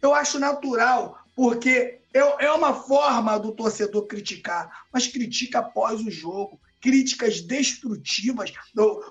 eu 0.00 0.14
acho 0.14 0.38
natural, 0.38 1.18
porque 1.34 1.98
é, 2.14 2.46
é 2.46 2.52
uma 2.52 2.72
forma 2.72 3.36
do 3.36 3.52
torcedor 3.52 4.06
criticar, 4.06 4.86
mas 4.92 5.08
critica 5.08 5.58
após 5.58 6.00
o 6.00 6.10
jogo 6.10 6.60
críticas 6.80 7.40
destrutivas. 7.40 8.52
Eu, 8.76 9.02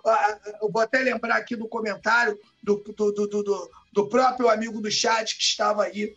vou 0.72 0.82
até 0.82 0.99
lembrar 0.99 1.36
aqui 1.36 1.55
do 1.55 1.68
comentário 1.68 2.39
do, 2.63 2.78
do, 2.78 3.11
do, 3.11 3.28
do, 3.28 3.72
do 3.91 4.07
próprio 4.07 4.49
amigo 4.49 4.80
do 4.80 4.89
chat 4.89 5.38
que 5.38 5.43
estava 5.43 5.84
aí. 5.84 6.15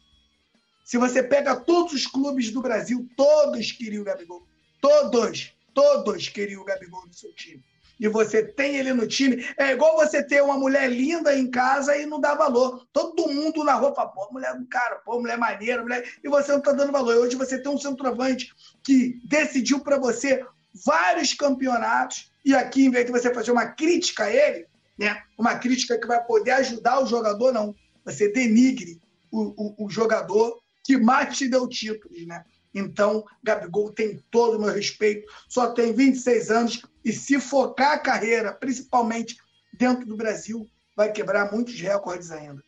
Se 0.85 0.97
você 0.97 1.23
pega 1.23 1.57
todos 1.57 1.93
os 1.93 2.07
clubes 2.07 2.51
do 2.51 2.63
Brasil, 2.63 3.09
todos 3.17 3.73
queriam 3.73 4.03
o 4.03 4.05
Gabigol. 4.05 4.47
Todos, 4.81 5.53
todos 5.81 6.29
queriam 6.29 6.61
o 6.61 6.65
Gabigol 6.65 7.07
no 7.07 7.15
seu 7.15 7.33
time. 7.33 7.65
E 7.99 8.07
você 8.07 8.43
tem 8.43 8.77
ele 8.77 8.93
no 8.93 9.07
time. 9.07 9.47
É 9.57 9.73
igual 9.73 9.97
você 9.97 10.23
ter 10.23 10.43
uma 10.43 10.59
mulher 10.59 10.91
linda 10.91 11.35
em 11.35 11.51
casa 11.51 11.97
e 11.97 12.05
não 12.05 12.21
dá 12.21 12.35
valor. 12.35 12.87
Todo 12.93 13.29
mundo 13.29 13.65
na 13.65 13.79
fala, 13.79 14.09
pô, 14.09 14.29
mulher 14.31 14.55
do 14.59 14.67
cara, 14.67 14.97
pô, 14.97 15.21
mulher 15.21 15.39
maneira, 15.39 15.83
mulher. 15.83 16.07
E 16.23 16.29
você 16.29 16.53
não 16.53 16.59
está 16.59 16.73
dando 16.73 16.93
valor. 16.93 17.15
E 17.15 17.19
hoje 17.19 17.37
você 17.37 17.59
tem 17.59 17.73
um 17.73 17.79
centroavante 17.79 18.53
que 18.83 19.21
decidiu 19.25 19.81
para 19.81 19.99
você 19.99 20.45
vários 20.85 21.35
campeonatos, 21.35 22.31
e 22.45 22.55
aqui, 22.55 22.85
em 22.85 22.91
vez 22.91 23.05
de 23.05 23.13
você 23.13 23.33
fazer 23.35 23.51
uma 23.51 23.67
crítica 23.67 24.25
a 24.25 24.33
ele, 24.33 24.67
né, 24.99 25.23
uma 25.37 25.57
crítica 25.57 25.99
que 25.99 26.07
vai 26.07 26.23
poder 26.25 26.53
ajudar 26.53 27.03
o 27.03 27.07
jogador, 27.07 27.53
não. 27.53 27.75
Você 28.05 28.31
denigre 28.33 29.01
o, 29.31 29.53
o, 29.57 29.87
o 29.87 29.91
jogador 29.91 30.59
que 30.85 30.97
mais 30.97 31.37
te 31.37 31.49
deu 31.49 31.69
títulos, 31.69 32.27
né? 32.27 32.45
Então, 32.75 33.25
Gabigol 33.43 33.93
tem 33.93 34.23
todo 34.31 34.57
o 34.57 34.61
meu 34.61 34.73
respeito, 34.73 35.31
só 35.49 35.73
tem 35.73 35.93
26 35.93 36.51
anos 36.51 36.83
e 37.05 37.13
se 37.13 37.41
focar 37.41 37.93
a 37.93 37.99
carreira, 37.99 38.53
principalmente 38.53 39.37
dentro 39.73 40.07
do 40.07 40.17
Brasil, 40.17 40.69
vai 40.97 41.13
quebrar 41.13 41.51
muitos 41.53 41.79
recordes 41.81 42.31
ainda. 42.31 42.63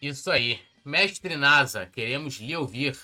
Isso 0.00 0.30
aí. 0.30 0.60
Mestre 0.84 1.36
Nasa, 1.36 1.84
queremos 1.86 2.36
lhe 2.36 2.56
ouvir. 2.56 2.96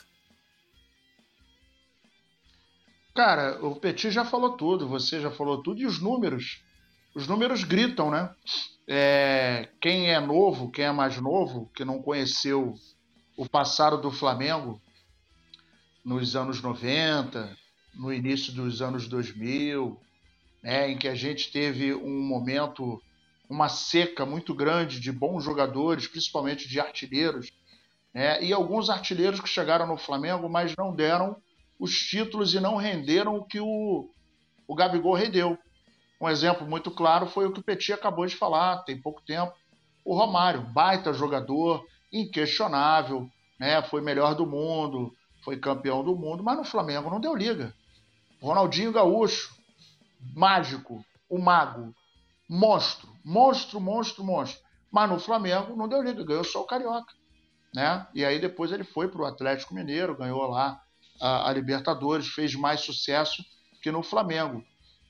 Cara, 3.14 3.58
o 3.64 3.76
Petit 3.76 4.10
já 4.10 4.24
falou 4.24 4.56
tudo, 4.56 4.88
você 4.88 5.20
já 5.20 5.30
falou 5.30 5.62
tudo, 5.62 5.80
e 5.80 5.86
os 5.86 6.00
números? 6.00 6.62
Os 7.14 7.26
números 7.26 7.64
gritam, 7.64 8.10
né? 8.10 8.32
É, 8.86 9.68
quem 9.80 10.10
é 10.10 10.20
novo, 10.20 10.70
quem 10.70 10.86
é 10.86 10.92
mais 10.92 11.18
novo, 11.18 11.70
que 11.74 11.84
não 11.84 12.00
conheceu 12.00 12.74
o 13.36 13.48
passado 13.48 14.00
do 14.00 14.10
Flamengo 14.10 14.80
nos 16.04 16.34
anos 16.34 16.60
90, 16.60 17.56
no 17.94 18.12
início 18.12 18.52
dos 18.52 18.82
anos 18.82 19.06
2000, 19.06 20.00
né, 20.62 20.90
em 20.90 20.98
que 20.98 21.08
a 21.08 21.14
gente 21.14 21.50
teve 21.50 21.94
um 21.94 22.22
momento, 22.22 23.00
uma 23.48 23.68
seca 23.68 24.24
muito 24.24 24.54
grande 24.54 25.00
de 25.00 25.12
bons 25.12 25.44
jogadores, 25.44 26.06
principalmente 26.06 26.68
de 26.68 26.80
artilheiros, 26.80 27.50
né, 28.14 28.42
e 28.42 28.52
alguns 28.52 28.90
artilheiros 28.90 29.40
que 29.40 29.48
chegaram 29.48 29.86
no 29.86 29.96
Flamengo, 29.96 30.48
mas 30.48 30.74
não 30.76 30.94
deram 30.94 31.36
os 31.78 31.98
títulos 31.98 32.54
e 32.54 32.60
não 32.60 32.76
renderam 32.76 33.36
o 33.36 33.44
que 33.44 33.60
o, 33.60 34.08
o 34.66 34.74
Gabigol 34.74 35.14
rendeu. 35.14 35.58
Um 36.20 36.28
exemplo 36.28 36.66
muito 36.66 36.90
claro 36.90 37.26
foi 37.26 37.46
o 37.46 37.52
que 37.52 37.60
o 37.60 37.64
Petit 37.64 37.92
acabou 37.92 38.24
de 38.24 38.36
falar, 38.36 38.84
tem 38.84 39.00
pouco 39.00 39.20
tempo. 39.22 39.52
O 40.04 40.14
Romário, 40.14 40.62
baita 40.62 41.12
jogador, 41.12 41.84
inquestionável, 42.12 43.28
né? 43.58 43.82
foi 43.82 44.00
melhor 44.00 44.34
do 44.34 44.46
mundo, 44.46 45.12
foi 45.42 45.56
campeão 45.56 46.02
do 46.02 46.16
mundo, 46.16 46.42
mas 46.42 46.56
no 46.56 46.64
Flamengo 46.64 47.10
não 47.10 47.20
deu 47.20 47.34
liga. 47.34 47.74
Ronaldinho 48.40 48.92
Gaúcho, 48.92 49.54
mágico, 50.34 51.04
o 51.28 51.38
mago, 51.38 51.94
monstro, 52.48 53.08
monstro, 53.24 53.80
monstro, 53.80 54.24
monstro. 54.24 54.62
Mas 54.90 55.10
no 55.10 55.18
Flamengo 55.18 55.76
não 55.76 55.88
deu 55.88 56.02
liga, 56.02 56.24
ganhou 56.24 56.44
só 56.44 56.60
o 56.60 56.66
Carioca. 56.66 57.12
Né? 57.74 58.06
E 58.14 58.24
aí 58.24 58.38
depois 58.38 58.70
ele 58.70 58.84
foi 58.84 59.08
para 59.08 59.22
o 59.22 59.24
Atlético 59.24 59.74
Mineiro, 59.74 60.16
ganhou 60.16 60.46
lá 60.46 60.80
a, 61.20 61.48
a 61.48 61.52
Libertadores, 61.52 62.28
fez 62.28 62.54
mais 62.54 62.80
sucesso 62.80 63.42
que 63.82 63.90
no 63.90 64.02
Flamengo. 64.02 64.62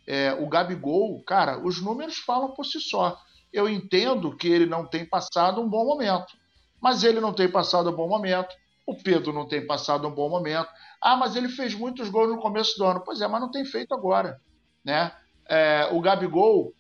É, 0.07 0.33
o 0.35 0.49
Gabigol, 0.49 1.23
cara, 1.25 1.59
os 1.59 1.81
números 1.81 2.19
falam 2.19 2.53
por 2.53 2.65
si 2.65 2.81
só. 2.81 3.21
Eu 3.53 3.69
entendo 3.69 4.37
que 4.37 4.49
ele 4.49 4.67
não 4.67 4.87
tem 4.87 5.05
passado 5.05 5.61
um 5.61 5.69
bom 5.69 5.85
momento, 5.85 6.37
mas 6.81 7.05
ele 7.05 7.21
não 7.21 7.33
tem 7.33 7.51
passado 7.51 7.91
um 7.91 7.95
bom 7.95 8.09
momento. 8.09 8.55
O 8.87 8.95
Pedro 8.97 9.33
não 9.33 9.47
tem 9.47 9.67
passado 9.67 10.07
um 10.07 10.15
bom 10.15 10.29
momento. 10.29 10.69
Ah, 11.01 11.17
mas 11.17 11.37
ele 11.37 11.49
fez 11.49 11.75
muitos 11.75 12.09
gols 12.09 12.31
no 12.31 12.41
começo 12.41 12.77
do 12.79 12.85
ano. 12.85 13.03
Pois 13.05 13.21
é, 13.21 13.29
mas 13.29 13.41
não 13.41 13.51
tem 13.51 13.65
feito 13.65 13.95
agora, 13.95 14.41
né? 14.85 15.13
É, 15.49 15.89
o 15.93 16.01
Gabigol, 16.01 16.73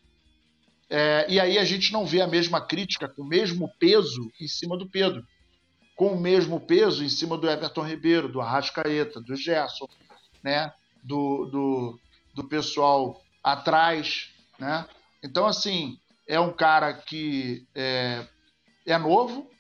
é, 0.89 1.27
e 1.29 1.41
aí 1.41 1.59
a 1.59 1.65
gente 1.65 1.93
não 1.93 2.05
vê 2.05 2.21
a 2.21 2.27
mesma 2.27 2.61
crítica 2.61 3.09
com 3.09 3.23
o 3.23 3.29
mesmo 3.29 3.71
peso 3.79 4.31
em 4.41 4.49
cima 4.49 4.77
do 4.77 4.89
Pedro 4.89 5.25
com 5.95 6.15
o 6.15 6.21
mesmo 6.21 6.59
peso 6.59 7.05
em 7.05 7.09
cima 7.09 7.37
do 7.37 7.49
Everton 7.49 7.87
Ribeiro, 7.87 8.29
do 8.29 8.41
Arrascaeta, 8.41 9.21
do 9.21 9.37
Gerson, 9.37 9.87
né? 10.43 10.73
do, 11.03 11.47
do, 11.47 12.01
do 12.35 12.49
pessoal 12.49 13.21
atrás. 13.43 14.31
Né? 14.59 14.87
Então, 15.23 15.47
assim, 15.47 15.99
é 16.27 16.41
um 16.41 16.53
cara 16.53 16.93
que 16.93 17.67
é, 17.75 18.27
é 18.87 18.99
novo, 18.99 19.51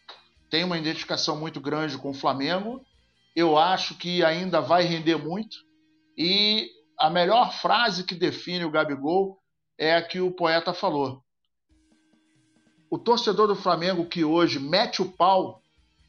tem 0.53 0.64
uma 0.64 0.76
identificação 0.76 1.34
muito 1.40 1.59
grande 1.62 1.96
com 1.96 2.11
o 2.11 2.14
Flamengo. 2.14 2.84
Eu 3.34 3.57
acho 3.57 3.94
que 3.96 4.22
ainda 4.22 4.61
vai 4.61 4.82
render 4.82 5.16
muito. 5.16 5.57
E 6.14 6.68
a 6.98 7.09
melhor 7.09 7.55
frase 7.55 8.05
que 8.05 8.14
define 8.14 8.62
o 8.66 8.70
Gabigol 8.70 9.38
é 9.78 9.96
a 9.96 10.03
que 10.03 10.20
o 10.20 10.30
poeta 10.30 10.74
falou. 10.74 11.22
O 12.90 12.98
torcedor 12.98 13.48
do 13.48 13.57
Flamengo 13.57 14.05
que 14.05 14.26
hoje 14.26 14.59
mete 14.59 15.00
o 15.00 15.11
pau 15.11 15.62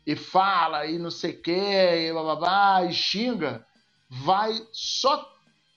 e 0.05 0.13
fala 0.13 0.85
e 0.87 0.99
não 0.99 1.09
sei 1.09 1.31
o 1.31 1.41
quê, 1.41 2.09
e 2.09 2.11
blá, 2.11 2.23
blá, 2.23 2.35
blá, 2.35 2.85
e 2.85 2.91
xinga, 2.91 3.65
vai 4.09 4.51
só 4.73 5.25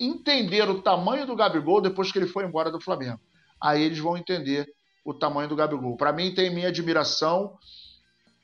entender 0.01 0.69
o 0.69 0.83
tamanho 0.83 1.25
do 1.25 1.37
Gabigol 1.37 1.81
depois 1.81 2.11
que 2.11 2.19
ele 2.19 2.27
foi 2.27 2.45
embora 2.45 2.73
do 2.73 2.81
Flamengo. 2.81 3.21
Aí 3.63 3.81
eles 3.81 4.01
vão 4.01 4.17
entender 4.17 4.67
o 5.05 5.15
tamanho 5.15 5.49
do 5.49 5.55
Gabigol. 5.55 5.97
Para 5.97 6.13
mim, 6.13 6.35
tem 6.35 6.53
minha 6.53 6.67
admiração. 6.67 7.57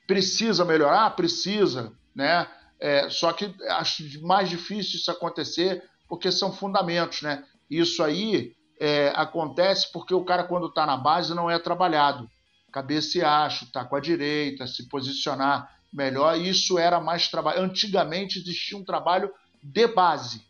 Precisa 0.07 0.65
melhorar? 0.65 1.11
Precisa, 1.11 1.93
né? 2.15 2.47
É, 2.81 3.09
só 3.09 3.33
que 3.33 3.55
acho 3.69 4.03
mais 4.23 4.51
difícil 4.51 4.97
isso 4.97 5.11
acontecer 5.11 5.83
porque 6.09 6.33
são 6.33 6.53
fundamentos, 6.53 7.23
né? 7.23 7.45
Isso 7.71 8.03
aí 8.03 8.55
é, 8.79 9.13
acontece 9.15 9.91
porque 9.93 10.13
o 10.13 10.25
cara, 10.25 10.45
quando 10.45 10.67
está 10.67 10.85
na 10.85 10.97
base, 10.97 11.35
não 11.35 11.51
é 11.51 11.59
trabalhado 11.59 12.29
cabecear, 12.73 13.51
tá 13.71 13.85
com 13.85 13.95
a 13.95 14.01
direita, 14.01 14.67
se 14.67 14.89
posicionar 14.89 15.71
melhor. 15.93 16.39
Isso 16.39 16.79
era 16.79 16.99
mais 17.01 17.29
trabalho. 17.29 17.61
Antigamente 17.61 18.39
existia 18.39 18.77
um 18.77 18.85
trabalho 18.85 19.31
de 19.63 19.87
base. 19.87 20.43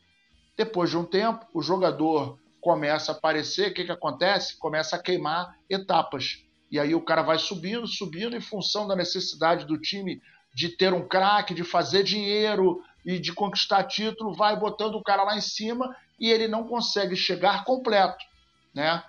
Depois 0.57 0.91
de 0.91 0.97
um 0.97 1.05
tempo, 1.05 1.45
o 1.53 1.61
jogador 1.61 2.39
começa 2.61 3.11
a 3.11 3.15
aparecer, 3.17 3.71
o 3.71 3.75
que, 3.75 3.85
que 3.85 3.93
acontece? 3.93 4.57
Começa 4.57 4.95
a 4.95 5.03
queimar 5.03 5.57
etapas. 5.69 6.39
E 6.73 6.81
aí 6.81 6.95
o 6.95 7.03
cara 7.03 7.21
vai 7.21 7.39
subindo, 7.39 7.87
subindo 7.87 8.35
em 8.35 8.41
função 8.41 8.89
da 8.89 8.97
necessidade 8.97 9.67
do 9.67 9.79
time 9.79 10.23
de 10.55 10.71
ter 10.71 10.95
um 10.95 11.07
craque, 11.07 11.53
de 11.53 11.63
fazer 11.63 12.03
dinheiro 12.03 12.83
e 13.05 13.19
de 13.19 13.31
conquistar 13.31 13.85
título, 13.85 14.33
vai 14.33 14.59
botando 14.59 14.95
o 14.95 15.03
cara 15.03 15.23
lá 15.23 15.37
em 15.37 15.41
cima 15.43 15.95
e 16.19 16.31
ele 16.31 16.49
não 16.49 16.67
consegue 16.67 17.15
chegar 17.15 17.65
completo, 17.65 18.25
né? 18.75 19.05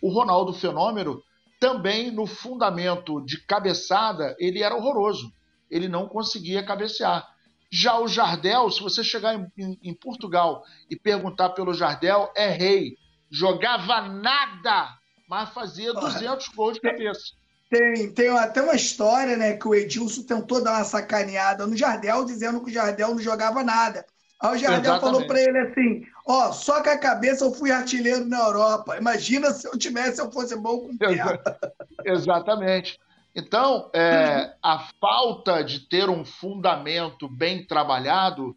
O 0.00 0.10
Ronaldo 0.10 0.52
Fenômeno 0.52 1.20
também 1.58 2.12
no 2.12 2.26
fundamento 2.26 3.20
de 3.24 3.40
cabeçada, 3.44 4.36
ele 4.38 4.62
era 4.62 4.76
horroroso. 4.76 5.32
Ele 5.68 5.88
não 5.88 6.06
conseguia 6.06 6.64
cabecear. 6.64 7.26
Já 7.68 7.98
o 7.98 8.06
Jardel, 8.06 8.70
se 8.70 8.80
você 8.80 9.02
chegar 9.02 9.34
em, 9.34 9.50
em, 9.58 9.78
em 9.82 9.94
Portugal 9.94 10.62
e 10.88 10.94
perguntar 10.94 11.50
pelo 11.50 11.74
Jardel, 11.74 12.30
é 12.36 12.48
rei. 12.48 12.96
Jogava 13.28 14.02
nada, 14.02 14.95
mas 15.28 15.50
fazia 15.50 15.92
200 15.92 16.48
gols 16.48 16.74
de 16.74 16.80
cabeça. 16.80 17.32
Tem, 17.68 18.12
tem 18.12 18.28
até 18.28 18.62
uma 18.62 18.74
história, 18.74 19.36
né, 19.36 19.56
que 19.56 19.66
o 19.66 19.74
Edilson 19.74 20.22
tentou 20.22 20.62
dar 20.62 20.74
uma 20.74 20.84
sacaneada 20.84 21.66
no 21.66 21.76
Jardel, 21.76 22.24
dizendo 22.24 22.60
que 22.60 22.70
o 22.70 22.72
Jardel 22.72 23.08
não 23.08 23.18
jogava 23.18 23.64
nada. 23.64 24.06
Aí 24.40 24.54
o 24.54 24.58
Jardel 24.58 24.92
Exatamente. 24.92 25.00
falou 25.00 25.26
para 25.26 25.40
ele 25.40 25.58
assim: 25.58 26.06
Ó, 26.26 26.52
só 26.52 26.82
com 26.82 26.90
a 26.90 26.98
cabeça 26.98 27.44
eu 27.44 27.52
fui 27.52 27.70
artilheiro 27.70 28.24
na 28.26 28.38
Europa. 28.38 28.96
Imagina 28.96 29.50
se 29.50 29.66
eu 29.66 29.76
tivesse, 29.76 30.20
eu 30.20 30.30
fosse 30.30 30.54
bom 30.54 30.80
com 30.80 30.90
o 30.90 30.96
Exatamente. 32.04 33.00
Então, 33.34 33.90
é, 33.94 34.54
a 34.62 34.88
falta 35.00 35.62
de 35.62 35.80
ter 35.80 36.08
um 36.08 36.24
fundamento 36.24 37.28
bem 37.28 37.66
trabalhado 37.66 38.56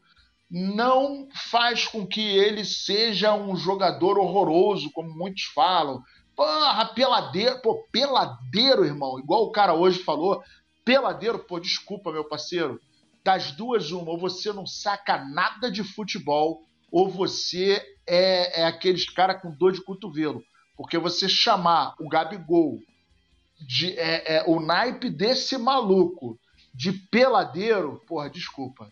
não 0.50 1.28
faz 1.52 1.86
com 1.86 2.08
que 2.08 2.22
ele 2.22 2.66
seja 2.66 3.34
um 3.34 3.56
jogador 3.56 4.18
horroroso, 4.18 4.90
como 4.92 5.14
muitos 5.14 5.44
falam. 5.44 6.02
Porra, 6.40 6.86
peladeiro, 6.86 7.62
pô, 7.62 7.84
peladeiro, 7.92 8.86
irmão, 8.86 9.20
igual 9.20 9.44
o 9.44 9.52
cara 9.52 9.74
hoje 9.74 10.02
falou. 10.02 10.42
Peladeiro, 10.86 11.38
pô, 11.40 11.60
desculpa, 11.60 12.14
meu 12.14 12.24
parceiro. 12.24 12.80
Das 13.26 13.52
duas, 13.52 13.92
uma, 13.92 14.12
ou 14.12 14.18
você 14.18 14.54
não 14.54 14.66
saca 14.66 15.18
nada 15.18 15.70
de 15.70 15.84
futebol, 15.84 16.64
ou 16.90 17.10
você 17.10 17.86
é, 18.08 18.62
é 18.62 18.66
aqueles 18.66 19.10
cara 19.10 19.36
com 19.36 19.52
dor 19.52 19.74
de 19.74 19.84
cotovelo. 19.84 20.42
Porque 20.78 20.98
você 20.98 21.28
chamar 21.28 21.94
o 22.00 22.08
Gabigol 22.08 22.80
de 23.60 24.00
é, 24.00 24.38
é, 24.38 24.44
o 24.48 24.62
naipe 24.62 25.10
desse 25.10 25.58
maluco 25.58 26.40
de 26.74 26.94
peladeiro, 26.94 28.02
porra, 28.08 28.30
desculpa. 28.30 28.90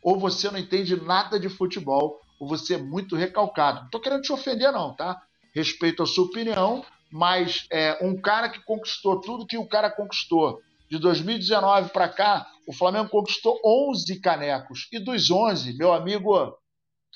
Ou 0.00 0.16
você 0.16 0.48
não 0.48 0.60
entende 0.60 0.94
nada 0.94 1.40
de 1.40 1.48
futebol, 1.48 2.20
ou 2.38 2.46
você 2.46 2.74
é 2.74 2.78
muito 2.78 3.16
recalcado. 3.16 3.80
Não 3.80 3.90
tô 3.90 3.98
querendo 3.98 4.22
te 4.22 4.32
ofender, 4.32 4.70
não, 4.70 4.94
tá? 4.94 5.20
Respeito 5.54 6.02
a 6.02 6.06
sua 6.06 6.24
opinião, 6.24 6.84
mas 7.10 7.66
é, 7.70 7.98
um 8.04 8.20
cara 8.20 8.48
que 8.48 8.62
conquistou 8.64 9.20
tudo 9.20 9.46
que 9.46 9.56
o 9.56 9.68
cara 9.68 9.90
conquistou. 9.90 10.60
De 10.90 10.98
2019 10.98 11.90
para 11.90 12.08
cá, 12.08 12.46
o 12.66 12.72
Flamengo 12.72 13.08
conquistou 13.08 13.60
11 13.64 14.20
canecos. 14.20 14.88
E 14.92 14.98
dos 14.98 15.30
11, 15.30 15.76
meu 15.76 15.92
amigo, 15.92 16.56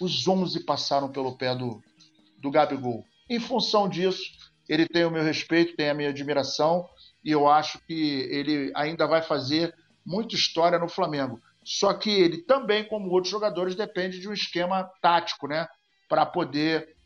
os 0.00 0.26
11 0.26 0.64
passaram 0.64 1.10
pelo 1.10 1.36
pé 1.36 1.54
do, 1.54 1.82
do 2.38 2.50
Gabigol. 2.50 3.04
Em 3.28 3.40
função 3.40 3.88
disso, 3.88 4.22
ele 4.68 4.86
tem 4.86 5.04
o 5.04 5.10
meu 5.10 5.22
respeito, 5.22 5.76
tem 5.76 5.90
a 5.90 5.94
minha 5.94 6.10
admiração 6.10 6.88
e 7.24 7.30
eu 7.30 7.48
acho 7.48 7.78
que 7.86 8.20
ele 8.30 8.70
ainda 8.74 9.06
vai 9.06 9.22
fazer 9.22 9.74
muita 10.04 10.34
história 10.34 10.78
no 10.78 10.88
Flamengo. 10.88 11.40
Só 11.64 11.92
que 11.92 12.10
ele 12.10 12.38
também, 12.38 12.84
como 12.84 13.10
outros 13.10 13.30
jogadores, 13.30 13.74
depende 13.74 14.20
de 14.20 14.28
um 14.28 14.32
esquema 14.32 14.84
tático, 15.02 15.46
né? 15.46 15.66
Para 16.08 16.24
poder 16.24 16.96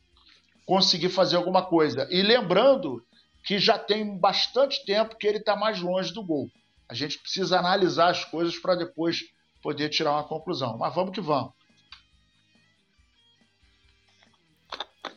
conseguir 0.73 1.11
fazer 1.11 1.37
alguma 1.37 1.67
coisa. 1.67 2.09
E 2.11 2.23
lembrando 2.23 3.05
que 3.45 3.59
já 3.59 3.79
tem 3.79 4.17
bastante 4.17 4.83
tempo 4.87 5.19
que 5.19 5.27
ele 5.27 5.37
está 5.37 5.55
mais 5.55 5.83
longe 5.83 6.15
do 6.15 6.25
gol. 6.25 6.51
A 6.89 6.95
gente 6.95 7.19
precisa 7.19 7.59
analisar 7.59 8.09
as 8.09 8.25
coisas 8.25 8.59
para 8.59 8.75
depois 8.75 9.21
poder 9.61 9.91
tirar 9.91 10.13
uma 10.13 10.25
conclusão. 10.25 10.79
Mas 10.79 10.95
vamos 10.95 11.13
que 11.13 11.21
vamos. 11.21 11.53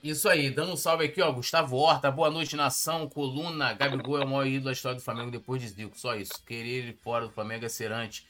Isso 0.04 0.28
aí, 0.28 0.50
dando 0.50 0.74
um 0.74 0.76
salve 0.76 1.06
aqui, 1.06 1.22
ó. 1.22 1.32
Gustavo 1.32 1.78
Horta, 1.78 2.12
boa 2.12 2.30
noite, 2.30 2.58
nação, 2.58 3.08
coluna. 3.08 3.72
Gabigol 3.72 4.20
é 4.20 4.26
o 4.26 4.28
maior 4.28 4.46
ídolo 4.46 4.66
da 4.66 4.72
história 4.74 4.98
do 4.98 5.04
Flamengo 5.06 5.32
depois 5.32 5.62
de 5.62 5.70
Zico. 5.70 5.98
Só 5.98 6.18
isso. 6.18 6.34
Querer 6.46 6.68
ele 6.68 6.94
fora 7.02 7.28
do 7.28 7.32
Flamengo 7.32 7.64
é 7.64 7.70
serante. 7.70 8.28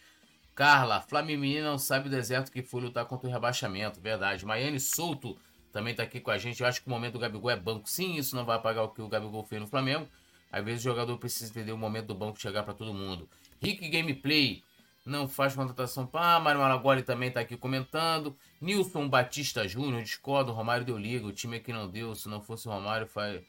Carla, 0.53 1.01
Flamengo 1.01 1.43
não 1.63 1.79
sabe 1.79 2.07
o 2.07 2.11
deserto 2.11 2.51
que 2.51 2.61
foi 2.61 2.81
lutar 2.81 3.07
contra 3.07 3.27
o 3.27 3.31
rebaixamento. 3.31 3.99
Verdade. 3.99 4.45
Maiane 4.45 4.79
Souto 4.79 5.35
também 5.75 5.93
tá 5.93 6.03
aqui 6.03 6.21
com 6.21 6.31
a 6.31 6.37
gente. 6.37 6.61
Eu 6.61 6.67
acho 6.67 6.81
que 6.81 6.87
o 6.87 6.89
momento 6.89 7.13
do 7.13 7.19
Gabigol 7.19 7.51
é 7.51 7.55
banco. 7.57 7.89
Sim, 7.89 8.15
isso 8.15 8.33
não 8.33 8.45
vai 8.45 8.55
apagar 8.55 8.85
o 8.85 8.87
que 8.87 9.01
o 9.01 9.09
Gabigol 9.09 9.43
fez 9.43 9.61
no 9.61 9.67
Flamengo. 9.67 10.07
Às 10.49 10.63
vezes 10.63 10.79
o 10.79 10.83
jogador 10.85 11.17
precisa 11.17 11.51
entender 11.51 11.73
o 11.73 11.77
momento 11.77 12.05
do 12.05 12.15
banco 12.15 12.39
chegar 12.39 12.63
para 12.63 12.73
todo 12.73 12.93
mundo. 12.93 13.27
Rick 13.61 13.89
Gameplay, 13.89 14.63
não 15.05 15.27
faz 15.27 15.53
contratação. 15.53 16.09
Ah, 16.13 16.39
Mário 16.39 16.61
Malagoli 16.61 17.03
também 17.03 17.27
está 17.27 17.41
aqui 17.41 17.57
comentando. 17.57 18.37
Nilson 18.61 19.09
Batista 19.09 19.67
Júnior, 19.67 20.01
discordo. 20.01 20.53
Romário 20.53 20.85
deu 20.85 20.97
liga. 20.97 21.27
O 21.27 21.33
time 21.33 21.57
aqui 21.57 21.73
não 21.73 21.89
deu. 21.89 22.15
Se 22.15 22.29
não 22.29 22.41
fosse 22.41 22.69
o 22.69 22.71
Romário 22.71 23.05
fa 23.05 23.41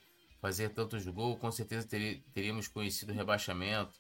fazer 0.43 0.71
tantos 0.71 1.07
gols, 1.07 1.39
com 1.39 1.53
certeza 1.53 1.87
ter 1.87 2.25
teríamos 2.35 2.67
conhecido 2.67 3.13
o 3.13 3.15
rebaixamento. 3.15 3.95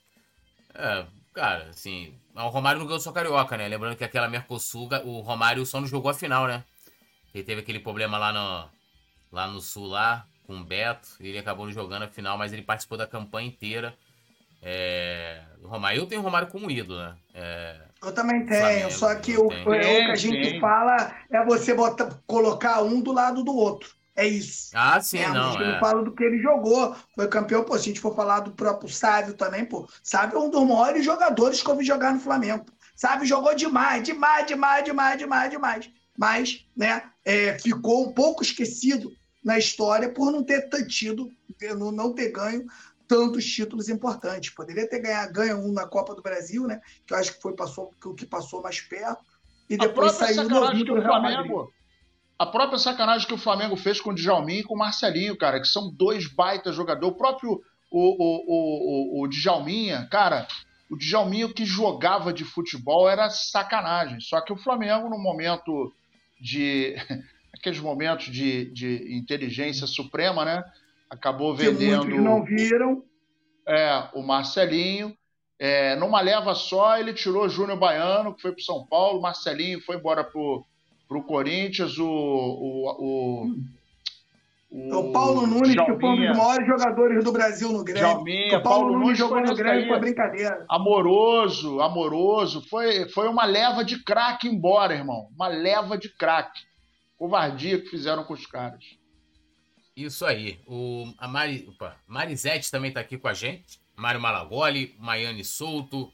É, 0.74 1.06
cara, 1.32 1.68
assim. 1.68 2.12
O 2.34 2.48
Romário 2.48 2.80
não 2.80 2.88
ganhou 2.88 3.00
só 3.00 3.12
carioca, 3.12 3.56
né? 3.56 3.68
Lembrando 3.68 3.94
que 3.94 4.02
aquela 4.02 4.28
Mercosul, 4.28 4.88
o 5.04 5.20
Romário 5.20 5.64
só 5.64 5.80
não 5.80 5.86
jogou 5.86 6.10
a 6.10 6.14
final, 6.14 6.48
né? 6.48 6.64
Ele 7.36 7.44
teve 7.44 7.60
aquele 7.60 7.78
problema 7.78 8.16
lá 8.16 8.32
no, 8.32 8.64
lá 9.30 9.46
no 9.46 9.60
Sul, 9.60 9.88
lá, 9.88 10.24
com 10.46 10.58
o 10.58 10.64
Beto. 10.64 11.06
Ele 11.20 11.36
acabou 11.36 11.70
jogando 11.70 12.04
a 12.04 12.08
final, 12.08 12.38
mas 12.38 12.50
ele 12.50 12.62
participou 12.62 12.96
da 12.96 13.06
campanha 13.06 13.46
inteira. 13.46 13.94
É... 14.62 15.42
Romário, 15.62 16.00
eu 16.00 16.06
tenho 16.06 16.22
o 16.22 16.24
Romário 16.24 16.48
como 16.48 16.70
ídolo, 16.70 16.98
né? 16.98 17.14
É... 17.34 17.76
Eu 18.02 18.12
também 18.12 18.46
tenho, 18.46 18.60
Flamengo, 18.60 18.90
só 18.90 19.14
que 19.16 19.36
o, 19.36 19.48
o, 19.48 19.50
que 19.50 20.10
a 20.10 20.14
gente 20.14 20.52
tem. 20.52 20.60
fala 20.60 21.14
é 21.30 21.44
você 21.44 21.74
botar, 21.74 22.08
colocar 22.26 22.82
um 22.82 23.02
do 23.02 23.12
lado 23.12 23.44
do 23.44 23.54
outro. 23.54 23.94
É 24.14 24.26
isso. 24.26 24.70
Ah, 24.72 24.98
sim, 25.02 25.18
é, 25.18 25.28
não. 25.28 25.50
A 25.50 25.62
gente 25.62 25.76
é. 25.76 25.78
fala 25.78 26.02
do 26.02 26.14
que 26.14 26.24
ele 26.24 26.40
jogou. 26.40 26.96
Foi 27.14 27.28
campeão, 27.28 27.64
pô. 27.64 27.74
Se 27.74 27.80
a 27.80 27.84
gente 27.88 28.00
for 28.00 28.16
falar 28.16 28.40
do 28.40 28.52
próprio 28.52 28.88
Sávio 28.88 29.34
também, 29.34 29.66
pô. 29.66 29.86
Sávio 30.02 30.38
é 30.38 30.40
um 30.40 30.48
dos 30.48 30.66
maiores 30.66 31.04
jogadores 31.04 31.62
que 31.62 31.68
eu 31.68 31.76
vi 31.76 31.84
jogar 31.84 32.14
no 32.14 32.20
Flamengo. 32.20 32.64
Sávio 32.94 33.26
jogou 33.26 33.54
demais, 33.54 34.02
demais, 34.02 34.46
demais, 34.46 34.84
demais, 34.84 35.18
demais, 35.18 35.50
demais. 35.50 35.90
Mas, 36.16 36.66
né, 36.76 37.02
é, 37.24 37.58
ficou 37.58 38.08
um 38.08 38.12
pouco 38.12 38.42
esquecido 38.42 39.12
na 39.44 39.58
história 39.58 40.12
por 40.12 40.32
não 40.32 40.42
ter 40.42 40.68
tido, 40.86 41.30
não 41.78 42.12
ter 42.12 42.30
ganho 42.30 42.66
tantos 43.06 43.44
títulos 43.44 43.88
importantes. 43.88 44.50
Poderia 44.50 44.88
ter 44.88 45.00
ganhado, 45.00 45.32
ganho 45.32 45.58
um 45.58 45.72
na 45.72 45.86
Copa 45.86 46.14
do 46.14 46.22
Brasil, 46.22 46.66
né? 46.66 46.80
Que 47.06 47.14
eu 47.14 47.18
acho 47.18 47.34
que 47.34 47.42
foi 47.42 47.54
passou, 47.54 47.92
o 48.04 48.14
que 48.14 48.26
passou 48.26 48.62
mais 48.62 48.80
perto. 48.80 49.24
E 49.68 49.76
depois 49.76 50.12
saiu 50.12 50.48
no 50.48 50.84
que 50.84 50.92
o 50.92 51.02
Flamengo. 51.02 51.72
A 52.38 52.46
própria 52.46 52.78
sacanagem 52.78 53.26
que 53.26 53.34
o 53.34 53.38
Flamengo 53.38 53.76
fez 53.76 54.00
com 54.00 54.10
o 54.10 54.14
Djalminha 54.14 54.60
e 54.60 54.64
com 54.64 54.74
o 54.74 54.78
Marcelinho, 54.78 55.38
cara, 55.38 55.60
que 55.60 55.66
são 55.66 55.90
dois 55.90 56.26
baita 56.26 56.70
jogadores. 56.70 57.14
O 57.14 57.16
próprio 57.16 57.62
o, 57.90 58.00
o, 58.00 59.20
o, 59.20 59.22
o, 59.22 59.28
Djalminha, 59.28 60.06
cara, 60.10 60.46
o 60.90 60.96
Djalminha 60.96 61.52
que 61.52 61.64
jogava 61.64 62.32
de 62.32 62.44
futebol 62.44 63.08
era 63.08 63.30
sacanagem. 63.30 64.20
Só 64.20 64.40
que 64.40 64.52
o 64.52 64.56
Flamengo, 64.56 65.08
no 65.08 65.18
momento 65.18 65.94
de. 66.40 66.94
aqueles 67.56 67.80
momentos 67.80 68.26
de, 68.26 68.66
de 68.72 69.16
inteligência 69.16 69.86
suprema, 69.86 70.44
né? 70.44 70.62
acabou 71.10 71.54
vendendo. 71.54 72.06
Que 72.06 72.18
não 72.18 72.44
viram. 72.44 73.02
É, 73.66 74.08
o 74.14 74.22
Marcelinho. 74.22 75.16
É, 75.58 75.96
numa 75.96 76.20
leva 76.20 76.54
só, 76.54 76.98
ele 76.98 77.14
tirou 77.14 77.46
o 77.46 77.48
Júnior 77.48 77.78
Baiano, 77.78 78.34
que 78.34 78.42
foi 78.42 78.52
para 78.52 78.62
São 78.62 78.86
Paulo, 78.86 79.22
Marcelinho 79.22 79.80
foi 79.80 79.96
embora 79.96 80.22
para 80.22 80.38
o 80.38 81.22
Corinthians, 81.26 81.98
o. 81.98 82.06
o, 82.06 83.44
o 83.44 83.56
o, 84.76 84.98
o 84.98 85.12
Paulo 85.12 85.46
Nunes, 85.46 85.72
Jalminha, 85.72 85.94
que 85.94 86.00
foi 86.00 86.10
um 86.10 86.26
dos 86.26 86.36
maiores 86.36 86.66
jogadores 86.66 87.24
do 87.24 87.32
Brasil 87.32 87.72
no 87.72 87.82
Grêmio. 87.82 88.02
Jalminha, 88.02 88.58
o 88.58 88.62
Paulo, 88.62 88.88
Paulo 88.88 88.98
Nunes 88.98 89.18
jogou 89.18 89.40
no 89.40 89.54
Grêmio, 89.54 89.88
foi 89.88 89.98
brincadeira. 89.98 90.66
Amoroso, 90.68 91.80
amoroso. 91.80 92.60
Foi, 92.68 93.08
foi 93.08 93.26
uma 93.26 93.46
leva 93.46 93.82
de 93.82 94.04
craque 94.04 94.46
embora, 94.46 94.94
irmão. 94.94 95.30
Uma 95.34 95.48
leva 95.48 95.96
de 95.96 96.10
craque. 96.10 96.60
Covardia 97.16 97.80
que 97.80 97.88
fizeram 97.88 98.22
com 98.24 98.34
os 98.34 98.44
caras. 98.44 98.84
Isso 99.96 100.26
aí. 100.26 100.60
O, 100.66 101.10
a 101.16 101.26
Mari, 101.26 101.66
opa, 101.70 101.96
Marisete 102.06 102.70
também 102.70 102.92
tá 102.92 103.00
aqui 103.00 103.16
com 103.16 103.28
a 103.28 103.32
gente. 103.32 103.80
Mário 103.96 104.20
Malagoli, 104.20 104.94
Maiane 104.98 105.42
Souto. 105.42 106.12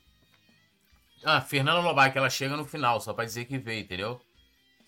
Ah, 1.25 1.41
Fernanda 1.41 1.81
Lobac, 1.81 2.17
ela 2.17 2.31
chega 2.31 2.57
no 2.57 2.65
final, 2.65 3.01
só 3.01 3.13
pra 3.13 3.25
dizer 3.25 3.45
que 3.47 3.59
veio, 3.59 3.81
entendeu? 3.81 4.21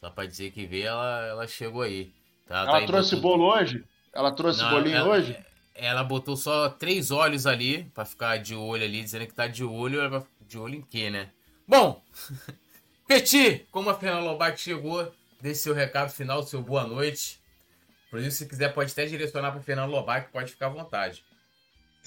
Só 0.00 0.10
pra 0.10 0.26
dizer 0.26 0.52
que 0.52 0.64
veio, 0.64 0.86
ela, 0.86 1.26
ela 1.26 1.46
chegou 1.48 1.82
aí. 1.82 2.12
Tá, 2.46 2.60
ela 2.60 2.80
tá 2.80 2.86
trouxe 2.86 3.16
botou... 3.16 3.38
bolo 3.38 3.52
hoje? 3.52 3.84
Ela 4.12 4.32
trouxe 4.32 4.62
Não, 4.62 4.70
bolinho 4.70 4.96
ela, 4.96 5.08
hoje? 5.08 5.36
Ela 5.74 6.04
botou 6.04 6.36
só 6.36 6.68
três 6.68 7.10
olhos 7.10 7.46
ali, 7.46 7.84
pra 7.94 8.04
ficar 8.04 8.38
de 8.38 8.54
olho 8.54 8.84
ali, 8.84 9.02
dizendo 9.02 9.26
que 9.26 9.34
tá 9.34 9.46
de 9.46 9.64
olho. 9.64 10.26
De 10.40 10.58
olho 10.58 10.76
em 10.76 10.82
quê, 10.82 11.10
né? 11.10 11.30
Bom, 11.66 12.02
Petit, 13.08 13.66
como 13.70 13.90
a 13.90 13.94
Fernanda 13.94 14.24
Lobac 14.24 14.58
chegou, 14.58 15.12
dê 15.40 15.54
seu 15.54 15.74
recado 15.74 16.10
final, 16.10 16.42
seu 16.42 16.62
boa 16.62 16.84
noite. 16.84 17.40
Inclusive, 18.06 18.30
se 18.30 18.46
quiser, 18.46 18.72
pode 18.72 18.92
até 18.92 19.04
direcionar 19.06 19.50
para 19.50 19.60
Fernando 19.60 19.90
Lobac, 19.90 20.30
pode 20.30 20.52
ficar 20.52 20.66
à 20.66 20.70
vontade. 20.70 21.24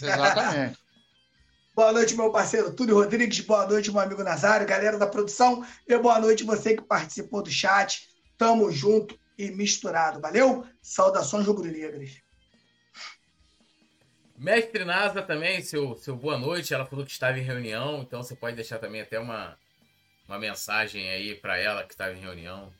Exatamente. 0.01 0.77
boa 1.76 1.91
noite, 1.91 2.15
meu 2.15 2.31
parceiro 2.31 2.73
Túlio 2.73 2.95
Rodrigues. 2.95 3.39
Boa 3.41 3.68
noite, 3.68 3.91
meu 3.91 3.99
amigo 3.99 4.23
Nazário, 4.23 4.65
galera 4.65 4.97
da 4.97 5.05
produção. 5.05 5.65
E 5.88 5.97
boa 5.97 6.19
noite 6.19 6.43
você 6.43 6.76
que 6.76 6.81
participou 6.81 7.43
do 7.43 7.51
chat. 7.51 8.07
Tamo 8.38 8.72
junto 8.72 9.19
e 9.38 9.51
misturado. 9.51 10.19
Valeu? 10.19 10.65
Saudações 10.81 11.45
rubro-negras. 11.45 12.22
Mestre 14.38 14.85
Nasa 14.85 15.22
também, 15.22 15.61
seu, 15.61 15.95
seu 15.97 16.15
boa 16.15 16.38
noite. 16.38 16.73
Ela 16.73 16.85
falou 16.85 17.05
que 17.05 17.11
estava 17.11 17.39
em 17.39 17.43
reunião, 17.43 18.01
então 18.01 18.22
você 18.22 18.35
pode 18.35 18.55
deixar 18.55 18.77
também 18.77 19.01
até 19.01 19.19
uma, 19.19 19.57
uma 20.27 20.38
mensagem 20.38 21.09
aí 21.09 21.35
para 21.35 21.57
ela 21.57 21.84
que 21.84 21.93
estava 21.93 22.14
em 22.14 22.19
reunião. 22.19 22.72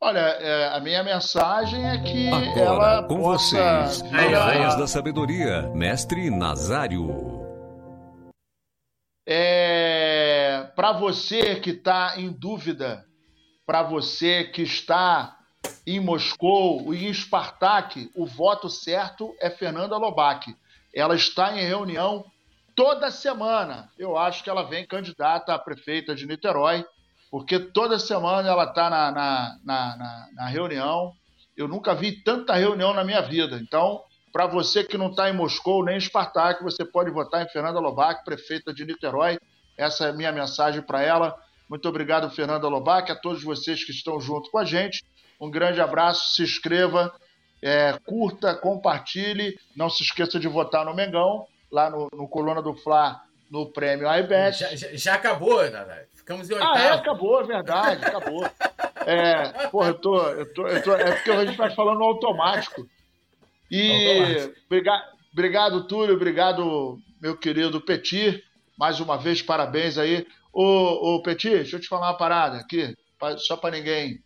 Olha, 0.00 0.18
é, 0.18 0.68
a 0.68 0.80
minha 0.80 1.02
mensagem 1.02 1.88
é 1.88 1.98
que 2.02 2.28
Agora, 2.28 2.60
ela 2.60 3.02
com 3.04 3.22
possa... 3.22 3.86
vocês, 3.86 4.12
a 4.12 4.58
voz 4.58 4.76
da 4.76 4.86
sabedoria, 4.86 5.62
mestre 5.74 6.28
Nazário. 6.28 7.42
É, 9.26 10.70
para 10.76 10.92
você 10.92 11.58
que 11.60 11.70
está 11.70 12.14
em 12.18 12.30
dúvida, 12.30 13.06
para 13.66 13.82
você 13.82 14.44
que 14.44 14.62
está 14.62 15.38
em 15.86 16.00
Moscou 16.00 16.92
e 16.94 17.06
em 17.06 17.12
Spartak, 17.14 18.10
o 18.14 18.26
voto 18.26 18.68
certo 18.68 19.34
é 19.40 19.50
Fernanda 19.50 19.96
Lobac. 19.96 20.54
Ela 20.94 21.14
está 21.14 21.56
em 21.56 21.66
reunião 21.66 22.24
toda 22.74 23.10
semana 23.10 23.88
eu 23.98 24.16
acho 24.16 24.42
que 24.42 24.50
ela 24.50 24.64
vem 24.64 24.86
candidata 24.86 25.54
a 25.54 25.58
prefeita 25.58 26.14
de 26.14 26.26
Niterói, 26.26 26.84
porque 27.30 27.58
toda 27.58 27.98
semana 27.98 28.48
ela 28.48 28.64
está 28.64 28.90
na, 28.90 29.10
na, 29.10 29.58
na, 29.64 30.28
na, 30.34 30.46
reunião. 30.46 31.12
Eu 31.56 31.66
nunca 31.66 31.94
vi 31.94 32.22
tanta 32.22 32.54
reunião 32.54 32.92
na 32.94 33.04
minha 33.04 33.22
vida. 33.22 33.56
Então, 33.56 34.02
para 34.32 34.46
você 34.46 34.84
que 34.84 34.98
não 34.98 35.10
está 35.10 35.28
em 35.28 35.32
Moscou 35.32 35.84
nem 35.84 35.96
em 35.96 36.00
Spartak, 36.00 36.62
você 36.62 36.84
pode 36.84 37.10
votar 37.10 37.44
em 37.44 37.48
Fernanda 37.48 37.80
Lobac, 37.80 38.24
prefeita 38.24 38.72
de 38.72 38.84
Niterói. 38.84 39.38
Essa 39.76 40.06
é 40.06 40.10
a 40.10 40.12
minha 40.12 40.30
mensagem 40.32 40.82
para 40.82 41.02
ela. 41.02 41.36
Muito 41.74 41.88
obrigado, 41.88 42.30
Fernanda 42.30 42.68
Lobac, 42.68 43.10
a 43.10 43.16
todos 43.16 43.42
vocês 43.42 43.82
que 43.82 43.90
estão 43.90 44.20
junto 44.20 44.48
com 44.48 44.58
a 44.58 44.64
gente. 44.64 45.02
Um 45.40 45.50
grande 45.50 45.80
abraço, 45.80 46.30
se 46.30 46.40
inscreva, 46.40 47.12
é, 47.60 47.98
curta, 48.06 48.54
compartilhe. 48.54 49.58
Não 49.74 49.90
se 49.90 50.04
esqueça 50.04 50.38
de 50.38 50.46
votar 50.46 50.84
no 50.84 50.94
Mengão 50.94 51.48
lá 51.72 51.90
no, 51.90 52.08
no 52.12 52.28
Coluna 52.28 52.62
do 52.62 52.74
Fla, 52.74 53.20
no 53.50 53.66
prêmio 53.72 54.06
iBet. 54.08 54.56
Já, 54.56 54.76
já, 54.76 54.88
já 54.92 55.14
acabou, 55.14 55.68
Dadá. 55.68 56.04
Ficamos 56.14 56.48
em 56.48 56.54
oitavo. 56.54 56.72
Ah, 56.76 56.80
é, 56.80 56.90
acabou, 56.90 57.40
é 57.40 57.44
verdade, 57.44 58.04
acabou. 58.04 58.48
É, 59.04 59.66
porra, 59.66 59.88
eu 59.88 59.94
tô, 59.94 60.28
eu 60.28 60.54
tô, 60.54 60.68
eu 60.68 60.80
tô, 60.80 60.94
é 60.94 61.10
porque 61.10 61.30
a 61.32 61.44
gente 61.44 61.58
vai 61.58 61.74
falando 61.74 61.98
no 61.98 62.04
automático. 62.04 62.88
E 63.68 64.48
obrigado, 64.66 65.02
obrigado, 65.32 65.88
Túlio, 65.88 66.14
obrigado, 66.14 67.00
meu 67.20 67.36
querido 67.36 67.80
Petit. 67.80 68.44
Mais 68.78 69.00
uma 69.00 69.18
vez, 69.18 69.42
parabéns 69.42 69.98
aí. 69.98 70.24
Ô, 70.54 71.16
ô 71.16 71.22
Petit, 71.22 71.50
deixa 71.50 71.74
eu 71.74 71.80
te 71.80 71.88
falar 71.88 72.10
uma 72.10 72.16
parada 72.16 72.58
aqui, 72.58 72.96
só 73.38 73.56
para 73.56 73.76
ninguém. 73.76 74.22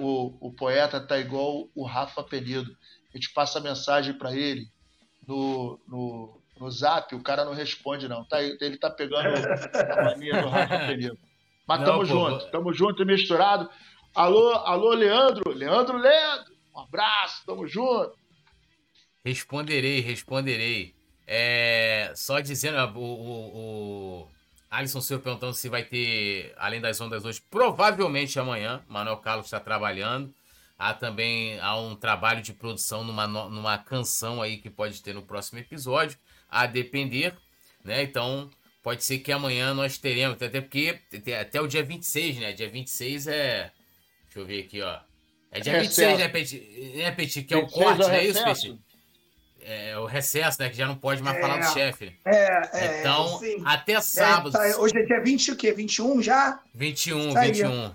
O, 0.00 0.48
o 0.48 0.52
poeta 0.52 1.00
tá 1.00 1.16
igual 1.18 1.68
o 1.74 1.84
Rafa 1.84 2.24
Penido. 2.24 2.76
A 3.14 3.16
gente 3.16 3.32
passa 3.32 3.58
a 3.58 3.62
mensagem 3.62 4.14
para 4.14 4.34
ele 4.36 4.66
no, 5.26 5.78
no, 5.86 6.42
no 6.58 6.70
zap, 6.70 7.14
o 7.14 7.22
cara 7.22 7.44
não 7.44 7.54
responde, 7.54 8.08
não. 8.08 8.24
Tá, 8.24 8.42
ele 8.42 8.76
tá 8.76 8.90
pegando 8.90 9.28
a 9.92 10.04
mania 10.04 10.42
do 10.42 10.48
Rafa 10.48 10.78
Penido. 10.86 11.16
Mas 11.68 11.80
não, 11.80 11.86
tamo 11.86 11.98
pô, 11.98 12.04
junto, 12.04 12.50
tamo 12.50 12.72
junto 12.72 13.02
e 13.02 13.06
misturado. 13.06 13.70
Alô, 14.12 14.50
alô, 14.56 14.92
Leandro, 14.92 15.52
Leandro 15.52 15.98
Leandro, 15.98 16.52
um 16.74 16.80
abraço, 16.80 17.46
tamo 17.46 17.66
junto. 17.68 18.12
Responderei, 19.24 20.00
responderei. 20.00 20.96
É, 21.26 22.12
só 22.16 22.40
dizendo, 22.40 22.76
o, 22.98 23.00
o, 23.00 24.22
o 24.24 24.28
Alisson 24.72 25.02
Silva 25.02 25.22
perguntando 25.22 25.52
se 25.52 25.68
vai 25.68 25.84
ter, 25.84 26.54
além 26.56 26.80
das 26.80 26.98
ondas 26.98 27.26
hoje, 27.26 27.42
provavelmente 27.50 28.38
amanhã. 28.40 28.82
Manuel 28.88 29.18
Carlos 29.18 29.46
está 29.46 29.60
trabalhando. 29.60 30.34
Há 30.78 30.94
também 30.94 31.60
há 31.60 31.78
um 31.78 31.94
trabalho 31.94 32.40
de 32.40 32.54
produção 32.54 33.04
numa, 33.04 33.26
numa 33.26 33.76
canção 33.76 34.40
aí 34.40 34.56
que 34.56 34.70
pode 34.70 35.02
ter 35.02 35.14
no 35.14 35.22
próximo 35.22 35.58
episódio, 35.58 36.18
a 36.48 36.66
depender, 36.66 37.34
né? 37.84 38.02
Então, 38.02 38.50
pode 38.82 39.04
ser 39.04 39.18
que 39.18 39.30
amanhã 39.30 39.74
nós 39.74 39.98
teremos, 39.98 40.40
até 40.40 40.62
porque 40.62 40.98
até 41.38 41.60
o 41.60 41.66
dia 41.66 41.82
26, 41.82 42.38
né? 42.38 42.52
Dia 42.54 42.70
26 42.70 43.26
é. 43.26 43.70
Deixa 44.24 44.38
eu 44.40 44.46
ver 44.46 44.64
aqui, 44.64 44.80
ó. 44.80 44.98
É 45.50 45.60
dia 45.60 45.74
recesso. 45.74 46.00
26, 46.00 46.18
né, 46.18 46.28
Petit? 46.28 47.00
É, 47.02 47.10
Petit, 47.10 47.42
que 47.42 47.52
é 47.52 47.58
o 47.58 47.66
corte, 47.66 48.00
não 48.00 48.10
é 48.10 48.24
isso, 48.24 48.42
Petit? 48.42 48.78
É 49.64 49.96
o 49.98 50.06
recesso, 50.06 50.60
né? 50.60 50.68
Que 50.68 50.76
já 50.76 50.86
não 50.86 50.96
pode 50.96 51.22
mais 51.22 51.36
é, 51.36 51.40
falar 51.40 51.56
do 51.58 51.64
é. 51.64 51.72
chefe. 51.72 52.12
É, 52.24 52.70
é. 52.72 53.00
Então, 53.00 53.38
sim. 53.38 53.62
até 53.64 54.00
sábado. 54.00 54.56
É, 54.56 54.72
tá, 54.72 54.78
hoje 54.80 54.98
é 54.98 55.02
dia 55.04 55.20
20 55.20 55.52
o 55.52 55.56
quê? 55.56 55.72
21 55.72 56.22
já? 56.22 56.60
21, 56.74 57.34
21. 57.34 57.94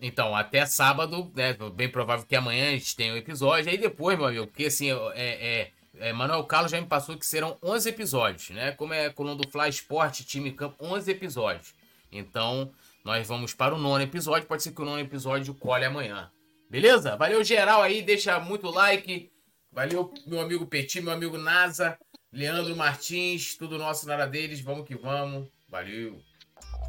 Então, 0.00 0.34
até 0.34 0.64
sábado, 0.64 1.30
né? 1.34 1.56
Bem 1.74 1.88
provável 1.88 2.24
que 2.26 2.36
amanhã 2.36 2.68
a 2.68 2.72
gente 2.72 2.94
tenha 2.94 3.14
um 3.14 3.16
episódio. 3.16 3.70
Aí 3.70 3.78
depois, 3.78 4.16
meu 4.16 4.26
amigo, 4.26 4.46
porque 4.46 4.66
assim, 4.66 4.90
é, 4.90 5.00
é, 5.14 5.70
é, 5.98 6.12
Manuel 6.12 6.44
Carlos 6.44 6.70
já 6.70 6.80
me 6.80 6.86
passou 6.86 7.16
que 7.16 7.26
serão 7.26 7.56
11 7.62 7.88
episódios, 7.88 8.50
né? 8.50 8.72
Como 8.72 8.94
é 8.94 9.10
coluna 9.10 9.34
do 9.34 9.48
Fly 9.48 9.70
Sport, 9.70 10.20
time 10.20 10.52
campo, 10.52 10.76
11 10.80 11.10
episódios. 11.10 11.74
Então, 12.12 12.70
nós 13.04 13.26
vamos 13.26 13.54
para 13.54 13.74
o 13.74 13.78
nono 13.78 14.02
episódio. 14.02 14.46
Pode 14.46 14.62
ser 14.62 14.72
que 14.72 14.80
o 14.80 14.84
nono 14.84 15.00
episódio 15.00 15.54
colhe 15.54 15.84
amanhã. 15.84 16.30
Beleza? 16.70 17.16
Valeu 17.16 17.42
geral 17.42 17.82
aí, 17.82 18.02
deixa 18.02 18.38
muito 18.38 18.70
like. 18.70 19.30
Valeu, 19.78 20.12
meu 20.26 20.40
amigo 20.40 20.66
Petit, 20.66 21.00
meu 21.00 21.12
amigo 21.12 21.38
NASA, 21.38 21.96
Leandro 22.32 22.74
Martins, 22.74 23.54
tudo 23.56 23.78
nosso 23.78 24.08
nada 24.08 24.26
deles. 24.26 24.60
Vamos 24.60 24.84
que 24.84 24.96
vamos. 24.96 25.46
Valeu. 25.68 26.18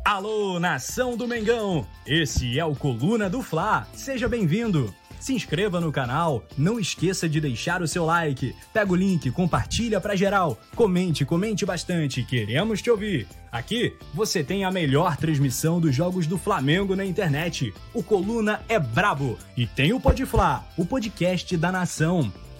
Alô, 0.04 0.60
nação 0.60 1.16
do 1.16 1.28
Mengão! 1.28 1.88
Esse 2.04 2.58
é 2.58 2.66
o 2.66 2.76
Coluna 2.76 3.30
do 3.30 3.44
Fla. 3.44 3.88
Seja 3.94 4.28
bem-vindo. 4.28 4.92
Se 5.20 5.36
inscreva 5.36 5.80
no 5.80 5.92
canal, 5.92 6.44
não 6.58 6.80
esqueça 6.80 7.30
de 7.30 7.40
deixar 7.40 7.84
o 7.84 7.88
seu 7.88 8.06
like. 8.06 8.56
Pega 8.74 8.92
o 8.92 8.96
link, 8.96 9.30
compartilha 9.30 10.02
para 10.02 10.16
geral. 10.16 10.58
Comente, 10.76 11.24
comente 11.24 11.68
bastante, 11.68 12.24
queremos 12.24 12.82
te 12.82 12.90
ouvir. 12.90 13.28
Aqui 13.52 13.96
você 14.16 14.44
tem 14.44 14.66
a 14.66 14.72
melhor 14.72 15.16
transmissão 15.16 15.80
dos 15.80 15.94
jogos 15.94 16.26
do 16.26 16.40
Flamengo 16.40 16.96
na 16.96 17.06
internet. 17.06 17.72
O 17.94 18.02
Coluna 18.02 18.62
é 18.68 18.80
brabo 18.80 19.38
e 19.56 19.68
tem 19.68 19.94
o 19.94 20.00
Podfla, 20.00 20.66
o 20.76 20.84
podcast 20.84 21.56
da 21.56 21.72
nação. 21.72 22.34